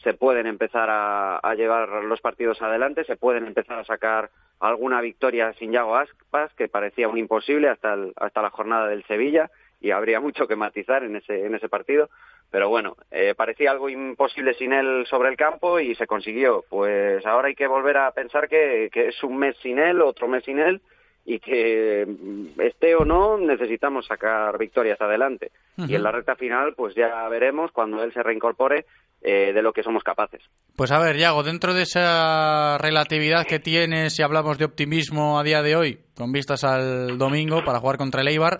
se 0.02 0.14
pueden 0.14 0.46
empezar 0.46 0.88
a, 0.88 1.38
a, 1.38 1.54
llevar 1.54 2.04
los 2.04 2.20
partidos 2.20 2.62
adelante, 2.62 3.04
se 3.04 3.16
pueden 3.16 3.46
empezar 3.46 3.78
a 3.78 3.84
sacar 3.84 4.30
alguna 4.60 5.00
victoria 5.00 5.52
sin 5.54 5.72
Yago 5.72 5.96
Aspas, 5.96 6.52
que 6.54 6.68
parecía 6.68 7.08
un 7.08 7.18
imposible 7.18 7.68
hasta, 7.68 7.94
el, 7.94 8.12
hasta 8.16 8.42
la 8.42 8.50
jornada 8.50 8.88
del 8.88 9.04
Sevilla, 9.04 9.50
y 9.80 9.90
habría 9.90 10.20
mucho 10.20 10.46
que 10.46 10.56
matizar 10.56 11.02
en 11.02 11.16
ese, 11.16 11.44
en 11.44 11.54
ese 11.54 11.68
partido. 11.68 12.08
Pero 12.50 12.68
bueno, 12.68 12.96
eh, 13.10 13.34
parecía 13.36 13.70
algo 13.70 13.88
imposible 13.88 14.54
sin 14.54 14.72
él 14.72 15.04
sobre 15.08 15.30
el 15.30 15.36
campo 15.36 15.80
y 15.80 15.94
se 15.96 16.06
consiguió. 16.06 16.64
Pues 16.68 17.24
ahora 17.26 17.48
hay 17.48 17.54
que 17.54 17.66
volver 17.66 17.96
a 17.96 18.12
pensar 18.12 18.48
que 18.48 18.90
es 18.94 19.22
un 19.24 19.38
mes 19.38 19.56
sin 19.62 19.78
él, 19.78 20.00
otro 20.00 20.28
mes 20.28 20.44
sin 20.44 20.58
él, 20.58 20.80
y 21.24 21.38
que 21.38 22.06
mm, 22.06 22.60
esté 22.60 22.94
o 22.94 23.04
no 23.04 23.38
necesitamos 23.38 24.06
sacar 24.06 24.58
victorias 24.58 25.00
adelante. 25.00 25.52
Uh 25.76 25.82
-huh. 25.82 25.90
Y 25.90 25.94
en 25.94 26.02
la 26.02 26.12
recta 26.12 26.36
final, 26.36 26.74
pues 26.74 26.94
ya 26.94 27.28
veremos 27.28 27.70
cuando 27.72 28.02
él 28.02 28.12
se 28.12 28.22
reincorpore 28.22 28.86
eh, 29.24 29.52
de 29.52 29.62
lo 29.62 29.72
que 29.72 29.84
somos 29.84 30.02
capaces. 30.02 30.42
Pues 30.74 30.90
a 30.90 30.98
ver, 30.98 31.16
Yago, 31.16 31.44
dentro 31.44 31.74
de 31.74 31.82
esa 31.82 32.76
relatividad 32.78 33.46
que 33.46 33.60
tienes, 33.60 34.14
si 34.16 34.22
hablamos 34.22 34.58
de 34.58 34.64
optimismo 34.64 35.38
a 35.38 35.44
día 35.44 35.62
de 35.62 35.76
hoy, 35.76 36.00
con 36.16 36.32
vistas 36.32 36.64
al 36.64 37.18
domingo 37.18 37.62
para 37.64 37.78
jugar 37.78 37.98
contra 37.98 38.22
el 38.22 38.28
Eibar, 38.28 38.58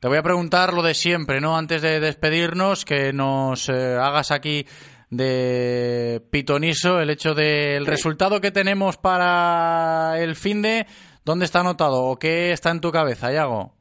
te 0.00 0.08
voy 0.08 0.16
a 0.16 0.22
preguntar 0.22 0.72
lo 0.72 0.82
de 0.82 0.94
siempre, 0.94 1.40
¿no? 1.40 1.58
Antes 1.58 1.82
de 1.82 2.00
despedirnos, 2.00 2.86
que 2.86 3.12
nos 3.12 3.68
eh, 3.68 3.96
hagas 4.00 4.30
aquí 4.30 4.64
de 5.10 6.22
pitoniso 6.30 7.00
el 7.00 7.10
hecho 7.10 7.34
del 7.34 7.84
sí. 7.84 7.90
resultado 7.90 8.40
que 8.40 8.50
tenemos 8.50 8.96
para 8.96 10.14
el 10.18 10.36
fin 10.36 10.62
de 10.62 10.86
¿Dónde 11.28 11.44
está 11.44 11.60
anotado 11.60 12.04
o 12.04 12.18
qué 12.18 12.52
está 12.52 12.70
en 12.70 12.80
tu 12.80 12.90
cabeza, 12.90 13.30
Yago? 13.30 13.74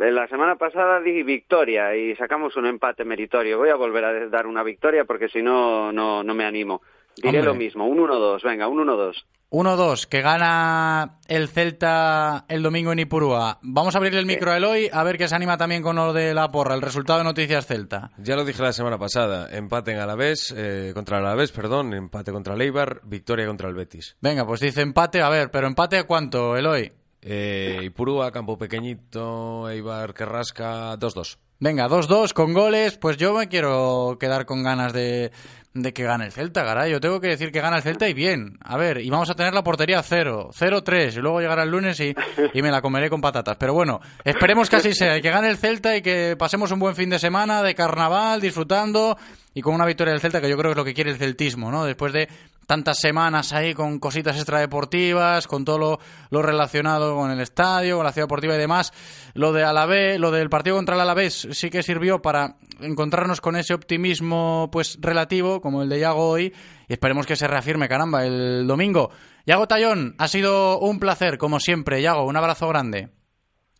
La 0.00 0.28
semana 0.28 0.56
pasada 0.56 1.00
di 1.00 1.22
victoria 1.22 1.96
y 1.96 2.14
sacamos 2.16 2.56
un 2.56 2.66
empate 2.66 3.06
meritorio. 3.06 3.56
Voy 3.56 3.70
a 3.70 3.74
volver 3.74 4.04
a 4.04 4.28
dar 4.28 4.46
una 4.46 4.62
victoria 4.62 5.06
porque 5.06 5.30
si 5.30 5.40
no, 5.40 5.90
no, 5.92 6.22
no 6.22 6.34
me 6.34 6.44
animo. 6.44 6.82
Diré 7.22 7.38
Hombre. 7.38 7.52
lo 7.52 7.54
mismo, 7.54 7.86
un 7.86 7.98
1-2, 7.98 8.42
venga, 8.42 8.68
un 8.68 8.78
1-2. 8.86 9.24
1-2, 9.50 10.06
que 10.06 10.20
gana 10.20 11.18
el 11.26 11.48
Celta 11.48 12.44
el 12.48 12.62
domingo 12.62 12.92
en 12.92 12.98
Ipurúa. 12.98 13.58
Vamos 13.62 13.94
a 13.94 13.98
abrirle 13.98 14.20
el 14.20 14.26
micro 14.26 14.50
a 14.50 14.58
Eloy 14.58 14.90
a 14.92 15.02
ver 15.04 15.16
qué 15.16 15.26
se 15.26 15.34
anima 15.34 15.56
también 15.56 15.82
con 15.82 15.96
lo 15.96 16.12
de 16.12 16.34
la 16.34 16.50
porra, 16.50 16.74
el 16.74 16.82
resultado 16.82 17.20
de 17.20 17.24
Noticias 17.24 17.66
Celta. 17.66 18.10
Ya 18.18 18.36
lo 18.36 18.44
dije 18.44 18.62
la 18.62 18.74
semana 18.74 18.98
pasada, 18.98 19.48
empate 19.50 19.92
en 19.92 20.00
Alavés, 20.00 20.54
eh, 20.56 20.92
contra 20.94 21.18
el 21.18 21.24
Alavés, 21.24 21.50
perdón, 21.50 21.94
empate 21.94 22.30
contra 22.30 22.54
el 22.54 22.60
Eibar, 22.60 23.00
victoria 23.04 23.46
contra 23.46 23.68
el 23.68 23.74
Betis. 23.74 24.16
Venga, 24.20 24.46
pues 24.46 24.60
dice 24.60 24.82
empate, 24.82 25.22
a 25.22 25.30
ver, 25.30 25.50
pero 25.50 25.66
empate 25.66 25.96
a 25.96 26.06
cuánto, 26.06 26.54
Eloy? 26.54 26.92
Eh, 27.22 27.80
Ipurúa, 27.84 28.30
campo 28.30 28.58
pequeñito, 28.58 29.68
Eibar, 29.70 30.12
Carrasca, 30.12 30.96
2-2. 30.98 31.38
Venga, 31.60 31.88
2-2 31.88 32.32
con 32.34 32.54
goles, 32.54 32.98
pues 32.98 33.16
yo 33.16 33.34
me 33.34 33.48
quiero 33.48 34.16
quedar 34.20 34.46
con 34.46 34.62
ganas 34.62 34.92
de, 34.92 35.32
de 35.74 35.92
que 35.92 36.04
gane 36.04 36.24
el 36.24 36.32
Celta, 36.32 36.64
caray. 36.64 36.90
Yo 36.90 37.00
tengo 37.00 37.20
que 37.20 37.28
decir 37.28 37.52
que 37.52 37.60
gana 37.60 37.76
el 37.76 37.82
Celta 37.82 38.08
y 38.08 38.14
bien. 38.14 38.58
A 38.62 38.76
ver, 38.76 39.00
y 39.00 39.10
vamos 39.10 39.30
a 39.30 39.34
tener 39.34 39.54
la 39.54 39.62
portería 39.62 40.02
0, 40.02 40.50
0-3, 40.52 41.16
y 41.16 41.20
luego 41.20 41.40
llegará 41.40 41.62
el 41.62 41.70
lunes 41.70 42.00
y, 42.00 42.14
y, 42.52 42.62
me 42.62 42.70
la 42.70 42.82
comeré 42.82 43.10
con 43.10 43.20
patatas. 43.20 43.56
Pero 43.58 43.74
bueno, 43.74 44.00
esperemos 44.24 44.68
que 44.68 44.76
así 44.76 44.92
sea, 44.92 45.16
y 45.16 45.22
que 45.22 45.30
gane 45.30 45.48
el 45.48 45.58
Celta 45.58 45.96
y 45.96 46.02
que 46.02 46.36
pasemos 46.38 46.70
un 46.72 46.78
buen 46.78 46.96
fin 46.96 47.10
de 47.10 47.18
semana 47.18 47.62
de 47.62 47.74
carnaval, 47.74 48.40
disfrutando 48.40 49.16
y 49.54 49.60
con 49.60 49.74
una 49.74 49.86
victoria 49.86 50.12
del 50.12 50.20
Celta 50.20 50.40
que 50.40 50.48
yo 50.48 50.56
creo 50.56 50.70
que 50.70 50.72
es 50.72 50.76
lo 50.76 50.84
que 50.84 50.94
quiere 50.94 51.10
el 51.10 51.18
celtismo, 51.18 51.70
¿no? 51.70 51.84
Después 51.84 52.12
de 52.12 52.28
tantas 52.68 53.00
semanas 53.00 53.54
ahí 53.54 53.72
con 53.72 53.98
cositas 53.98 54.36
extradeportivas, 54.36 55.46
con 55.46 55.64
todo 55.64 55.78
lo, 55.78 55.98
lo, 56.28 56.42
relacionado 56.42 57.16
con 57.16 57.30
el 57.30 57.40
estadio, 57.40 57.96
con 57.96 58.04
la 58.04 58.12
ciudad 58.12 58.26
deportiva 58.26 58.54
y 58.54 58.58
demás. 58.58 58.92
Lo 59.32 59.54
de 59.54 59.64
Alavés, 59.64 60.20
lo 60.20 60.30
del 60.30 60.50
partido 60.50 60.76
contra 60.76 60.94
el 60.94 61.00
Alavés 61.00 61.48
sí 61.52 61.70
que 61.70 61.82
sirvió 61.82 62.20
para 62.20 62.56
encontrarnos 62.80 63.40
con 63.40 63.56
ese 63.56 63.72
optimismo 63.72 64.68
pues 64.70 64.98
relativo, 65.00 65.62
como 65.62 65.82
el 65.82 65.88
de 65.88 66.00
Yago 66.00 66.28
hoy, 66.28 66.52
y 66.86 66.92
esperemos 66.92 67.26
que 67.26 67.36
se 67.36 67.48
reafirme, 67.48 67.88
caramba, 67.88 68.26
el 68.26 68.66
domingo. 68.66 69.10
Yago 69.46 69.66
Tallón, 69.66 70.14
ha 70.18 70.28
sido 70.28 70.78
un 70.78 71.00
placer, 71.00 71.38
como 71.38 71.60
siempre. 71.60 72.02
Yago, 72.02 72.26
un 72.26 72.36
abrazo 72.36 72.68
grande. 72.68 73.08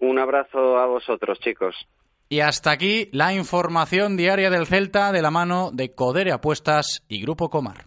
Un 0.00 0.18
abrazo 0.18 0.78
a 0.78 0.86
vosotros, 0.86 1.38
chicos. 1.40 1.76
Y 2.30 2.40
hasta 2.40 2.70
aquí 2.70 3.10
la 3.12 3.34
información 3.34 4.16
diaria 4.16 4.48
del 4.48 4.66
Celta 4.66 5.12
de 5.12 5.20
la 5.20 5.30
mano 5.30 5.72
de 5.74 5.94
Codere 5.94 6.32
Apuestas 6.32 7.04
y 7.06 7.20
Grupo 7.20 7.50
Comar. 7.50 7.86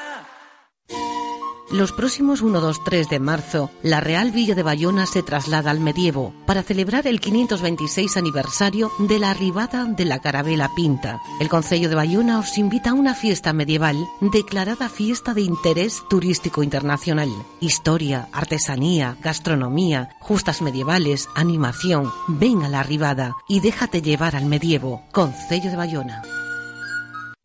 Los 1.71 1.93
próximos 1.93 2.41
1, 2.41 2.59
2, 2.59 2.83
3 2.83 3.07
de 3.07 3.19
marzo, 3.21 3.71
la 3.81 4.01
Real 4.01 4.31
Villa 4.31 4.55
de 4.55 4.63
Bayona 4.63 5.05
se 5.05 5.23
traslada 5.23 5.71
al 5.71 5.79
medievo 5.79 6.33
para 6.45 6.63
celebrar 6.63 7.07
el 7.07 7.21
526 7.21 8.17
aniversario 8.17 8.91
de 8.99 9.19
la 9.19 9.31
arribada 9.31 9.85
de 9.85 10.03
la 10.03 10.19
Carabela 10.19 10.69
Pinta. 10.75 11.21
El 11.39 11.47
Concello 11.47 11.87
de 11.87 11.95
Bayona 11.95 12.39
os 12.39 12.57
invita 12.57 12.89
a 12.89 12.93
una 12.93 13.15
fiesta 13.15 13.53
medieval 13.53 13.95
declarada 14.19 14.89
fiesta 14.89 15.33
de 15.33 15.41
interés 15.43 16.03
turístico 16.09 16.61
internacional. 16.61 17.29
Historia, 17.61 18.27
artesanía, 18.33 19.15
gastronomía, 19.21 20.09
justas 20.19 20.61
medievales, 20.61 21.29
animación. 21.35 22.11
Ven 22.27 22.63
a 22.63 22.69
la 22.69 22.81
arribada 22.81 23.31
y 23.47 23.61
déjate 23.61 24.01
llevar 24.01 24.35
al 24.35 24.45
medievo. 24.45 25.03
Concello 25.13 25.69
de 25.69 25.77
Bayona. 25.77 26.40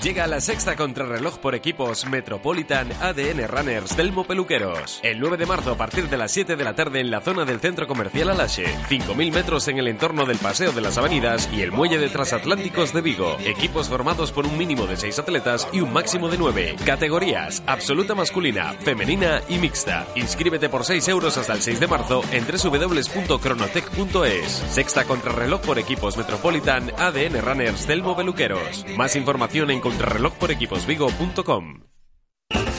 Llega 0.00 0.26
la 0.26 0.40
sexta 0.40 0.74
contrarreloj 0.74 1.38
por 1.38 1.54
equipos 1.54 2.06
Metropolitan 2.06 2.90
ADN 3.02 3.46
Runners 3.46 3.94
Delmo 3.94 4.24
Peluqueros. 4.24 5.00
El 5.02 5.20
9 5.20 5.36
de 5.36 5.44
marzo 5.44 5.72
a 5.72 5.76
partir 5.76 6.08
de 6.08 6.16
las 6.16 6.32
7 6.32 6.56
de 6.56 6.64
la 6.64 6.74
tarde 6.74 7.00
en 7.00 7.10
la 7.10 7.20
zona 7.20 7.44
del 7.44 7.60
centro 7.60 7.86
comercial 7.86 8.30
Alache. 8.30 8.64
5.000 8.88 9.32
metros 9.32 9.68
en 9.68 9.78
el 9.78 9.88
entorno 9.88 10.24
del 10.24 10.38
Paseo 10.38 10.72
de 10.72 10.80
las 10.80 10.96
Avenidas 10.96 11.50
y 11.52 11.60
el 11.60 11.72
muelle 11.72 11.98
de 11.98 12.08
transatlánticos 12.08 12.94
de 12.94 13.02
Vigo. 13.02 13.36
Equipos 13.44 13.90
formados 13.90 14.32
por 14.32 14.46
un 14.46 14.56
mínimo 14.56 14.86
de 14.86 14.96
6 14.96 15.18
atletas 15.18 15.68
y 15.74 15.82
un 15.82 15.92
máximo 15.92 16.30
de 16.30 16.38
9. 16.38 16.76
Categorías: 16.86 17.62
absoluta 17.66 18.14
masculina, 18.14 18.72
femenina 18.80 19.42
y 19.46 19.58
mixta. 19.58 20.06
Inscríbete 20.14 20.70
por 20.70 20.86
6 20.86 21.06
euros 21.08 21.36
hasta 21.36 21.52
el 21.52 21.60
6 21.60 21.80
de 21.80 21.86
marzo 21.86 22.22
en 22.32 22.46
www.cronotec.es. 22.46 24.52
Sexta 24.70 25.04
contrarreloj 25.04 25.60
por 25.60 25.78
equipos 25.78 26.16
Metropolitan 26.16 26.90
ADN 26.96 27.42
Runners 27.42 27.86
Delmo 27.86 28.16
Peluqueros. 28.16 28.86
Más 28.96 29.16
información 29.16 29.70
en 29.70 29.81
contrarrelojporequiposvigo.com. 29.82 31.92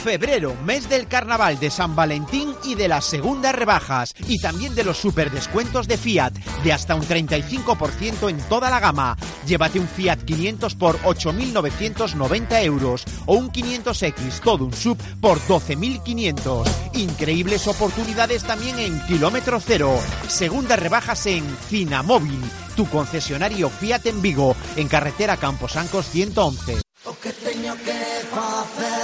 Febrero, 0.04 0.54
mes 0.66 0.90
del 0.90 1.08
carnaval 1.08 1.58
de 1.58 1.70
San 1.70 1.96
Valentín 1.96 2.54
y 2.62 2.74
de 2.74 2.88
las 2.88 3.06
segundas 3.06 3.54
rebajas 3.54 4.14
y 4.28 4.38
también 4.38 4.74
de 4.74 4.84
los 4.84 4.98
super 4.98 5.30
descuentos 5.30 5.88
de 5.88 5.96
Fiat 5.96 6.34
de 6.62 6.74
hasta 6.74 6.94
un 6.94 7.00
35% 7.00 8.28
en 8.28 8.36
toda 8.50 8.68
la 8.68 8.80
gama. 8.80 9.16
Llévate 9.46 9.80
un 9.80 9.88
Fiat 9.88 10.18
500 10.18 10.74
por 10.74 10.98
8.990 10.98 12.64
euros 12.64 13.04
o 13.24 13.36
un 13.36 13.50
500X 13.50 14.40
todo 14.40 14.66
un 14.66 14.74
sub 14.74 14.98
por 15.22 15.40
12.500. 15.40 16.68
Increíbles 16.96 17.66
oportunidades 17.66 18.44
también 18.44 18.78
en 18.78 19.00
kilómetro 19.06 19.58
cero. 19.58 19.98
Segundas 20.28 20.78
rebajas 20.78 21.24
en 21.24 21.44
Finamóvil, 21.70 22.42
tu 22.76 22.86
concesionario 22.90 23.70
Fiat 23.70 24.04
en 24.04 24.20
Vigo, 24.20 24.54
en 24.76 24.86
carretera 24.86 25.38
Camposancos 25.38 26.04
111. 26.10 26.83
O 27.06 27.12
que 27.20 27.32
teño 27.32 27.76
que 27.84 28.24
facer 28.32 29.03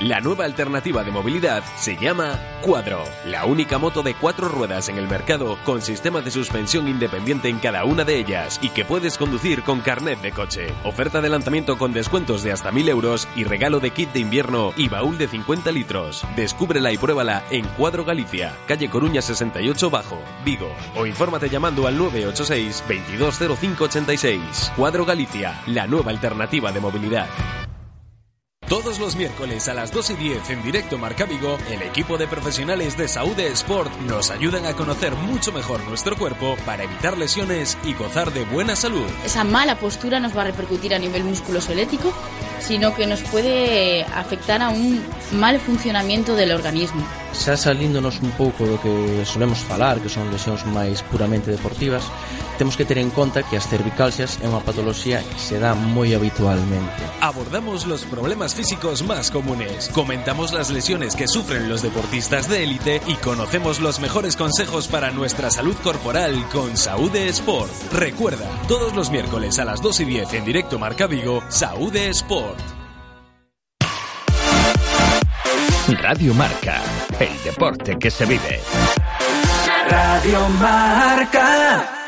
La 0.00 0.20
nueva 0.20 0.44
alternativa 0.44 1.02
de 1.02 1.10
movilidad 1.10 1.64
se 1.76 1.96
llama 1.96 2.38
Cuadro, 2.62 3.02
la 3.26 3.46
única 3.46 3.78
moto 3.78 4.04
de 4.04 4.14
cuatro 4.14 4.48
ruedas 4.48 4.88
en 4.88 4.96
el 4.96 5.08
mercado 5.08 5.58
con 5.64 5.82
sistema 5.82 6.20
de 6.20 6.30
suspensión 6.30 6.86
independiente 6.86 7.48
en 7.48 7.58
cada 7.58 7.84
una 7.84 8.04
de 8.04 8.16
ellas 8.16 8.60
y 8.62 8.68
que 8.68 8.84
puedes 8.84 9.18
conducir 9.18 9.64
con 9.64 9.80
carnet 9.80 10.20
de 10.20 10.30
coche. 10.30 10.72
Oferta 10.84 11.20
de 11.20 11.28
lanzamiento 11.28 11.78
con 11.78 11.92
descuentos 11.92 12.44
de 12.44 12.52
hasta 12.52 12.70
1000 12.70 12.88
euros 12.90 13.26
y 13.34 13.42
regalo 13.42 13.80
de 13.80 13.90
kit 13.90 14.12
de 14.12 14.20
invierno 14.20 14.72
y 14.76 14.88
baúl 14.88 15.18
de 15.18 15.26
50 15.26 15.72
litros. 15.72 16.24
Descúbrela 16.36 16.92
y 16.92 16.96
pruébala 16.96 17.42
en 17.50 17.66
Cuadro 17.66 18.04
Galicia, 18.04 18.54
calle 18.68 18.88
Coruña 18.88 19.20
68 19.20 19.90
Bajo, 19.90 20.20
Vigo. 20.44 20.70
O 20.94 21.06
infórmate 21.06 21.48
llamando 21.48 21.88
al 21.88 21.98
986 21.98 22.84
220586. 23.18 24.72
Cuadro 24.76 25.04
Galicia, 25.04 25.60
la 25.66 25.88
nueva 25.88 26.12
alternativa 26.12 26.70
de 26.70 26.78
movilidad. 26.78 27.26
Todos 28.68 28.98
los 28.98 29.16
miércoles 29.16 29.66
a 29.68 29.72
las 29.72 29.92
2 29.92 30.10
y 30.10 30.14
10 30.16 30.50
en 30.50 30.62
directo 30.62 30.98
Marca 30.98 31.24
Vigo, 31.24 31.56
el 31.70 31.80
equipo 31.80 32.18
de 32.18 32.28
profesionales 32.28 32.98
de 32.98 33.08
Saúde 33.08 33.46
Sport 33.52 33.90
nos 34.00 34.30
ayudan 34.30 34.66
a 34.66 34.74
conocer 34.74 35.14
mucho 35.14 35.52
mejor 35.52 35.82
nuestro 35.84 36.18
cuerpo 36.18 36.54
para 36.66 36.84
evitar 36.84 37.16
lesiones 37.16 37.78
y 37.82 37.94
gozar 37.94 38.30
de 38.30 38.44
buena 38.44 38.76
salud. 38.76 39.06
Esa 39.24 39.42
mala 39.42 39.76
postura 39.76 40.20
nos 40.20 40.36
va 40.36 40.42
a 40.42 40.44
repercutir 40.44 40.94
a 40.94 40.98
nivel 40.98 41.24
musculoesquelético, 41.24 42.12
sino 42.60 42.94
que 42.94 43.06
nos 43.06 43.22
puede 43.22 44.02
afectar 44.04 44.60
a 44.60 44.68
un 44.68 45.02
mal 45.32 45.58
funcionamiento 45.60 46.36
del 46.36 46.52
organismo. 46.52 47.02
Xa 47.32 47.56
salíndonos 47.56 48.20
un 48.20 48.32
pouco 48.36 48.68
do 48.68 48.76
que 48.84 49.24
solemos 49.24 49.64
falar, 49.64 49.96
que 50.04 50.12
son 50.12 50.28
lesións 50.28 50.68
máis 50.68 51.00
puramente 51.08 51.48
deportivas, 51.48 52.04
temos 52.58 52.76
que 52.76 52.84
ter 52.84 52.98
en 52.98 53.10
conta 53.10 53.42
que 53.42 53.56
as 53.56 53.70
cervicalxias 53.70 54.36
é 54.42 54.50
unha 54.50 54.60
patoloxía 54.60 55.22
que 55.22 55.38
se 55.38 55.62
dá 55.62 55.78
moi 55.78 56.12
habitualmente. 56.12 56.98
Abordamos 57.22 57.86
los 57.86 58.02
problemas 58.04 58.52
físicos 58.52 59.06
más 59.06 59.30
comunes, 59.30 59.88
comentamos 59.94 60.52
las 60.52 60.68
lesiones 60.68 61.14
que 61.14 61.30
sufren 61.30 61.70
los 61.70 61.80
deportistas 61.80 62.50
de 62.50 62.66
élite 62.66 63.00
y 63.06 63.14
conocemos 63.22 63.78
los 63.78 64.02
mejores 64.02 64.34
consejos 64.34 64.90
para 64.90 65.14
nuestra 65.14 65.48
salud 65.54 65.76
corporal 65.80 66.34
con 66.50 66.76
Saúde 66.76 67.30
Sport. 67.30 67.94
Recuerda, 67.94 68.50
todos 68.66 68.92
los 68.92 69.10
miércoles 69.10 69.58
a 69.58 69.64
las 69.64 69.80
2 69.80 70.00
y 70.00 70.04
10 70.04 70.34
en 70.34 70.44
directo 70.44 70.78
Marca 70.78 71.06
Vigo, 71.06 71.40
Saúde 71.48 72.10
Sport. 72.10 72.58
Radio 76.02 76.34
Marca, 76.34 76.82
el 77.18 77.42
deporte 77.44 77.96
que 77.98 78.10
se 78.10 78.26
vive. 78.26 78.60
Radio 79.88 80.48
Marca. 80.60 82.07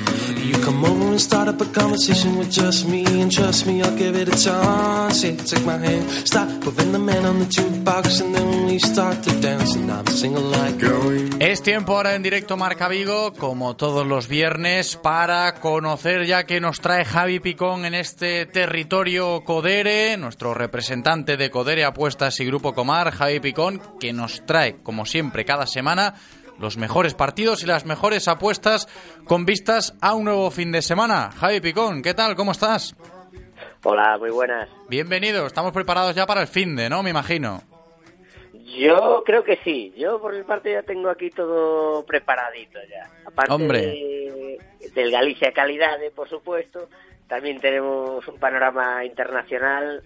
You 0.43 0.57
come 0.63 0.83
over 0.83 1.11
and 1.11 1.21
start 1.21 1.47
up 1.47 1.61
a 1.61 1.65
conversation 1.65 2.37
with 2.37 2.51
just 2.51 2.87
me, 2.87 3.05
and 3.05 3.31
trust 3.31 3.67
me, 3.67 3.81
I'll 3.83 3.95
give 3.95 4.15
it 4.15 4.27
a 4.27 4.37
chance. 4.37 5.23
Yeah, 5.23 5.35
take 5.35 5.65
my 5.65 5.77
hand, 5.77 6.09
stop 6.27 6.49
moving 6.65 6.91
the 6.91 6.99
man 6.99 7.25
on 7.25 7.39
the 7.39 7.45
jukebox, 7.45 8.21
and 8.21 8.33
then 8.33 8.65
we 8.65 8.79
start 8.79 9.21
to 9.23 9.31
dance, 9.39 9.75
and 9.75 9.91
I'm 9.91 10.07
singing 10.07 10.49
like 10.49 10.79
going. 10.79 11.41
Es 11.41 11.61
tiempo 11.61 11.95
ahora 11.95 12.15
en 12.15 12.23
directo 12.23 12.57
Marca 12.57 12.87
Vigo, 12.87 13.33
como 13.33 13.75
todos 13.75 14.05
los 14.05 14.27
viernes, 14.27 14.95
para 14.95 15.53
conocer 15.55 16.25
ya 16.25 16.45
que 16.45 16.59
nos 16.59 16.81
trae 16.81 17.05
Javi 17.05 17.39
Picón 17.39 17.85
en 17.85 17.93
este 17.93 18.47
territorio 18.47 19.43
Codere, 19.43 20.17
nuestro 20.17 20.53
representante 20.53 21.37
de 21.37 21.51
Codere 21.51 21.85
Apuestas 21.85 22.39
y 22.39 22.45
Grupo 22.45 22.73
Comar, 22.73 23.11
Javi 23.11 23.39
Picón, 23.39 23.81
que 23.99 24.11
nos 24.11 24.43
trae, 24.45 24.77
como 24.81 25.05
siempre, 25.05 25.45
cada 25.45 25.67
semana 25.67 26.15
los 26.61 26.77
mejores 26.77 27.13
partidos 27.15 27.63
y 27.63 27.65
las 27.65 27.85
mejores 27.85 28.27
apuestas 28.27 28.87
con 29.25 29.45
vistas 29.45 29.95
a 30.01 30.13
un 30.13 30.25
nuevo 30.25 30.51
fin 30.51 30.71
de 30.71 30.81
semana. 30.81 31.31
Javi 31.31 31.59
Picón, 31.59 32.01
¿qué 32.01 32.13
tal? 32.13 32.35
¿Cómo 32.35 32.51
estás? 32.51 32.95
Hola, 33.83 34.17
muy 34.19 34.29
buenas. 34.29 34.69
Bienvenido, 34.87 35.47
estamos 35.47 35.71
preparados 35.73 36.15
ya 36.15 36.25
para 36.27 36.41
el 36.41 36.47
fin 36.47 36.75
de, 36.75 36.87
¿no? 36.89 37.01
Me 37.01 37.09
imagino. 37.09 37.63
Yo 38.77 39.23
creo 39.25 39.43
que 39.43 39.57
sí. 39.63 39.93
Yo 39.97 40.21
por 40.21 40.35
mi 40.37 40.43
parte 40.43 40.71
ya 40.71 40.83
tengo 40.83 41.09
aquí 41.09 41.29
todo 41.31 42.05
preparadito 42.05 42.79
ya. 42.89 43.09
Aparte 43.25 43.51
Hombre. 43.53 43.79
de- 43.81 44.57
del 44.93 45.11
Galicia 45.11 45.51
Calidad, 45.51 45.97
por 46.15 46.29
supuesto, 46.29 46.87
también 47.27 47.59
tenemos 47.59 48.25
un 48.27 48.39
panorama 48.39 49.03
internacional 49.03 50.03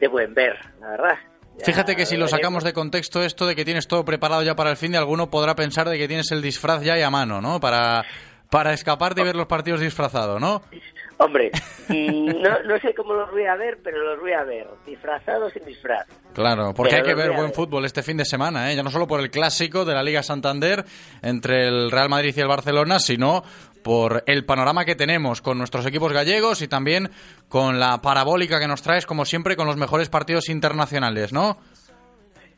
de 0.00 0.08
buen 0.08 0.32
ver, 0.34 0.58
la 0.80 0.88
verdad. 0.90 1.18
Fíjate 1.64 1.94
que 1.94 2.06
si 2.06 2.16
lo 2.16 2.24
veremos. 2.24 2.30
sacamos 2.30 2.64
de 2.64 2.72
contexto 2.72 3.22
esto 3.22 3.46
de 3.46 3.54
que 3.54 3.64
tienes 3.64 3.86
todo 3.86 4.04
preparado 4.04 4.42
ya 4.42 4.56
para 4.56 4.70
el 4.70 4.76
fin 4.76 4.92
de 4.92 4.98
alguno 4.98 5.30
podrá 5.30 5.54
pensar 5.54 5.88
de 5.88 5.98
que 5.98 6.08
tienes 6.08 6.30
el 6.32 6.42
disfraz 6.42 6.82
ya 6.82 6.94
ahí 6.94 7.02
a 7.02 7.10
mano, 7.10 7.40
¿no? 7.40 7.60
Para, 7.60 8.04
para 8.50 8.72
escaparte 8.72 9.20
y 9.20 9.24
ver 9.24 9.36
los 9.36 9.46
partidos 9.46 9.80
disfrazado, 9.80 10.40
¿no? 10.40 10.62
Hombre, 11.22 11.50
mm, 11.88 12.42
no, 12.42 12.62
no 12.64 12.78
sé 12.80 12.94
cómo 12.94 13.14
los 13.14 13.30
voy 13.30 13.44
a 13.44 13.54
ver, 13.54 13.78
pero 13.82 14.02
los 14.02 14.20
voy 14.20 14.32
a 14.32 14.42
ver, 14.42 14.66
disfrazados 14.84 15.52
sin 15.52 15.64
disfraz. 15.64 16.06
Claro, 16.34 16.72
porque 16.74 16.96
hay 16.96 17.02
que 17.02 17.14
ver 17.14 17.30
buen 17.30 17.46
ver. 17.46 17.54
fútbol 17.54 17.84
este 17.84 18.02
fin 18.02 18.16
de 18.16 18.24
semana, 18.24 18.72
¿eh? 18.72 18.76
ya 18.76 18.82
no 18.82 18.90
solo 18.90 19.06
por 19.06 19.20
el 19.20 19.30
clásico 19.30 19.84
de 19.84 19.94
la 19.94 20.02
Liga 20.02 20.22
Santander 20.22 20.84
entre 21.22 21.68
el 21.68 21.90
Real 21.90 22.08
Madrid 22.08 22.34
y 22.36 22.40
el 22.40 22.48
Barcelona, 22.48 22.98
sino 22.98 23.42
por 23.82 24.24
el 24.26 24.44
panorama 24.44 24.84
que 24.84 24.94
tenemos 24.94 25.42
con 25.42 25.58
nuestros 25.58 25.86
equipos 25.86 26.12
gallegos 26.12 26.62
y 26.62 26.68
también 26.68 27.10
con 27.48 27.78
la 27.78 27.98
parabólica 27.98 28.58
que 28.58 28.68
nos 28.68 28.82
traes, 28.82 29.06
como 29.06 29.24
siempre, 29.24 29.56
con 29.56 29.66
los 29.66 29.76
mejores 29.76 30.08
partidos 30.08 30.48
internacionales, 30.48 31.32
¿no? 31.32 31.58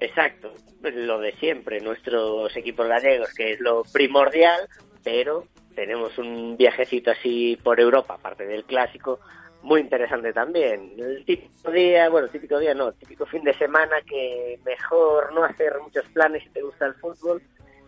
Exacto, 0.01 0.53
lo 0.82 1.19
de 1.19 1.32
siempre, 1.36 1.81
nuestros 1.81 2.55
equipos 2.57 2.86
gallegos, 2.89 3.32
que 3.35 3.53
es 3.53 3.61
lo 3.61 3.82
primordial, 3.93 4.69
pero 5.03 5.45
tenemos 5.75 6.17
un 6.19 6.57
viajecito 6.57 7.11
así 7.11 7.59
por 7.63 7.81
Europa, 7.81 8.15
aparte 8.15 8.47
del 8.47 8.65
clásico, 8.65 9.21
muy 9.63 9.81
interesante 9.81 10.33
también. 10.33 10.93
El 10.99 11.25
típico 11.25 11.71
día, 11.71 12.09
bueno, 12.09 12.29
típico 12.29 12.59
día 12.59 12.75
no, 12.75 12.93
típico 12.93 13.27
fin 13.27 13.43
de 13.45 13.55
semana 13.55 13.97
que 14.07 14.59
mejor 14.65 15.33
no 15.33 15.43
hacer 15.45 15.73
muchos 15.81 16.05
planes 16.07 16.43
si 16.45 16.51
te 16.51 16.63
gusta 16.63 16.87
el 16.87 16.95
fútbol 16.95 17.43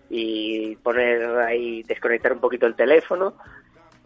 y 0.08 0.76
poner 0.76 1.24
ahí, 1.38 1.82
desconectar 1.82 2.32
un 2.32 2.40
poquito 2.40 2.66
el 2.66 2.74
teléfono 2.74 3.34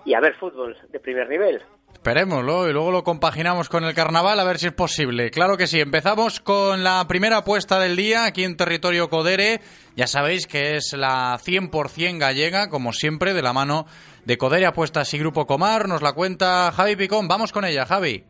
y 0.04 0.14
a 0.14 0.20
ver 0.20 0.34
fútbol 0.34 0.76
de 0.88 1.00
primer 1.00 1.28
nivel. 1.28 1.62
Esperémoslo 2.00 2.66
y 2.66 2.72
luego 2.72 2.90
lo 2.90 3.04
compaginamos 3.04 3.68
con 3.68 3.84
el 3.84 3.92
carnaval 3.92 4.40
a 4.40 4.44
ver 4.44 4.56
si 4.56 4.68
es 4.68 4.72
posible. 4.72 5.30
Claro 5.30 5.58
que 5.58 5.66
sí. 5.66 5.80
Empezamos 5.80 6.40
con 6.40 6.82
la 6.82 7.06
primera 7.06 7.36
apuesta 7.36 7.78
del 7.78 7.94
día 7.94 8.24
aquí 8.24 8.42
en 8.42 8.56
territorio 8.56 9.10
Codere. 9.10 9.60
Ya 9.96 10.06
sabéis 10.06 10.46
que 10.46 10.76
es 10.76 10.94
la 10.94 11.36
100% 11.36 12.18
gallega, 12.18 12.70
como 12.70 12.94
siempre, 12.94 13.34
de 13.34 13.42
la 13.42 13.52
mano 13.52 13.84
de 14.24 14.38
Codere 14.38 14.64
Apuestas 14.64 15.12
y 15.12 15.18
Grupo 15.18 15.46
Comar. 15.46 15.88
Nos 15.88 16.00
la 16.00 16.14
cuenta 16.14 16.72
Javi 16.72 16.96
Picón. 16.96 17.28
Vamos 17.28 17.52
con 17.52 17.66
ella, 17.66 17.84
Javi. 17.84 18.24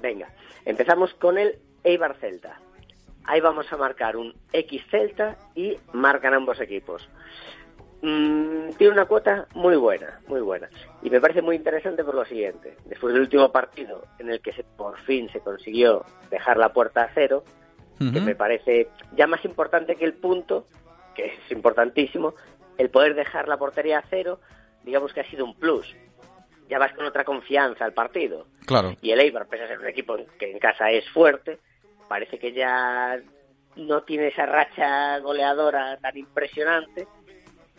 Venga, 0.00 0.30
empezamos 0.64 1.12
con 1.20 1.36
el 1.36 1.58
Eibar 1.84 2.16
Celta. 2.18 2.58
Ahí 3.26 3.42
vamos 3.42 3.70
a 3.70 3.76
marcar 3.76 4.16
un 4.16 4.32
X 4.50 4.82
Celta 4.90 5.36
y 5.54 5.76
marcan 5.92 6.32
ambos 6.32 6.58
equipos. 6.58 7.06
Mm, 8.00 8.70
tiene 8.76 8.92
una 8.92 9.06
cuota 9.06 9.48
muy 9.54 9.76
buena, 9.76 10.20
muy 10.28 10.40
buena. 10.40 10.68
Y 11.02 11.10
me 11.10 11.20
parece 11.20 11.42
muy 11.42 11.56
interesante 11.56 12.04
por 12.04 12.14
lo 12.14 12.24
siguiente. 12.24 12.76
Después 12.84 13.12
del 13.12 13.22
último 13.22 13.50
partido 13.50 14.04
en 14.18 14.30
el 14.30 14.40
que 14.40 14.52
se, 14.52 14.62
por 14.62 14.98
fin 15.00 15.28
se 15.32 15.40
consiguió 15.40 16.04
dejar 16.30 16.58
la 16.58 16.72
puerta 16.72 17.02
a 17.02 17.10
cero, 17.14 17.44
que 17.98 18.20
me 18.20 18.36
parece 18.36 18.90
ya 19.16 19.26
más 19.26 19.44
importante 19.44 19.96
que 19.96 20.04
el 20.04 20.14
punto, 20.14 20.68
que 21.16 21.26
es 21.26 21.50
importantísimo, 21.50 22.34
el 22.76 22.90
poder 22.90 23.16
dejar 23.16 23.48
la 23.48 23.56
portería 23.56 23.98
a 23.98 24.04
cero, 24.08 24.38
digamos 24.84 25.12
que 25.12 25.20
ha 25.20 25.28
sido 25.28 25.44
un 25.44 25.56
plus. 25.56 25.96
Ya 26.68 26.78
vas 26.78 26.92
con 26.92 27.04
otra 27.06 27.24
confianza 27.24 27.84
al 27.84 27.94
partido. 27.94 28.46
Claro. 28.66 28.94
Y 29.00 29.10
el 29.10 29.18
Eibar, 29.18 29.48
pese 29.48 29.64
a 29.64 29.68
ser 29.68 29.80
un 29.80 29.88
equipo 29.88 30.16
que 30.38 30.52
en 30.52 30.60
casa 30.60 30.92
es 30.92 31.08
fuerte, 31.10 31.58
parece 32.08 32.38
que 32.38 32.52
ya 32.52 33.20
no 33.74 34.02
tiene 34.02 34.28
esa 34.28 34.46
racha 34.46 35.18
goleadora 35.18 35.96
tan 35.96 36.16
impresionante 36.16 37.08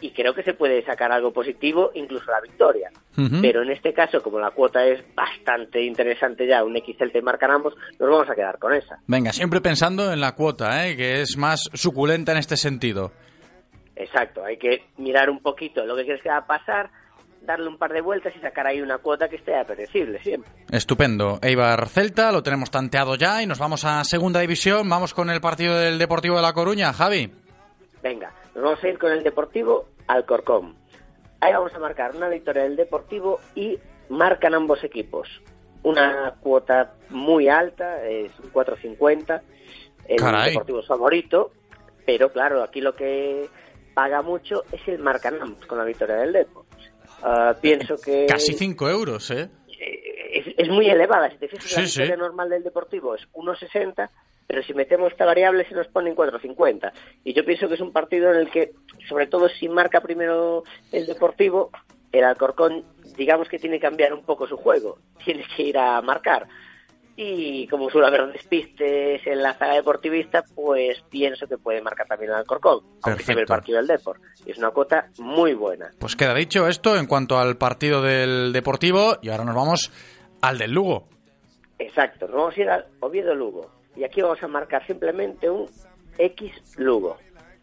y 0.01 0.11
creo 0.11 0.33
que 0.33 0.43
se 0.43 0.53
puede 0.53 0.83
sacar 0.85 1.11
algo 1.11 1.31
positivo, 1.31 1.91
incluso 1.93 2.31
la 2.31 2.41
victoria. 2.41 2.91
Pero 3.41 3.63
en 3.63 3.71
este 3.71 3.93
caso, 3.93 4.21
como 4.21 4.39
la 4.39 4.51
cuota 4.51 4.85
es 4.85 5.03
bastante 5.13 5.83
interesante 5.83 6.47
ya, 6.47 6.63
un 6.63 6.77
XL 6.77 7.11
te 7.11 7.21
marcan 7.21 7.51
ambos, 7.51 7.73
nos 7.99 8.09
vamos 8.09 8.29
a 8.29 8.35
quedar 8.35 8.57
con 8.59 8.73
esa. 8.73 8.97
Venga, 9.07 9.33
siempre 9.33 9.59
pensando 9.59 10.13
en 10.13 10.21
la 10.21 10.35
cuota, 10.35 10.87
¿eh? 10.87 10.95
que 10.95 11.21
es 11.21 11.35
más 11.35 11.69
suculenta 11.73 12.31
en 12.31 12.37
este 12.37 12.55
sentido. 12.55 13.11
Exacto, 13.97 14.45
hay 14.45 14.57
que 14.57 14.85
mirar 14.97 15.29
un 15.29 15.41
poquito 15.41 15.85
lo 15.85 15.97
que 15.97 16.05
crees 16.05 16.21
que 16.21 16.29
va 16.29 16.37
a 16.37 16.47
pasar, 16.47 16.89
darle 17.41 17.67
un 17.67 17.77
par 17.77 17.91
de 17.91 17.99
vueltas 17.99 18.33
y 18.33 18.39
sacar 18.39 18.67
ahí 18.67 18.79
una 18.79 18.99
cuota 18.99 19.27
que 19.27 19.35
esté 19.35 19.53
apetecible 19.57 20.19
siempre. 20.23 20.49
Estupendo. 20.71 21.39
Eibar 21.41 21.89
Celta, 21.89 22.31
lo 22.31 22.41
tenemos 22.41 22.71
tanteado 22.71 23.15
ya 23.15 23.43
y 23.43 23.47
nos 23.47 23.59
vamos 23.59 23.83
a 23.83 24.03
segunda 24.05 24.39
división. 24.39 24.87
Vamos 24.87 25.13
con 25.13 25.29
el 25.29 25.41
partido 25.41 25.77
del 25.77 25.99
Deportivo 25.99 26.37
de 26.37 26.41
La 26.41 26.53
Coruña, 26.53 26.93
Javi. 26.93 27.29
Venga, 28.01 28.31
nos 28.59 28.71
vamos 28.71 28.83
a 28.83 28.89
ir 28.89 28.97
con 28.97 29.11
el 29.11 29.23
Deportivo 29.23 29.87
Alcorcón. 30.07 30.75
Ahí 31.39 31.53
vamos 31.53 31.73
a 31.73 31.79
marcar 31.79 32.15
una 32.15 32.27
victoria 32.27 32.63
del 32.63 32.75
Deportivo 32.75 33.39
y 33.55 33.79
marcan 34.09 34.53
ambos 34.53 34.83
equipos. 34.83 35.29
Una 35.83 36.35
cuota 36.41 36.93
muy 37.09 37.47
alta, 37.47 38.03
es 38.05 38.37
un 38.39 38.51
4.50. 38.51 39.41
El 40.07 40.17
Caray. 40.17 40.51
Deportivo 40.51 40.79
es 40.79 40.87
favorito, 40.87 41.51
pero 42.05 42.31
claro, 42.33 42.61
aquí 42.61 42.81
lo 42.81 42.95
que 42.95 43.47
paga 43.93 44.21
mucho 44.21 44.63
es 44.71 44.85
el 44.87 44.99
marcan 44.99 45.41
ambos 45.41 45.65
con 45.65 45.77
la 45.77 45.85
victoria 45.85 46.17
del 46.17 46.33
Depor. 46.33 46.65
Ah, 47.23 47.55
pienso 47.61 47.95
que 47.97 48.25
Casi 48.27 48.53
5 48.53 48.89
euros, 48.89 49.31
¿eh? 49.31 49.49
es, 50.31 50.45
es 50.57 50.69
muy 50.69 50.89
elevada. 50.89 51.29
Si 51.29 51.37
te 51.37 51.47
fijas, 51.47 51.71
la 51.71 51.87
sí. 51.87 51.99
victoria 52.01 52.17
normal 52.17 52.49
del 52.49 52.63
Deportivo 52.63 53.15
es 53.15 53.21
1.60, 53.33 54.09
pero 54.49 54.63
si 54.63 54.73
metemos 54.73 55.11
esta 55.11 55.25
variable 55.25 55.63
se 55.69 55.75
nos 55.75 55.87
pone 55.89 56.09
en 56.09 56.15
4.50. 56.15 56.91
Y 57.23 57.35
yo 57.35 57.45
pienso 57.45 57.67
que 57.67 57.75
es 57.75 57.81
un 57.81 57.93
partido 57.93 58.33
en 58.33 58.39
el 58.39 58.49
que, 58.49 58.71
sobre 59.07 59.27
todo 59.27 59.47
si 59.47 59.69
marca 59.69 60.01
primero 60.01 60.63
el 60.91 61.05
Deportivo, 61.05 61.69
el 62.11 62.23
Alcorcón, 62.23 62.83
digamos 63.15 63.47
que 63.47 63.59
tiene 63.59 63.75
que 63.75 63.85
cambiar 63.85 64.11
un 64.11 64.23
poco 64.23 64.47
su 64.47 64.57
juego. 64.57 64.97
Tiene 65.23 65.45
que 65.55 65.61
ir 65.61 65.77
a 65.77 66.01
marcar. 66.01 66.47
Y 67.15 67.67
como 67.67 67.91
suele 67.91 68.07
haber 68.07 68.25
despistes 68.31 69.21
en 69.27 69.43
la 69.43 69.53
zaga 69.53 69.75
deportivista, 69.75 70.43
pues 70.55 70.99
pienso 71.11 71.45
que 71.45 71.59
puede 71.59 71.83
marcar 71.83 72.07
también 72.07 72.31
el 72.31 72.37
Alcorcón, 72.37 72.79
aunque 73.03 73.23
se 73.23 73.35
ve 73.35 73.41
el 73.41 73.47
partido 73.47 73.77
del 73.77 73.85
Depor. 73.85 74.19
Y 74.47 74.49
es 74.49 74.57
una 74.57 74.71
cuota 74.71 75.11
muy 75.19 75.53
buena. 75.53 75.91
Pues 75.99 76.15
queda 76.15 76.33
dicho 76.33 76.67
esto 76.67 76.97
en 76.97 77.05
cuanto 77.05 77.37
al 77.37 77.57
partido 77.57 78.01
del 78.01 78.51
Deportivo 78.51 79.19
y 79.21 79.29
ahora 79.29 79.45
nos 79.45 79.53
vamos 79.53 79.91
al 80.41 80.57
del 80.57 80.71
Lugo. 80.71 81.07
Exacto, 81.77 82.25
nos 82.25 82.35
vamos 82.35 82.57
a 82.57 82.61
ir 82.61 82.69
al 82.71 82.87
Oviedo 82.99 83.35
Lugo. 83.35 83.78
Y 83.95 84.03
aquí 84.03 84.21
vamos 84.21 84.41
a 84.43 84.47
marcar 84.47 84.85
simplemente 84.85 85.49
un 85.49 85.69
X 86.17 86.51
Lugo. 86.77 87.17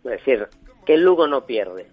Es 0.04 0.10
decir, 0.10 0.48
que 0.84 0.94
el 0.94 1.02
Lugo 1.02 1.26
no 1.26 1.46
pierde. 1.46 1.86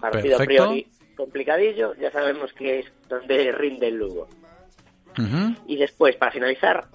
Partido 0.00 0.36
a 0.36 0.44
priori 0.44 0.86
complicadillo, 1.16 1.94
ya 1.96 2.12
sabemos 2.12 2.52
que 2.52 2.78
es 2.78 2.86
donde 3.08 3.50
rinde 3.52 3.88
el 3.88 3.96
Lugo. 3.96 4.28
Y 5.66 5.76
después, 5.76 6.14
para 6.14 6.30
finalizar, 6.30 6.86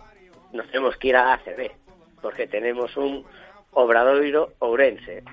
nos 0.54 0.66
tenemos 0.68 0.96
que 0.96 1.10
ir 1.10 1.18
a 1.18 1.34
ACB, 1.34 1.72
porque 2.22 2.48
tenemos 2.48 2.96
un 2.96 3.26
Obradoiro 3.72 4.54
Ourense. 4.60 5.24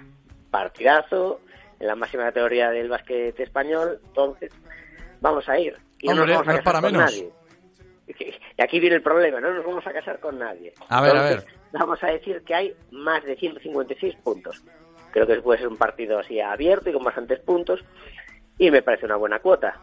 Partidazo 0.50 1.40
en 1.78 1.86
la 1.86 1.94
máxima 1.94 2.24
categoría 2.24 2.70
del 2.70 2.88
básquet 2.88 3.38
español, 3.38 4.00
entonces 4.06 4.50
vamos 5.20 5.48
a 5.48 5.56
ir. 5.60 5.76
Y 6.00 6.08
no 6.08 6.16
nos 6.16 6.26
vamos 6.26 6.42
a 6.48 6.50
no 6.50 6.50
es 6.52 6.58
casar 6.58 6.64
para 6.64 6.80
menos. 6.80 7.02
nadie. 7.02 7.30
Y 8.58 8.62
aquí 8.62 8.78
viene 8.78 8.96
el 8.96 9.02
problema, 9.02 9.40
no 9.40 9.52
nos 9.52 9.64
vamos 9.64 9.86
a 9.86 9.92
casar 9.92 10.20
con 10.20 10.38
nadie. 10.38 10.72
A 10.88 11.00
ver, 11.00 11.16
a 11.16 11.28
Entonces, 11.28 11.60
Vamos 11.72 12.02
a 12.02 12.08
decir 12.08 12.42
que 12.44 12.54
hay 12.54 12.74
más 12.90 13.24
de 13.24 13.36
156 13.36 14.16
puntos. 14.24 14.62
Creo 15.12 15.26
que 15.26 15.40
puede 15.40 15.60
ser 15.60 15.68
un 15.68 15.76
partido 15.76 16.18
así 16.18 16.40
abierto 16.40 16.90
y 16.90 16.92
con 16.92 17.04
bastantes 17.04 17.40
puntos. 17.40 17.80
Y 18.58 18.70
me 18.70 18.82
parece 18.82 19.06
una 19.06 19.16
buena 19.16 19.38
cuota. 19.38 19.74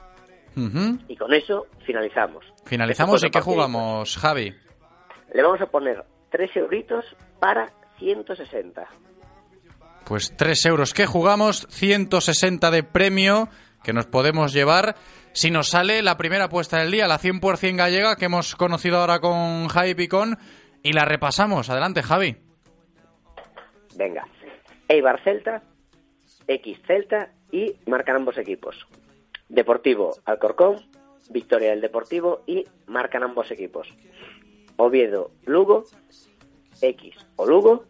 Y 1.07 1.15
con 1.15 1.33
eso 1.33 1.67
finalizamos. 1.85 2.43
Finalizamos 2.65 3.15
Este 3.17 3.27
y 3.27 3.31
qué 3.31 3.41
jugamos, 3.41 4.17
Javi. 4.17 4.55
Le 5.33 5.43
vamos 5.43 5.61
a 5.61 5.67
poner 5.67 6.03
3 6.31 6.55
euritos 6.57 7.05
para 7.39 7.71
160. 7.99 8.87
Pues 10.05 10.35
3 10.35 10.65
euros 10.65 10.93
que 10.93 11.05
jugamos, 11.05 11.67
160 11.69 12.71
de 12.71 12.83
premio 12.83 13.49
que 13.83 13.93
nos 13.93 14.07
podemos 14.07 14.51
llevar. 14.51 14.95
Si 15.37 15.51
nos 15.51 15.67
sale 15.69 16.01
la 16.01 16.17
primera 16.17 16.45
apuesta 16.45 16.79
del 16.79 16.89
día, 16.89 17.07
la 17.07 17.19
100% 17.19 17.75
gallega 17.75 18.15
que 18.15 18.25
hemos 18.25 18.55
conocido 18.55 18.97
ahora 18.97 19.19
con 19.19 19.67
Javi 19.67 19.93
Picón 19.93 20.35
y 20.81 20.93
la 20.93 21.05
repasamos. 21.05 21.69
Adelante, 21.69 22.01
Javi. 22.01 22.37
Venga. 23.95 24.27
Eibar 24.87 25.21
Celta, 25.23 25.61
X 26.47 26.79
Celta 26.87 27.33
y 27.51 27.75
marcan 27.85 28.15
ambos 28.15 28.39
equipos. 28.39 28.87
Deportivo 29.47 30.15
Alcorcón, 30.25 30.77
victoria 31.29 31.69
del 31.69 31.81
Deportivo 31.81 32.41
y 32.47 32.65
marcan 32.87 33.21
ambos 33.21 33.51
equipos. 33.51 33.87
Oviedo 34.77 35.29
Lugo, 35.45 35.83
X 36.81 37.13
o 37.35 37.45
Lugo 37.45 37.85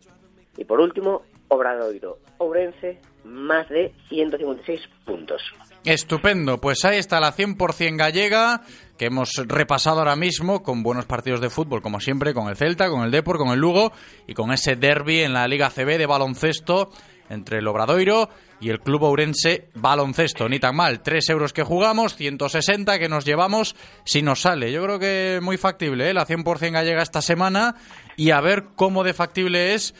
y 0.57 0.65
por 0.65 0.81
último 0.81 1.21
Obradoiro 1.47 2.19
Ourense, 2.39 2.99
más 3.23 3.69
de 3.69 3.93
156 4.09 4.81
puntos. 5.05 5.41
Estupendo, 5.87 6.59
pues 6.59 6.83
ahí 6.83 6.97
está 6.97 7.21
la 7.21 7.33
100% 7.33 7.95
gallega 7.95 8.61
que 8.97 9.05
hemos 9.05 9.31
repasado 9.45 9.99
ahora 9.99 10.17
mismo 10.17 10.61
con 10.61 10.83
buenos 10.83 11.05
partidos 11.05 11.39
de 11.39 11.49
fútbol, 11.49 11.81
como 11.81 12.01
siempre, 12.01 12.33
con 12.33 12.49
el 12.49 12.57
Celta, 12.57 12.89
con 12.89 13.05
el 13.05 13.11
Depor, 13.11 13.37
con 13.37 13.51
el 13.51 13.59
Lugo 13.59 13.93
y 14.27 14.33
con 14.33 14.51
ese 14.51 14.75
derby 14.75 15.21
en 15.21 15.31
la 15.31 15.47
Liga 15.47 15.69
CB 15.69 15.97
de 15.97 16.05
baloncesto 16.05 16.91
entre 17.29 17.59
el 17.59 17.67
Obradoiro 17.69 18.29
y 18.59 18.69
el 18.69 18.81
Club 18.81 19.03
Ourense 19.03 19.69
Baloncesto. 19.75 20.49
Ni 20.49 20.59
tan 20.59 20.75
mal, 20.75 21.01
3 21.01 21.29
euros 21.29 21.53
que 21.53 21.63
jugamos, 21.63 22.17
160 22.17 22.99
que 22.99 23.07
nos 23.07 23.23
llevamos 23.23 23.73
si 24.03 24.21
nos 24.21 24.41
sale. 24.41 24.73
Yo 24.73 24.83
creo 24.83 24.99
que 24.99 25.39
muy 25.41 25.55
factible, 25.55 26.09
¿eh? 26.09 26.13
la 26.13 26.27
100% 26.27 26.69
gallega 26.69 27.01
esta 27.01 27.21
semana 27.21 27.75
y 28.17 28.31
a 28.31 28.41
ver 28.41 28.65
cómo 28.75 29.05
de 29.05 29.13
factible 29.13 29.73
es 29.73 29.95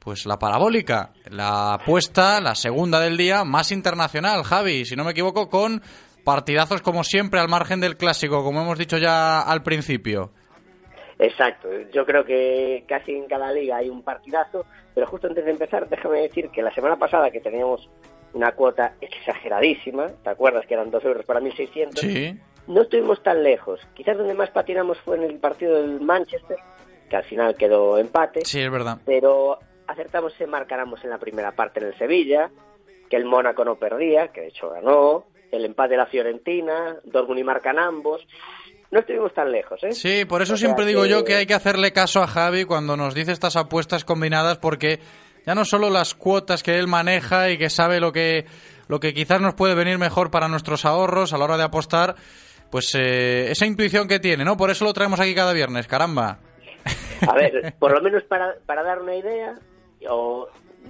pues 0.00 0.26
la 0.26 0.38
parabólica, 0.38 1.12
la 1.30 1.74
apuesta, 1.74 2.40
la 2.40 2.54
segunda 2.54 2.98
del 3.00 3.16
día, 3.16 3.44
más 3.44 3.70
internacional, 3.70 4.42
Javi, 4.42 4.84
si 4.84 4.96
no 4.96 5.04
me 5.04 5.12
equivoco, 5.12 5.48
con 5.48 5.80
partidazos 6.24 6.82
como 6.82 7.04
siempre 7.04 7.38
al 7.38 7.48
margen 7.48 7.80
del 7.80 7.96
clásico, 7.96 8.42
como 8.42 8.62
hemos 8.62 8.78
dicho 8.78 8.98
ya 8.98 9.40
al 9.42 9.62
principio. 9.62 10.32
Exacto, 11.18 11.68
yo 11.92 12.06
creo 12.06 12.24
que 12.24 12.84
casi 12.88 13.12
en 13.12 13.26
cada 13.26 13.52
liga 13.52 13.76
hay 13.76 13.90
un 13.90 14.02
partidazo, 14.02 14.64
pero 14.94 15.06
justo 15.06 15.26
antes 15.26 15.44
de 15.44 15.50
empezar, 15.50 15.86
déjame 15.88 16.22
decir 16.22 16.48
que 16.50 16.62
la 16.62 16.72
semana 16.74 16.96
pasada 16.96 17.30
que 17.30 17.40
teníamos 17.40 17.88
una 18.32 18.52
cuota 18.52 18.94
exageradísima, 19.02 20.06
¿te 20.22 20.30
acuerdas 20.30 20.64
que 20.66 20.74
eran 20.74 20.90
2 20.90 21.04
euros 21.04 21.26
para 21.26 21.40
1.600? 21.40 21.98
Sí. 21.98 22.38
No 22.68 22.82
estuvimos 22.82 23.22
tan 23.22 23.42
lejos, 23.42 23.80
quizás 23.94 24.16
donde 24.16 24.32
más 24.34 24.50
patinamos 24.50 24.98
fue 25.00 25.16
en 25.16 25.24
el 25.24 25.38
partido 25.38 25.76
del 25.76 26.00
Manchester, 26.00 26.56
que 27.10 27.16
al 27.16 27.24
final 27.24 27.54
quedó 27.56 27.98
empate, 27.98 28.40
Sí, 28.44 28.60
es 28.60 28.70
verdad. 28.70 28.98
pero 29.04 29.58
acertamos 29.90 30.34
ese 30.34 30.46
marcáramos 30.46 31.02
en 31.04 31.10
la 31.10 31.18
primera 31.18 31.52
parte 31.52 31.80
en 31.80 31.86
el 31.86 31.98
Sevilla, 31.98 32.50
que 33.08 33.16
el 33.16 33.24
Mónaco 33.24 33.64
no 33.64 33.76
perdía, 33.76 34.28
que 34.28 34.42
de 34.42 34.48
hecho 34.48 34.70
ganó, 34.70 35.26
el 35.50 35.64
empate 35.64 35.90
de 35.90 35.96
la 35.96 36.06
Fiorentina, 36.06 36.96
Dortmund 37.04 37.40
y 37.40 37.44
marcan 37.44 37.78
ambos, 37.78 38.26
no 38.90 39.00
estuvimos 39.00 39.32
tan 39.34 39.52
lejos, 39.52 39.82
¿eh? 39.82 39.92
Sí, 39.92 40.24
por 40.24 40.42
eso 40.42 40.54
O 40.54 40.56
sea 40.56 40.66
siempre 40.66 40.86
digo 40.86 41.06
yo 41.06 41.24
que 41.24 41.36
hay 41.36 41.46
que 41.46 41.54
hacerle 41.54 41.92
caso 41.92 42.22
a 42.22 42.26
Javi 42.26 42.64
cuando 42.64 42.96
nos 42.96 43.14
dice 43.14 43.32
estas 43.32 43.56
apuestas 43.56 44.04
combinadas 44.04 44.58
porque 44.58 44.98
ya 45.46 45.54
no 45.54 45.64
solo 45.64 45.90
las 45.90 46.14
cuotas 46.14 46.62
que 46.62 46.78
él 46.78 46.88
maneja 46.88 47.50
y 47.50 47.58
que 47.58 47.70
sabe 47.70 48.00
lo 48.00 48.12
que 48.12 48.46
lo 48.88 48.98
que 48.98 49.14
quizás 49.14 49.40
nos 49.40 49.54
puede 49.54 49.76
venir 49.76 49.98
mejor 49.98 50.32
para 50.32 50.48
nuestros 50.48 50.84
ahorros 50.84 51.32
a 51.32 51.38
la 51.38 51.44
hora 51.44 51.56
de 51.56 51.62
apostar, 51.62 52.16
pues 52.70 52.92
eh, 52.96 53.52
esa 53.52 53.64
intuición 53.64 54.08
que 54.08 54.18
tiene, 54.18 54.44
¿no? 54.44 54.56
Por 54.56 54.70
eso 54.70 54.84
lo 54.84 54.92
traemos 54.92 55.20
aquí 55.20 55.32
cada 55.32 55.52
viernes, 55.52 55.86
caramba. 55.86 56.40
A 57.28 57.34
ver, 57.34 57.74
por 57.78 57.92
lo 57.92 58.02
menos 58.02 58.24
para, 58.24 58.56
para 58.66 58.82
dar 58.82 59.00
una 59.00 59.14
idea, 59.14 59.54
o 60.08 60.48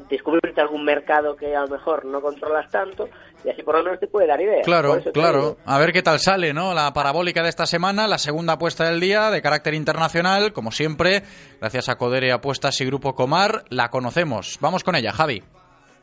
descubrirte 0.08 0.60
algún 0.60 0.84
mercado 0.84 1.36
que 1.36 1.54
a 1.54 1.62
lo 1.62 1.68
mejor 1.68 2.04
no 2.04 2.20
controlas 2.20 2.70
tanto, 2.70 3.08
y 3.44 3.48
así 3.48 3.62
por 3.62 3.76
lo 3.76 3.84
menos 3.84 4.00
te 4.00 4.06
puede 4.06 4.26
dar 4.26 4.40
ideas. 4.40 4.64
Claro, 4.64 5.00
claro. 5.12 5.56
A 5.64 5.78
ver 5.78 5.92
qué 5.92 6.02
tal 6.02 6.18
sale, 6.18 6.52
¿no? 6.52 6.74
La 6.74 6.92
parabólica 6.92 7.42
de 7.42 7.48
esta 7.48 7.66
semana, 7.66 8.06
la 8.06 8.18
segunda 8.18 8.54
apuesta 8.54 8.84
del 8.84 9.00
día, 9.00 9.30
de 9.30 9.42
carácter 9.42 9.74
internacional, 9.74 10.52
como 10.52 10.70
siempre, 10.70 11.22
gracias 11.60 11.88
a 11.88 11.96
Codere 11.96 12.32
Apuestas 12.32 12.80
y 12.80 12.86
Grupo 12.86 13.14
Comar, 13.14 13.64
la 13.68 13.88
conocemos. 13.90 14.58
Vamos 14.60 14.84
con 14.84 14.94
ella, 14.94 15.12
Javi. 15.12 15.42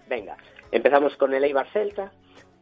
Venga, 0.10 0.36
empezamos 0.72 1.16
con 1.16 1.34
el 1.34 1.44
Eibar 1.44 1.68
Celta. 1.72 2.12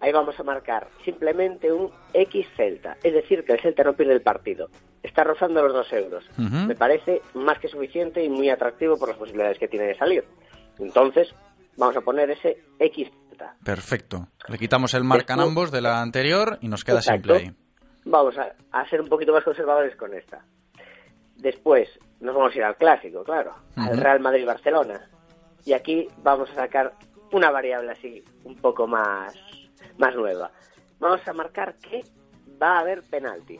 Ahí 0.06 0.11
vamos 0.11 0.40
a 0.40 0.44
marcar 0.44 0.88
simplemente 1.03 1.73
un 1.73 1.90
X 2.14 2.45
Celta, 2.56 2.95
es 3.02 3.11
decir, 3.11 3.44
que 3.44 3.53
el 3.53 3.60
Celta 3.60 3.84
no 3.84 3.94
pierde 3.94 4.14
el 4.14 4.22
partido. 4.22 4.69
Está 5.02 5.23
rozando 5.23 5.64
los 5.64 5.73
dos 5.73 5.91
euros. 5.94 6.23
Me 6.38 6.76
parece 6.76 7.23
más 7.34 7.57
que 7.57 7.68
suficiente 7.68 8.23
y 8.23 8.30
muy 8.30 8.52
atractivo 8.52 8.99
por 8.99 9.10
las 9.10 9.18
posibilidades 9.18 9.57
que 9.57 9.68
tiene 9.68 9.88
de 9.88 9.98
salir. 9.98 10.23
Entonces, 10.77 11.34
vamos 11.76 11.98
a 11.98 12.02
poner 12.02 12.30
ese 12.30 12.60
X 12.77 13.10
Celta. 13.30 13.56
Perfecto. 13.64 14.27
Le 14.48 14.60
quitamos 14.60 14.94
el 14.94 15.03
marcan 15.03 15.40
ambos 15.40 15.72
de 15.72 15.82
la 15.82 16.03
anterior 16.03 16.60
y 16.61 16.68
nos 16.68 16.84
queda 16.84 16.98
Exacto. 16.98 17.34
simple 17.34 17.49
ahí. 17.49 17.56
Vamos 18.06 18.38
a, 18.38 18.53
a 18.80 18.88
ser 18.88 19.02
un 19.02 19.07
poquito 19.10 19.34
más 19.34 19.44
conservadores 19.44 19.95
con 19.95 20.14
esta. 20.14 20.45
Después 21.36 21.90
nos 22.19 22.36
vamos 22.36 22.53
a 22.53 22.57
ir 22.60 22.64
al 22.64 22.76
clásico, 22.76 23.23
claro, 23.23 23.56
al. 23.76 23.98
Real 23.98 24.19
Madrid-Barcelona. 24.19 25.10
Y 25.65 25.73
aquí 25.73 26.07
vamos 26.22 26.52
a 26.52 26.56
sacar 26.56 26.94
una 27.32 27.49
variable 27.49 27.91
así, 27.91 28.23
un 28.44 28.56
poco 28.57 28.86
más, 28.86 29.34
más 29.98 30.16
nueva. 30.16 30.52
Vamos 31.00 31.22
a 31.28 31.34
marcar 31.34 31.76
que 31.76 32.02
va 32.62 32.78
a 32.78 32.80
haber 32.80 33.04
penalti. 33.04 33.60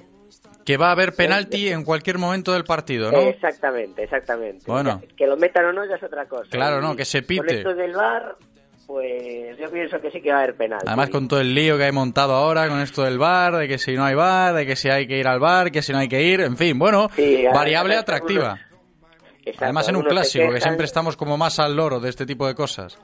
Que 0.66 0.78
va 0.78 0.88
a 0.90 0.92
haber 0.92 1.14
penalti 1.14 1.70
en 1.70 1.84
cualquier 1.84 2.18
momento 2.18 2.52
del 2.54 2.64
partido, 2.64 3.12
¿no? 3.12 3.20
Exactamente, 3.20 4.04
exactamente. 4.04 4.64
Bueno. 4.68 5.02
Ya, 5.08 5.16
Que 5.16 5.28
lo 5.28 5.38
metan 5.38 5.66
o 5.66 5.74
no 5.74 5.86
ya 5.86 5.96
es 5.96 6.04
otra 6.04 6.26
cosa. 6.28 6.50
Claro, 6.50 6.82
no, 6.82 6.96
que 6.96 7.06
se 7.06 7.20
Con 7.20 7.28
pite. 7.28 7.58
esto 7.58 7.76
del 7.76 7.94
VAR, 7.94 8.36
pues 8.88 9.58
yo 9.58 9.70
pienso 9.72 10.00
que 10.02 10.12
sí 10.12 10.22
que 10.22 10.32
va 10.32 10.38
a 10.40 10.44
haber 10.44 10.56
penalti. 10.56 10.88
Además 10.88 11.10
con 11.10 11.28
todo 11.28 11.40
el 11.40 11.54
lío 11.54 11.78
que 11.78 11.84
hay 11.86 11.92
montado 11.92 12.34
ahora 12.34 12.68
con 12.68 12.80
esto 12.82 13.04
del 13.04 13.18
bar, 13.20 13.56
de 13.58 13.68
que 13.68 13.78
si 13.78 13.94
no 13.96 14.04
hay 14.04 14.16
bar, 14.16 14.56
de 14.56 14.66
que 14.66 14.76
si 14.76 14.90
hay 14.90 15.08
que 15.08 15.18
ir 15.18 15.28
al 15.28 15.40
bar, 15.40 15.72
que 15.72 15.82
si 15.82 15.92
no 15.94 16.00
hay 16.00 16.08
que 16.10 16.22
ir, 16.24 16.42
en 16.42 16.58
fin, 16.58 16.78
bueno, 16.80 17.10
Sí, 17.16 17.46
variable 17.54 17.96
atractiva. 17.96 18.60
Exacto, 19.46 19.66
Además 19.66 19.88
en 19.90 19.96
un 19.98 20.04
clásico, 20.04 20.52
que 20.52 20.60
siempre 20.60 20.86
estamos 20.86 21.16
como 21.16 21.38
más 21.38 21.60
al 21.60 21.76
loro 21.76 22.00
de 22.00 22.10
este 22.10 22.26
tipo 22.26 22.48
de 22.48 22.56
cosas. 22.56 22.98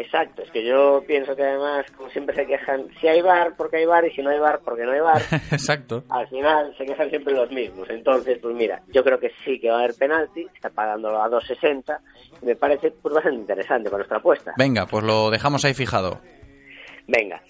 Exacto, 0.00 0.42
es 0.42 0.50
que 0.52 0.64
yo 0.64 1.02
pienso 1.06 1.34
que 1.34 1.42
además, 1.42 1.84
como 1.96 2.08
siempre 2.10 2.36
se 2.36 2.46
quejan, 2.46 2.88
si 3.00 3.08
hay 3.08 3.20
bar, 3.20 3.54
porque 3.56 3.78
hay 3.78 3.84
bar, 3.84 4.06
y 4.06 4.12
si 4.12 4.22
no 4.22 4.30
hay 4.30 4.38
bar, 4.38 4.60
porque 4.64 4.84
no 4.84 4.92
hay 4.92 5.00
bar, 5.00 5.20
Exacto. 5.50 6.04
al 6.08 6.28
final 6.28 6.72
se 6.78 6.86
quejan 6.86 7.10
siempre 7.10 7.34
los 7.34 7.50
mismos. 7.50 7.90
Entonces, 7.90 8.38
pues 8.40 8.54
mira, 8.54 8.80
yo 8.94 9.02
creo 9.02 9.18
que 9.18 9.32
sí 9.44 9.58
que 9.58 9.70
va 9.70 9.76
a 9.76 9.78
haber 9.80 9.96
penalti, 9.96 10.46
está 10.54 10.70
pagándolo 10.70 11.20
a 11.20 11.28
2.60, 11.28 11.98
y 12.40 12.46
me 12.46 12.54
parece 12.54 12.92
pues 12.92 13.12
bastante 13.12 13.40
interesante 13.40 13.90
para 13.90 13.98
nuestra 13.98 14.18
apuesta. 14.18 14.54
Venga, 14.56 14.86
pues 14.86 15.02
lo 15.02 15.30
dejamos 15.30 15.64
ahí 15.64 15.74
fijado. 15.74 16.20
Venga, 17.08 17.42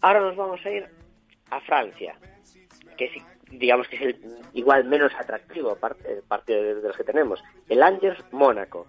ahora 0.00 0.20
nos 0.20 0.36
vamos 0.36 0.60
a 0.64 0.70
ir 0.70 0.86
a 1.50 1.60
Francia, 1.62 2.14
que 2.96 3.08
sí, 3.08 3.20
digamos 3.50 3.88
que 3.88 3.96
es 3.96 4.02
el 4.02 4.16
igual 4.54 4.84
menos 4.84 5.12
atractivo 5.18 5.76
el 6.04 6.22
partido 6.22 6.62
de, 6.62 6.74
de 6.76 6.88
los 6.88 6.96
que 6.96 7.04
tenemos. 7.04 7.42
El 7.68 7.82
Angers 7.82 8.22
Mónaco. 8.30 8.86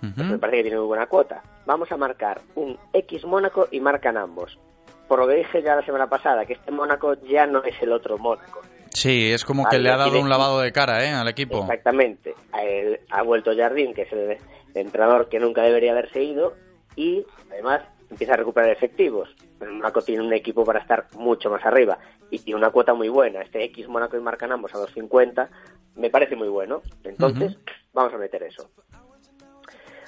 Pues 0.00 0.16
me 0.16 0.38
parece 0.38 0.56
que 0.58 0.62
tiene 0.62 0.78
muy 0.78 0.86
buena 0.86 1.06
cuota. 1.06 1.42
Vamos 1.70 1.92
a 1.92 1.96
marcar 1.96 2.40
un 2.56 2.76
X 2.92 3.24
Mónaco 3.24 3.68
y 3.70 3.78
marcan 3.78 4.16
ambos. 4.16 4.58
Por 5.06 5.20
lo 5.20 5.28
que 5.28 5.36
dije 5.36 5.62
ya 5.62 5.76
la 5.76 5.86
semana 5.86 6.08
pasada, 6.08 6.44
que 6.44 6.54
este 6.54 6.72
Mónaco 6.72 7.14
ya 7.28 7.46
no 7.46 7.62
es 7.62 7.80
el 7.80 7.92
otro 7.92 8.18
Mónaco. 8.18 8.60
Sí, 8.92 9.30
es 9.30 9.44
como 9.44 9.68
que 9.68 9.78
le 9.78 9.88
ha 9.88 9.96
dado 9.96 10.20
un 10.20 10.28
lavado 10.28 10.58
de 10.58 10.72
cara 10.72 11.04
¿eh? 11.04 11.10
al 11.10 11.28
equipo. 11.28 11.60
Exactamente. 11.60 12.34
Él 12.60 12.98
ha 13.10 13.22
vuelto 13.22 13.52
Jardín, 13.56 13.94
que 13.94 14.02
es 14.02 14.12
el, 14.12 14.30
el 14.30 14.38
entrenador 14.74 15.28
que 15.28 15.38
nunca 15.38 15.62
debería 15.62 15.92
haberse 15.92 16.24
ido, 16.24 16.56
y 16.96 17.24
además 17.52 17.82
empieza 18.10 18.32
a 18.32 18.38
recuperar 18.38 18.70
efectivos. 18.70 19.28
El 19.60 19.70
Mónaco 19.70 20.02
tiene 20.02 20.26
un 20.26 20.32
equipo 20.32 20.64
para 20.64 20.80
estar 20.80 21.06
mucho 21.18 21.50
más 21.50 21.64
arriba 21.64 22.00
y 22.32 22.40
tiene 22.40 22.58
una 22.58 22.70
cuota 22.70 22.94
muy 22.94 23.08
buena. 23.08 23.42
Este 23.42 23.62
X 23.62 23.86
Mónaco 23.86 24.16
y 24.16 24.20
marcan 24.20 24.50
ambos 24.50 24.74
a 24.74 24.78
2.50 24.78 25.48
me 25.94 26.10
parece 26.10 26.34
muy 26.34 26.48
bueno. 26.48 26.82
Entonces, 27.04 27.56
vamos 27.92 28.12
a 28.12 28.18
meter 28.18 28.42
eso. 28.42 28.68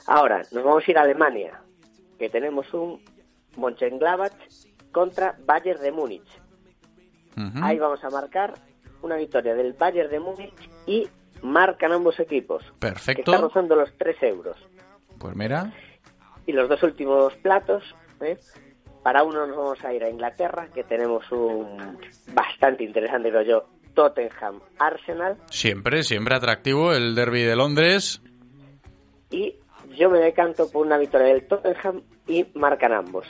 Ahora, 0.06 0.42
nos 0.52 0.64
vamos 0.64 0.82
a 0.86 0.90
ir 0.90 0.98
a 0.98 1.02
Alemania, 1.02 1.60
que 2.18 2.28
tenemos 2.28 2.72
un 2.74 3.00
Mönchengladbach 3.56 4.32
contra 4.92 5.36
Bayern 5.46 5.80
de 5.80 5.92
Múnich. 5.92 6.26
Ahí 7.62 7.78
vamos 7.78 8.02
a 8.04 8.10
marcar 8.10 8.54
una 9.00 9.16
victoria 9.16 9.54
del 9.54 9.72
Bayern 9.72 10.10
de 10.10 10.20
Múnich 10.20 10.70
y 10.86 11.08
marcan 11.42 11.92
ambos 11.92 12.18
equipos. 12.20 12.62
Que 12.62 12.78
Perfecto. 12.78 13.32
está 13.32 13.42
rozando 13.42 13.74
los 13.74 13.90
3 13.96 14.16
euros. 14.24 14.56
Pues 15.18 15.34
mira, 15.36 15.72
Y 16.46 16.52
los 16.52 16.68
dos 16.68 16.82
últimos 16.82 17.34
platos, 17.36 17.82
¿eh? 18.20 18.36
para 19.02 19.22
uno 19.24 19.46
nos 19.46 19.56
vamos 19.56 19.84
a 19.84 19.92
ir 19.94 20.04
a 20.04 20.10
Inglaterra, 20.10 20.68
que 20.74 20.84
tenemos 20.84 21.30
un 21.32 21.98
bastante 22.34 22.84
interesante, 22.84 23.30
creo 23.30 23.42
yo, 23.42 23.64
Tottenham 23.94 24.60
Arsenal. 24.78 25.36
siempre, 25.50 26.02
siempre 26.02 26.34
atractivo 26.36 26.92
el 26.92 27.14
derby 27.14 27.42
de 27.42 27.56
Londres. 27.56 28.20
Y 29.30 29.56
yo 29.96 30.10
me 30.10 30.18
decanto 30.18 30.70
por 30.70 30.86
una 30.86 30.98
victoria 30.98 31.28
del 31.28 31.46
Tottenham 31.46 32.02
y 32.26 32.46
marcan 32.54 32.92
ambos. 32.92 33.26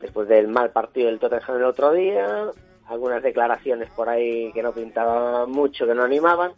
Después 0.00 0.28
del 0.28 0.48
mal 0.48 0.70
partido 0.70 1.06
del 1.08 1.18
Tottenham 1.18 1.56
el 1.56 1.64
otro 1.64 1.92
día, 1.92 2.46
algunas 2.88 3.22
declaraciones 3.22 3.90
por 3.90 4.08
ahí 4.08 4.52
que 4.52 4.62
no 4.62 4.72
pintaban 4.72 5.50
mucho, 5.50 5.86
que 5.86 5.94
no 5.94 6.02
animaban, 6.04 6.52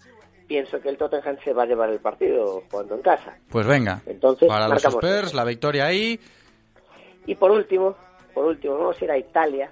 pienso 0.46 0.80
que 0.80 0.88
el 0.88 0.96
Tottenham 0.96 1.36
se 1.44 1.52
va 1.52 1.62
a 1.62 1.66
llevar 1.66 1.90
el 1.90 2.00
partido 2.00 2.62
jugando 2.70 2.94
en 2.96 3.02
casa. 3.02 3.36
Pues 3.50 3.66
venga, 3.66 4.02
Entonces, 4.06 4.48
para 4.48 4.68
los 4.68 4.84
Spurs, 4.84 5.34
la 5.34 5.44
victoria 5.44 5.86
ahí. 5.86 6.18
Y 7.26 7.34
por 7.36 7.50
último, 7.50 7.96
por 8.34 8.44
último, 8.46 8.78
vamos 8.78 9.00
a 9.00 9.04
ir 9.04 9.10
a 9.10 9.18
Italia 9.18 9.70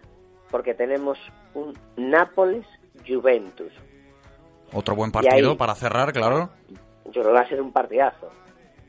porque 0.51 0.75
tenemos 0.75 1.19
un 1.55 1.73
Nápoles-Juventus. 1.97 3.73
Otro 4.73 4.95
buen 4.97 5.13
partido 5.13 5.51
ahí- 5.51 5.57
para 5.57 5.75
cerrar, 5.75 6.13
claro. 6.13 6.51
Yo 7.07 7.11
creo 7.13 7.25
que 7.27 7.33
va 7.33 7.41
a 7.41 7.49
ser 7.49 7.61
un 7.61 7.73
partidazo. 7.73 8.29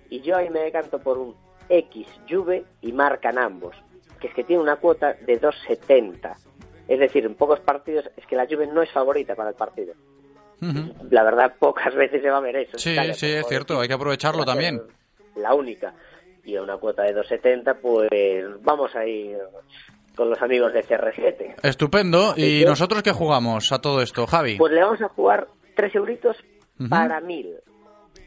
Y 0.10 0.22
yo 0.22 0.38
ahí 0.38 0.50
me 0.50 0.62
decanto 0.62 1.00
por 1.00 1.18
un 1.18 1.36
X 1.70 2.08
Juve 2.30 2.64
y 2.82 2.92
marcan 2.92 3.38
ambos, 3.38 3.76
que 4.20 4.28
es 4.28 4.34
que 4.34 4.44
tiene 4.44 4.62
una 4.62 4.76
cuota 4.78 5.14
de 5.14 5.42
2.70. 5.42 6.36
Es 6.88 7.00
decir, 7.00 7.26
en 7.26 7.36
pocos 7.36 7.60
partidos 7.60 8.10
es 8.16 8.26
que 8.28 8.36
la 8.36 8.46
Juve 8.46 8.68
no 8.68 8.82
es 8.82 8.92
favorita 8.92 9.36
para 9.36 9.50
el 9.50 9.56
partido. 9.56 9.94
La 11.10 11.24
verdad, 11.24 11.56
pocas 11.60 11.94
veces 11.96 12.22
se 12.22 12.30
va 12.30 12.38
a 12.38 12.42
ver 12.42 12.56
eso. 12.56 12.78
Sí, 12.78 12.92
Italia, 12.92 13.14
sí, 13.14 13.28
es 13.32 13.48
cierto, 13.48 13.80
hay 13.80 13.88
que 13.88 13.94
aprovecharlo 13.94 14.46
también. 14.46 14.82
La 15.36 15.54
única. 15.54 15.94
Y 16.44 16.56
a 16.56 16.62
una 16.62 16.78
cuota 16.78 17.04
de 17.04 17.16
2.70, 17.16 17.78
pues 17.82 18.10
vamos 18.64 18.96
a 18.96 19.06
ir 19.06 19.38
con 20.16 20.30
los 20.30 20.42
amigos 20.42 20.74
de 20.74 20.84
CR7. 20.84 21.56
Estupendo. 21.64 22.34
¿Y 22.38 22.64
nosotros 22.66 23.04
qué 23.04 23.12
jugamos 23.12 23.72
a 23.72 23.80
todo 23.80 24.02
esto, 24.02 24.26
Javi? 24.28 24.58
Pues 24.58 24.72
le 24.72 24.82
vamos 24.82 25.02
a 25.02 25.10
jugar 25.10 25.48
3 25.76 25.96
euritos 25.96 26.38
para 26.90 27.20
1.000. 27.20 27.60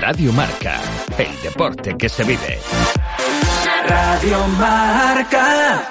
Radio 0.00 0.32
Marca, 0.32 0.80
el 1.18 1.42
deporte 1.42 1.94
que 1.98 2.08
se 2.08 2.24
vive. 2.24 2.58
Radio 3.86 4.46
Marca. 4.58 5.90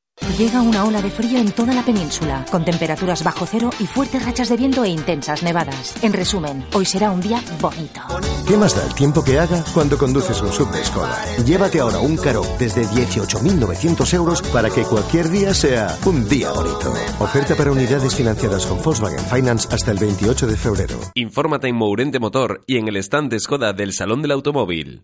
Llega 0.41 0.61
una 0.63 0.85
ola 0.85 1.03
de 1.03 1.11
frío 1.11 1.37
en 1.37 1.51
toda 1.51 1.71
la 1.71 1.85
península, 1.85 2.43
con 2.49 2.65
temperaturas 2.65 3.23
bajo 3.23 3.45
cero 3.45 3.69
y 3.79 3.85
fuertes 3.85 4.25
rachas 4.25 4.49
de 4.49 4.57
viento 4.57 4.83
e 4.83 4.89
intensas 4.89 5.43
nevadas. 5.43 5.93
En 6.03 6.13
resumen, 6.13 6.65
hoy 6.73 6.83
será 6.83 7.11
un 7.11 7.21
día 7.21 7.39
bonito. 7.59 8.01
¿Qué 8.47 8.57
más 8.57 8.75
da 8.75 8.83
el 8.83 8.95
tiempo 8.95 9.23
que 9.23 9.37
haga 9.39 9.63
cuando 9.71 9.99
conduces 9.99 10.41
un 10.41 10.51
sub 10.51 10.71
de 10.71 10.83
Skoda? 10.83 11.15
Llévate 11.45 11.79
ahora 11.79 11.99
un 11.99 12.17
caro 12.17 12.41
desde 12.57 12.85
18.900 12.85 14.13
euros 14.15 14.41
para 14.41 14.71
que 14.71 14.81
cualquier 14.81 15.29
día 15.29 15.53
sea 15.53 15.95
un 16.05 16.27
día 16.27 16.51
bonito. 16.51 16.91
Oferta 17.19 17.53
para 17.55 17.71
unidades 17.71 18.15
financiadas 18.15 18.65
con 18.65 18.81
Volkswagen 18.81 19.23
Finance 19.25 19.67
hasta 19.71 19.91
el 19.91 19.99
28 19.99 20.47
de 20.47 20.57
febrero. 20.57 20.99
Infórmate 21.13 21.67
en 21.67 21.75
Mourente 21.75 22.19
Motor 22.19 22.63
y 22.65 22.77
en 22.77 22.87
el 22.87 22.97
stand 22.97 23.29
de 23.29 23.39
Skoda 23.39 23.73
del 23.73 23.93
Salón 23.93 24.23
del 24.23 24.31
Automóvil. 24.31 25.03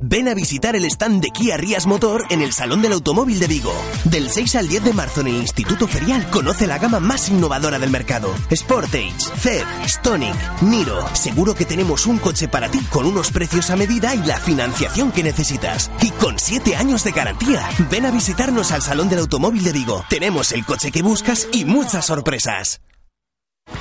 Ven 0.00 0.28
a 0.28 0.34
visitar 0.34 0.76
el 0.76 0.84
stand 0.84 1.22
de 1.22 1.30
Kia 1.30 1.56
Rías 1.56 1.86
Motor 1.86 2.26
en 2.30 2.40
el 2.40 2.52
Salón 2.52 2.82
del 2.82 2.92
Automóvil 2.92 3.40
de 3.40 3.46
Vigo. 3.46 3.72
Del 4.04 4.30
6 4.30 4.54
al 4.56 4.68
10 4.68 4.84
de 4.84 4.92
marzo 4.92 5.20
en 5.20 5.28
el 5.28 5.36
Instituto 5.36 5.88
Ferial 5.88 6.28
conoce 6.30 6.66
la 6.66 6.78
gama 6.78 7.00
más 7.00 7.28
innovadora 7.28 7.78
del 7.78 7.90
mercado. 7.90 8.34
Sportage, 8.54 9.12
Zed, 9.36 9.64
Stonic, 9.86 10.62
Niro. 10.62 11.04
Seguro 11.14 11.54
que 11.54 11.64
tenemos 11.64 12.06
un 12.06 12.18
coche 12.18 12.48
para 12.48 12.70
ti 12.70 12.80
con 12.90 13.06
unos 13.06 13.30
precios 13.30 13.70
a 13.70 13.76
medida 13.76 14.14
y 14.14 14.18
la 14.18 14.38
financiación 14.38 15.10
que 15.10 15.22
necesitas. 15.22 15.90
Y 16.00 16.10
con 16.12 16.38
7 16.38 16.76
años 16.76 17.04
de 17.04 17.12
garantía. 17.12 17.68
Ven 17.90 18.06
a 18.06 18.10
visitarnos 18.10 18.72
al 18.72 18.82
Salón 18.82 19.08
del 19.08 19.20
Automóvil 19.20 19.64
de 19.64 19.72
Vigo. 19.72 20.04
Tenemos 20.08 20.52
el 20.52 20.64
coche 20.64 20.92
que 20.92 21.02
buscas 21.02 21.48
y 21.52 21.64
muchas 21.64 22.06
sorpresas. 22.06 22.80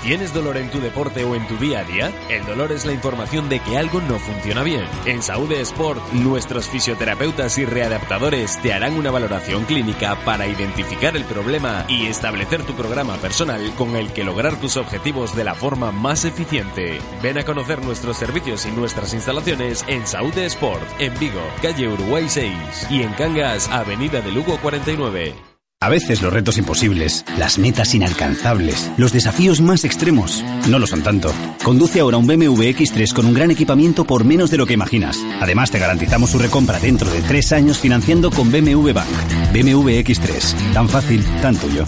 ¿Tienes 0.07 0.33
dolor 0.33 0.55
en 0.55 0.69
tu 0.69 0.79
deporte 0.79 1.25
o 1.25 1.35
en 1.35 1.45
tu 1.47 1.57
día 1.57 1.79
a 1.79 1.83
día? 1.83 2.13
El 2.29 2.45
dolor 2.45 2.71
es 2.71 2.85
la 2.85 2.93
información 2.93 3.49
de 3.49 3.59
que 3.59 3.77
algo 3.77 3.99
no 3.99 4.19
funciona 4.19 4.63
bien. 4.63 4.85
En 5.05 5.21
Saúde 5.21 5.59
Sport, 5.61 6.01
nuestros 6.13 6.67
fisioterapeutas 6.67 7.57
y 7.57 7.65
readaptadores 7.65 8.61
te 8.61 8.71
harán 8.73 8.95
una 8.95 9.11
valoración 9.11 9.65
clínica 9.65 10.15
para 10.23 10.47
identificar 10.47 11.17
el 11.17 11.25
problema 11.25 11.85
y 11.89 12.05
establecer 12.05 12.63
tu 12.63 12.73
programa 12.73 13.17
personal 13.17 13.73
con 13.75 13.97
el 13.97 14.13
que 14.13 14.23
lograr 14.23 14.59
tus 14.61 14.77
objetivos 14.77 15.35
de 15.35 15.43
la 15.43 15.55
forma 15.55 15.91
más 15.91 16.23
eficiente. 16.23 16.99
Ven 17.21 17.37
a 17.37 17.43
conocer 17.43 17.83
nuestros 17.83 18.17
servicios 18.17 18.65
y 18.65 18.71
nuestras 18.71 19.13
instalaciones 19.13 19.83
en 19.87 20.07
Saúde 20.07 20.45
Sport, 20.45 20.87
en 20.99 21.19
Vigo, 21.19 21.41
calle 21.61 21.87
Uruguay 21.89 22.27
6 22.29 22.87
y 22.89 23.01
en 23.01 23.11
Cangas, 23.13 23.67
avenida 23.69 24.21
de 24.21 24.31
Lugo 24.31 24.57
49. 24.61 25.56
A 25.79 25.89
veces 25.89 26.23
los 26.23 26.33
retos 26.33 26.57
imposibles, 26.57 27.23
las 27.37 27.59
metas 27.59 27.93
inalcanzables, 27.93 28.91
los 28.97 29.13
desafíos 29.13 29.61
más 29.61 29.85
extremos, 29.85 30.43
no 30.67 30.79
lo 30.79 30.87
son 30.87 31.03
tanto. 31.03 31.31
Conduce 31.63 31.99
ahora 31.99 32.17
un 32.17 32.25
BMW 32.25 32.63
X3 32.63 33.13
con 33.13 33.27
un 33.27 33.35
gran 33.35 33.51
equipamiento 33.51 34.03
por 34.03 34.25
menos 34.25 34.49
de 34.49 34.57
lo 34.57 34.65
que 34.65 34.73
imaginas. 34.73 35.19
Además 35.39 35.69
te 35.69 35.77
garantizamos 35.77 36.31
su 36.31 36.39
recompra 36.39 36.79
dentro 36.79 37.11
de 37.11 37.21
tres 37.21 37.51
años 37.51 37.77
financiando 37.77 38.31
con 38.31 38.51
BMW 38.51 38.91
Bank. 38.91 39.07
BMW 39.53 39.99
X3, 40.01 40.73
tan 40.73 40.89
fácil, 40.89 41.23
tan 41.43 41.55
tuyo. 41.55 41.85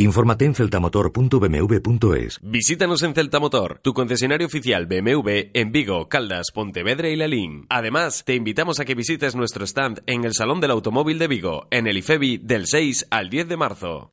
Infórmate 0.00 0.44
en 0.44 0.54
celtamotor.bmw.es. 0.54 2.38
Visítanos 2.40 3.02
en 3.02 3.14
Celtamotor, 3.14 3.80
tu 3.82 3.92
concesionario 3.92 4.46
oficial 4.46 4.86
BMW 4.86 5.50
en 5.54 5.72
Vigo, 5.72 6.08
Caldas, 6.08 6.52
Pontevedra 6.54 7.08
y 7.08 7.16
Lalín. 7.16 7.66
Además, 7.68 8.22
te 8.24 8.36
invitamos 8.36 8.78
a 8.78 8.84
que 8.84 8.94
visites 8.94 9.34
nuestro 9.34 9.66
stand 9.66 10.02
en 10.06 10.24
el 10.24 10.34
Salón 10.34 10.60
del 10.60 10.70
Automóvil 10.70 11.18
de 11.18 11.26
Vigo, 11.26 11.66
en 11.72 11.88
el 11.88 11.98
IFEBI, 11.98 12.38
del 12.38 12.68
6 12.68 13.08
al 13.10 13.28
10 13.28 13.48
de 13.48 13.56
marzo. 13.56 14.12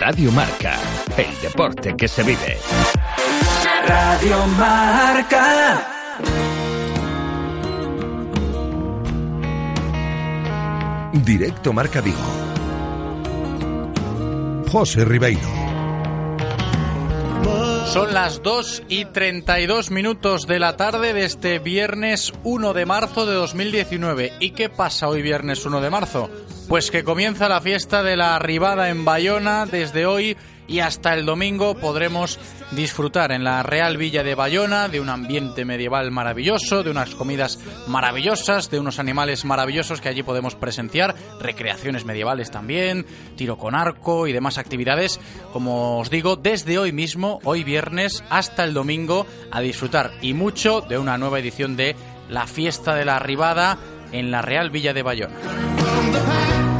Radio 0.00 0.32
Marca, 0.32 0.78
el 1.18 1.38
deporte 1.42 1.94
que 1.94 2.08
se 2.08 2.22
vive. 2.22 2.56
Radio 3.86 4.46
Marca. 4.56 5.88
Directo 11.12 11.74
Marca 11.74 12.00
Vigo. 12.00 12.51
José 14.72 15.04
Ribeiro. 15.04 15.42
Son 17.92 18.14
las 18.14 18.42
2 18.42 18.84
y 18.88 19.04
32 19.04 19.90
minutos 19.90 20.46
de 20.46 20.58
la 20.58 20.78
tarde 20.78 21.12
de 21.12 21.26
este 21.26 21.58
viernes 21.58 22.32
1 22.42 22.72
de 22.72 22.86
marzo 22.86 23.26
de 23.26 23.34
2019. 23.34 24.32
¿Y 24.40 24.52
qué 24.52 24.70
pasa 24.70 25.08
hoy 25.08 25.20
viernes 25.20 25.66
1 25.66 25.82
de 25.82 25.90
marzo? 25.90 26.30
Pues 26.70 26.90
que 26.90 27.04
comienza 27.04 27.50
la 27.50 27.60
fiesta 27.60 28.02
de 28.02 28.16
la 28.16 28.34
arribada 28.34 28.88
en 28.88 29.04
Bayona 29.04 29.66
desde 29.66 30.06
hoy 30.06 30.38
y 30.66 30.80
hasta 30.80 31.14
el 31.14 31.26
domingo 31.26 31.74
podremos 31.74 32.38
disfrutar 32.70 33.32
en 33.32 33.44
la 33.44 33.62
Real 33.62 33.96
Villa 33.96 34.22
de 34.22 34.34
Bayona 34.34 34.88
de 34.88 35.00
un 35.00 35.08
ambiente 35.08 35.64
medieval 35.64 36.10
maravilloso, 36.10 36.82
de 36.82 36.90
unas 36.90 37.14
comidas 37.14 37.58
maravillosas, 37.86 38.70
de 38.70 38.80
unos 38.80 38.98
animales 38.98 39.44
maravillosos 39.44 40.00
que 40.00 40.08
allí 40.08 40.22
podemos 40.22 40.54
presenciar, 40.54 41.14
recreaciones 41.40 42.04
medievales 42.04 42.50
también, 42.50 43.06
tiro 43.36 43.58
con 43.58 43.74
arco 43.74 44.26
y 44.26 44.32
demás 44.32 44.58
actividades, 44.58 45.20
como 45.52 45.98
os 45.98 46.10
digo, 46.10 46.36
desde 46.36 46.78
hoy 46.78 46.92
mismo, 46.92 47.40
hoy 47.44 47.64
viernes, 47.64 48.24
hasta 48.30 48.64
el 48.64 48.74
domingo, 48.74 49.26
a 49.50 49.60
disfrutar 49.60 50.12
y 50.22 50.34
mucho 50.34 50.80
de 50.80 50.98
una 50.98 51.18
nueva 51.18 51.38
edición 51.38 51.76
de 51.76 51.96
la 52.28 52.46
fiesta 52.46 52.94
de 52.94 53.04
la 53.04 53.16
arribada 53.16 53.78
en 54.12 54.30
la 54.30 54.42
Real 54.42 54.70
Villa 54.70 54.92
de 54.92 55.02
Bayona. 55.02 56.71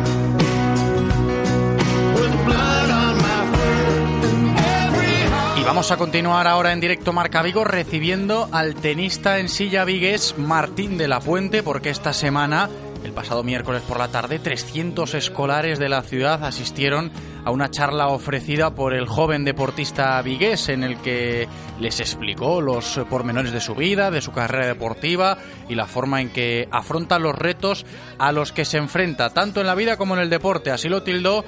Vamos 5.73 5.91
a 5.91 5.97
continuar 5.97 6.47
ahora 6.49 6.75
en 6.75 6.81
directo 6.81 7.15
Marca 7.15 7.41
Vigo 7.41 7.65
recibiendo 7.65 8.47
al 8.53 8.75
tenista 8.75 9.39
en 9.39 9.49
silla 9.49 9.87
vigués 9.87 10.35
Martín 10.37 10.99
de 10.99 11.09
la 11.09 11.19
Puente 11.19 11.63
porque 11.63 11.89
esta 11.89 12.13
semana, 12.13 12.69
el 13.03 13.15
pasado 13.15 13.43
miércoles 13.43 13.81
por 13.81 13.99
la 13.99 14.09
tarde, 14.09 14.39
300 14.39 15.15
escolares 15.15 15.79
de 15.79 15.89
la 15.89 16.03
ciudad 16.03 16.45
asistieron 16.45 17.11
a 17.47 17.51
una 17.51 17.71
charla 17.71 18.09
ofrecida 18.09 18.75
por 18.75 18.93
el 18.93 19.07
joven 19.07 19.45
deportista 19.45 20.21
vigués 20.21 20.69
en 20.69 20.85
el 20.85 20.99
que 20.99 21.49
les 21.81 22.01
explicó 22.01 22.61
los 22.61 23.01
pormenores 23.09 23.53
de 23.53 23.61
su 23.61 23.75
vida, 23.75 24.11
de 24.11 24.21
su 24.21 24.31
carrera 24.31 24.67
deportiva 24.67 25.39
y 25.71 25.75
la 25.75 25.87
forma 25.87 26.21
en 26.21 26.29
que 26.29 26.69
afronta 26.71 27.19
los 27.19 27.35
retos 27.35 27.87
a 28.19 28.31
los 28.31 28.53
que 28.53 28.67
se 28.67 28.77
enfrenta 28.77 29.31
tanto 29.31 29.61
en 29.61 29.67
la 29.67 29.75
vida 29.75 29.97
como 29.97 30.15
en 30.15 30.21
el 30.21 30.31
deporte. 30.31 30.71
Así 30.71 30.91
lo 30.91 31.03
tildó 31.03 31.45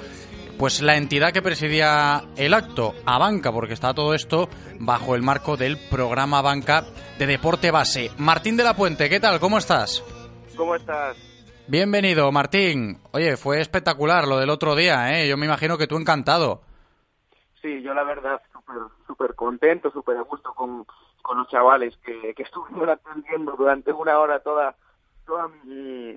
pues 0.57 0.81
la 0.81 0.95
entidad 0.95 1.31
que 1.33 1.41
presidía 1.41 2.23
el 2.37 2.53
acto, 2.53 2.93
Abanca, 3.05 3.51
porque 3.51 3.73
está 3.73 3.93
todo 3.93 4.13
esto 4.13 4.47
bajo 4.79 5.15
el 5.15 5.21
marco 5.21 5.57
del 5.57 5.77
programa 5.89 6.41
Banca 6.41 6.83
de 7.19 7.25
Deporte 7.25 7.71
Base. 7.71 8.11
Martín 8.17 8.55
de 8.57 8.63
la 8.63 8.75
Puente, 8.75 9.09
¿qué 9.09 9.19
tal? 9.19 9.39
¿Cómo 9.39 9.57
estás? 9.57 10.03
¿Cómo 10.55 10.75
estás? 10.75 11.17
Bienvenido, 11.67 12.31
Martín. 12.31 12.99
Oye, 13.11 13.37
fue 13.37 13.59
espectacular 13.59 14.27
lo 14.27 14.37
del 14.37 14.49
otro 14.49 14.75
día, 14.75 15.19
¿eh? 15.19 15.27
Yo 15.27 15.35
me 15.35 15.45
imagino 15.45 15.77
que 15.77 15.87
tú 15.87 15.97
encantado. 15.97 16.61
Sí, 17.61 17.81
yo 17.81 17.93
la 17.93 18.03
verdad 18.03 18.41
súper 18.53 18.77
super 19.07 19.35
contento, 19.35 19.91
súper 19.91 20.17
a 20.17 20.21
gusto 20.21 20.53
con, 20.53 20.85
con 21.21 21.37
los 21.37 21.49
chavales 21.49 21.97
que, 21.97 22.33
que 22.33 22.43
estuvieron 22.43 22.89
atendiendo 22.89 23.53
durante 23.57 23.91
una 23.91 24.19
hora 24.19 24.39
toda, 24.39 24.75
toda 25.25 25.47
mi, 25.63 26.15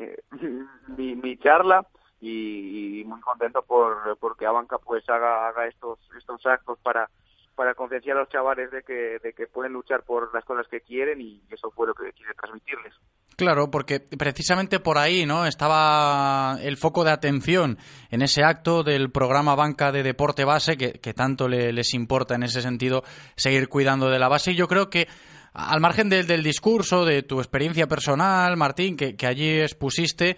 mi, 0.96 1.16
mi 1.16 1.36
charla 1.38 1.84
y, 2.20 3.04
muy 3.06 3.20
contento 3.20 3.62
por 3.62 4.16
porque 4.18 4.46
Abanca 4.46 4.78
pues 4.78 5.08
haga, 5.08 5.48
haga 5.48 5.66
estos, 5.66 5.98
estos 6.16 6.44
actos 6.46 6.78
para 6.82 7.08
para 7.54 7.74
concienciar 7.74 8.16
a 8.16 8.20
los 8.20 8.28
chavales 8.28 8.70
de 8.70 8.84
que, 8.84 9.18
de 9.20 9.32
que 9.32 9.48
pueden 9.48 9.72
luchar 9.72 10.04
por 10.04 10.32
las 10.32 10.44
cosas 10.44 10.68
que 10.70 10.80
quieren 10.80 11.20
y 11.20 11.42
eso 11.50 11.72
fue 11.72 11.88
lo 11.88 11.94
que 11.94 12.12
quiere 12.12 12.32
transmitirles. 12.34 12.94
Claro, 13.36 13.68
porque 13.68 13.98
precisamente 13.98 14.78
por 14.78 14.96
ahí, 14.96 15.26
¿no? 15.26 15.44
Estaba 15.44 16.56
el 16.62 16.76
foco 16.76 17.02
de 17.02 17.10
atención 17.10 17.76
en 18.10 18.22
ese 18.22 18.44
acto 18.44 18.84
del 18.84 19.10
programa 19.10 19.56
Banca 19.56 19.90
de 19.90 20.04
Deporte 20.04 20.44
Base, 20.44 20.76
que, 20.76 20.92
que 21.00 21.14
tanto 21.14 21.48
le- 21.48 21.72
les 21.72 21.94
importa 21.94 22.36
en 22.36 22.44
ese 22.44 22.62
sentido 22.62 23.02
seguir 23.34 23.68
cuidando 23.68 24.08
de 24.08 24.20
la 24.20 24.28
base. 24.28 24.52
Y 24.52 24.54
yo 24.54 24.68
creo 24.68 24.88
que, 24.88 25.08
al 25.52 25.80
margen 25.80 26.08
del, 26.08 26.28
del 26.28 26.44
discurso, 26.44 27.04
de 27.04 27.24
tu 27.24 27.38
experiencia 27.40 27.88
personal, 27.88 28.56
Martín, 28.56 28.96
que, 28.96 29.16
que 29.16 29.26
allí 29.26 29.58
expusiste, 29.60 30.36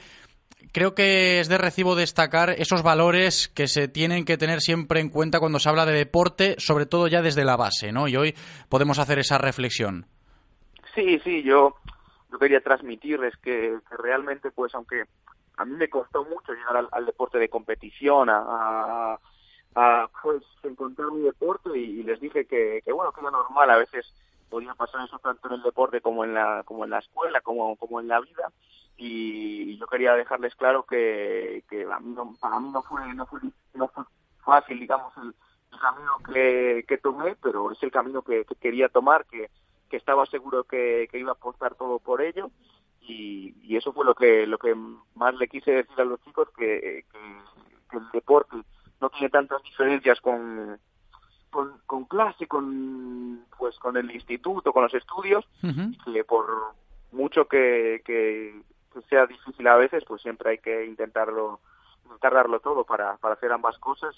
creo 0.73 0.95
que 0.95 1.41
es 1.41 1.49
de 1.49 1.59
recibo 1.59 1.95
destacar 1.95 2.51
esos 2.51 2.83
valores 2.83 3.49
que 3.49 3.69
se 3.69 3.89
tienen 3.89 4.25
que 4.25 4.37
tener 4.37 4.61
siempre 4.61 5.01
en 5.01 5.09
cuenta 5.09 5.41
cuando 5.41 5.59
se 5.59 5.69
habla 5.69 5.87
de 5.87 5.93
deporte, 5.93 6.57
sobre 6.59 6.87
todo 6.87 7.09
ya 7.09 7.23
desde 7.23 7.45
la 7.45 7.57
base, 7.57 7.93
¿no? 7.93 8.09
Y 8.09 8.17
hoy 8.17 8.35
podemos 8.69 8.99
hacer 8.99 9.19
esa 9.19 9.39
reflexión. 9.39 10.07
Sí, 10.95 11.19
sí, 11.21 11.43
yo, 11.43 11.77
yo 12.31 12.39
quería 12.39 12.61
transmitirles 12.61 13.37
que, 13.39 13.79
que 13.89 13.97
realmente, 13.97 14.51
pues, 14.51 14.75
aunque 14.75 15.05
a 15.57 15.65
mí 15.65 15.77
me 15.77 15.89
costó 15.89 16.25
mucho 16.25 16.53
llegar 16.53 16.89
al, 16.91 17.07
deporte 17.07 17.39
de 17.39 17.49
competición, 17.49 18.29
a, 18.31 19.19
pues, 20.23 20.43
encontrar 20.63 21.11
mi 21.13 21.23
deporte 21.23 21.71
y, 21.79 22.01
y 22.01 22.03
les 22.03 22.21
dije 22.21 22.47
que, 22.47 22.83
que, 22.85 22.93
bueno, 22.93 23.13
que 23.13 23.21
era 23.21 23.31
normal, 23.31 23.71
a 23.71 23.77
veces 23.77 24.13
podía 24.51 24.75
pasar 24.75 25.05
eso 25.07 25.19
tanto 25.21 25.49
en 25.49 25.55
el 25.55 25.63
deporte 25.63 26.01
como 26.01 26.25
en 26.25 26.35
la, 26.35 26.63
como 26.65 26.85
en 26.85 26.91
la 26.91 26.99
escuela, 26.99 27.41
como, 27.41 27.77
como 27.77 28.01
en 28.01 28.09
la 28.09 28.21
vida, 28.21 28.51
y 29.02 29.78
yo 29.78 29.86
quería 29.86 30.12
dejarles 30.14 30.55
claro 30.56 30.85
que, 30.85 31.64
que 31.70 31.85
a 31.90 31.98
mí 32.01 32.12
no, 32.12 32.35
para 32.39 32.60
mí 32.60 32.68
no 32.70 32.82
fue, 32.82 33.14
no 33.14 33.24
fue, 33.24 33.40
no 33.72 33.89
fue 33.89 34.05
fácil, 34.44 34.78
digamos, 34.78 35.16
el, 35.16 35.35
el 35.72 35.78
camino 35.78 36.12
que, 36.31 36.85
que 36.86 36.98
tomé, 36.98 37.35
pero 37.36 37.72
es 37.72 37.82
el 37.82 37.90
camino 37.90 38.20
que, 38.20 38.44
que 38.44 38.55
quería 38.56 38.90
tomar, 38.90 39.24
que, 39.24 39.48
que 39.89 39.97
estaba 39.97 40.27
seguro 40.27 40.64
que, 40.64 41.09
que 41.10 41.18
iba 41.18 41.31
a 41.31 41.35
apostar 41.35 41.77
todo 41.77 41.98
por 41.98 42.20
ello. 42.20 42.51
Y, 43.01 43.55
y 43.62 43.77
eso 43.77 43.94
fue 43.94 44.05
lo 44.05 44.14
que 44.14 44.47
lo 44.47 44.59
que 44.59 44.77
más 45.14 45.35
le 45.36 45.48
quise 45.48 45.70
decir 45.72 45.98
a 45.98 46.05
los 46.05 46.20
chicos 46.22 46.48
que, 46.56 47.06
que, 47.10 47.97
el 47.97 48.10
deporte 48.12 48.56
no 49.01 49.09
tiene 49.09 49.31
tantas 49.31 49.62
diferencias 49.62 50.20
con, 50.20 50.78
con 51.51 51.81
con 51.86 52.05
clase 52.05 52.47
con 52.47 53.47
pues 53.59 53.77
con 53.78 53.97
el 53.97 54.10
instituto 54.12 54.72
con 54.72 54.85
los 54.85 54.94
estudios 54.94 55.44
que 56.05 56.22
por 56.22 56.74
mucho 57.12 57.47
que, 57.47 58.02
que, 58.05 58.62
que 58.93 59.01
sea 59.03 59.27
difícil 59.27 59.67
a 59.67 59.77
veces 59.77 60.05
pues 60.07 60.23
siempre 60.23 60.51
hay 60.51 60.59
que 60.59 60.85
intentarlo 60.85 61.61
intentar 62.05 62.35
darlo 62.35 62.61
todo 62.61 62.85
para 62.85 63.17
para 63.19 63.35
hacer 63.35 63.53
ambas 63.53 63.79
cosas 63.79 64.17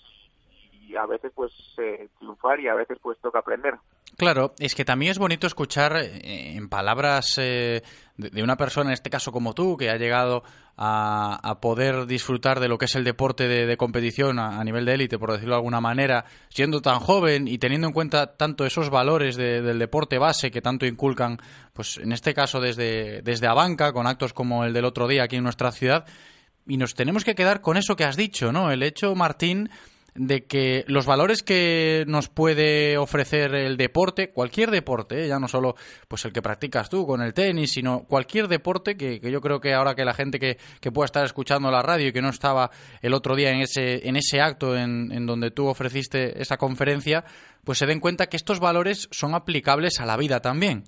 y 0.88 0.96
a 0.96 1.06
veces 1.06 1.32
pues 1.34 1.52
eh, 1.78 2.08
triunfar 2.18 2.60
y 2.60 2.68
a 2.68 2.74
veces 2.74 2.98
pues 3.02 3.18
toca 3.20 3.38
aprender 3.40 3.74
Claro, 4.18 4.52
es 4.58 4.74
que 4.74 4.84
también 4.84 5.10
es 5.12 5.18
bonito 5.18 5.46
escuchar 5.46 5.96
eh, 5.96 6.54
en 6.54 6.68
palabras 6.68 7.38
eh, 7.38 7.82
de, 8.18 8.42
una 8.42 8.56
persona, 8.56 8.90
en 8.90 8.94
este 8.94 9.08
caso 9.08 9.32
como 9.32 9.54
tú, 9.54 9.78
que 9.78 9.88
ha 9.88 9.96
llegado 9.96 10.42
a, 10.76 11.38
a 11.42 11.60
poder 11.60 12.04
disfrutar 12.06 12.60
de 12.60 12.68
lo 12.68 12.76
que 12.76 12.84
es 12.84 12.94
el 12.94 13.04
deporte 13.04 13.48
de, 13.48 13.76
competición 13.78 14.38
a, 14.38 14.60
a 14.60 14.64
nivel 14.64 14.84
de 14.84 14.92
élite, 14.94 15.18
por 15.18 15.32
decirlo 15.32 15.54
de 15.54 15.60
alguna 15.60 15.80
manera, 15.80 16.26
siendo 16.50 16.82
tan 16.82 17.00
joven 17.00 17.48
y 17.48 17.56
teniendo 17.56 17.86
en 17.86 17.94
cuenta 17.94 18.36
tanto 18.36 18.66
esos 18.66 18.90
valores 18.90 19.36
de- 19.36 19.62
del 19.62 19.78
deporte 19.78 20.18
base 20.18 20.50
que 20.50 20.60
tanto 20.60 20.84
inculcan, 20.84 21.38
pues 21.72 21.96
en 21.96 22.12
este 22.12 22.34
caso 22.34 22.60
desde, 22.60 23.22
desde 23.22 23.46
Abanca, 23.46 23.94
con 23.94 24.06
actos 24.06 24.34
como 24.34 24.64
el 24.64 24.74
del 24.74 24.84
otro 24.84 25.08
día 25.08 25.24
aquí 25.24 25.36
en 25.36 25.44
nuestra 25.44 25.72
ciudad, 25.72 26.04
y 26.66 26.76
nos 26.76 26.94
tenemos 26.94 27.24
que 27.24 27.34
quedar 27.34 27.62
con 27.62 27.78
eso 27.78 27.96
que 27.96 28.04
has 28.04 28.16
dicho, 28.16 28.52
¿no? 28.52 28.70
El 28.70 28.82
hecho, 28.82 29.14
Martín, 29.14 29.70
de 30.14 30.46
que 30.46 30.84
los 30.88 31.06
valores 31.06 31.42
que 31.42 32.04
nos 32.06 32.28
puede 32.28 32.98
ofrecer 32.98 33.54
el 33.54 33.76
deporte, 33.76 34.30
cualquier 34.30 34.70
deporte, 34.70 35.24
¿eh? 35.24 35.28
ya 35.28 35.38
no 35.38 35.48
solo 35.48 35.74
pues 36.06 36.24
el 36.24 36.32
que 36.32 36.42
practicas 36.42 36.90
tú 36.90 37.06
con 37.06 37.22
el 37.22 37.32
tenis, 37.32 37.72
sino 37.72 38.04
cualquier 38.04 38.48
deporte 38.48 38.96
que, 38.96 39.20
que 39.20 39.30
yo 39.30 39.40
creo 39.40 39.60
que 39.60 39.72
ahora 39.72 39.94
que 39.94 40.04
la 40.04 40.12
gente 40.12 40.38
que, 40.38 40.58
que 40.80 40.92
pueda 40.92 41.06
estar 41.06 41.24
escuchando 41.24 41.70
la 41.70 41.82
radio 41.82 42.08
y 42.08 42.12
que 42.12 42.20
no 42.20 42.28
estaba 42.28 42.70
el 43.00 43.14
otro 43.14 43.34
día 43.34 43.50
en 43.50 43.60
ese, 43.60 44.06
en 44.06 44.16
ese 44.16 44.40
acto 44.40 44.76
en, 44.76 45.10
en 45.12 45.26
donde 45.26 45.50
tú 45.50 45.66
ofreciste 45.66 46.40
esa 46.40 46.58
conferencia, 46.58 47.24
pues 47.64 47.78
se 47.78 47.86
den 47.86 48.00
cuenta 48.00 48.26
que 48.26 48.36
estos 48.36 48.60
valores 48.60 49.08
son 49.12 49.34
aplicables 49.34 50.00
a 50.00 50.06
la 50.06 50.16
vida 50.16 50.40
también. 50.40 50.84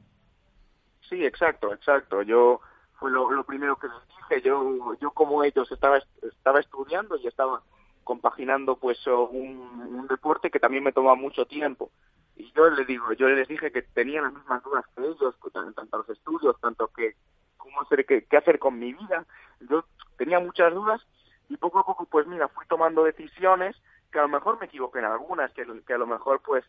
Sí, 1.09 1.25
exacto, 1.25 1.73
exacto. 1.73 2.23
Yo 2.23 2.61
fue 2.99 3.11
lo, 3.11 3.45
primero 3.45 3.77
que 3.77 3.89
les 3.89 3.97
dije. 4.09 4.49
Yo, 4.49 4.95
yo 5.01 5.11
como 5.11 5.45
ellos 5.45 5.71
estaba 5.71 5.99
estaba 6.23 6.61
estudiando 6.61 7.17
y 7.17 7.27
estaba 7.27 7.63
compaginando 8.05 8.77
pues 8.77 9.07
o, 9.09 9.29
un, 9.29 9.59
un 9.59 10.07
deporte 10.07 10.51
que 10.51 10.61
también 10.61 10.85
me 10.85 10.93
toma 10.93 11.15
mucho 11.15 11.47
tiempo. 11.47 11.91
Y 12.37 12.53
yo 12.53 12.69
les 12.71 12.87
digo, 12.87 13.13
yo 13.13 13.29
les 13.29 13.49
dije 13.49 13.71
que 13.71 13.83
tenía 13.83 14.23
las 14.23 14.33
mismas 14.33 14.63
dudas 14.63 14.85
que 14.95 15.03
ellos, 15.03 15.35
tanto 15.75 15.99
los 15.99 16.09
estudios, 16.09 16.61
tanto 16.61 16.89
que 16.89 17.17
cómo 17.57 17.81
hacer, 17.81 18.05
qué, 18.07 18.25
qué 18.25 18.37
hacer 18.37 18.59
con 18.59 18.79
mi 18.79 18.93
vida. 18.93 19.25
Yo 19.61 19.85
tenía 20.17 20.41
muchas 20.41 20.73
dudas 20.73 21.01
y 21.49 21.57
poco 21.57 21.79
a 21.79 21.85
poco 21.85 22.07
pues 22.07 22.27
mira, 22.27 22.49
fui 22.49 22.67
tomando 22.67 23.05
decisiones 23.05 23.77
que 24.11 24.19
a 24.19 24.23
lo 24.23 24.29
mejor 24.29 24.59
me 24.59 24.67
equivoqué 24.67 25.01
en 25.01 25.07
algunas, 25.07 25.53
que, 25.53 25.63
a 25.63 25.99
lo 25.99 26.07
mejor 26.07 26.41
pues 26.43 26.65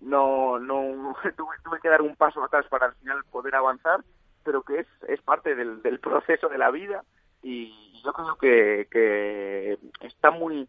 no, 0.00 0.58
no 0.58 1.14
tuve, 1.36 1.56
tuve 1.64 1.80
que 1.80 1.88
dar 1.88 2.02
un 2.02 2.16
paso 2.16 2.42
atrás 2.42 2.66
para 2.68 2.86
al 2.86 2.94
final 2.94 3.24
poder 3.30 3.54
avanzar, 3.54 4.04
pero 4.44 4.62
que 4.62 4.80
es, 4.80 4.86
es 5.08 5.20
parte 5.22 5.54
del 5.54 6.00
proceso 6.00 6.48
de 6.48 6.58
la 6.58 6.70
vida 6.70 7.04
y 7.42 7.87
yo 8.02 8.12
creo 8.12 8.36
que, 8.36 8.88
que 8.90 9.78
está 10.06 10.30
muy, 10.30 10.68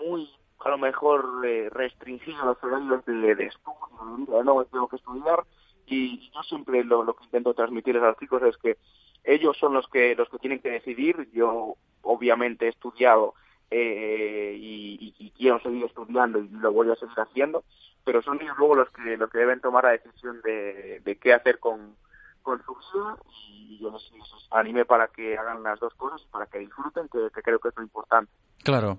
muy 0.00 0.28
a 0.64 0.70
lo 0.70 0.78
mejor 0.78 1.42
eh, 1.44 1.68
restringido 1.70 2.44
los 2.44 2.62
horarios 2.64 3.04
de, 3.04 3.32
estudio, 3.44 4.42
no 4.44 4.64
tengo 4.64 4.88
que 4.88 4.96
estudiar 4.96 5.44
y 5.86 6.30
yo 6.30 6.42
siempre 6.42 6.82
lo, 6.84 7.04
que 7.14 7.24
intento 7.24 7.52
transmitirles 7.54 8.02
a 8.02 8.08
los 8.08 8.18
chicos 8.18 8.42
es 8.42 8.56
que 8.56 8.78
ellos 9.24 9.56
son 9.58 9.74
los 9.74 9.86
que 9.88 10.14
los 10.14 10.28
que 10.30 10.38
tienen 10.38 10.60
que 10.60 10.70
decidir, 10.70 11.28
yo 11.32 11.76
obviamente 12.02 12.66
he 12.66 12.70
estudiado 12.70 13.34
eh, 13.70 14.56
y, 14.58 15.14
y- 15.18 15.26
y 15.26 15.30
quiero 15.32 15.60
seguir 15.60 15.84
estudiando 15.84 16.38
y 16.38 16.48
lo 16.48 16.72
voy 16.72 16.90
a 16.90 16.96
seguir 16.96 17.18
haciendo, 17.18 17.64
pero 18.04 18.22
son 18.22 18.40
ellos 18.40 18.56
luego 18.58 18.74
los 18.76 18.90
que 18.90 19.16
los 19.16 19.30
que 19.30 19.38
deben 19.38 19.60
tomar 19.60 19.84
la 19.84 19.90
decisión 19.90 20.40
de, 20.42 21.00
de 21.00 21.16
qué 21.16 21.34
hacer 21.34 21.58
con, 21.58 21.96
con 22.44 22.62
su 22.64 22.74
vida 22.74 23.16
y 23.48 23.78
yo 23.80 23.90
les, 23.90 24.12
les 24.12 24.48
anime 24.52 24.84
para 24.84 25.08
que 25.08 25.36
hagan 25.36 25.62
las 25.64 25.80
dos 25.80 25.92
cosas 25.94 26.22
y 26.22 26.30
para 26.30 26.46
que 26.46 26.60
disfruten, 26.60 27.08
que, 27.08 27.28
que 27.34 27.42
creo 27.42 27.58
que 27.58 27.68
es 27.68 27.74
lo 27.76 27.82
importante. 27.82 28.30
Claro. 28.62 28.98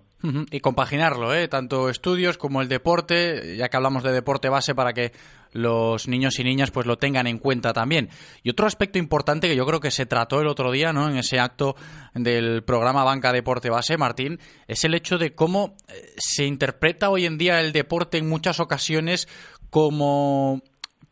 Y 0.52 0.60
compaginarlo, 0.60 1.36
¿eh? 1.36 1.48
Tanto 1.48 1.88
estudios 1.88 2.40
como 2.40 2.62
el 2.62 2.68
deporte, 2.68 3.58
ya 3.58 3.70
que 3.70 3.78
hablamos 3.78 4.02
de 4.02 4.12
deporte 4.12 4.50
base, 4.50 4.74
para 4.74 4.92
que 4.92 5.12
los 5.52 6.08
niños 6.08 6.40
y 6.40 6.44
niñas 6.44 6.72
pues 6.72 6.88
lo 6.88 6.98
tengan 6.98 7.28
en 7.28 7.38
cuenta 7.38 7.74
también. 7.74 8.10
Y 8.42 8.50
otro 8.50 8.66
aspecto 8.66 8.98
importante 8.98 9.48
que 9.48 9.56
yo 9.56 9.66
creo 9.66 9.80
que 9.80 9.92
se 9.92 10.08
trató 10.08 10.42
el 10.42 10.48
otro 10.48 10.72
día, 10.72 10.94
¿no? 10.94 11.10
En 11.10 11.18
ese 11.18 11.40
acto 11.40 11.76
del 12.16 12.64
programa 12.64 13.04
Banca 13.04 13.32
Deporte 13.32 13.70
Base, 13.70 13.98
Martín, 13.98 14.40
es 14.68 14.84
el 14.84 14.96
hecho 14.96 15.20
de 15.20 15.36
cómo 15.36 15.76
eh, 15.90 16.14
se 16.18 16.46
interpreta 16.46 17.10
hoy 17.10 17.26
en 17.26 17.38
día 17.38 17.60
el 17.60 17.72
deporte 17.72 18.18
en 18.18 18.28
muchas 18.28 18.60
ocasiones 18.60 19.28
como 19.70 20.62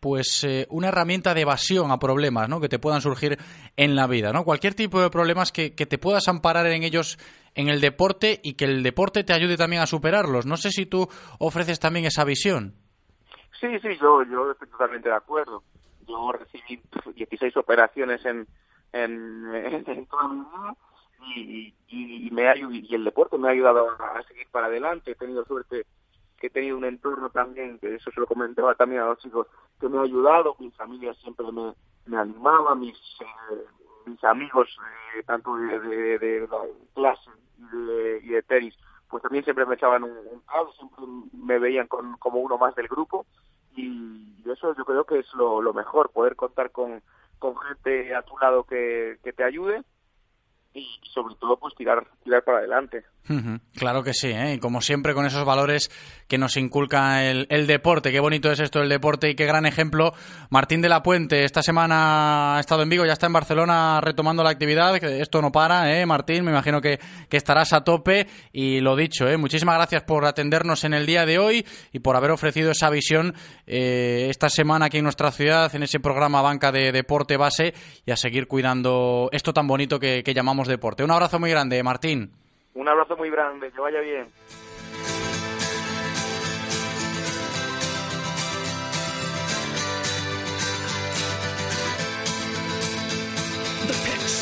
pues 0.04 0.44
eh, 0.44 0.68
una 0.70 0.90
herramienta 0.90 1.34
de 1.34 1.44
evasión 1.44 1.90
a 1.90 1.98
problemas 1.98 2.50
¿no? 2.50 2.60
que 2.60 2.68
te 2.68 2.78
puedan 2.78 3.00
surgir 3.00 3.38
en 3.78 3.96
la 3.96 4.06
vida, 4.06 4.34
¿no? 4.34 4.44
Cualquier 4.44 4.74
tipo 4.74 5.02
de 5.02 5.10
problemas 5.10 5.54
que, 5.54 5.76
que 5.76 5.86
te 5.86 5.98
puedas 5.98 6.28
amparar 6.28 6.68
en 6.68 6.84
ellos 6.84 7.18
en 7.56 7.70
el 7.70 7.80
deporte 7.80 8.42
y 8.44 8.56
que 8.56 8.66
el 8.66 8.84
deporte 8.84 9.24
te 9.24 9.32
ayude 9.32 9.56
también 9.56 9.82
a 9.82 9.86
superarlos. 9.86 10.46
No 10.46 10.58
sé 10.58 10.72
si 10.72 10.86
tú 10.86 11.08
ofreces 11.40 11.80
también 11.80 12.04
esa 12.04 12.26
visión. 12.26 12.74
Sí, 13.62 13.80
sí, 13.80 13.98
yo, 14.02 14.24
yo 14.24 14.52
estoy 14.52 14.68
totalmente 14.68 15.08
de 15.08 15.16
acuerdo. 15.16 15.64
Yo 16.06 16.34
recibí 16.34 16.76
pf, 16.76 17.14
16 17.14 17.56
operaciones 17.56 18.26
en, 18.26 18.46
en, 18.92 19.56
en, 19.56 20.06
toda 20.08 20.28
mi 20.28 20.40
vida 20.42 20.76
y, 21.34 21.74
y, 22.28 22.30
me 22.32 22.50
ha, 22.50 22.58
y 22.58 22.94
el 22.94 23.06
deporte 23.06 23.38
me 23.38 23.48
ha 23.48 23.52
ayudado 23.52 23.88
a 23.90 24.22
seguir 24.24 24.48
para 24.52 24.68
adelante. 24.68 25.12
He 25.12 25.16
tenido 25.16 25.46
suerte 25.46 25.86
que 26.44 26.48
he 26.48 26.50
tenido 26.50 26.78
un 26.78 26.84
entorno 26.84 27.30
también, 27.30 27.80
que 27.80 27.96
eso 27.96 28.12
se 28.12 28.20
lo 28.20 28.28
comentaba 28.28 28.76
también 28.76 29.02
a 29.02 29.06
los 29.06 29.20
chicos, 29.20 29.48
que 29.80 29.88
me 29.88 29.98
ha 29.98 30.02
ayudado. 30.02 30.58
Mi 30.60 30.70
familia 30.72 31.14
siempre 31.14 31.50
me, 31.54 31.74
me 32.06 32.18
animaba, 32.18 32.76
mis, 32.76 32.98
eh, 33.22 33.64
mis 34.06 34.22
amigos, 34.26 34.68
eh, 35.16 35.24
tanto 35.24 35.56
de, 35.56 35.80
de, 35.80 36.20
de 36.20 36.40
la 36.42 36.58
clase 36.94 37.30
y 38.22 38.28
de, 38.28 38.44
tenis, 38.44 38.76
pues 39.08 39.24
también 39.24 39.46
siempre 39.46 39.66
me 39.66 39.76
echaban 39.76 40.04
un, 40.04 40.12
un 40.12 40.74
siempre 40.76 41.06
me 41.32 41.60
veían 41.60 41.88
con, 41.88 42.18
como 42.18 42.40
uno 42.40 42.58
más 42.58 42.76
del 42.76 42.90
grupo 42.90 43.26
y 43.78 44.36
eso 44.46 44.76
yo 44.76 44.84
creo 44.84 45.06
que 45.06 45.20
es 45.20 45.34
lo, 45.36 45.74
mejor, 45.74 46.12
poder 46.12 46.36
contar 46.36 46.72
con, 46.72 47.02
con 47.40 47.56
gente 47.56 48.14
a 48.14 48.22
tu 48.24 48.38
lado 48.38 48.66
que, 48.66 49.18
que 49.24 49.32
te 49.32 49.46
ayude 49.46 49.82
y 50.74 50.86
sobre 51.14 51.36
todo 51.36 51.56
pues 51.56 51.74
tirar 51.76 52.06
tirar 52.22 52.44
para 52.44 52.58
adelante 52.58 53.06
Claro 53.76 54.04
que 54.04 54.14
sí, 54.14 54.32
¿eh? 54.32 54.60
como 54.62 54.82
siempre 54.82 55.14
con 55.14 55.26
esos 55.26 55.46
valores 55.46 55.90
que 56.34 56.40
nos 56.40 56.58
inculca 56.58 57.24
el, 57.30 57.46
el, 57.52 57.68
deporte. 57.68 58.12
Qué 58.12 58.20
bonito 58.20 58.52
es 58.52 58.60
esto 58.60 58.82
el 58.82 58.90
deporte 58.90 59.30
y 59.30 59.36
qué 59.36 59.46
gran 59.46 59.68
ejemplo. 59.68 60.14
Martín 60.50 60.82
de 60.82 60.90
la 60.90 61.04
Puente, 61.04 61.44
esta 61.44 61.62
semana 61.62 62.58
ha 62.58 62.60
estado 62.60 62.82
en 62.82 62.90
Vigo, 62.90 63.06
ya 63.06 63.14
está 63.14 63.28
en 63.28 63.34
Barcelona 63.34 64.02
retomando 64.02 64.42
la 64.42 64.50
actividad. 64.50 64.96
Esto 64.96 65.44
no 65.44 65.52
para, 65.52 65.96
¿eh? 65.96 66.08
Martín, 66.08 66.44
me 66.44 66.50
imagino 66.50 66.82
que, 66.82 66.98
que 67.30 67.38
estarás 67.38 67.72
a 67.74 67.84
tope. 67.84 68.26
Y 68.52 68.80
lo 68.80 68.96
dicho, 68.96 69.28
¿eh? 69.28 69.38
muchísimas 69.38 69.76
gracias 69.76 70.02
por 70.02 70.26
atendernos 70.26 70.84
en 70.86 70.96
el 70.96 71.06
día 71.06 71.28
de 71.28 71.38
hoy 71.38 71.64
y 71.92 72.00
por 72.00 72.16
haber 72.16 72.32
ofrecido 72.32 72.72
esa 72.72 72.90
visión 72.90 73.36
eh, 73.68 74.26
esta 74.32 74.50
semana 74.50 74.88
aquí 74.88 74.98
en 74.98 75.04
nuestra 75.04 75.30
ciudad, 75.30 75.70
en 75.76 75.84
ese 75.84 76.00
programa 76.00 76.42
Banca 76.42 76.72
de 76.72 76.92
Deporte 76.92 77.38
Base 77.38 77.76
y 78.08 78.12
a 78.12 78.16
seguir 78.16 78.48
cuidando 78.48 79.30
esto 79.32 79.54
tan 79.54 79.68
bonito 79.68 80.00
que, 80.00 80.24
que 80.24 80.34
llamamos 80.34 80.68
deporte. 80.68 81.04
Un 81.04 81.12
abrazo 81.12 81.40
muy 81.40 81.52
grande, 81.52 81.84
Martín. 81.84 82.32
Un 82.74 82.90
abrazo 82.90 83.16
muy 83.18 83.30
grande, 83.30 83.72
que 83.72 83.80
vaya 83.80 84.00
bien. 84.00 84.26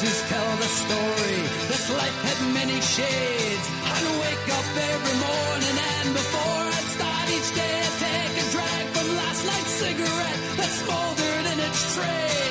Pictures 0.02 0.30
tell 0.30 0.56
the 0.58 0.72
story. 0.82 1.38
This 1.70 1.86
life 1.94 2.20
had 2.26 2.40
many 2.56 2.82
shades. 2.82 3.66
I'd 3.86 4.08
wake 4.26 4.48
up 4.58 4.68
every 4.90 5.18
morning 5.30 5.78
and 5.94 6.10
before 6.18 6.64
I'd 6.74 6.90
start 6.98 7.28
each 7.30 7.50
day, 7.54 7.76
I'd 7.86 7.98
take 8.02 8.36
a 8.42 8.46
drag 8.50 8.86
from 8.98 9.08
last 9.22 9.42
night's 9.46 9.74
cigarette 9.84 10.42
that 10.58 10.72
smoldered 10.82 11.46
in 11.54 11.58
its 11.70 11.82
tray. 11.94 12.50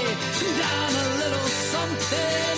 Down 0.63 0.91
a 0.95 1.07
little 1.23 1.49
something, 1.75 2.50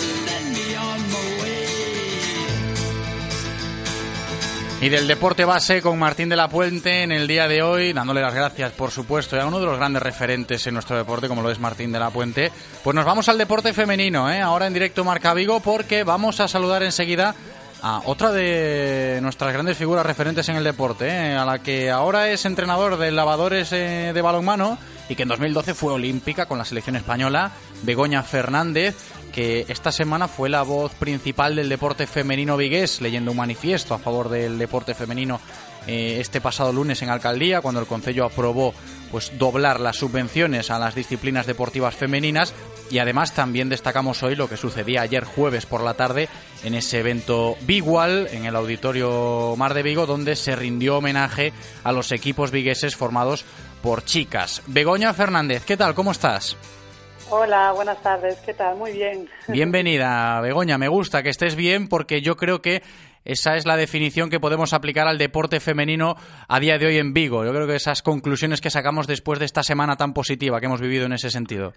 Y 4.83 4.89
del 4.89 5.07
deporte 5.07 5.45
base 5.45 5.81
con 5.81 5.97
Martín 5.97 6.27
de 6.27 6.35
la 6.35 6.49
Puente 6.49 7.03
en 7.03 7.13
el 7.13 7.25
día 7.25 7.47
de 7.47 7.63
hoy, 7.63 7.93
dándole 7.93 8.19
las 8.19 8.33
gracias, 8.33 8.73
por 8.73 8.91
supuesto, 8.91 9.39
a 9.39 9.45
uno 9.45 9.61
de 9.61 9.65
los 9.65 9.77
grandes 9.77 10.03
referentes 10.03 10.67
en 10.67 10.73
nuestro 10.73 10.97
deporte, 10.97 11.29
como 11.29 11.41
lo 11.41 11.49
es 11.49 11.57
Martín 11.57 11.93
de 11.93 11.99
la 11.99 12.09
Puente. 12.09 12.51
Pues 12.83 12.93
nos 12.93 13.05
vamos 13.05 13.29
al 13.29 13.37
deporte 13.37 13.71
femenino, 13.71 14.29
¿eh? 14.29 14.41
ahora 14.41 14.67
en 14.67 14.73
directo 14.73 15.05
Marca 15.05 15.33
Vigo, 15.33 15.61
porque 15.61 16.03
vamos 16.03 16.41
a 16.41 16.49
saludar 16.49 16.83
enseguida 16.83 17.33
a 17.81 18.01
otra 18.03 18.33
de 18.33 19.19
nuestras 19.21 19.53
grandes 19.53 19.77
figuras 19.77 20.05
referentes 20.05 20.49
en 20.49 20.57
el 20.57 20.65
deporte, 20.65 21.07
¿eh? 21.07 21.33
a 21.33 21.45
la 21.45 21.59
que 21.59 21.89
ahora 21.89 22.27
es 22.27 22.43
entrenador 22.43 22.97
de 22.97 23.11
lavadores 23.11 23.71
eh, 23.71 24.11
de 24.13 24.21
balonmano 24.21 24.77
y 25.07 25.15
que 25.15 25.23
en 25.23 25.29
2012 25.29 25.75
fue 25.75 25.93
olímpica 25.93 26.45
con 26.45 26.57
la 26.57 26.65
selección 26.65 26.97
española, 26.97 27.51
Begoña 27.83 28.21
Fernández, 28.21 28.97
que 29.33 29.65
esta 29.67 29.91
semana 29.91 30.27
fue 30.27 30.47
la 30.47 30.61
voz 30.61 30.93
principal 30.93 31.55
del 31.55 31.67
deporte 31.67 32.07
femenino 32.07 32.55
vigués, 32.55 33.01
leyendo 33.01 33.31
un 33.31 33.37
manifiesto 33.37 33.93
a 33.93 33.99
favor 33.99 34.29
del 34.29 34.57
deporte 34.57 34.93
femenino 34.93 35.41
eh, 35.87 36.17
este 36.21 36.39
pasado 36.39 36.71
lunes 36.71 37.01
en 37.01 37.09
Alcaldía, 37.09 37.59
cuando 37.59 37.81
el 37.81 37.87
Concello 37.87 38.25
aprobó 38.25 38.73
pues 39.11 39.37
doblar 39.37 39.79
las 39.79 39.97
subvenciones 39.97 40.71
a 40.71 40.79
las 40.79 40.95
disciplinas 40.95 41.45
deportivas 41.45 41.95
femeninas 41.95 42.53
y 42.89 42.99
además 42.99 43.33
también 43.33 43.69
destacamos 43.69 44.23
hoy 44.23 44.35
lo 44.35 44.47
que 44.47 44.55
sucedía 44.55 45.01
ayer 45.01 45.23
jueves 45.25 45.65
por 45.65 45.83
la 45.83 45.95
tarde 45.95 46.29
en 46.63 46.75
ese 46.75 46.99
evento 46.99 47.57
Bigual 47.61 48.27
en 48.31 48.45
el 48.45 48.55
Auditorio 48.55 49.55
Mar 49.57 49.73
de 49.73 49.83
Vigo 49.83 50.05
donde 50.05 50.35
se 50.35 50.55
rindió 50.55 50.97
homenaje 50.97 51.53
a 51.83 51.91
los 51.91 52.11
equipos 52.11 52.51
vigueses 52.51 52.95
formados 52.95 53.45
por 53.81 54.05
chicas. 54.05 54.61
Begoña 54.67 55.13
Fernández, 55.13 55.65
¿qué 55.65 55.75
tal? 55.75 55.93
¿Cómo 55.95 56.11
estás? 56.11 56.55
Hola, 57.35 57.71
buenas 57.71 57.99
tardes. 58.03 58.37
¿Qué 58.45 58.53
tal? 58.53 58.77
Muy 58.77 58.91
bien. 58.91 59.27
Bienvenida, 59.47 60.39
Begoña. 60.39 60.77
Me 60.77 60.87
gusta 60.87 61.23
que 61.23 61.29
estés 61.29 61.55
bien 61.55 61.87
porque 61.87 62.21
yo 62.21 62.35
creo 62.35 62.61
que 62.61 62.83
esa 63.25 63.55
es 63.55 63.65
la 63.65 63.75
definición 63.75 64.29
que 64.29 64.39
podemos 64.39 64.71
aplicar 64.71 65.07
al 65.07 65.17
deporte 65.17 65.59
femenino 65.59 66.15
a 66.47 66.59
día 66.59 66.77
de 66.77 66.85
hoy 66.85 66.99
en 66.99 67.11
Vigo. 67.11 67.43
Yo 67.43 67.51
creo 67.51 67.65
que 67.65 67.75
esas 67.75 68.03
conclusiones 68.03 68.61
que 68.61 68.69
sacamos 68.69 69.07
después 69.07 69.39
de 69.39 69.45
esta 69.45 69.63
semana 69.63 69.95
tan 69.95 70.13
positiva 70.13 70.59
que 70.59 70.67
hemos 70.67 70.79
vivido 70.79 71.07
en 71.07 71.13
ese 71.13 71.31
sentido. 71.31 71.73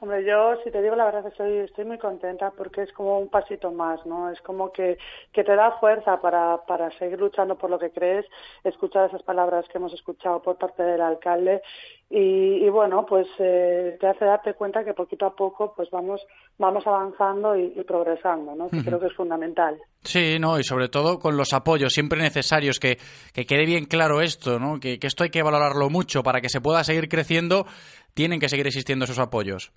Hombre, 0.00 0.24
yo, 0.24 0.56
si 0.64 0.70
te 0.72 0.82
digo 0.82 0.96
la 0.96 1.04
verdad, 1.04 1.26
estoy, 1.28 1.58
estoy 1.58 1.84
muy 1.84 1.96
contenta 1.98 2.50
porque 2.50 2.82
es 2.82 2.92
como 2.92 3.20
un 3.20 3.28
pasito 3.28 3.70
más, 3.70 4.04
¿no? 4.04 4.30
Es 4.30 4.40
como 4.40 4.72
que, 4.72 4.98
que 5.32 5.44
te 5.44 5.54
da 5.54 5.78
fuerza 5.78 6.20
para, 6.20 6.58
para 6.66 6.90
seguir 6.98 7.20
luchando 7.20 7.56
por 7.56 7.70
lo 7.70 7.78
que 7.78 7.90
crees, 7.90 8.26
escuchar 8.64 9.08
esas 9.08 9.22
palabras 9.22 9.64
que 9.68 9.78
hemos 9.78 9.92
escuchado 9.92 10.42
por 10.42 10.56
parte 10.58 10.82
del 10.82 11.00
alcalde 11.00 11.62
y, 12.10 12.64
y 12.64 12.68
bueno, 12.68 13.06
pues 13.06 13.28
eh, 13.38 13.96
te 14.00 14.06
hace 14.08 14.24
darte 14.24 14.54
cuenta 14.54 14.84
que 14.84 14.92
poquito 14.92 15.24
a 15.24 15.36
poco 15.36 15.72
pues 15.74 15.88
vamos, 15.90 16.20
vamos 16.58 16.84
avanzando 16.86 17.56
y, 17.56 17.72
y 17.76 17.84
progresando, 17.84 18.56
¿no? 18.56 18.68
Que 18.68 18.76
uh 18.76 18.80
-huh. 18.80 18.84
creo 18.84 19.00
que 19.00 19.06
es 19.06 19.14
fundamental. 19.14 19.78
Sí, 20.02 20.36
no, 20.40 20.58
y 20.58 20.64
sobre 20.64 20.88
todo 20.88 21.20
con 21.20 21.36
los 21.36 21.52
apoyos 21.52 21.92
siempre 21.92 22.20
necesarios, 22.20 22.80
que, 22.80 22.98
que 23.32 23.46
quede 23.46 23.64
bien 23.66 23.84
claro 23.84 24.20
esto, 24.20 24.58
¿no? 24.58 24.80
Que, 24.80 24.98
que 24.98 25.06
esto 25.06 25.22
hay 25.22 25.30
que 25.30 25.44
valorarlo 25.44 25.88
mucho 25.90 26.24
para 26.24 26.40
que 26.40 26.48
se 26.48 26.60
pueda 26.60 26.82
seguir 26.82 27.08
creciendo, 27.08 27.66
tienen 28.14 28.40
que 28.40 28.48
seguir 28.48 28.66
existiendo 28.66 29.04
esos 29.04 29.18
apoyos 29.18 29.72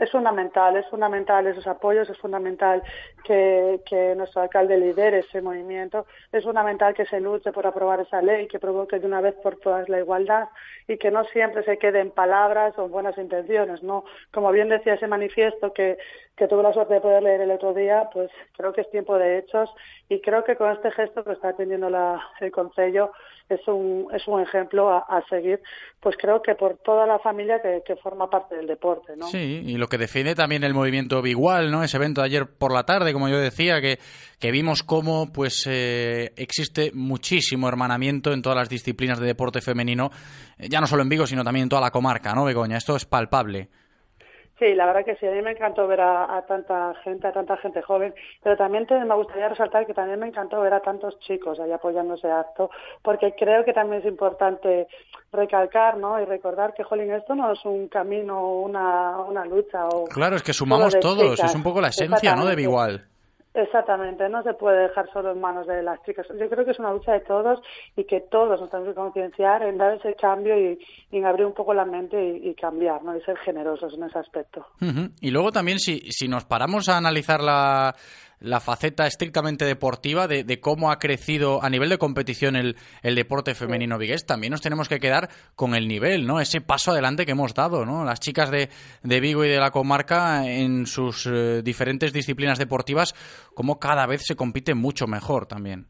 es 0.00 0.10
fundamental, 0.10 0.76
es 0.76 0.88
fundamental 0.88 1.46
esos 1.46 1.66
apoyos, 1.66 2.08
es 2.08 2.16
fundamental 2.16 2.82
que, 3.22 4.14
nuestro 4.16 4.40
alcalde 4.40 4.78
lidere 4.78 5.18
ese 5.18 5.42
movimiento, 5.42 6.06
es 6.32 6.42
fundamental 6.42 6.94
que 6.94 7.04
se 7.04 7.20
luche 7.20 7.52
por 7.52 7.66
aprobar 7.66 8.00
esa 8.00 8.22
ley, 8.22 8.48
que 8.48 8.58
provoque 8.58 8.98
de 8.98 9.06
una 9.06 9.20
vez 9.20 9.34
por 9.42 9.56
todas 9.56 9.88
la 9.90 9.98
igualdad 9.98 10.48
y 10.88 10.96
que 10.96 11.10
no 11.10 11.24
siempre 11.24 11.62
se 11.64 11.76
quede 11.76 12.00
en 12.00 12.10
palabras 12.12 12.76
o 12.78 12.86
en 12.86 12.90
buenas 12.90 13.18
intenciones, 13.18 13.82
¿no? 13.82 14.04
Como 14.32 14.50
bien 14.52 14.70
decía 14.70 14.94
ese 14.94 15.06
manifiesto 15.06 15.74
que, 15.74 15.98
que 16.40 16.48
tuve 16.48 16.62
la 16.62 16.72
suerte 16.72 16.94
de 16.94 17.02
poder 17.02 17.22
leer 17.22 17.42
el 17.42 17.50
otro 17.50 17.74
día, 17.74 18.08
pues 18.14 18.30
creo 18.56 18.72
que 18.72 18.80
es 18.80 18.90
tiempo 18.90 19.18
de 19.18 19.40
hechos 19.40 19.68
y 20.08 20.22
creo 20.22 20.42
que 20.42 20.56
con 20.56 20.72
este 20.72 20.90
gesto 20.90 21.22
que 21.22 21.32
está 21.32 21.50
atendiendo 21.50 21.90
la, 21.90 22.18
el 22.40 22.50
Concello 22.50 23.12
es 23.50 23.60
un, 23.68 24.06
es 24.10 24.26
un 24.26 24.40
ejemplo 24.40 24.88
a, 24.90 25.22
seguir, 25.28 25.60
pues 26.00 26.16
creo 26.18 26.40
que 26.40 26.54
por 26.54 26.78
toda 26.78 27.06
la 27.06 27.18
familia 27.18 27.60
que, 27.60 27.94
forma 27.96 28.30
parte 28.30 28.56
del 28.56 28.66
deporte, 28.66 29.16
¿no? 29.18 29.26
Sí, 29.26 29.62
y 29.66 29.76
lo 29.76 29.88
que 29.88 29.98
define 29.98 30.34
también 30.34 30.64
el 30.64 30.72
movimiento 30.72 31.20
Bigual, 31.20 31.70
¿no? 31.70 31.82
Ese 31.82 31.98
evento 31.98 32.22
de 32.22 32.28
ayer 32.28 32.46
por 32.46 32.72
la 32.72 32.84
tarde, 32.84 33.12
como 33.12 33.28
yo 33.28 33.38
decía, 33.38 33.82
que, 33.82 33.98
que 34.38 34.50
vimos 34.50 34.82
cómo 34.82 35.30
pues 35.30 35.66
eh, 35.68 36.32
existe 36.36 36.90
muchísimo 36.94 37.68
hermanamiento 37.68 38.32
en 38.32 38.40
todas 38.40 38.56
las 38.56 38.70
disciplinas 38.70 39.20
de 39.20 39.26
deporte 39.26 39.60
femenino, 39.60 40.10
ya 40.58 40.80
no 40.80 40.86
solo 40.86 41.02
en 41.02 41.10
Vigo, 41.10 41.26
sino 41.26 41.44
también 41.44 41.64
en 41.64 41.68
toda 41.68 41.82
la 41.82 41.90
comarca, 41.90 42.32
¿no, 42.34 42.46
Begoña? 42.46 42.78
Esto 42.78 42.96
es 42.96 43.04
palpable. 43.04 43.68
Sí, 44.60 44.74
la 44.74 44.84
verdad 44.84 45.06
que 45.06 45.16
sí, 45.16 45.26
a 45.26 45.30
mí 45.30 45.40
me 45.40 45.52
encantó 45.52 45.86
ver 45.86 46.02
a, 46.02 46.36
a, 46.36 46.42
tanta 46.42 46.92
gente, 47.02 47.26
a 47.26 47.32
tanta 47.32 47.56
gente 47.56 47.80
joven, 47.80 48.14
pero 48.42 48.58
también 48.58 48.86
te, 48.86 48.94
me 49.06 49.14
gustaría 49.14 49.48
resaltar 49.48 49.86
que 49.86 49.94
también 49.94 50.20
me 50.20 50.26
encantó 50.26 50.60
ver 50.60 50.74
a 50.74 50.80
tantos 50.80 51.18
chicos 51.20 51.58
ahí 51.58 51.72
apoyando 51.72 52.12
ese 52.12 52.30
acto, 52.30 52.70
porque 53.00 53.34
creo 53.38 53.64
que 53.64 53.72
también 53.72 54.02
es 54.02 54.06
importante 54.06 54.86
recalcar 55.32 55.96
¿no? 55.96 56.20
y 56.20 56.26
recordar 56.26 56.74
que, 56.74 56.84
jolín, 56.84 57.10
esto 57.10 57.34
no 57.34 57.50
es 57.50 57.64
un 57.64 57.88
camino, 57.88 58.60
una, 58.60 59.18
una 59.20 59.46
lucha. 59.46 59.86
O 59.88 60.04
claro, 60.04 60.36
es 60.36 60.42
que 60.42 60.52
sumamos 60.52 61.00
todos, 61.00 61.36
chicas. 61.36 61.52
es 61.52 61.56
un 61.56 61.62
poco 61.62 61.80
la 61.80 61.88
esencia 61.88 62.36
¿no? 62.36 62.44
de 62.44 62.54
Bigual. 62.54 63.09
Exactamente, 63.52 64.28
no 64.28 64.44
se 64.44 64.54
puede 64.54 64.82
dejar 64.82 65.10
solo 65.12 65.32
en 65.32 65.40
manos 65.40 65.66
de 65.66 65.82
las 65.82 66.00
chicas. 66.04 66.26
Yo 66.38 66.48
creo 66.48 66.64
que 66.64 66.70
es 66.70 66.78
una 66.78 66.92
lucha 66.92 67.12
de 67.12 67.20
todos 67.20 67.58
y 67.96 68.04
que 68.04 68.20
todos 68.20 68.60
nos 68.60 68.70
tenemos 68.70 68.90
que 68.90 69.00
concienciar 69.00 69.64
en 69.64 69.76
dar 69.76 69.94
ese 69.94 70.14
cambio 70.14 70.56
y, 70.56 70.78
en 71.10 71.26
abrir 71.26 71.46
un 71.46 71.54
poco 71.54 71.74
la 71.74 71.84
mente 71.84 72.16
y, 72.16 72.48
y, 72.48 72.54
cambiar, 72.54 73.02
¿no? 73.02 73.16
Y 73.16 73.20
ser 73.22 73.36
generosos 73.38 73.94
en 73.94 74.04
ese 74.04 74.18
aspecto. 74.20 74.66
Y 75.20 75.30
luego 75.32 75.50
también, 75.50 75.80
si, 75.80 75.98
si 76.12 76.28
nos 76.28 76.44
paramos 76.44 76.88
a 76.88 76.96
analizar 76.96 77.42
la, 77.42 77.94
la 78.40 78.60
faceta 78.60 79.06
estrictamente 79.06 79.64
deportiva 79.64 80.26
de, 80.26 80.44
de, 80.44 80.60
cómo 80.60 80.90
ha 80.90 80.98
crecido 80.98 81.62
a 81.62 81.70
nivel 81.70 81.90
de 81.90 81.98
competición 81.98 82.56
el, 82.56 82.76
el 83.02 83.14
deporte 83.14 83.54
femenino 83.54 83.98
vigués, 83.98 84.26
también 84.26 84.50
nos 84.50 84.62
tenemos 84.62 84.88
que 84.88 84.98
quedar 84.98 85.28
con 85.54 85.74
el 85.74 85.86
nivel, 85.86 86.26
¿no? 86.26 86.40
Ese 86.40 86.60
paso 86.60 86.90
adelante 86.90 87.26
que 87.26 87.32
hemos 87.32 87.54
dado, 87.54 87.84
¿no? 87.84 88.04
Las 88.04 88.20
chicas 88.20 88.50
de, 88.50 88.70
de 89.02 89.20
Vigo 89.20 89.44
y 89.44 89.48
de 89.48 89.58
la 89.58 89.70
comarca 89.70 90.46
en 90.46 90.86
sus 90.86 91.26
eh, 91.26 91.62
diferentes 91.62 92.12
disciplinas 92.12 92.58
deportivas, 92.58 93.14
como 93.54 93.78
cada 93.78 94.06
vez 94.06 94.22
se 94.24 94.36
compite 94.36 94.74
mucho 94.74 95.06
mejor 95.06 95.46
también 95.46 95.86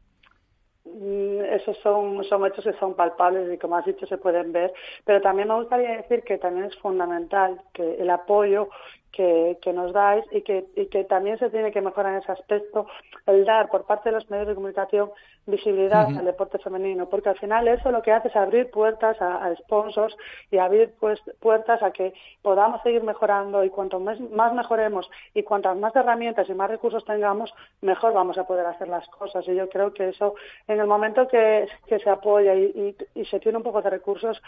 esos 1.61 1.77
son, 1.79 2.23
son 2.25 2.47
hechos 2.47 2.65
que 2.65 2.73
son 2.75 2.95
palpables 2.95 3.53
y 3.53 3.59
como 3.59 3.77
has 3.77 3.85
dicho 3.85 4.07
se 4.07 4.19
pueden 4.19 4.53
ver, 4.53 4.73
pero 5.05 5.21
también 5.21 5.49
me 5.49 5.55
gustaría 5.55 5.97
decir 5.97 6.23
que 6.23 6.39
también 6.39 6.67
es 6.67 6.77
fundamental 6.79 7.61
que 7.73 7.95
el 7.95 8.11
apoyo 8.11 8.69
que, 9.13 9.59
que 9.63 9.73
nos 9.73 9.93
dais 9.93 10.25
y 10.31 10.43
que, 10.43 10.67
y 10.77 10.87
que 10.87 11.05
también 11.05 11.39
se 11.39 11.51
tiene 11.51 11.73
que 11.73 11.81
mejorar 11.81 12.13
en 12.15 12.19
ese 12.21 12.33
aspecto 12.33 12.87
el 13.27 13.45
dar 13.45 13.69
por 13.69 13.85
parte 13.85 14.09
de 14.11 14.15
los 14.15 14.31
medios 14.31 14.49
de 14.49 14.55
comunicación 14.55 15.11
visibilidad 15.47 16.07
al 16.17 16.25
deporte 16.27 16.59
femenino, 16.59 17.09
porque 17.09 17.29
al 17.31 17.39
final 17.39 17.67
eso 17.67 17.91
lo 17.91 18.03
que 18.03 18.13
hace 18.13 18.29
es 18.29 18.37
abrir 18.37 18.71
puertas 18.71 19.21
a, 19.21 19.45
a 19.45 19.57
sponsors 19.57 20.17
y 20.51 20.59
abrir 20.59 20.93
pues, 21.01 21.21
puertas 21.41 21.83
a 21.83 21.91
que 21.91 22.13
podamos 22.43 22.83
seguir 22.83 23.03
mejorando 23.03 23.65
y 23.65 23.71
cuanto 23.71 23.99
más, 23.99 24.21
más 24.21 24.53
mejoremos 24.55 25.11
y 25.35 25.43
cuantas 25.43 25.77
más 25.77 25.95
herramientas 25.97 26.49
y 26.49 26.55
más 26.55 26.71
recursos 26.71 27.05
tengamos, 27.05 27.53
mejor 27.81 28.13
vamos 28.13 28.39
a 28.39 28.45
poder 28.45 28.67
hacer 28.67 28.89
las 28.89 29.09
cosas. 29.09 29.47
Y 29.49 29.55
yo 29.57 29.69
creo 29.69 29.93
que 29.93 30.11
eso, 30.11 30.35
en 30.69 30.79
el 30.79 30.87
momento 30.87 31.27
que, 31.27 31.67
que 31.87 31.99
se 31.99 32.11
apoya 32.11 32.55
y, 32.55 32.97
y- 33.15 33.21
y 33.21 33.25
se 33.25 33.41
tiene 33.41 33.59
un 33.59 33.65
poco 33.65 33.83
de 33.83 33.91
recursos, 33.91 34.41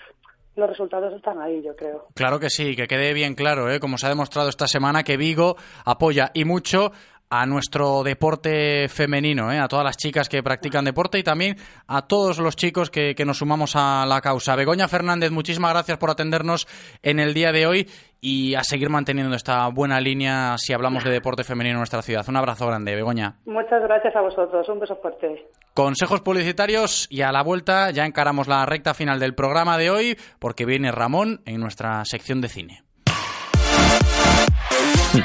los 0.56 0.68
resultados 0.68 1.14
están 1.14 1.40
ahí, 1.40 1.62
yo 1.64 1.74
creo. 1.74 2.08
Claro 2.14 2.38
que 2.38 2.50
sí, 2.50 2.76
que 2.76 2.86
quede 2.86 3.12
bien 3.14 3.34
claro, 3.34 3.70
¿eh? 3.70 3.80
como 3.80 3.98
se 3.98 4.06
ha 4.06 4.10
demostrado 4.10 4.48
esta 4.48 4.66
semana, 4.66 5.02
que 5.02 5.16
Vigo 5.16 5.56
apoya 5.84 6.30
y 6.34 6.44
mucho 6.44 6.92
a 7.30 7.46
nuestro 7.46 8.02
deporte 8.02 8.90
femenino, 8.90 9.50
¿eh? 9.50 9.58
a 9.58 9.66
todas 9.66 9.86
las 9.86 9.96
chicas 9.96 10.28
que 10.28 10.42
practican 10.42 10.84
deporte 10.84 11.18
y 11.18 11.22
también 11.22 11.56
a 11.86 12.06
todos 12.06 12.38
los 12.38 12.56
chicos 12.56 12.90
que, 12.90 13.14
que 13.14 13.24
nos 13.24 13.38
sumamos 13.38 13.74
a 13.74 14.04
la 14.04 14.20
causa. 14.20 14.54
Begoña 14.54 14.86
Fernández, 14.86 15.30
muchísimas 15.30 15.72
gracias 15.72 15.96
por 15.96 16.10
atendernos 16.10 16.68
en 17.02 17.20
el 17.20 17.32
día 17.32 17.50
de 17.50 17.66
hoy 17.66 17.88
y 18.24 18.54
a 18.54 18.62
seguir 18.62 18.88
manteniendo 18.88 19.34
esta 19.34 19.66
buena 19.68 20.00
línea 20.00 20.54
si 20.56 20.72
hablamos 20.72 21.02
de 21.02 21.10
deporte 21.10 21.42
femenino 21.42 21.74
en 21.74 21.80
nuestra 21.80 22.02
ciudad. 22.02 22.24
Un 22.28 22.36
abrazo 22.36 22.68
grande, 22.68 22.94
Begoña. 22.94 23.34
Muchas 23.44 23.82
gracias 23.82 24.14
a 24.14 24.20
vosotros. 24.20 24.66
Un 24.68 24.78
beso 24.78 24.96
fuerte. 24.96 25.48
Consejos 25.74 26.20
publicitarios 26.20 27.08
y 27.10 27.22
a 27.22 27.32
la 27.32 27.42
vuelta 27.42 27.90
ya 27.90 28.06
encaramos 28.06 28.46
la 28.46 28.64
recta 28.64 28.94
final 28.94 29.18
del 29.18 29.34
programa 29.34 29.76
de 29.76 29.90
hoy 29.90 30.18
porque 30.38 30.64
viene 30.64 30.92
Ramón 30.92 31.42
en 31.46 31.60
nuestra 31.60 32.04
sección 32.04 32.40
de 32.40 32.48
cine. 32.48 32.84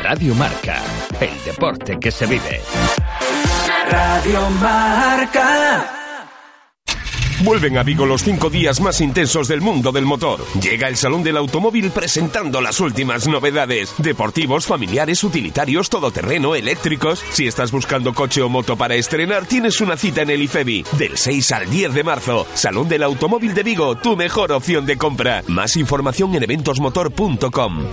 Radio 0.01 0.33
Marca, 0.33 0.81
el 1.21 1.43
deporte 1.45 1.97
que 1.99 2.09
se 2.09 2.25
vive. 2.25 2.61
Radio 3.89 4.49
Marca. 4.59 6.06
Vuelven 7.43 7.77
a 7.77 7.83
Vigo 7.83 8.05
los 8.05 8.23
cinco 8.23 8.49
días 8.49 8.81
más 8.81 8.99
intensos 8.99 9.47
del 9.47 9.61
mundo 9.61 9.91
del 9.91 10.05
motor. 10.05 10.43
Llega 10.59 10.87
el 10.87 10.97
Salón 10.97 11.23
del 11.23 11.37
Automóvil 11.37 11.91
presentando 11.91 12.61
las 12.61 12.79
últimas 12.79 13.27
novedades. 13.27 13.93
Deportivos, 13.99 14.65
familiares, 14.65 15.23
utilitarios, 15.23 15.89
todoterreno, 15.89 16.55
eléctricos. 16.55 17.23
Si 17.31 17.45
estás 17.45 17.71
buscando 17.71 18.13
coche 18.13 18.41
o 18.41 18.49
moto 18.49 18.75
para 18.75 18.95
estrenar, 18.95 19.45
tienes 19.45 19.79
una 19.81 19.97
cita 19.97 20.23
en 20.23 20.31
el 20.31 20.41
IFEBI. 20.41 20.85
Del 20.97 21.15
6 21.15 21.51
al 21.51 21.69
10 21.69 21.93
de 21.93 22.03
marzo. 22.03 22.47
Salón 22.55 22.89
del 22.89 23.03
Automóvil 23.03 23.53
de 23.53 23.63
Vigo, 23.63 23.95
tu 23.95 24.17
mejor 24.17 24.51
opción 24.51 24.87
de 24.87 24.97
compra. 24.97 25.43
Más 25.47 25.77
información 25.77 26.33
en 26.33 26.43
eventosmotor.com. 26.43 27.83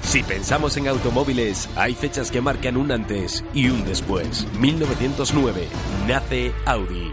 Si 0.00 0.22
pensamos 0.22 0.76
en 0.78 0.88
automóviles, 0.88 1.68
hay 1.76 1.94
fechas 1.94 2.30
que 2.30 2.40
marcan 2.40 2.76
un 2.78 2.90
antes 2.90 3.44
y 3.52 3.68
un 3.68 3.84
después. 3.84 4.46
1909 4.58 5.68
nace 6.08 6.52
Audi. 6.64 7.12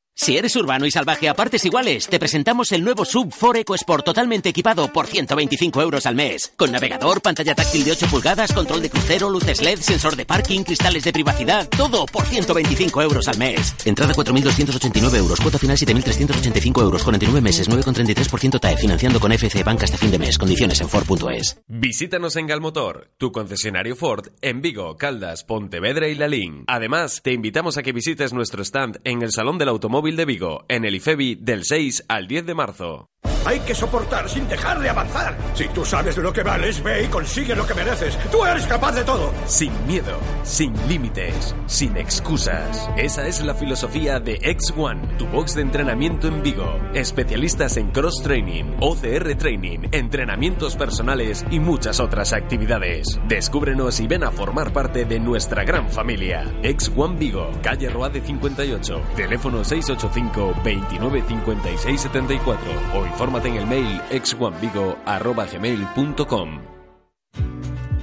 Si 0.21 0.37
eres 0.37 0.55
urbano 0.55 0.85
y 0.85 0.91
salvaje 0.91 1.27
a 1.29 1.33
partes 1.33 1.65
iguales, 1.65 2.07
te 2.07 2.19
presentamos 2.19 2.71
el 2.73 2.83
nuevo 2.83 3.05
Sub 3.05 3.33
4 3.39 3.61
EcoSport 3.61 4.05
totalmente 4.05 4.49
equipado 4.49 4.87
por 4.93 5.07
125 5.07 5.81
euros 5.81 6.05
al 6.05 6.13
mes. 6.13 6.53
Con 6.55 6.71
navegador, 6.71 7.23
pantalla 7.23 7.55
táctil 7.55 7.83
de 7.83 7.93
8 7.93 8.05
pulgadas, 8.05 8.53
control 8.53 8.83
de 8.83 8.91
crucero, 8.91 9.31
luces 9.31 9.63
LED, 9.63 9.79
sensor 9.79 10.15
de 10.15 10.27
parking, 10.27 10.61
cristales 10.61 11.05
de 11.05 11.11
privacidad, 11.11 11.67
todo 11.69 12.05
por 12.05 12.23
125 12.23 13.01
euros 13.01 13.27
al 13.29 13.39
mes. 13.39 13.73
Entrada 13.83 14.13
4.289 14.13 15.15
euros, 15.15 15.41
cuota 15.41 15.57
final 15.57 15.75
7.385 15.75 16.81
euros, 16.83 17.03
49 17.03 17.41
meses, 17.41 17.67
9,33% 17.67 18.59
TAE, 18.59 18.77
financiando 18.77 19.19
con 19.19 19.31
FC 19.31 19.63
Banca 19.63 19.85
hasta 19.85 19.97
fin 19.97 20.11
de 20.11 20.19
mes. 20.19 20.37
Condiciones 20.37 20.79
en 20.81 20.87
Ford.es. 20.87 21.59
Visítanos 21.67 22.35
en 22.35 22.45
Galmotor, 22.45 23.09
tu 23.17 23.31
concesionario 23.31 23.95
Ford 23.95 24.27
en 24.43 24.61
Vigo, 24.61 24.97
Caldas, 24.97 25.43
Pontevedra 25.45 26.07
y 26.09 26.13
Lalín. 26.13 26.65
Además, 26.67 27.21
te 27.23 27.33
invitamos 27.33 27.79
a 27.79 27.81
que 27.81 27.91
visites 27.91 28.33
nuestro 28.33 28.61
stand 28.63 28.99
en 29.03 29.23
el 29.23 29.31
Salón 29.31 29.57
del 29.57 29.69
Automóvil 29.69 30.10
de 30.15 30.25
Vigo, 30.25 30.65
en 30.67 30.85
el 30.85 30.95
IFEBI, 30.95 31.35
del 31.35 31.63
6 31.63 32.05
al 32.07 32.27
10 32.27 32.45
de 32.45 32.55
marzo. 32.55 33.10
Hay 33.45 33.59
que 33.61 33.73
soportar 33.73 34.29
sin 34.29 34.47
dejar 34.47 34.79
de 34.79 34.89
avanzar. 34.89 35.35
Si 35.55 35.67
tú 35.69 35.83
sabes 35.83 36.17
lo 36.17 36.31
que 36.31 36.43
vales, 36.43 36.81
ve 36.83 37.03
y 37.03 37.07
consigue 37.07 37.55
lo 37.55 37.65
que 37.65 37.73
mereces. 37.73 38.17
Tú 38.31 38.45
eres 38.45 38.67
capaz 38.67 38.91
de 38.93 39.03
todo. 39.03 39.31
Sin 39.45 39.71
miedo, 39.87 40.17
sin 40.43 40.73
límites, 40.87 41.55
sin 41.65 41.97
excusas. 41.97 42.89
Esa 42.97 43.27
es 43.27 43.41
la 43.41 43.55
filosofía 43.55 44.19
de 44.19 44.39
X1, 44.39 45.17
tu 45.17 45.25
box 45.27 45.55
de 45.55 45.63
entrenamiento 45.63 46.27
en 46.27 46.43
Vigo. 46.43 46.79
Especialistas 46.93 47.77
en 47.77 47.89
cross 47.91 48.21
training, 48.23 48.77
OCR 48.79 49.35
training, 49.35 49.89
entrenamientos 49.91 50.75
personales 50.75 51.43
y 51.49 51.59
muchas 51.59 51.99
otras 51.99 52.33
actividades. 52.33 53.19
Descúbrenos 53.27 53.99
y 53.99 54.07
ven 54.07 54.23
a 54.23 54.31
formar 54.31 54.71
parte 54.71 55.05
de 55.05 55.19
nuestra 55.19 55.63
gran 55.63 55.89
familia. 55.89 56.45
X1 56.61 57.17
Vigo, 57.17 57.49
calle 57.63 57.89
Roade 57.89 58.21
58, 58.21 59.01
teléfono 59.15 59.63
685 59.63 60.61
29 60.63 61.23
56 61.27 62.01
74 62.01 62.71
o 62.93 63.05
infórmate 63.31 63.47
en 63.47 63.55
el 63.55 63.67
mail 63.67 64.01
x1vigo@gmail.com. 64.11 66.59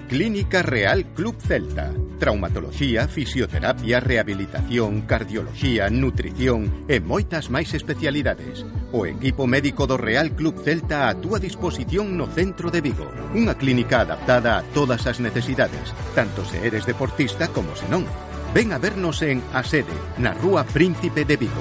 Clínica 0.08 0.62
Real 0.62 1.04
Club 1.14 1.36
Celta. 1.38 1.92
Traumatología, 2.18 3.06
fisioterapia, 3.08 4.00
rehabilitación, 4.00 5.02
cardiología, 5.02 5.90
nutrición 5.90 6.86
e 6.88 7.00
moitas 7.04 7.50
máis 7.52 7.74
especialidades. 7.76 8.64
O 8.90 9.04
equipo 9.04 9.46
médico 9.46 9.86
do 9.86 9.98
Real 10.00 10.32
Club 10.32 10.64
Celta 10.64 11.12
a 11.12 11.14
túa 11.14 11.36
disposición 11.38 12.16
no 12.16 12.24
centro 12.26 12.70
de 12.72 12.80
Vigo. 12.80 13.12
Unha 13.36 13.52
clínica 13.54 14.00
adaptada 14.00 14.56
a 14.56 14.64
todas 14.72 15.04
as 15.04 15.20
necesidades, 15.20 15.92
tanto 16.16 16.40
se 16.48 16.64
eres 16.64 16.88
deportista 16.88 17.52
como 17.52 17.76
se 17.76 17.84
non. 17.92 18.08
Ven 18.56 18.72
a 18.72 18.80
vernos 18.80 19.20
en 19.20 19.44
A 19.52 19.60
Sede, 19.60 19.92
na 20.16 20.32
Rúa 20.32 20.64
Príncipe 20.64 21.28
de 21.28 21.36
Vigo. 21.36 21.60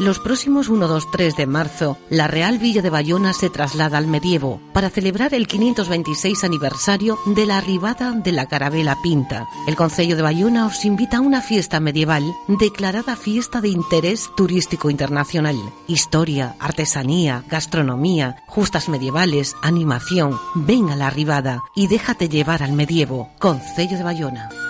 Los 0.00 0.18
próximos 0.18 0.70
1, 0.70 0.88
2, 0.88 1.10
3 1.10 1.36
de 1.36 1.46
marzo, 1.46 1.98
la 2.08 2.26
Real 2.26 2.58
Villa 2.58 2.80
de 2.80 2.88
Bayona 2.88 3.34
se 3.34 3.50
traslada 3.50 3.98
al 3.98 4.06
medievo 4.06 4.58
para 4.72 4.88
celebrar 4.88 5.34
el 5.34 5.46
526 5.46 6.42
aniversario 6.42 7.18
de 7.26 7.44
la 7.44 7.58
arribada 7.58 8.12
de 8.12 8.32
la 8.32 8.46
Carabela 8.46 8.96
Pinta. 9.02 9.46
El 9.68 9.76
Concello 9.76 10.16
de 10.16 10.22
Bayona 10.22 10.64
os 10.64 10.86
invita 10.86 11.18
a 11.18 11.20
una 11.20 11.42
fiesta 11.42 11.80
medieval 11.80 12.24
declarada 12.48 13.14
fiesta 13.14 13.60
de 13.60 13.68
interés 13.68 14.30
turístico 14.38 14.88
internacional. 14.88 15.56
Historia, 15.86 16.56
artesanía, 16.60 17.44
gastronomía, 17.50 18.42
justas 18.46 18.88
medievales, 18.88 19.54
animación. 19.60 20.40
Ven 20.54 20.88
a 20.88 20.96
la 20.96 21.08
arribada 21.08 21.60
y 21.76 21.88
déjate 21.88 22.30
llevar 22.30 22.62
al 22.62 22.72
medievo. 22.72 23.28
Concello 23.38 23.98
de 23.98 24.04
Bayona. 24.04 24.69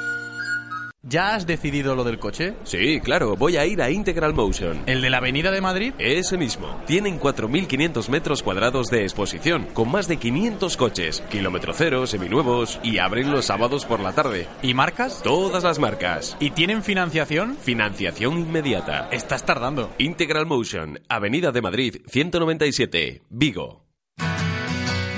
¿Ya 1.02 1.35
has 1.35 1.47
decidido 1.47 1.94
lo 1.94 2.05
del 2.05 2.18
coche? 2.18 2.56
Sí, 2.64 3.01
claro, 3.01 3.35
voy 3.35 3.56
a 3.56 3.64
ir 3.64 3.81
a 3.81 3.90
Integral 3.90 4.35
Motion. 4.35 4.82
¿El 4.85 5.01
de 5.01 5.09
la 5.09 5.16
Avenida 5.16 5.51
de 5.51 5.62
Madrid? 5.62 5.94
Ese 5.98 6.36
mismo. 6.36 6.78
Tienen 6.86 7.18
4.500 7.18 8.10
metros 8.10 8.43
cuadrados 8.43 8.89
de 8.89 9.05
exposición, 9.05 9.64
con 9.72 9.90
más 9.90 10.09
de 10.09 10.18
500 10.18 10.77
coches, 10.77 11.22
kilómetro 11.31 11.72
cero, 11.72 12.06
seminuevos, 12.06 12.78
y 12.82 12.98
abren 12.98 13.32
los 13.32 13.47
sábados 13.47 13.86
por 13.86 14.01
la 14.01 14.12
tarde. 14.12 14.47
¿Y 14.62 14.74
marcas? 14.74 15.22
Todas 15.22 15.64
las 15.64 15.78
marcas. 15.78 16.36
¿Y 16.39 16.51
tienen 16.51 16.82
financiación? 16.82 17.56
Financiación 17.56 18.39
inmediata. 18.39 19.09
Estás 19.10 19.47
tardando. 19.47 19.90
Integral 19.97 20.44
Motion, 20.44 21.01
Avenida 21.09 21.51
de 21.51 21.62
Madrid, 21.62 21.97
197, 22.09 23.22
Vigo. 23.31 23.89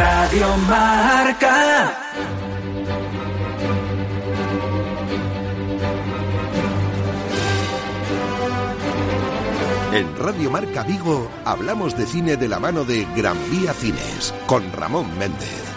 Radio 0.00 0.56
Marca. 0.66 1.94
En 9.92 10.16
Radio 10.16 10.50
Marca 10.50 10.84
Vigo 10.84 11.30
hablamos 11.44 11.98
de 11.98 12.06
cine 12.06 12.38
de 12.38 12.48
la 12.48 12.58
mano 12.58 12.86
de 12.86 13.06
Gran 13.14 13.36
Vía 13.50 13.74
Cines 13.74 14.32
con 14.46 14.72
Ramón 14.72 15.18
Méndez. 15.18 15.69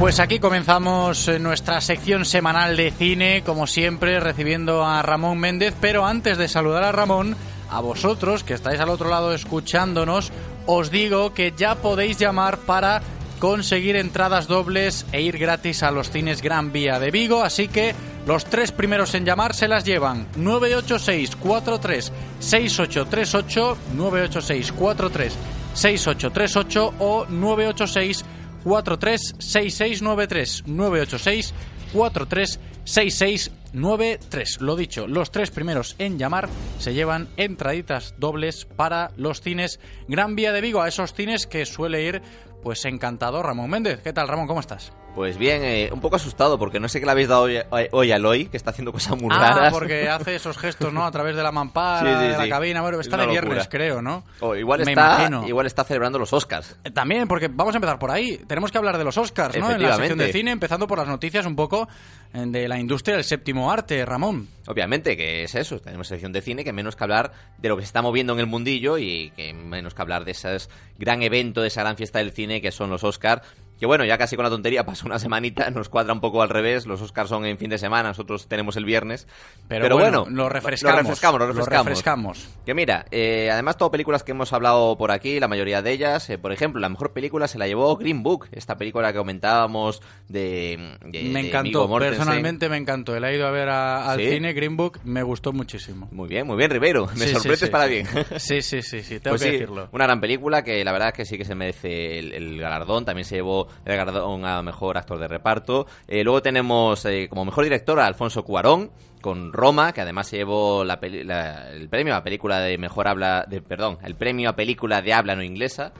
Pues 0.00 0.18
aquí 0.18 0.38
comenzamos 0.38 1.28
eh, 1.28 1.38
nuestra 1.38 1.78
sección 1.82 2.24
semanal 2.24 2.74
de 2.74 2.90
cine, 2.90 3.42
como 3.44 3.66
siempre, 3.66 4.18
recibiendo 4.18 4.82
a 4.82 5.02
Ramón 5.02 5.38
Méndez, 5.38 5.74
pero 5.78 6.06
antes 6.06 6.38
de 6.38 6.48
saludar 6.48 6.84
a 6.84 6.90
Ramón, 6.90 7.36
a 7.68 7.82
vosotros 7.82 8.42
que 8.42 8.54
estáis 8.54 8.80
al 8.80 8.88
otro 8.88 9.10
lado 9.10 9.34
escuchándonos, 9.34 10.32
os 10.64 10.90
digo 10.90 11.34
que 11.34 11.52
ya 11.54 11.74
podéis 11.74 12.16
llamar 12.16 12.56
para 12.60 13.02
conseguir 13.40 13.94
entradas 13.94 14.48
dobles 14.48 15.04
e 15.12 15.20
ir 15.20 15.36
gratis 15.36 15.82
a 15.82 15.90
los 15.90 16.10
cines 16.10 16.40
Gran 16.40 16.72
Vía 16.72 16.98
de 16.98 17.10
Vigo, 17.10 17.42
así 17.42 17.68
que 17.68 17.94
los 18.26 18.46
tres 18.46 18.72
primeros 18.72 19.14
en 19.14 19.26
llamar 19.26 19.54
se 19.54 19.68
las 19.68 19.84
llevan. 19.84 20.26
986 20.34 21.36
43 21.36 22.10
6838 22.38 23.76
986 23.94 24.72
43 24.72 25.38
6838 25.74 26.94
o 26.98 27.26
986 27.28 28.24
436693 28.64 30.64
986 30.66 31.54
436693. 31.92 34.60
Lo 34.60 34.76
dicho, 34.76 35.06
los 35.06 35.30
tres 35.30 35.50
primeros 35.50 35.96
en 35.98 36.18
llamar 36.18 36.48
se 36.78 36.94
llevan 36.94 37.28
entraditas 37.36 38.14
dobles 38.18 38.64
para 38.64 39.10
los 39.16 39.40
cines 39.40 39.80
Gran 40.08 40.36
Vía 40.36 40.52
de 40.52 40.60
Vigo, 40.60 40.82
a 40.82 40.88
esos 40.88 41.14
cines 41.14 41.46
que 41.46 41.64
suele 41.66 42.02
ir 42.02 42.22
pues 42.62 42.84
encantado 42.84 43.42
Ramón 43.42 43.70
Méndez. 43.70 44.02
¿Qué 44.02 44.12
tal, 44.12 44.28
Ramón? 44.28 44.46
¿Cómo 44.46 44.60
estás? 44.60 44.92
Pues 45.14 45.36
bien, 45.36 45.62
eh, 45.64 45.90
un 45.92 46.00
poco 46.00 46.16
asustado 46.16 46.56
porque 46.58 46.78
no 46.80 46.88
sé 46.88 47.00
qué 47.00 47.04
le 47.04 47.12
habéis 47.12 47.28
dado 47.28 47.42
hoy, 47.42 47.58
hoy 47.90 48.12
a 48.12 48.16
Eloy, 48.16 48.46
que 48.46 48.56
está 48.56 48.70
haciendo 48.70 48.92
cosas 48.92 49.20
muy 49.20 49.28
Ah, 49.30 49.54
raras. 49.54 49.72
porque 49.72 50.08
hace 50.08 50.36
esos 50.36 50.56
gestos, 50.56 50.92
¿no? 50.92 51.04
A 51.04 51.10
través 51.10 51.34
de 51.36 51.42
la 51.42 51.50
mampara, 51.52 52.00
Sí, 52.16 52.16
sí, 52.16 52.30
de 52.30 52.38
la 52.38 52.44
sí. 52.44 52.48
cabina. 52.48 52.80
Bueno, 52.80 53.00
Es 53.00 53.06
está 53.06 53.16
una 53.16 53.24
de 53.26 53.30
viernes, 53.32 53.68
creo, 53.68 54.00
¿no? 54.00 54.24
O 54.38 54.54
igual 54.54 54.82
Me 54.84 54.92
está, 54.92 55.16
imagino. 55.26 55.46
igual 55.48 55.66
está 55.66 55.82
celebrando 55.84 56.18
los 56.18 56.32
Oscars. 56.32 56.76
Eh, 56.84 56.90
También, 56.92 57.26
porque 57.28 57.48
vamos 57.48 57.74
a 57.74 57.78
empezar 57.78 57.98
por 57.98 58.10
ahí. 58.12 58.38
Tenemos 58.46 58.70
que 58.70 58.78
hablar 58.78 58.96
de 58.98 59.04
los 59.04 59.18
Oscars, 59.18 59.58
¿no? 59.58 59.70
En 59.72 59.82
la 59.82 59.96
sección 59.96 60.18
de 60.18 60.32
cine, 60.32 60.52
empezando 60.52 60.86
por 60.86 60.96
las 60.98 61.08
noticias 61.08 61.44
un 61.44 61.56
poco 61.56 61.88
eh, 62.32 62.44
de 62.46 62.68
la 62.68 62.78
industria 62.78 63.16
del 63.16 63.24
séptimo 63.24 63.70
arte, 63.70 64.06
Ramón. 64.06 64.48
Obviamente, 64.68 65.16
que 65.16 65.42
es 65.42 65.54
eso. 65.56 65.80
Tenemos 65.80 66.06
sección 66.06 66.32
de 66.32 66.40
cine 66.40 66.62
que 66.64 66.72
menos 66.72 66.94
que 66.94 67.02
hablar 67.02 67.32
de 67.58 67.68
lo 67.68 67.76
que 67.76 67.82
se 67.82 67.86
está 67.86 68.00
moviendo 68.00 68.32
en 68.34 68.38
el 68.38 68.46
mundillo 68.46 68.96
y 68.96 69.32
que 69.32 69.52
menos 69.52 69.92
que 69.94 70.02
hablar 70.02 70.24
de 70.24 70.30
ese 70.30 70.56
gran 70.98 71.22
evento, 71.22 71.60
de 71.62 71.66
esa 71.68 71.80
gran 71.82 71.96
fiesta 71.96 72.20
del 72.20 72.30
cine 72.30 72.60
que 72.62 72.70
son 72.70 72.88
los 72.90 73.02
Oscars. 73.02 73.42
Que 73.80 73.86
bueno, 73.86 74.04
ya 74.04 74.18
casi 74.18 74.36
con 74.36 74.44
la 74.44 74.50
tontería 74.50 74.84
pasó 74.86 75.06
una 75.06 75.18
semanita, 75.18 75.70
nos 75.70 75.88
cuadra 75.88 76.12
un 76.12 76.20
poco 76.20 76.42
al 76.42 76.50
revés. 76.50 76.86
Los 76.86 77.00
Oscars 77.02 77.28
son 77.30 77.46
en 77.46 77.58
fin 77.58 77.70
de 77.70 77.78
semana, 77.78 78.10
nosotros 78.10 78.46
tenemos 78.46 78.76
el 78.76 78.84
viernes. 78.84 79.26
Pero 79.68 79.96
bueno, 79.96 80.24
bueno, 80.24 80.36
lo 80.36 80.48
refrescamos, 80.48 80.96
Lo 80.96 81.02
refrescamos, 81.02 81.40
lo 81.40 81.46
lo 81.46 81.52
refrescamos. 81.54 81.86
refrescamos. 81.86 82.48
Que 82.66 82.74
mira, 82.74 83.06
eh, 83.10 83.48
además 83.50 83.76
todo 83.78 83.90
películas 83.90 84.22
que 84.22 84.32
hemos 84.32 84.52
hablado 84.52 84.96
por 84.98 85.10
aquí, 85.10 85.40
la 85.40 85.48
mayoría 85.48 85.80
de 85.82 85.92
ellas, 85.92 86.28
eh, 86.30 86.36
por 86.38 86.52
ejemplo, 86.52 86.80
la 86.80 86.88
mejor 86.90 87.12
película 87.12 87.48
se 87.48 87.58
la 87.58 87.66
llevó 87.66 87.96
Green 87.96 88.22
Book, 88.22 88.48
esta 88.52 88.76
película 88.76 89.12
que 89.12 89.18
comentábamos 89.18 90.02
de... 90.28 90.96
de- 91.06 91.22
me 91.30 91.40
encantó, 91.48 91.88
personalmente 91.98 92.68
me 92.68 92.76
encantó. 92.76 93.16
Él 93.16 93.24
ha 93.24 93.32
ido 93.32 93.46
a 93.46 93.50
ver 93.50 93.70
a- 93.70 94.10
al 94.12 94.20
¿Sí? 94.20 94.28
cine 94.30 94.52
Green 94.52 94.76
Book, 94.76 95.00
me 95.04 95.22
gustó 95.22 95.52
muchísimo. 95.54 96.06
Muy 96.12 96.28
bien, 96.28 96.46
muy 96.46 96.56
bien, 96.56 96.70
Rivero. 96.70 97.06
Me 97.16 97.26
Sí, 97.26 97.32
sorprendes 97.32 97.60
sí. 97.60 97.66
para 97.68 97.86
bien. 97.86 98.06
Sí, 98.36 98.60
sí, 98.60 98.82
sí, 98.82 99.00
sí, 99.02 99.20
tengo 99.20 99.36
Pues 99.36 99.42
que 99.44 99.52
decirlo. 99.52 99.88
Una 99.92 100.04
gran 100.04 100.20
película 100.20 100.62
que 100.62 100.84
la 100.84 100.92
verdad 100.92 101.08
es 101.08 101.14
que 101.14 101.24
sí 101.24 101.38
que 101.38 101.44
se 101.46 101.54
merece 101.54 102.18
el, 102.18 102.32
el 102.34 102.60
galardón. 102.60 103.04
También 103.06 103.24
se 103.24 103.36
llevó 103.36 103.68
el 103.84 103.96
galardón 103.96 104.44
a 104.44 104.62
mejor 104.62 104.96
actor 104.98 105.18
de 105.18 105.28
reparto. 105.28 105.86
Eh, 106.08 106.22
luego 106.24 106.42
tenemos 106.42 107.04
eh, 107.04 107.26
como 107.28 107.44
mejor 107.44 107.64
director 107.64 107.98
a 108.00 108.06
Alfonso 108.06 108.42
Cuarón 108.44 108.90
con 109.20 109.52
Roma, 109.52 109.92
que 109.92 110.00
además 110.00 110.28
se 110.28 110.38
llevó 110.38 110.82
la 110.84 110.98
peli- 110.98 111.24
la- 111.24 111.70
el 111.72 111.88
premio 111.90 112.14
a 112.16 112.22
película 112.22 112.60
de 112.60 112.78
mejor 112.78 113.06
habla, 113.08 113.44
de, 113.48 113.60
perdón, 113.60 113.98
el 114.02 114.14
premio 114.14 114.48
a 114.50 114.56
película 114.56 115.02
de 115.02 115.12
habla 115.12 115.34
no 115.36 115.42
inglesa. 115.42 115.92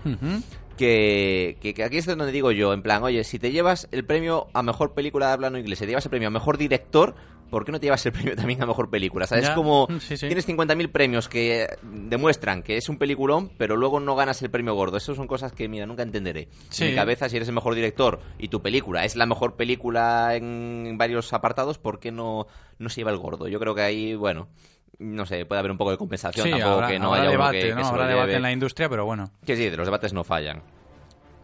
Que, 0.76 1.58
que- 1.60 1.74
que 1.74 1.84
aquí 1.84 1.98
es 1.98 2.06
donde 2.06 2.32
digo 2.32 2.52
yo, 2.52 2.72
en 2.72 2.80
plan, 2.82 3.02
oye, 3.02 3.22
si 3.24 3.38
te 3.38 3.50
llevas 3.52 3.86
el 3.92 4.04
premio 4.06 4.46
a 4.54 4.62
mejor 4.62 4.94
película 4.94 5.26
de 5.26 5.32
habla 5.34 5.50
no 5.50 5.58
inglesa, 5.58 5.80
te 5.84 5.88
llevas 5.88 6.06
el 6.06 6.10
premio 6.10 6.28
a 6.28 6.30
mejor 6.30 6.56
director, 6.56 7.14
¿por 7.50 7.64
qué 7.64 7.72
no 7.72 7.80
te 7.80 7.86
llevas 7.86 8.04
el 8.06 8.12
premio 8.12 8.36
también 8.36 8.62
a 8.62 8.66
mejor 8.66 8.88
película? 8.88 9.26
Sea, 9.26 9.38
es 9.38 9.50
como 9.50 9.88
sí, 9.98 10.16
sí. 10.16 10.26
tienes 10.26 10.48
50.000 10.48 10.90
premios 10.90 11.28
que 11.28 11.66
demuestran 11.82 12.62
que 12.62 12.76
es 12.76 12.88
un 12.88 12.98
peliculón, 12.98 13.50
pero 13.58 13.76
luego 13.76 14.00
no 14.00 14.16
ganas 14.16 14.40
el 14.42 14.50
premio 14.50 14.74
gordo. 14.74 14.96
Eso 14.96 15.14
son 15.14 15.26
cosas 15.26 15.52
que, 15.52 15.68
mira, 15.68 15.86
nunca 15.86 16.02
entenderé. 16.02 16.48
Sí. 16.70 16.84
En 16.84 16.90
mi 16.90 16.96
cabeza, 16.96 17.28
si 17.28 17.36
eres 17.36 17.48
el 17.48 17.54
mejor 17.54 17.74
director 17.74 18.20
y 18.38 18.48
tu 18.48 18.62
película 18.62 19.04
es 19.04 19.16
la 19.16 19.26
mejor 19.26 19.56
película 19.56 20.34
en 20.34 20.96
varios 20.96 21.32
apartados, 21.32 21.78
¿por 21.78 22.00
qué 22.00 22.12
no, 22.12 22.46
no 22.78 22.88
se 22.88 23.00
lleva 23.00 23.10
el 23.10 23.18
gordo? 23.18 23.48
Yo 23.48 23.58
creo 23.58 23.74
que 23.74 23.82
ahí, 23.82 24.14
bueno, 24.14 24.48
no 24.98 25.26
sé, 25.26 25.44
puede 25.46 25.58
haber 25.58 25.70
un 25.70 25.78
poco 25.78 25.90
de 25.90 25.96
compensación. 25.96 26.44
Sí, 26.44 26.50
tampoco 26.50 26.74
habrá, 26.74 26.88
que 26.88 26.98
no 26.98 27.06
habrá 27.06 27.20
haya 27.22 27.30
uno 27.30 27.38
debate, 27.38 27.60
que, 27.60 27.70
¿no? 27.70 27.76
que 27.76 27.84
se 27.84 27.90
Habrá 27.90 28.06
debate 28.06 28.34
en 28.34 28.42
la 28.42 28.52
industria, 28.52 28.88
pero 28.88 29.04
bueno. 29.04 29.30
Que 29.44 29.56
sí, 29.56 29.68
de 29.68 29.76
los 29.76 29.86
debates 29.86 30.12
no 30.12 30.24
fallan. 30.24 30.62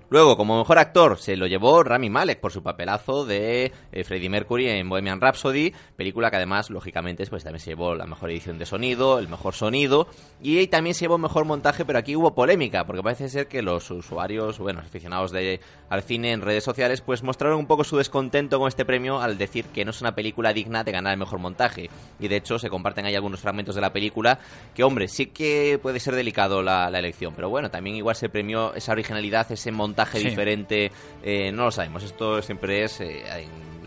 Luego, 0.08 0.36
como 0.36 0.56
mejor 0.56 0.78
actor, 0.78 1.18
se 1.18 1.36
lo 1.36 1.48
llevó 1.48 1.82
Rami 1.82 2.08
Malek 2.08 2.38
por 2.38 2.52
su 2.52 2.62
papelazo 2.62 3.26
de 3.26 3.72
eh, 3.90 4.04
Freddie 4.04 4.28
Mercury 4.28 4.68
en 4.68 4.88
Bohemian 4.88 5.20
Rhapsody, 5.20 5.74
película 5.96 6.30
que 6.30 6.36
además, 6.36 6.70
lógicamente, 6.70 7.26
pues 7.26 7.42
también 7.42 7.58
se 7.58 7.70
llevó 7.70 7.96
la 7.96 8.06
mejor 8.06 8.30
edición 8.30 8.56
de 8.56 8.66
sonido, 8.66 9.18
el 9.18 9.26
mejor 9.26 9.54
sonido, 9.54 10.06
y 10.40 10.68
también 10.68 10.94
se 10.94 11.06
llevó 11.06 11.18
mejor 11.18 11.44
montaje, 11.44 11.84
pero 11.84 11.98
aquí 11.98 12.14
hubo 12.14 12.36
polémica, 12.36 12.86
porque 12.86 13.02
parece 13.02 13.28
ser 13.28 13.48
que 13.48 13.62
los 13.62 13.90
usuarios, 13.90 14.60
bueno, 14.60 14.78
aficionados 14.78 15.32
de, 15.32 15.58
al 15.88 16.04
cine 16.04 16.30
en 16.30 16.40
redes 16.40 16.62
sociales, 16.62 17.00
pues 17.00 17.24
mostraron 17.24 17.58
un 17.58 17.66
poco 17.66 17.82
su 17.82 17.96
descontento 17.96 18.60
con 18.60 18.68
este 18.68 18.84
premio 18.84 19.20
al 19.20 19.38
decir 19.38 19.64
que 19.74 19.84
no 19.84 19.90
es 19.90 20.00
una 20.00 20.14
película 20.14 20.52
digna 20.52 20.84
de 20.84 20.92
ganar 20.92 21.14
el 21.14 21.18
mejor 21.18 21.40
montaje. 21.40 21.90
Y 22.20 22.28
de 22.28 22.36
hecho, 22.36 22.60
se 22.60 22.70
comparten 22.70 23.06
ahí 23.06 23.16
algunos 23.16 23.40
fragmentos 23.40 23.74
de 23.74 23.80
la 23.80 23.92
película 23.92 24.38
que, 24.72 24.84
hombre, 24.84 25.08
sí 25.08 25.26
que 25.26 25.80
puede 25.82 25.98
ser 25.98 26.14
delicado 26.14 26.62
la, 26.62 26.90
la 26.90 27.00
elección, 27.00 27.34
pero 27.34 27.50
bueno, 27.50 27.72
también 27.72 27.96
igual 27.96 28.14
se 28.14 28.28
premió 28.28 28.72
esa 28.72 28.92
originalidad, 28.92 29.50
ese 29.50 29.72
montaje 29.72 29.95
Sí. 30.04 30.28
diferente, 30.28 30.90
eh, 31.22 31.50
no 31.52 31.64
lo 31.64 31.70
sabemos. 31.70 32.02
Esto 32.02 32.42
siempre 32.42 32.84
es 32.84 33.00
eh, 33.00 33.24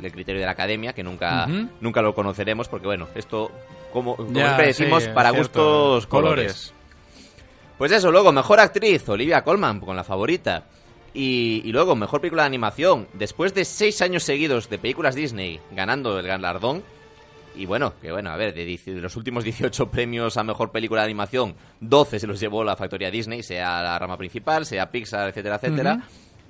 el 0.02 0.12
criterio 0.12 0.40
de 0.40 0.46
la 0.46 0.54
academia, 0.54 0.94
que 0.94 1.04
nunca, 1.04 1.46
nunca 1.82 2.02
lo 2.02 2.16
conoceremos, 2.16 2.68
porque 2.68 2.88
bueno, 2.88 3.08
esto, 3.16 3.52
como, 3.94 4.16
como 4.16 4.32
Ya, 4.34 4.46
siempre 4.46 4.68
decimos, 4.68 5.04
sí, 5.04 5.10
para 5.14 5.32
cierto. 5.32 5.62
gustos 6.00 6.08
colores. 6.08 6.74
Pues 7.78 7.92
eso, 7.92 8.12
luego, 8.12 8.32
mejor 8.32 8.60
actriz, 8.60 9.08
Olivia 9.08 9.42
Colman, 9.44 9.80
con 9.80 9.96
la 9.96 10.04
favorita. 10.04 10.66
Y, 11.14 11.62
y 11.66 11.72
luego, 11.72 11.96
mejor 11.96 12.22
película 12.22 12.44
de 12.44 12.48
animación. 12.48 13.08
Después 13.14 13.54
de 13.54 13.66
seis 13.66 14.02
años 14.02 14.24
seguidos 14.24 14.70
de 14.70 14.78
películas 14.78 15.16
Disney 15.16 15.60
ganando 15.72 16.20
el 16.20 16.28
galardón. 16.28 16.84
Y 17.60 17.66
bueno, 17.66 17.94
que 18.02 18.10
bueno, 18.10 18.30
a 18.30 18.38
ver, 18.38 18.54
de, 18.54 18.80
los 19.02 19.18
últimos 19.18 19.44
18 19.44 19.92
premios 19.92 20.38
a 20.38 20.46
mejor 20.46 20.72
película 20.72 21.02
de 21.02 21.08
animación, 21.08 21.56
12 21.82 22.20
se 22.20 22.26
los 22.26 22.40
llevó 22.40 22.64
la 22.64 22.78
factoría 22.78 23.12
Disney, 23.12 23.44
sea 23.44 23.84
la 23.84 24.00
rama 24.00 24.18
principal, 24.18 24.66
sea 24.66 24.90
Pixar, 24.90 25.28
etcétera, 25.28 25.56
etcétera. 25.56 26.02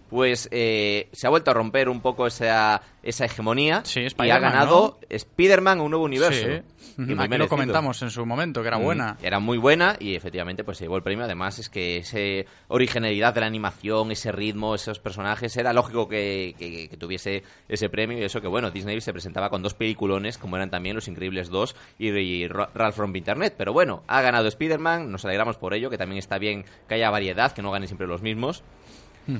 Pues 0.09 0.47
eh, 0.51 1.07
se 1.13 1.27
ha 1.27 1.29
vuelto 1.29 1.51
a 1.51 1.53
romper 1.53 1.87
un 1.89 2.01
poco 2.01 2.25
esa, 2.27 2.81
esa 3.03 3.25
hegemonía 3.25 3.83
y 4.27 4.31
ha 4.31 4.39
ganado 4.39 4.99
Spider-Man 5.09 5.81
un 5.81 5.91
nuevo 5.91 6.05
universo. 6.05 6.47
Sí. 6.47 6.61
Y 6.97 7.01
muy 7.15 7.25
Aquí 7.25 7.37
lo 7.37 7.47
comentamos 7.47 8.01
en 8.01 8.09
su 8.09 8.25
momento, 8.25 8.61
que 8.61 8.67
era 8.67 8.77
Mm, 8.79 8.83
buena. 8.83 9.17
Era 9.21 9.39
muy 9.39 9.57
buena 9.57 9.95
y 9.99 10.15
efectivamente 10.15 10.63
pues 10.65 10.77
se 10.79 10.83
llevó 10.85 10.97
el 10.97 11.03
premio. 11.03 11.23
Además 11.25 11.59
es 11.59 11.69
que 11.69 11.97
esa 11.97 12.49
originalidad 12.67 13.33
de 13.33 13.39
la 13.41 13.45
animación, 13.47 14.11
ese 14.11 14.31
ritmo, 14.31 14.75
esos 14.75 14.99
personajes, 14.99 15.55
era 15.57 15.71
lógico 15.73 16.09
que, 16.09 16.55
que- 16.57 16.89
que 16.89 16.97
tuviese 16.97 17.43
ese 17.67 17.89
premio 17.89 18.17
y 18.17 18.23
eso 18.23 18.41
que 18.41 18.47
bueno, 18.47 18.71
Disney 18.71 18.99
se 19.01 19.13
presentaba 19.13 19.49
con 19.49 19.61
dos 19.61 19.73
peliculones 19.75 20.37
como 20.37 20.55
eran 20.55 20.69
también 20.69 20.95
Los 20.95 21.07
Increíbles 21.07 21.49
2 21.49 21.75
y, 21.99 22.09
y 22.09 22.47
Ra- 22.47 22.69
Ralph 22.73 22.95
from 22.95 23.15
Internet. 23.15 23.53
Pero 23.57 23.71
bueno, 23.73 24.03
ha 24.07 24.21
ganado 24.21 24.47
Spider-Man, 24.47 25.11
nos 25.11 25.23
alegramos 25.23 25.57
por 25.57 25.73
ello, 25.73 25.89
que 25.89 25.97
también 25.97 26.19
está 26.19 26.37
bien 26.37 26.65
que 26.87 26.95
haya 26.95 27.09
variedad, 27.09 27.51
que 27.53 27.61
no 27.61 27.71
ganen 27.71 27.87
siempre 27.87 28.07
los 28.07 28.21
mismos. 28.21 28.63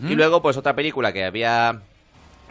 Y 0.07 0.15
luego, 0.15 0.41
pues 0.41 0.57
otra 0.57 0.75
película 0.75 1.11
que 1.11 1.25
había 1.25 1.81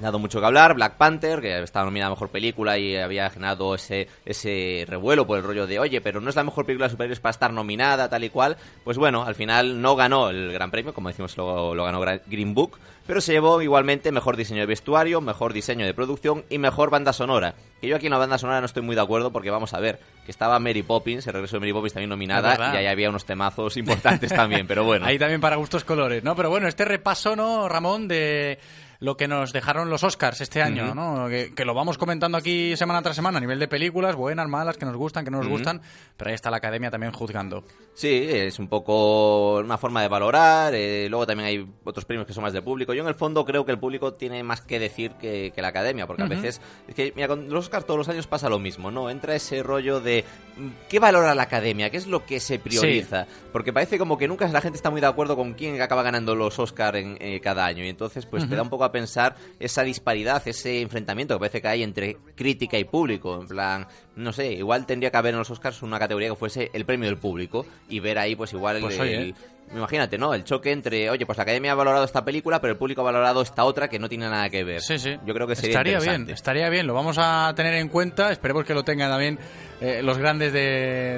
dado 0.01 0.19
mucho 0.19 0.41
que 0.41 0.47
hablar, 0.47 0.75
Black 0.75 0.97
Panther, 0.97 1.41
que 1.41 1.63
estaba 1.63 1.85
nominada 1.85 2.09
a 2.09 2.15
Mejor 2.15 2.31
Película 2.31 2.79
y 2.79 2.97
había 2.97 3.29
generado 3.31 3.75
ese, 3.75 4.09
ese 4.25 4.85
revuelo 4.89 5.27
por 5.27 5.39
el 5.39 5.45
rollo 5.45 5.67
de, 5.67 5.79
oye, 5.79 6.01
pero 6.01 6.21
no 6.21 6.31
es 6.31 6.37
la 6.37 6.45
mejor 6.45 6.67
película 6.67 6.87
de 6.87 6.91
superhéroes 6.91 7.21
para 7.21 7.31
estar 7.31 7.53
nominada, 7.53 8.09
tal 8.09 8.25
y 8.25 8.31
cual. 8.31 8.57
Pues 8.85 8.99
bueno, 8.99 9.25
al 9.25 9.35
final 9.35 9.81
no 9.81 9.97
ganó 9.97 10.31
el 10.31 10.53
Gran 10.53 10.71
Premio, 10.71 10.95
como 10.95 11.09
decimos, 11.09 11.37
lo, 11.37 11.75
lo 11.75 11.85
ganó 11.85 12.01
Green 12.01 12.55
Book, 12.55 12.79
pero 13.07 13.21
se 13.21 13.33
llevó 13.33 13.63
igualmente 13.63 14.13
Mejor 14.13 14.37
Diseño 14.37 14.61
de 14.61 14.67
Vestuario, 14.67 15.21
Mejor 15.21 15.53
Diseño 15.53 15.87
de 15.87 15.95
Producción 15.95 16.45
y 16.51 16.59
Mejor 16.59 16.91
Banda 16.91 17.13
Sonora. 17.13 17.55
Que 17.81 17.89
yo 17.89 17.97
aquí 17.97 18.07
en 18.07 18.13
la 18.13 18.19
banda 18.19 18.39
sonora 18.39 18.61
no 18.61 18.67
estoy 18.67 18.83
muy 18.83 18.97
de 18.97 19.01
acuerdo 19.01 19.33
porque 19.33 19.51
vamos 19.51 19.73
a 19.73 19.81
ver, 19.81 20.01
que 20.25 20.31
estaba 20.31 20.59
Mary 20.59 20.83
Poppins, 20.83 21.27
el 21.27 21.33
regreso 21.33 21.57
de 21.57 21.61
Mary 21.61 21.73
Poppins 21.73 21.95
también 21.95 22.11
nominada, 22.11 22.75
y 22.75 22.77
ahí 22.77 22.87
había 22.87 23.09
unos 23.09 23.25
temazos 23.25 23.77
importantes 23.77 24.31
también, 24.31 24.67
pero 24.67 24.85
bueno. 24.85 25.07
Ahí 25.09 25.19
también 25.19 25.41
para 25.41 25.57
gustos 25.57 25.85
colores, 25.85 26.25
¿no? 26.25 26.35
Pero 26.37 26.51
bueno, 26.51 26.69
este 26.69 26.85
repaso, 26.85 27.35
¿no, 27.35 27.69
Ramón, 27.69 28.09
de 28.09 28.59
lo 29.01 29.17
que 29.17 29.29
nos 29.29 29.53
dejaron 29.53 29.91
los 29.91 30.03
Oscars 30.03 30.41
este 30.41 30.63
año. 30.63 30.95
¿no? 30.95 31.29
Que, 31.29 31.53
que 31.55 31.65
lo 31.65 31.75
vamos 31.75 31.99
comentando 31.99 32.37
aquí 32.37 32.77
semana 32.77 33.03
tras 33.03 33.17
semana 33.17 33.39
a 33.39 33.41
nivel 33.41 33.59
de 33.59 33.69
películas, 33.69 34.17
buenas, 34.17 34.49
malas, 34.49 34.77
que 34.77 34.85
nos 34.87 34.97
gustan, 34.97 35.25
que 35.25 35.31
no 35.31 35.39
nos 35.39 35.49
gustan, 35.49 35.81
pero 36.17 36.31
ahí 36.31 36.35
está 36.35 36.51
la 36.51 36.57
academia 36.57 36.91
también 36.91 37.13
juzgando. 37.13 37.65
Sí, 37.95 38.27
es 38.29 38.59
un 38.59 38.69
poco 38.69 39.59
una 39.59 39.79
forma 39.79 40.03
de 40.03 40.09
valorar. 40.09 40.75
eh, 40.75 41.07
luego 41.09 41.27
también 41.27 41.49
hay 41.49 41.69
otros 41.85 42.05
premios 42.05 42.27
que 42.27 42.33
son 42.33 42.43
más 42.43 42.53
de 42.53 42.63
público. 42.63 42.93
Yo 42.95 43.03
en 43.03 43.09
el 43.09 43.15
fondo 43.15 43.45
creo 43.45 43.65
que 43.65 43.73
el 43.73 43.79
público 43.79 44.15
tiene 44.15 44.43
más 44.43 44.61
que 44.61 44.79
decir 44.79 45.13
que, 45.13 45.53
que 45.55 45.63
la 45.63 45.69
academia, 45.69 46.07
porque 46.07 46.23
a 46.23 46.27
veces 46.27 46.61
es 46.87 46.95
que 46.95 47.13
mira 47.15 47.29
con 47.29 47.49
los 47.49 47.67
Oscars 47.67 47.87
todos 47.87 47.99
los 47.99 48.09
años 48.09 48.27
pasa 48.27 48.49
lo 48.49 48.59
mismo, 48.59 48.91
¿no? 48.91 49.11
Entra 49.11 49.35
ese 49.35 49.63
rollo 49.63 50.01
de 50.01 50.25
mm, 50.57 50.69
qué 50.89 50.99
valora 50.99 51.35
la 51.35 51.45
academia, 51.45 51.91
qué 51.91 51.97
es 51.97 52.07
lo 52.07 52.25
que 52.25 52.41
se 52.41 52.59
prioriza, 52.59 53.27
porque 53.53 53.73
parece 53.73 53.99
como 53.99 54.19
que 54.19 54.29
nunca 54.29 54.49
la 54.49 54.61
gente 54.61 54.77
está 54.77 54.91
muy 54.91 55.01
de 55.01 55.07
acuerdo 55.07 55.37
con 55.37 55.55
quién 55.55 55.81
acaba 55.81 56.03
ganando 56.03 56.35
los 56.35 56.59
Oscars 56.59 56.99
en 56.99 57.17
eh, 57.21 57.41
cada 57.41 57.65
año 57.65 57.85
y 57.85 57.89
entonces 57.89 58.27
pues 58.27 58.49
te 58.49 58.57
da 58.57 58.63
un 58.63 58.71
poco 58.71 58.88
a 58.89 58.93
pensar 58.93 59.37
esa 59.59 59.83
disparidad, 59.83 60.43
ese 60.47 60.81
enfrentamiento 60.81 61.35
que 61.35 61.39
parece 61.41 61.63
que 61.63 61.69
hay 61.69 61.83
entre 61.83 62.17
crítica 62.35 62.77
y 62.79 62.85
público, 62.85 63.41
en 63.41 63.49
plan, 63.49 63.87
no 64.17 64.33
sé, 64.33 64.53
igual 64.53 64.85
tendría 64.87 65.11
que 65.11 65.17
haber 65.17 65.33
en 65.35 65.39
los 65.39 65.51
Oscars 65.51 65.83
una 65.83 65.99
categoría 65.99 66.29
que 66.31 66.37
fuese 66.37 66.71
el 66.73 66.85
premio 66.85 67.09
del 67.09 67.19
público 67.19 67.65
y 67.89 68.01
ver 68.01 68.19
ahí 68.19 68.35
pues 68.37 68.53
igual 68.53 68.81
Pues 68.81 68.95
el, 68.97 69.01
oye, 69.01 69.15
el- 69.17 69.29
¿eh? 69.31 69.35
Imagínate, 69.71 70.17
¿no? 70.17 70.33
El 70.33 70.45
choque 70.45 70.73
entre, 70.73 71.11
oye, 71.11 71.27
pues 71.27 71.37
la 71.37 71.43
academia 71.43 71.73
ha 71.73 71.75
valorado 71.75 72.03
esta 72.07 72.25
película, 72.25 72.59
pero 72.59 72.73
el 72.73 72.79
público 72.79 73.03
ha 73.03 73.05
valorado 73.05 73.43
esta 73.43 73.65
otra 73.65 73.87
que 73.89 73.99
no 73.99 74.09
tiene 74.09 74.27
nada 74.27 74.49
que 74.49 74.65
ver. 74.65 74.81
Sí, 74.81 74.99
sí. 74.99 75.19
Yo 75.27 75.35
creo 75.35 75.47
que 75.47 75.57
sería 75.57 75.73
Estaría 75.73 75.93
interesante. 75.99 76.25
bien, 76.29 76.35
estaría 76.35 76.69
bien, 76.71 76.87
lo 76.87 76.95
vamos 76.95 77.17
a 77.21 77.53
tener 77.55 77.75
en 77.75 77.89
cuenta, 77.91 78.33
esperemos 78.33 78.65
que 78.65 78.73
lo 78.73 78.83
tengan 78.83 79.11
también 79.11 79.39
eh, 79.83 80.01
los 80.03 80.17
grandes 80.17 80.55
de, 80.55 80.61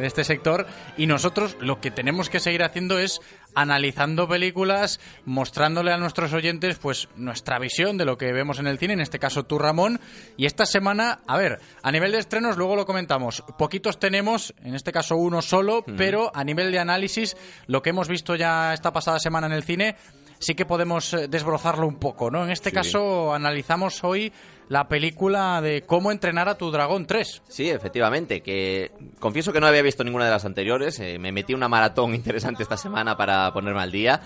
de 0.00 0.04
este 0.06 0.24
sector 0.24 0.66
y 0.96 1.06
nosotros 1.06 1.56
lo 1.60 1.80
que 1.80 1.92
tenemos 1.92 2.28
que 2.28 2.40
seguir 2.40 2.64
haciendo 2.64 2.98
es 2.98 3.20
analizando 3.54 4.28
películas, 4.28 5.00
mostrándole 5.24 5.92
a 5.92 5.96
nuestros 5.98 6.32
oyentes 6.32 6.78
pues 6.78 7.08
nuestra 7.16 7.58
visión 7.58 7.96
de 7.98 8.04
lo 8.04 8.16
que 8.18 8.32
vemos 8.32 8.58
en 8.58 8.66
el 8.66 8.78
cine, 8.78 8.94
en 8.94 9.00
este 9.00 9.18
caso 9.18 9.44
tú 9.44 9.58
Ramón, 9.58 10.00
y 10.36 10.46
esta 10.46 10.66
semana, 10.66 11.20
a 11.26 11.36
ver, 11.36 11.60
a 11.82 11.92
nivel 11.92 12.12
de 12.12 12.18
estrenos 12.18 12.56
luego 12.56 12.76
lo 12.76 12.86
comentamos, 12.86 13.42
poquitos 13.58 13.98
tenemos, 13.98 14.54
en 14.64 14.74
este 14.74 14.92
caso 14.92 15.16
uno 15.16 15.42
solo, 15.42 15.84
pero 15.96 16.30
a 16.34 16.44
nivel 16.44 16.70
de 16.72 16.78
análisis, 16.78 17.36
lo 17.66 17.82
que 17.82 17.90
hemos 17.90 18.08
visto 18.08 18.34
ya 18.36 18.72
esta 18.74 18.92
pasada 18.92 19.18
semana 19.18 19.46
en 19.46 19.52
el 19.52 19.62
cine, 19.64 19.96
sí 20.38 20.54
que 20.54 20.64
podemos 20.64 21.12
eh, 21.12 21.28
desbrozarlo 21.28 21.86
un 21.86 21.96
poco, 21.98 22.30
¿no? 22.30 22.44
En 22.44 22.50
este 22.50 22.70
Sí. 22.70 22.74
caso 22.76 23.34
analizamos 23.34 24.02
hoy 24.04 24.32
la 24.70 24.86
película 24.86 25.60
de 25.60 25.82
Cómo 25.82 26.12
entrenar 26.12 26.48
a 26.48 26.54
tu 26.54 26.70
dragón 26.70 27.04
3. 27.04 27.42
Sí, 27.48 27.68
efectivamente, 27.68 28.40
que 28.40 28.92
confieso 29.18 29.52
que 29.52 29.60
no 29.60 29.66
había 29.66 29.82
visto 29.82 30.04
ninguna 30.04 30.26
de 30.26 30.30
las 30.30 30.44
anteriores, 30.44 31.00
eh, 31.00 31.18
me 31.18 31.32
metí 31.32 31.54
una 31.54 31.68
maratón 31.68 32.14
interesante 32.14 32.62
esta 32.62 32.76
semana 32.76 33.16
para 33.16 33.52
ponerme 33.52 33.82
al 33.82 33.90
día. 33.90 34.20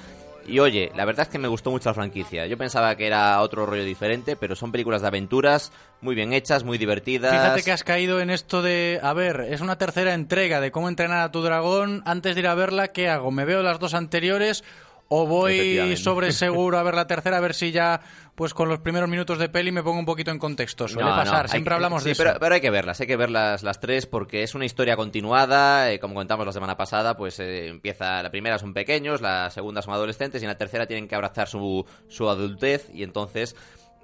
Y 0.46 0.58
oye, 0.58 0.92
la 0.94 1.06
verdad 1.06 1.22
es 1.22 1.32
que 1.32 1.38
me 1.38 1.48
gustó 1.48 1.70
mucho 1.70 1.88
la 1.88 1.94
franquicia. 1.94 2.46
Yo 2.46 2.58
pensaba 2.58 2.94
que 2.94 3.06
era 3.06 3.40
otro 3.40 3.64
rollo 3.64 3.84
diferente, 3.84 4.36
pero 4.36 4.54
son 4.54 4.70
películas 4.70 5.00
de 5.00 5.08
aventuras 5.08 5.72
muy 6.02 6.14
bien 6.14 6.34
hechas, 6.34 6.62
muy 6.62 6.76
divertidas. 6.76 7.32
Fíjate 7.32 7.62
que 7.62 7.72
has 7.72 7.82
caído 7.82 8.20
en 8.20 8.28
esto 8.28 8.60
de, 8.60 9.00
a 9.02 9.14
ver, 9.14 9.46
es 9.48 9.62
una 9.62 9.78
tercera 9.78 10.12
entrega 10.12 10.60
de 10.60 10.70
Cómo 10.70 10.90
entrenar 10.90 11.20
a 11.20 11.32
tu 11.32 11.40
dragón. 11.40 12.02
Antes 12.04 12.34
de 12.34 12.42
ir 12.42 12.48
a 12.48 12.54
verla, 12.54 12.88
¿qué 12.88 13.08
hago? 13.08 13.30
¿Me 13.30 13.46
veo 13.46 13.62
las 13.62 13.78
dos 13.78 13.94
anteriores 13.94 14.62
o 15.08 15.26
voy 15.26 15.96
sobre 15.96 16.32
seguro 16.32 16.78
a 16.78 16.82
ver 16.82 16.94
la 16.94 17.06
tercera 17.06 17.36
a 17.36 17.40
ver 17.40 17.54
si 17.54 17.72
ya, 17.72 18.00
pues 18.34 18.52
con 18.54 18.68
los 18.68 18.80
primeros 18.80 19.08
minutos 19.08 19.38
de 19.38 19.48
peli 19.48 19.70
me 19.72 19.82
pongo 19.82 19.98
un 19.98 20.04
poquito 20.06 20.30
en 20.30 20.38
contexto? 20.38 20.88
Suele 20.88 21.08
No, 21.08 21.14
pasar, 21.16 21.48
siempre 21.48 21.74
hablamos 21.74 22.02
sí, 22.02 22.08
de 22.08 22.12
eso. 22.12 22.22
Pero, 22.24 22.38
pero 22.40 22.54
hay 22.54 22.60
que 22.60 22.70
verlas, 22.70 23.00
hay 23.00 23.06
que 23.06 23.16
verlas 23.16 23.62
las 23.62 23.80
tres 23.80 24.06
porque 24.06 24.42
es 24.42 24.54
una 24.54 24.64
historia 24.64 24.96
continuada. 24.96 25.90
eh, 25.92 25.98
como 26.00 26.14
contamos 26.14 26.44
la 26.46 26.52
semana 26.52 26.76
pasada, 26.76 27.16
pues 27.16 27.38
eh, 27.40 27.68
empieza 27.68 28.22
la 28.22 28.30
primera 28.30 28.58
son 28.58 28.74
pequeños, 28.74 29.20
la 29.20 29.50
segunda 29.50 29.82
son 29.82 29.94
adolescentes 29.94 30.42
y 30.42 30.44
en 30.44 30.48
la 30.50 30.58
tercera 30.58 30.86
tienen 30.86 31.06
que 31.08 31.14
abrazar 31.14 31.48
su, 31.48 31.84
su 32.08 32.28
adultez 32.28 32.88
y 32.92 33.02
entonces 33.04 33.54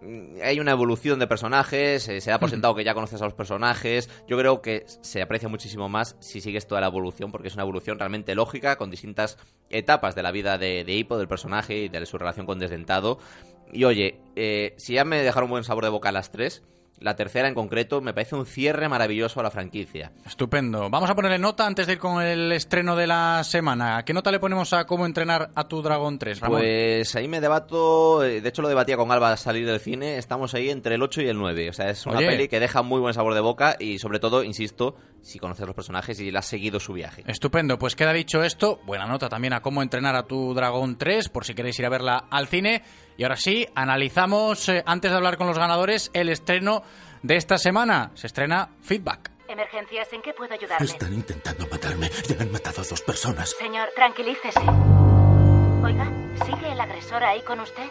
mm, 0.01 0.37
hay 0.45 0.61
una 0.61 0.71
evolución 0.73 1.19
de 1.19 1.27
personajes, 1.27 2.09
eh, 2.09 2.21
se 2.21 2.31
da 2.31 2.39
por 2.39 2.51
sentado 2.51 2.75
que 2.75 2.85
ya 2.85 2.95
conoces 2.95 3.21
a 3.21 3.25
los 3.25 3.35
personajes. 3.35 4.09
Yo 4.29 4.39
creo 4.39 4.63
que 4.63 4.85
se 4.87 5.23
aprecia 5.23 5.49
muchísimo 5.49 5.89
más 5.89 6.17
si 6.21 6.41
sigues 6.41 6.67
toda 6.67 6.81
la 6.81 6.87
evolución, 6.87 7.33
porque 7.33 7.49
es 7.49 7.55
una 7.55 7.65
evolución 7.65 7.99
realmente 7.99 8.35
lógica, 8.35 8.77
con 8.77 8.91
distintas 8.91 9.39
etapas 9.71 10.15
de 10.15 10.23
la 10.23 10.31
vida 10.31 10.57
de, 10.57 10.85
de 10.85 10.93
Hippo, 10.95 11.19
del 11.19 11.29
personaje 11.29 11.77
y 11.79 11.89
de 11.89 12.07
su 12.07 12.17
relación 12.17 12.47
con 12.47 12.59
Desdentado. 12.59 13.19
Y 13.73 13.85
oye, 13.85 14.21
eh, 14.37 14.75
si 14.77 14.95
ya 14.95 15.05
me 15.05 15.23
dejaron 15.23 15.51
buen 15.51 15.65
sabor 15.65 15.85
de 15.85 15.91
boca 15.91 16.13
las 16.13 16.31
tres, 16.31 16.63
la 17.01 17.17
tercera 17.17 17.49
en 17.49 17.55
concreto 17.55 18.01
me 18.03 18.13
parece 18.13 18.37
un 18.37 18.45
cierre 18.45 18.89
maravilloso 18.89 19.41
a 19.41 19.43
la 19.43 19.51
franquicia. 19.51 20.13
Estupendo. 20.27 20.91
Vamos 20.91 21.09
a 21.09 21.15
ponerle 21.15 21.39
nota 21.39 21.67
antes 21.67 21.87
de 21.87 21.95
ir 21.95 21.99
con 21.99 22.23
el 22.23 22.53
estreno 22.53 22.95
de 22.95 23.07
la 23.07 23.43
semana. 23.43 24.05
¿Qué 24.05 24.13
nota 24.13 24.31
le 24.31 24.39
ponemos 24.39 24.73
a 24.75 24.85
Cómo 24.85 25.07
entrenar 25.07 25.51
a 25.55 25.67
tu 25.67 25.81
dragón 25.83 26.19
3, 26.19 26.41
Ramón? 26.41 26.61
Pues 26.61 27.17
ahí 27.17 27.27
me 27.27 27.41
debato, 27.41 28.23
eh, 28.23 28.41
de 28.43 28.49
hecho 28.49 28.61
lo 28.61 28.69
debatía 28.69 28.99
con 28.99 29.11
Alba 29.11 29.31
al 29.31 29.39
salir 29.39 29.67
del 29.67 29.81
cine, 29.81 30.19
estamos 30.19 30.55
ahí 30.55 30.69
entre 30.69 30.97
el 30.97 31.03
8 31.03 31.23
y 31.23 31.29
el 31.29 31.39
9, 31.39 31.71
o 31.71 31.73
sea, 31.73 31.89
es 31.89 32.05
una 32.05 32.19
Oye. 32.19 32.27
peli 32.27 32.49
que 32.49 32.61
deja 32.61 32.83
muy 32.83 33.01
buen 33.01 33.15
sabor 33.15 33.35
de 33.35 33.41
boca 33.41 33.77
y 33.79 33.99
sobre 33.99 34.19
todo, 34.19 34.43
insisto, 34.43 34.97
si 35.23 35.39
conoces 35.39 35.67
los 35.67 35.75
personajes 35.75 36.21
y 36.21 36.31
le 36.31 36.39
has 36.39 36.47
seguido 36.47 36.81
su 36.81 36.93
viaje. 36.93 37.25
Estupendo, 37.27 37.79
pues 37.79 37.97
queda 37.97 38.13
dicho 38.13 38.43
esto. 38.43 38.79
Buena 38.85 39.07
nota 39.07 39.29
también 39.29 39.55
a 39.55 39.63
cómo 39.63 39.83
entrenar 39.83 40.17
a 40.17 40.25
tu 40.25 40.53
dragón 40.53 40.99
3, 40.99 41.31
por 41.31 41.45
si 41.47 41.55
queréis 41.55 41.79
ir 41.79 41.87
a 41.87 41.91
verla 41.91 42.27
al 42.31 42.47
cine. 42.47 42.83
Y 43.21 43.23
ahora 43.23 43.37
sí, 43.37 43.69
analizamos, 43.75 44.67
eh, 44.71 44.83
antes 44.87 45.11
de 45.11 45.17
hablar 45.19 45.37
con 45.37 45.47
los 45.47 45.59
ganadores, 45.59 46.11
el 46.15 46.31
estreno 46.31 46.83
de 47.23 47.37
esta 47.37 47.59
semana. 47.59 48.13
Se 48.15 48.27
estrena 48.27 48.71
Feedback. 48.81 49.31
Emergencias, 49.47 50.11
¿en 50.15 50.23
qué 50.23 50.33
puedo 50.33 50.55
ayudarle? 50.55 50.87
Están 50.87 51.13
intentando 51.13 51.67
matarme. 51.71 52.09
Ya 52.27 52.41
han 52.41 52.51
matado 52.51 52.81
a 52.81 52.85
dos 52.89 53.03
personas. 53.03 53.51
Señor, 53.59 53.91
tranquilícese. 53.95 54.61
Oiga, 55.85 56.11
¿sigue 56.47 56.73
el 56.73 56.81
agresor 56.81 57.23
ahí 57.23 57.43
con 57.43 57.61
usted? 57.61 57.91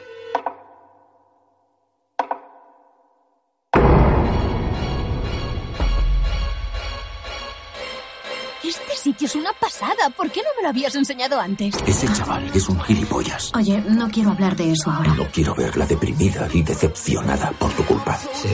Este 8.70 8.96
sitio 8.96 9.26
es 9.26 9.34
una 9.34 9.52
pasada. 9.54 10.12
¿Por 10.16 10.30
qué 10.30 10.42
no 10.44 10.50
me 10.56 10.62
lo 10.62 10.70
habías 10.70 10.94
enseñado 10.94 11.40
antes? 11.40 11.74
Ese 11.88 12.08
chaval 12.14 12.52
es 12.54 12.70
un 12.70 12.80
gilipollas. 12.82 13.52
Oye, 13.56 13.82
no 13.90 14.08
quiero 14.10 14.30
hablar 14.30 14.56
de 14.56 14.74
eso 14.74 14.92
ahora. 14.92 15.12
No 15.16 15.26
quiero 15.32 15.56
verla 15.56 15.88
deprimida 15.88 16.48
y 16.54 16.62
decepcionada 16.62 17.50
por 17.54 17.72
tu 17.74 17.84
culpa. 17.86 18.16
Sí. 18.32 18.50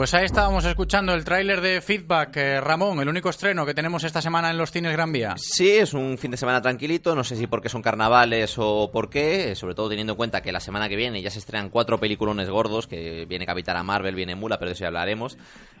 Pues 0.00 0.14
ahí 0.14 0.24
estábamos 0.24 0.64
escuchando 0.64 1.12
el 1.12 1.26
tráiler 1.26 1.60
de 1.60 1.82
Feedback. 1.82 2.34
Eh, 2.38 2.60
Ramón, 2.62 3.00
el 3.00 3.08
único 3.10 3.28
estreno 3.28 3.66
que 3.66 3.74
tenemos 3.74 4.02
esta 4.02 4.22
semana 4.22 4.50
en 4.50 4.56
los 4.56 4.70
cines 4.70 4.92
Gran 4.92 5.12
Vía. 5.12 5.34
Sí, 5.36 5.72
es 5.72 5.92
un 5.92 6.16
fin 6.16 6.30
de 6.30 6.38
semana 6.38 6.62
tranquilito, 6.62 7.14
no 7.14 7.22
sé 7.22 7.36
si 7.36 7.46
porque 7.46 7.68
son 7.68 7.82
carnavales 7.82 8.54
o 8.56 8.90
por 8.90 9.10
qué, 9.10 9.52
eh, 9.52 9.54
sobre 9.54 9.74
todo 9.74 9.90
teniendo 9.90 10.14
en 10.14 10.16
cuenta 10.16 10.40
que 10.40 10.52
la 10.52 10.60
semana 10.60 10.88
que 10.88 10.96
viene 10.96 11.20
ya 11.20 11.28
se 11.28 11.38
estrenan 11.38 11.68
cuatro 11.68 12.00
peliculones 12.00 12.48
gordos, 12.48 12.86
que 12.86 13.26
viene 13.26 13.44
Capitana 13.44 13.82
Marvel, 13.82 14.14
viene 14.14 14.34
Mula, 14.34 14.58
pero 14.58 14.70
de 14.70 14.72
eso 14.72 14.84
ya 14.84 14.86
hablaremos. 14.86 15.36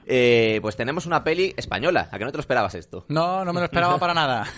Eh, 0.06 0.58
pues 0.60 0.76
tenemos 0.76 1.06
una 1.06 1.24
peli 1.24 1.54
española, 1.56 2.08
¿a 2.10 2.18
que 2.18 2.24
no 2.24 2.30
te 2.30 2.36
lo 2.36 2.42
esperabas 2.42 2.74
esto? 2.74 3.06
No, 3.08 3.42
no 3.44 3.54
me 3.54 3.60
lo 3.60 3.64
esperaba 3.64 3.98
para 3.98 4.12
nada. 4.12 4.46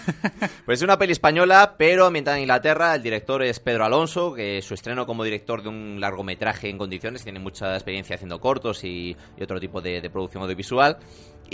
Pues 0.64 0.78
es 0.78 0.84
una 0.84 0.98
peli 0.98 1.12
española, 1.12 1.74
pero 1.76 2.06
ambientada 2.06 2.36
en 2.36 2.44
Inglaterra. 2.44 2.94
El 2.94 3.02
director 3.02 3.42
es 3.42 3.58
Pedro 3.58 3.84
Alonso, 3.84 4.32
que 4.32 4.62
su 4.62 4.74
estreno 4.74 5.06
como 5.06 5.24
director 5.24 5.62
de 5.62 5.68
un 5.68 6.00
largometraje 6.00 6.68
en 6.68 6.78
condiciones. 6.78 7.24
Tiene 7.24 7.40
mucha 7.40 7.74
experiencia 7.74 8.14
haciendo 8.14 8.40
cortos 8.40 8.84
y, 8.84 9.16
y 9.36 9.42
otro 9.52 9.60
tipo 9.60 9.80
de, 9.80 10.00
de 10.00 10.10
producción 10.10 10.42
audiovisual. 10.42 10.98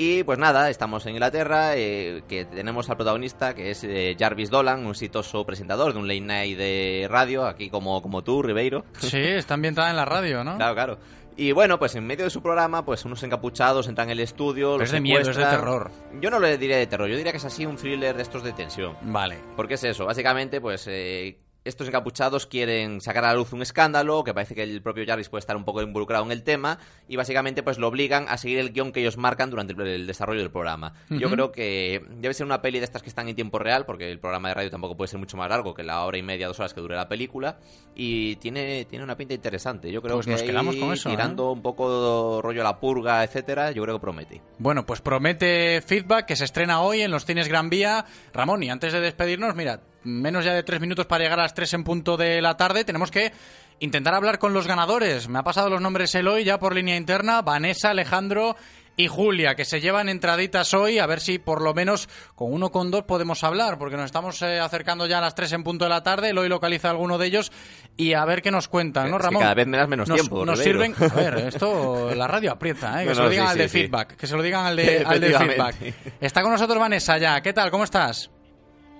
Y 0.00 0.22
pues 0.22 0.38
nada, 0.38 0.70
estamos 0.70 1.04
en 1.06 1.14
Inglaterra, 1.14 1.74
eh, 1.74 2.22
que 2.28 2.44
tenemos 2.44 2.88
al 2.88 2.96
protagonista, 2.96 3.52
que 3.54 3.72
es 3.72 3.82
eh, 3.82 4.14
Jarvis 4.16 4.48
Dolan, 4.48 4.84
un 4.84 4.90
exitoso 4.90 5.44
presentador 5.44 5.92
de 5.92 5.98
un 5.98 6.06
late 6.06 6.20
night 6.20 6.56
de 6.56 7.08
radio, 7.10 7.44
aquí 7.46 7.68
como, 7.68 8.00
como 8.00 8.22
tú, 8.22 8.40
Ribeiro. 8.40 8.84
Sí, 9.00 9.18
está 9.18 9.54
ambientada 9.54 9.90
en 9.90 9.96
la 9.96 10.04
radio, 10.04 10.44
¿no? 10.44 10.56
Claro, 10.56 10.74
claro. 10.74 10.98
Y 11.36 11.50
bueno, 11.50 11.80
pues 11.80 11.96
en 11.96 12.06
medio 12.06 12.24
de 12.24 12.30
su 12.30 12.42
programa, 12.42 12.84
pues 12.84 13.04
unos 13.04 13.22
encapuchados 13.24 13.88
entran 13.88 14.08
en 14.08 14.12
el 14.12 14.20
estudio. 14.20 14.74
Es 14.74 14.80
los 14.80 14.90
de 14.92 15.00
miedo, 15.00 15.30
es 15.30 15.36
de 15.36 15.44
terror. 15.44 15.90
Yo 16.20 16.30
no 16.30 16.38
le 16.38 16.58
diría 16.58 16.76
de 16.76 16.86
terror, 16.86 17.08
yo 17.08 17.16
diría 17.16 17.32
que 17.32 17.38
es 17.38 17.44
así 17.44 17.66
un 17.66 17.76
thriller 17.76 18.16
de 18.16 18.22
estos 18.22 18.44
de 18.44 18.52
tensión. 18.52 18.96
Vale. 19.02 19.38
Porque 19.56 19.74
es 19.74 19.84
eso, 19.84 20.04
básicamente, 20.04 20.60
pues 20.60 20.86
eh, 20.88 21.38
estos 21.68 21.88
encapuchados 21.88 22.46
quieren 22.46 23.00
sacar 23.00 23.24
a 23.24 23.28
la 23.28 23.34
luz 23.34 23.52
un 23.52 23.62
escándalo, 23.62 24.24
que 24.24 24.34
parece 24.34 24.54
que 24.54 24.62
el 24.62 24.82
propio 24.82 25.04
Jarvis 25.06 25.28
puede 25.28 25.40
estar 25.40 25.56
un 25.56 25.64
poco 25.64 25.82
involucrado 25.82 26.24
en 26.24 26.32
el 26.32 26.42
tema, 26.42 26.78
y 27.08 27.16
básicamente 27.16 27.62
pues 27.62 27.78
lo 27.78 27.88
obligan 27.88 28.26
a 28.28 28.36
seguir 28.38 28.58
el 28.58 28.72
guion 28.72 28.92
que 28.92 29.00
ellos 29.00 29.16
marcan 29.16 29.50
durante 29.50 29.74
el, 29.74 30.06
desarrollo 30.06 30.40
del 30.40 30.50
programa. 30.50 30.94
Yo 31.10 31.30
creo 31.30 31.52
que 31.52 32.02
debe 32.16 32.34
ser 32.34 32.46
una 32.46 32.62
peli 32.62 32.78
de 32.78 32.84
estas 32.84 33.02
que 33.02 33.08
están 33.08 33.28
en 33.28 33.36
tiempo 33.36 33.58
real, 33.58 33.84
porque 33.86 34.10
el 34.10 34.18
programa 34.18 34.48
de 34.48 34.54
radio 34.54 34.70
tampoco 34.70 34.96
puede 34.96 35.08
ser 35.08 35.18
mucho 35.18 35.36
más 35.36 35.48
largo 35.48 35.74
que 35.74 35.82
la 35.82 36.04
hora 36.04 36.18
y 36.18 36.22
media, 36.22 36.46
dos 36.46 36.58
horas 36.58 36.74
que 36.74 36.80
dure 36.80 36.96
la 36.96 37.08
película, 37.08 37.58
y 37.94 38.36
tiene, 38.36 38.84
tiene 38.86 39.04
una 39.04 39.16
pinta 39.16 39.34
interesante. 39.34 39.92
Yo 39.92 40.00
creo 40.02 40.16
Pues 40.16 40.26
que 40.26 40.32
nos 40.32 40.40
ahí, 40.40 40.46
quedamos 40.46 40.76
con 40.76 40.92
eso, 40.92 41.08
¿eh? 41.08 41.12
tirando 41.12 41.52
un 41.52 41.62
poco 41.62 42.40
rollo 42.42 42.62
a 42.62 42.64
la 42.64 42.80
purga, 42.80 43.22
etcétera, 43.24 43.70
yo 43.72 43.82
creo 43.82 43.96
que 43.96 44.00
promete. 44.00 44.42
Bueno, 44.58 44.86
pues 44.86 45.00
promete 45.00 45.82
Feedback 45.82 46.26
que 46.26 46.36
se 46.36 46.44
estrena 46.44 46.80
hoy 46.80 47.02
en 47.02 47.10
los 47.10 47.24
cines 47.24 47.48
Gran 47.48 47.70
Vía. 47.70 48.04
Ramón, 48.32 48.62
y 48.62 48.70
antes 48.70 48.92
de 48.92 49.00
despedirnos, 49.00 49.54
mira, 49.54 49.80
menos 50.04 50.44
ya 50.44 50.54
de 50.54 50.62
tres 50.62 50.80
minutos 50.80 51.06
para 51.06 51.24
llegar 51.24 51.38
a 51.38 51.42
las 51.42 51.54
tres 51.54 51.72
en 51.74 51.84
punto 51.84 52.16
de 52.16 52.40
la 52.40 52.56
tarde, 52.56 52.84
tenemos 52.84 53.10
que 53.10 53.32
intentar 53.80 54.14
hablar 54.14 54.38
con 54.38 54.52
los 54.52 54.66
ganadores. 54.66 55.28
Me 55.28 55.38
ha 55.38 55.42
pasado 55.42 55.70
los 55.70 55.80
nombres 55.80 56.14
Eloy 56.14 56.44
ya 56.44 56.58
por 56.58 56.74
línea 56.74 56.96
interna, 56.96 57.42
Vanessa, 57.42 57.90
Alejandro 57.90 58.56
y 58.96 59.06
Julia, 59.06 59.54
que 59.54 59.64
se 59.64 59.80
llevan 59.80 60.08
entraditas 60.08 60.74
hoy, 60.74 60.98
a 60.98 61.06
ver 61.06 61.20
si 61.20 61.38
por 61.38 61.62
lo 61.62 61.72
menos 61.72 62.08
con 62.34 62.52
uno 62.52 62.72
con 62.72 62.90
dos 62.90 63.04
podemos 63.04 63.44
hablar, 63.44 63.78
porque 63.78 63.96
nos 63.96 64.06
estamos 64.06 64.42
eh, 64.42 64.58
acercando 64.58 65.06
ya 65.06 65.18
a 65.18 65.20
las 65.20 65.36
tres 65.36 65.52
en 65.52 65.62
punto 65.62 65.84
de 65.84 65.90
la 65.90 66.02
tarde, 66.02 66.36
hoy 66.36 66.48
localiza 66.48 66.90
alguno 66.90 67.16
de 67.16 67.26
ellos 67.28 67.52
y 67.96 68.14
a 68.14 68.24
ver 68.24 68.42
qué 68.42 68.50
nos 68.50 68.66
cuentan, 68.66 69.08
¿no, 69.08 69.18
Ramón? 69.18 69.40
cada 69.40 69.54
vez 69.54 69.68
me 69.68 69.76
das 69.78 69.88
menos 69.88 70.08
nos, 70.08 70.20
tiempo, 70.20 70.44
Nos 70.44 70.58
sirven, 70.58 70.96
a 70.98 71.14
ver, 71.14 71.38
esto, 71.46 72.12
la 72.12 72.26
radio 72.26 72.50
aprieta, 72.50 73.00
¿eh? 73.00 73.06
que 73.06 73.10
No, 73.10 73.14
se 73.14 73.22
lo 73.22 73.30
digan 73.30 73.46
sí, 73.46 73.52
al 73.52 73.58
de 73.58 73.68
sí, 73.68 73.78
feedback, 73.78 74.16
que 74.16 74.26
se 74.26 74.36
lo 74.36 74.42
digan 74.42 74.66
al 74.66 74.74
de, 74.74 75.04
al 75.06 75.20
de 75.20 75.32
feedback. 75.32 75.76
Está 76.20 76.42
con 76.42 76.50
nosotros 76.50 76.76
Vanessa 76.80 77.18
ya, 77.18 77.40
¿qué 77.40 77.52
tal? 77.52 77.70
¿Cómo 77.70 77.84
estás? 77.84 78.32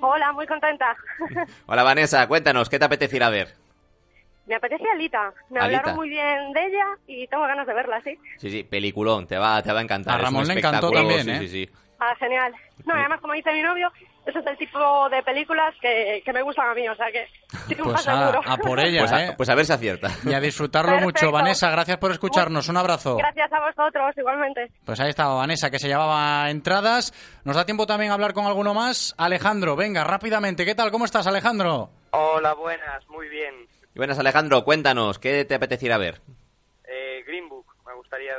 Hola, 0.00 0.32
muy 0.32 0.46
contenta. 0.46 0.96
Hola 1.66 1.82
Vanessa, 1.82 2.26
cuéntanos, 2.28 2.68
¿qué 2.68 2.78
te 2.78 2.84
apetece 2.84 3.16
ir 3.16 3.24
a 3.24 3.30
ver? 3.30 3.54
Me 4.46 4.54
apetece 4.54 4.84
Alita. 4.90 5.32
Me 5.50 5.60
Alita. 5.60 5.78
hablaron 5.80 5.96
muy 5.96 6.08
bien 6.08 6.52
de 6.52 6.66
ella 6.66 6.86
y 7.06 7.26
tengo 7.28 7.42
ganas 7.44 7.66
de 7.66 7.74
verla, 7.74 8.00
sí. 8.02 8.18
Sí, 8.38 8.50
sí, 8.50 8.62
peliculón, 8.64 9.26
te 9.26 9.36
va, 9.36 9.62
te 9.62 9.72
va 9.72 9.80
a 9.80 9.82
encantar. 9.82 10.14
A 10.14 10.16
es 10.16 10.20
un 10.20 10.24
Ramón 10.24 10.48
le 10.48 10.54
encantó 10.54 10.90
también, 10.90 11.24
sí, 11.24 11.30
¿eh? 11.30 11.38
sí, 11.40 11.48
sí. 11.48 11.70
Ah, 11.98 12.14
genial. 12.18 12.54
No, 12.86 12.94
y 12.96 13.00
además, 13.00 13.20
como 13.20 13.32
dice 13.34 13.52
mi 13.52 13.60
novio, 13.60 13.92
ese 14.30 14.38
es 14.40 14.46
el 14.46 14.56
tipo 14.58 15.08
de 15.10 15.22
películas 15.22 15.74
que, 15.80 16.22
que 16.24 16.32
me 16.32 16.42
gustan 16.42 16.70
a 16.70 16.74
mí, 16.74 16.88
o 16.88 16.94
sea 16.94 17.06
que 17.10 17.26
triunfa 17.66 17.92
Pues 17.94 18.08
a, 18.08 18.30
seguro. 18.32 18.40
a 18.46 18.56
por 18.56 18.80
ella, 18.80 19.00
Pues 19.00 19.12
a, 19.12 19.24
¿eh? 19.24 19.34
pues 19.36 19.48
a 19.48 19.54
ver 19.54 19.64
si 19.66 19.72
acierta. 19.72 20.08
Y 20.24 20.32
a 20.34 20.40
disfrutarlo 20.40 20.98
mucho. 21.00 21.30
Vanessa, 21.32 21.70
gracias 21.70 21.98
por 21.98 22.10
escucharnos, 22.12 22.68
un 22.68 22.76
abrazo. 22.76 23.16
Gracias 23.16 23.52
a 23.52 23.60
vosotros, 23.60 24.16
igualmente. 24.16 24.70
Pues 24.84 25.00
ahí 25.00 25.10
estaba 25.10 25.34
Vanessa, 25.34 25.70
que 25.70 25.78
se 25.78 25.88
llevaba 25.88 26.50
entradas. 26.50 27.12
Nos 27.44 27.56
da 27.56 27.64
tiempo 27.64 27.86
también 27.86 28.10
a 28.10 28.14
hablar 28.14 28.32
con 28.34 28.46
alguno 28.46 28.74
más. 28.74 29.14
Alejandro, 29.18 29.76
venga, 29.76 30.04
rápidamente. 30.04 30.64
¿Qué 30.64 30.74
tal? 30.74 30.90
¿Cómo 30.90 31.04
estás, 31.04 31.26
Alejandro? 31.26 31.90
Hola, 32.10 32.54
buenas, 32.54 33.06
muy 33.08 33.28
bien. 33.28 33.54
Y 33.94 33.98
buenas 33.98 34.18
Alejandro, 34.18 34.64
cuéntanos, 34.64 35.18
¿qué 35.18 35.44
te 35.44 35.54
apetece 35.56 35.86
ir 35.86 35.92
a 35.92 35.98
ver? 35.98 36.20
Eh, 36.86 37.22
Green 37.26 37.48
Book, 37.48 37.66
me 37.86 37.94
gustaría 37.94 38.36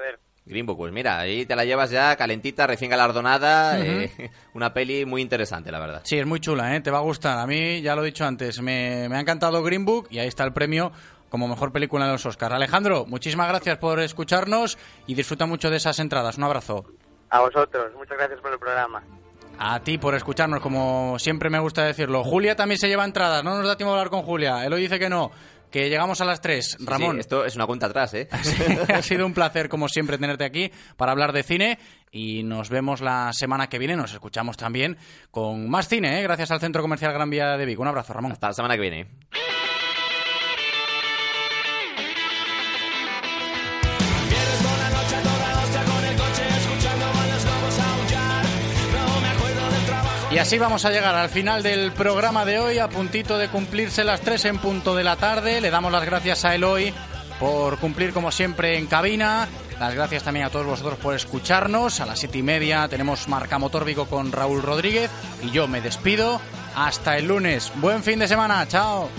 Book, 0.66 0.78
pues 0.78 0.92
mira, 0.92 1.20
ahí 1.20 1.46
te 1.46 1.56
la 1.56 1.64
llevas 1.64 1.92
ya 1.92 2.16
calentita, 2.16 2.66
recién 2.66 2.90
galardonada, 2.90 3.80
eh, 3.80 4.32
una 4.54 4.74
peli 4.74 5.06
muy 5.06 5.22
interesante, 5.22 5.72
la 5.72 5.80
verdad. 5.80 6.02
Sí, 6.04 6.18
es 6.18 6.26
muy 6.26 6.40
chula, 6.40 6.76
¿eh? 6.76 6.82
Te 6.82 6.92
va 6.92 6.98
a 6.98 7.02
gustar. 7.02 7.38
A 7.38 7.46
mí, 7.46 7.82
ya 7.82 7.96
lo 7.96 8.04
he 8.04 8.08
dicho 8.08 8.26
antes, 8.26 8.62
me, 8.62 9.08
me 9.10 9.18
ha 9.18 9.20
encantado 9.20 9.62
Green 9.64 9.86
Book 9.86 10.08
y 10.10 10.20
ahí 10.20 10.28
está 10.28 10.44
el 10.44 10.54
premio 10.54 10.92
como 11.30 11.48
mejor 11.48 11.72
película 11.72 12.06
de 12.06 12.14
los 12.14 12.26
Oscars. 12.26 12.54
Alejandro, 12.54 13.06
muchísimas 13.06 13.48
gracias 13.48 13.78
por 13.78 14.00
escucharnos 14.00 14.78
y 15.08 15.14
disfruta 15.14 15.46
mucho 15.46 15.70
de 15.70 15.78
esas 15.78 16.00
entradas. 16.00 16.38
Un 16.38 16.44
abrazo. 16.44 16.86
A 17.30 17.42
vosotros, 17.42 17.94
muchas 17.96 18.18
gracias 18.18 18.42
por 18.42 18.52
el 18.52 18.60
programa. 18.60 19.04
A 19.62 19.80
ti 19.82 19.98
por 19.98 20.16
escucharnos, 20.16 20.62
como 20.62 21.20
siempre 21.20 21.50
me 21.50 21.60
gusta 21.60 21.84
decirlo. 21.84 22.24
Julia 22.24 22.56
también 22.56 22.80
se 22.80 22.88
lleva 22.88 23.04
entradas, 23.04 23.44
no 23.44 23.58
nos 23.58 23.68
da 23.68 23.76
tiempo 23.76 23.94
de 23.94 24.00
hablar 24.00 24.10
con 24.10 24.24
Julia. 24.24 24.66
Él 24.66 24.74
hoy 24.74 24.82
dice 24.82 24.98
que 24.98 25.10
no, 25.10 25.32
que 25.70 25.90
llegamos 25.90 26.22
a 26.22 26.26
las 26.26 26.42
3. 26.42 26.78
Sí, 26.78 26.86
Ramón, 26.86 27.16
sí, 27.16 27.20
esto 27.22 27.46
es 27.46 27.56
una 27.56 27.66
cuenta 27.66 27.88
atrás, 27.88 28.14
¿eh? 28.14 28.28
ha 28.94 29.02
sido 29.02 29.26
un 29.26 29.34
placer, 29.34 29.70
como 29.70 29.88
siempre, 29.88 30.18
tenerte 30.18 30.46
aquí 30.46 30.72
para 30.98 31.12
hablar 31.12 31.34
de 31.34 31.44
cine 31.44 31.80
y 32.12 32.44
nos 32.44 32.70
vemos 32.70 33.02
la 33.02 33.32
semana 33.34 33.68
que 33.68 33.80
viene. 33.80 33.96
Nos 33.96 34.14
escuchamos 34.14 34.58
también 34.58 34.98
con 35.32 35.70
más 35.70 35.88
cine, 35.88 36.20
¿eh? 36.20 36.24
gracias 36.24 36.52
al 36.52 36.60
Centro 36.60 36.82
Comercial 36.82 37.14
Gran 37.14 37.30
Vía 37.30 37.58
de 37.58 37.66
Vigo. 37.66 37.82
Un 37.82 37.90
abrazo, 37.90 38.14
Ramón. 38.14 38.32
Hasta 38.32 38.48
la 38.48 38.54
semana 38.54 38.76
que 38.76 38.82
viene. 38.82 39.08
Y 50.32 50.38
así 50.38 50.60
vamos 50.60 50.86
a 50.86 50.92
llegar 50.92 51.16
al 51.16 51.30
final 51.30 51.64
del 51.64 51.92
programa 51.92 52.46
de 52.46 52.60
hoy, 52.60 52.78
a 52.78 52.88
puntito 52.88 53.40
de 53.40 53.48
cumplirse 53.48 54.04
las 54.04 54.22
3 54.22 54.46
en 54.46 54.58
punto 54.60 54.96
de 54.96 55.04
la 55.04 55.16
tarde. 55.16 55.60
Le 55.60 55.72
damos 55.72 55.92
las 55.92 56.06
gracias 56.06 56.46
a 56.46 56.54
Eloy 56.54 56.94
por 57.40 57.80
cumplir 57.80 58.14
como 58.14 58.32
siempre 58.32 58.78
en 58.78 58.86
cabina. 58.86 59.48
Las 59.80 59.96
gracias 59.96 60.24
también 60.24 60.46
a 60.46 60.50
todos 60.52 60.68
vosotros 60.68 61.00
por 61.00 61.16
escucharnos. 61.16 62.00
A 62.00 62.06
las 62.06 62.20
siete 62.20 62.38
y 62.38 62.44
media 62.44 62.88
tenemos 62.88 63.28
Marca 63.28 63.58
Motor 63.58 63.86
Vigo 63.86 64.06
con 64.06 64.32
Raúl 64.32 64.62
Rodríguez. 64.62 65.10
Y 65.42 65.50
yo 65.50 65.68
me 65.68 65.82
despido. 65.82 66.40
Hasta 66.76 67.18
el 67.18 67.28
lunes. 67.28 67.72
Buen 67.76 68.04
fin 68.04 68.20
de 68.20 68.28
semana. 68.28 68.68
Chao. 68.68 69.10